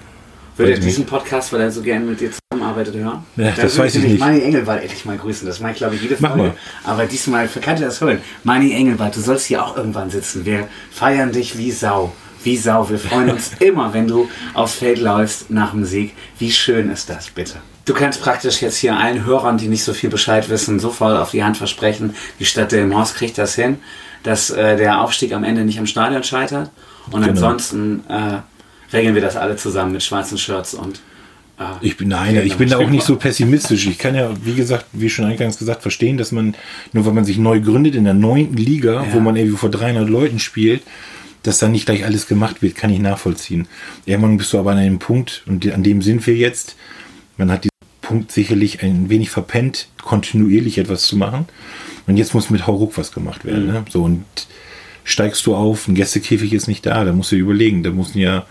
Würde 0.56 0.72
er 0.72 0.78
diesen 0.78 1.06
Podcast, 1.06 1.50
weil 1.52 1.62
er 1.62 1.70
so 1.70 1.80
gerne 1.80 2.04
mit 2.04 2.20
dir 2.20 2.30
zusammenarbeitet, 2.30 2.94
hören? 2.94 3.24
Ja, 3.36 3.44
Dann 3.44 3.54
das 3.56 3.74
würde 3.74 3.84
weiß 3.86 3.94
ich 3.94 4.02
nicht. 4.04 4.20
Manni 4.20 4.42
Engelbart 4.42 4.82
endlich 4.82 5.04
mal 5.06 5.16
grüßen. 5.16 5.46
Das 5.46 5.60
mache 5.60 5.72
ich, 5.72 5.78
glaube 5.78 5.94
ich, 5.94 6.02
jede 6.02 6.16
Mach 6.18 6.36
Folge. 6.36 6.48
mal. 6.48 6.54
Aber 6.84 7.06
diesmal 7.06 7.48
kann 7.48 7.76
er 7.76 7.86
das 7.86 8.00
hören. 8.02 8.18
Manni 8.44 8.72
Engelbart, 8.74 9.16
du 9.16 9.20
sollst 9.20 9.46
hier 9.46 9.64
auch 9.64 9.76
irgendwann 9.76 10.10
sitzen. 10.10 10.44
Wir 10.44 10.68
feiern 10.90 11.32
dich 11.32 11.56
wie 11.56 11.70
Sau. 11.70 12.12
Wie 12.44 12.56
Sau. 12.56 12.88
Wir 12.90 12.98
freuen 12.98 13.30
uns 13.30 13.52
immer, 13.60 13.92
wenn 13.94 14.08
du 14.08 14.28
aufs 14.54 14.74
Feld 14.74 14.98
läufst 15.00 15.50
nach 15.50 15.70
dem 15.72 15.84
Sieg. 15.84 16.12
Wie 16.38 16.50
schön 16.50 16.90
ist 16.90 17.08
das, 17.08 17.30
bitte? 17.30 17.54
Du 17.84 17.94
kannst 17.94 18.22
praktisch 18.22 18.62
jetzt 18.62 18.76
hier 18.76 18.96
allen 18.96 19.24
Hörern, 19.24 19.58
die 19.58 19.66
nicht 19.68 19.82
so 19.82 19.92
viel 19.92 20.08
Bescheid 20.10 20.48
wissen, 20.48 20.78
so 20.78 20.90
voll 20.90 21.16
auf 21.16 21.32
die 21.32 21.42
Hand 21.42 21.56
versprechen, 21.56 22.14
die 22.38 22.44
Stadt 22.44 22.70
Delmhorst 22.70 23.16
kriegt 23.16 23.38
das 23.38 23.56
hin, 23.56 23.78
dass 24.22 24.50
äh, 24.50 24.76
der 24.76 25.00
Aufstieg 25.00 25.32
am 25.32 25.42
Ende 25.42 25.64
nicht 25.64 25.80
am 25.80 25.86
Stadion 25.86 26.22
scheitert. 26.22 26.70
Und 27.10 27.22
Genau. 27.22 27.30
ansonsten 27.32 28.04
äh, 28.08 28.38
regeln 28.92 29.16
wir 29.16 29.22
das 29.22 29.36
alle 29.36 29.56
zusammen 29.56 29.90
mit 29.92 30.02
schwarzen 30.04 30.38
Shirts 30.38 30.74
und 30.74 31.00
äh, 31.58 31.64
Ich 31.80 31.96
bin, 31.96 32.06
nein, 32.06 32.40
ich 32.44 32.56
bin 32.56 32.68
da 32.68 32.78
auch 32.78 32.88
nicht 32.88 33.04
so 33.04 33.16
pessimistisch. 33.16 33.88
Ich 33.88 33.98
kann 33.98 34.14
ja, 34.14 34.30
wie 34.44 34.54
gesagt, 34.54 34.86
wie 34.92 35.10
schon 35.10 35.24
eingangs 35.24 35.58
gesagt, 35.58 35.82
verstehen, 35.82 36.16
dass 36.18 36.30
man, 36.30 36.54
nur 36.92 37.04
weil 37.04 37.12
man 37.14 37.24
sich 37.24 37.38
neu 37.38 37.60
gründet 37.60 37.96
in 37.96 38.04
der 38.04 38.14
neunten 38.14 38.56
Liga, 38.56 39.02
Ja. 39.02 39.12
wo 39.12 39.18
man 39.18 39.34
irgendwie 39.34 39.56
vor 39.56 39.70
300 39.70 40.08
Leuten 40.08 40.38
spielt, 40.38 40.82
dass 41.42 41.58
dann 41.58 41.72
nicht 41.72 41.86
gleich 41.86 42.04
alles 42.04 42.26
gemacht 42.26 42.62
wird, 42.62 42.74
kann 42.76 42.90
ich 42.90 43.00
nachvollziehen. 43.00 43.66
Irgendwann 44.06 44.36
bist 44.36 44.52
du 44.52 44.58
aber 44.58 44.72
an 44.72 44.78
einem 44.78 44.98
Punkt, 44.98 45.42
und 45.46 45.70
an 45.72 45.82
dem 45.82 46.02
sind 46.02 46.26
wir 46.26 46.34
jetzt, 46.36 46.76
man 47.36 47.50
hat 47.50 47.64
diesen 47.64 47.70
Punkt 48.00 48.32
sicherlich 48.32 48.82
ein 48.82 49.08
wenig 49.10 49.30
verpennt, 49.30 49.88
kontinuierlich 50.02 50.78
etwas 50.78 51.02
zu 51.06 51.16
machen. 51.16 51.46
Und 52.06 52.16
jetzt 52.16 52.34
muss 52.34 52.50
mit 52.50 52.66
Hauruck 52.66 52.98
was 52.98 53.12
gemacht 53.12 53.44
werden. 53.44 53.66
Ne? 53.66 53.84
So, 53.88 54.02
und 54.02 54.24
steigst 55.04 55.46
du 55.46 55.54
auf, 55.54 55.88
ein 55.88 55.94
Gästekäfig 55.94 56.52
ist 56.52 56.68
nicht 56.68 56.84
da, 56.86 57.04
da 57.04 57.12
musst 57.12 57.32
du 57.32 57.36
überlegen, 57.36 57.82
da 57.82 57.90
müssen 57.90 58.18
ja, 58.18 58.44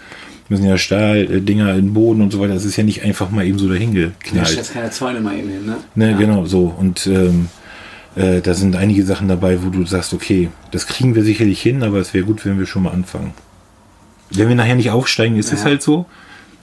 müssen 0.49 0.65
ja 0.65 0.77
Stahldinger 0.77 1.71
in 1.71 1.87
den 1.87 1.93
Boden 1.93 2.21
und 2.21 2.31
so 2.31 2.39
weiter. 2.39 2.53
Das 2.53 2.65
ist 2.65 2.75
ja 2.77 2.83
nicht 2.83 3.03
einfach 3.03 3.29
mal 3.31 3.45
eben 3.45 3.57
so 3.59 3.69
dahin 3.69 3.93
da 3.93 4.01
geknallt. 4.19 4.47
stellst 4.47 4.73
keine 4.73 4.89
Zäune 4.89 5.21
mal 5.21 5.37
eben 5.37 5.49
hin, 5.49 5.65
ne? 5.65 5.77
Ne, 5.95 6.11
Ja. 6.11 6.17
genau, 6.17 6.45
so. 6.45 6.73
Und 6.77 7.07
ähm, 7.07 7.47
äh, 8.15 8.41
da 8.41 8.53
sind 8.53 8.75
einige 8.75 9.05
Sachen 9.05 9.27
dabei, 9.27 9.63
wo 9.63 9.69
du 9.69 9.85
sagst, 9.85 10.13
okay, 10.13 10.49
das 10.71 10.87
kriegen 10.87 11.15
wir 11.15 11.23
sicherlich 11.23 11.61
hin, 11.61 11.83
aber 11.83 11.97
es 11.99 12.13
wäre 12.13 12.25
gut, 12.25 12.45
wenn 12.45 12.59
wir 12.59 12.65
schon 12.65 12.83
mal 12.83 12.91
anfangen. 12.91 13.33
Wenn 14.31 14.47
wir 14.47 14.55
nachher 14.55 14.75
nicht 14.75 14.91
aufsteigen, 14.91 15.35
ist 15.37 15.51
es 15.53 15.59
Ja. 15.59 15.65
halt 15.65 15.81
so. 15.81 16.05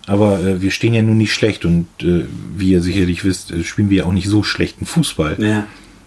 Aber 0.06 0.40
äh, 0.42 0.62
wir 0.62 0.70
stehen 0.70 0.94
ja 0.94 1.02
nun 1.02 1.18
nicht 1.18 1.34
schlecht 1.34 1.66
und 1.66 1.86
äh, 2.00 2.24
wie 2.56 2.70
ihr 2.70 2.80
sicherlich 2.80 3.24
wisst, 3.24 3.50
äh, 3.50 3.62
spielen 3.62 3.90
wir 3.90 3.98
ja 3.98 4.04
auch 4.04 4.12
nicht 4.12 4.28
so 4.28 4.42
schlechten 4.42 4.86
Fußball. 4.86 5.36
Ja. 5.38 5.66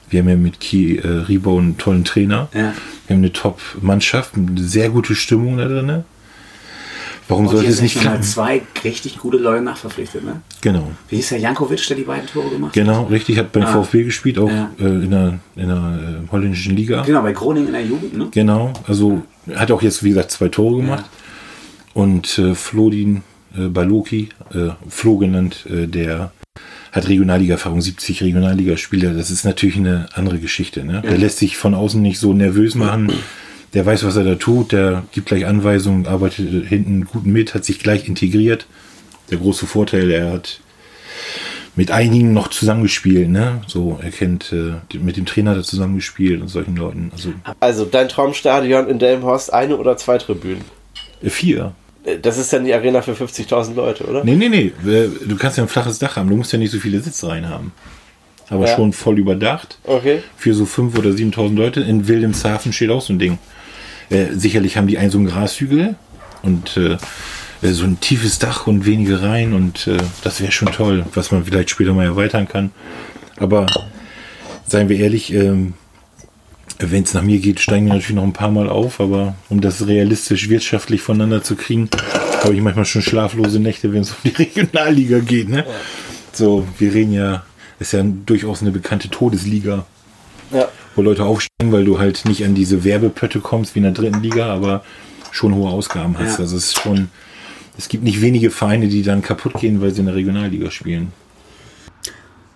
Wir 0.09 0.19
haben 0.21 0.29
ja 0.29 0.35
mit 0.35 0.59
Key 0.59 0.95
äh, 0.97 1.07
Ribau 1.07 1.59
einen 1.59 1.77
tollen 1.77 2.03
Trainer. 2.03 2.49
Ja. 2.53 2.73
Wir 3.07 3.15
haben 3.15 3.21
eine 3.23 3.31
Top-Mannschaft, 3.31 4.35
eine 4.35 4.59
sehr 4.59 4.89
gute 4.89 5.13
Stimmung 5.15 5.57
da 5.57 5.65
drin. 5.67 6.03
Warum 7.31 7.47
sollte 7.47 7.69
es 7.69 7.81
nicht 7.81 7.99
klappen? 7.99 8.21
zwei 8.23 8.61
richtig 8.83 9.17
gute 9.17 9.37
Leute 9.37 9.63
nachverpflichtet, 9.63 10.23
ne? 10.23 10.41
Genau. 10.61 10.91
Wie 11.09 11.15
hieß 11.15 11.29
der 11.29 11.39
Jankovic, 11.39 11.87
der 11.87 11.97
die 11.97 12.03
beiden 12.03 12.27
Tore 12.27 12.49
gemacht 12.49 12.69
hat? 12.69 12.73
Genau, 12.73 13.03
richtig, 13.05 13.37
hat 13.39 13.51
beim 13.51 13.63
Ah. 13.63 13.83
VfB 13.83 14.03
gespielt, 14.03 14.37
auch 14.37 14.49
Ja. 14.49 14.69
äh, 14.79 14.83
in 14.83 15.09
der, 15.11 15.39
in 15.55 15.67
der 15.67 15.77
äh, 16.27 16.31
holländischen 16.31 16.75
Liga. 16.75 17.01
Genau, 17.03 17.21
bei 17.21 17.31
Groningen 17.33 17.67
in 17.67 17.73
der 17.73 17.85
Jugend, 17.85 18.17
ne? 18.17 18.27
Genau, 18.31 18.73
also 18.87 19.23
hat 19.55 19.71
auch 19.71 19.81
jetzt, 19.81 20.03
wie 20.03 20.09
gesagt, 20.09 20.31
zwei 20.31 20.49
Tore 20.49 20.77
gemacht. 20.81 21.05
Und 21.93 22.37
äh, 22.37 22.53
Flodin 22.55 23.23
äh, 23.57 23.67
Baloki, 23.67 24.29
äh, 24.53 24.69
Flo 24.87 25.17
genannt, 25.17 25.65
äh, 25.69 25.87
der 25.87 26.31
hat 26.91 27.07
Regionalliga-Erfahrung, 27.07 27.81
70 27.81 28.21
Regionalligaspieler. 28.23 29.13
Das 29.13 29.31
ist 29.31 29.45
natürlich 29.45 29.77
eine 29.77 30.07
andere 30.13 30.39
Geschichte. 30.39 30.83
Ne? 30.83 31.01
Der 31.01 31.17
lässt 31.17 31.37
sich 31.37 31.57
von 31.57 31.73
außen 31.73 32.01
nicht 32.01 32.19
so 32.19 32.33
nervös 32.33 32.75
machen. 32.75 33.11
Der 33.73 33.85
weiß, 33.85 34.03
was 34.05 34.15
er 34.17 34.23
da 34.23 34.35
tut. 34.35 34.71
Der 34.73 35.03
gibt 35.11 35.27
gleich 35.27 35.45
Anweisungen, 35.45 36.05
arbeitet 36.07 36.67
hinten 36.67 37.05
gut 37.05 37.25
mit, 37.25 37.53
hat 37.53 37.63
sich 37.65 37.79
gleich 37.79 38.07
integriert. 38.07 38.65
Der 39.29 39.37
große 39.37 39.65
Vorteil, 39.65 40.11
er 40.11 40.31
hat 40.33 40.59
mit 41.77 41.89
einigen 41.89 42.33
noch 42.33 42.49
zusammengespielt. 42.49 43.29
Ne? 43.29 43.61
So, 43.67 43.97
er 44.01 44.11
kennt 44.11 44.51
äh, 44.51 44.73
mit 44.97 45.15
dem 45.15 45.25
Trainer 45.25 45.55
da 45.55 45.63
zusammengespielt 45.63 46.41
und 46.41 46.49
solchen 46.49 46.75
Leuten. 46.75 47.11
Also 47.13 47.33
Also 47.61 47.85
dein 47.85 48.09
Traumstadion 48.09 48.89
in 48.89 48.99
Delmenhorst, 48.99 49.53
eine 49.53 49.77
oder 49.77 49.95
zwei 49.95 50.17
Tribünen. 50.17 50.63
äh, 51.23 51.29
vier. 51.29 51.71
Äh, 52.03 52.17
Das 52.19 52.37
ist 52.37 52.51
dann 52.51 52.65
die 52.65 52.73
Arena 52.73 53.01
für 53.01 53.13
50.000 53.13 53.73
Leute, 53.75 54.03
oder? 54.05 54.25
Nee, 54.25 54.35
nee, 54.35 54.49
nee. 54.49 54.71
Äh, 54.91 55.07
Du 55.25 55.37
kannst 55.37 55.57
ja 55.57 55.63
ein 55.63 55.69
flaches 55.69 55.97
Dach 55.97 56.17
haben. 56.17 56.29
Du 56.29 56.35
musst 56.35 56.51
ja 56.51 56.59
nicht 56.59 56.71
so 56.71 56.79
viele 56.79 56.99
Sitzreihen 56.99 57.47
haben. 57.47 57.71
Aber 58.49 58.67
Ja. 58.67 58.75
schon 58.75 58.91
voll 58.91 59.17
überdacht. 59.17 59.77
Okay. 59.85 60.23
Für 60.35 60.53
so 60.53 60.65
5.000 60.65 60.99
oder 60.99 61.11
7.000 61.11 61.55
Leute. 61.55 61.79
In 61.79 62.09
Wilhelmshaven 62.09 62.73
steht 62.73 62.89
auch 62.89 63.01
so 63.01 63.13
ein 63.13 63.19
Ding. 63.19 63.37
Äh, 64.11 64.35
sicherlich 64.35 64.77
haben 64.77 64.87
die 64.87 64.97
einen 64.97 65.09
so 65.09 65.17
einen 65.17 65.27
Grashügel 65.27 65.95
und 66.43 66.77
äh, 66.77 66.97
äh, 67.61 67.71
so 67.71 67.85
ein 67.85 67.99
tiefes 67.99 68.39
Dach 68.39 68.67
und 68.67 68.85
wenige 68.85 69.21
Reihen. 69.21 69.53
Und 69.53 69.87
äh, 69.87 69.97
das 70.23 70.41
wäre 70.41 70.51
schon 70.51 70.71
toll, 70.71 71.05
was 71.13 71.31
man 71.31 71.45
vielleicht 71.45 71.69
später 71.69 71.93
mal 71.93 72.05
erweitern 72.05 72.47
kann. 72.47 72.71
Aber 73.37 73.67
seien 74.67 74.89
wir 74.89 74.99
ehrlich, 74.99 75.33
ähm, 75.33 75.73
wenn 76.79 77.03
es 77.03 77.13
nach 77.13 77.21
mir 77.21 77.39
geht, 77.39 77.59
steigen 77.59 77.85
wir 77.85 77.93
natürlich 77.93 78.15
noch 78.15 78.23
ein 78.23 78.33
paar 78.33 78.51
Mal 78.51 78.67
auf, 78.67 78.99
aber 78.99 79.35
um 79.49 79.61
das 79.61 79.87
realistisch 79.87 80.49
wirtschaftlich 80.49 81.01
voneinander 81.01 81.43
zu 81.43 81.55
kriegen, 81.55 81.89
habe 82.43 82.55
ich 82.55 82.61
manchmal 82.61 82.85
schon 82.85 83.01
schlaflose 83.01 83.59
Nächte, 83.59 83.93
wenn 83.93 84.01
es 84.01 84.11
um 84.11 84.17
die 84.25 84.29
Regionalliga 84.43 85.19
geht. 85.19 85.49
Ne? 85.49 85.65
So, 86.33 86.67
wir 86.79 86.93
reden 86.93 87.13
ja, 87.13 87.43
ist 87.79 87.93
ja 87.93 88.03
durchaus 88.03 88.61
eine 88.61 88.71
bekannte 88.71 89.09
Todesliga, 89.09 89.85
Ja. 90.51 90.67
Wo 90.95 91.01
Leute 91.01 91.25
aufsteigen, 91.25 91.71
weil 91.71 91.85
du 91.85 91.99
halt 91.99 92.25
nicht 92.25 92.43
an 92.45 92.55
diese 92.55 92.83
Werbepötte 92.83 93.39
kommst 93.39 93.75
wie 93.75 93.79
in 93.79 93.83
der 93.83 93.93
dritten 93.93 94.21
Liga, 94.21 94.53
aber 94.53 94.83
schon 95.31 95.55
hohe 95.55 95.69
Ausgaben 95.69 96.17
hast. 96.17 96.33
Ja. 96.33 96.39
Also 96.39 96.57
es 96.57 96.65
ist 96.65 96.79
schon, 96.79 97.09
es 97.77 97.87
gibt 97.87 98.03
nicht 98.03 98.21
wenige 98.21 98.51
Vereine, 98.51 98.87
die 98.87 99.03
dann 99.03 99.21
kaputt 99.21 99.53
gehen, 99.55 99.81
weil 99.81 99.91
sie 99.91 100.01
in 100.01 100.07
der 100.07 100.15
Regionalliga 100.15 100.69
spielen. 100.71 101.13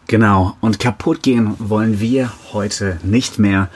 Genau, 0.07 0.55
und 0.61 0.79
kaputt 0.79 1.23
gehen 1.23 1.55
wollen 1.57 1.99
wir 1.99 2.31
heute 2.53 2.99
nicht 3.03 3.39
mehr. 3.39 3.69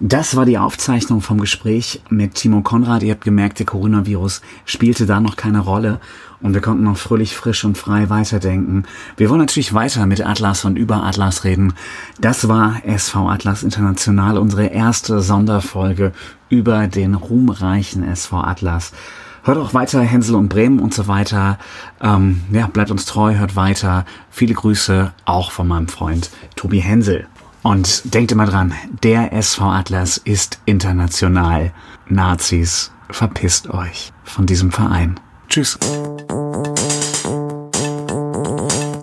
Das 0.00 0.34
war 0.34 0.44
die 0.44 0.58
Aufzeichnung 0.58 1.20
vom 1.20 1.40
Gespräch 1.40 2.02
mit 2.10 2.34
Timo 2.34 2.60
Konrad. 2.60 3.04
Ihr 3.04 3.12
habt 3.12 3.24
gemerkt, 3.24 3.60
der 3.60 3.66
Coronavirus 3.66 4.42
spielte 4.64 5.06
da 5.06 5.20
noch 5.20 5.36
keine 5.36 5.60
Rolle 5.60 6.00
und 6.42 6.54
wir 6.54 6.60
konnten 6.60 6.84
noch 6.84 6.96
fröhlich, 6.96 7.36
frisch 7.36 7.64
und 7.64 7.78
frei 7.78 8.10
weiterdenken. 8.10 8.84
Wir 9.16 9.30
wollen 9.30 9.40
natürlich 9.40 9.74
weiter 9.74 10.06
mit 10.06 10.24
Atlas 10.24 10.64
und 10.64 10.76
über 10.76 11.04
Atlas 11.04 11.44
reden. 11.44 11.74
Das 12.20 12.48
war 12.48 12.84
SV 12.84 13.28
Atlas 13.28 13.62
International, 13.62 14.38
unsere 14.38 14.66
erste 14.66 15.20
Sonderfolge 15.20 16.12
über 16.48 16.86
den 16.88 17.14
ruhmreichen 17.14 18.02
SV 18.02 18.38
Atlas. 18.38 18.92
Hört 19.44 19.58
auch 19.58 19.74
weiter 19.74 20.00
Hänsel 20.00 20.36
und 20.36 20.48
Bremen 20.48 20.78
und 20.78 20.94
so 20.94 21.08
weiter. 21.08 21.58
Ähm, 22.00 22.42
ja, 22.52 22.68
bleibt 22.68 22.92
uns 22.92 23.06
treu, 23.06 23.34
hört 23.34 23.56
weiter. 23.56 24.04
Viele 24.30 24.54
Grüße 24.54 25.12
auch 25.24 25.50
von 25.50 25.66
meinem 25.66 25.88
Freund 25.88 26.30
Tobi 26.54 26.80
Hänsel. 26.80 27.26
Und 27.62 28.14
denkt 28.14 28.32
immer 28.32 28.46
dran, 28.46 28.74
der 29.02 29.32
SV 29.32 29.64
Atlas 29.64 30.16
ist 30.16 30.60
international. 30.64 31.72
Nazis, 32.08 32.92
verpisst 33.10 33.70
euch 33.70 34.12
von 34.24 34.46
diesem 34.46 34.70
Verein. 34.70 35.18
Tschüss. 35.52 35.76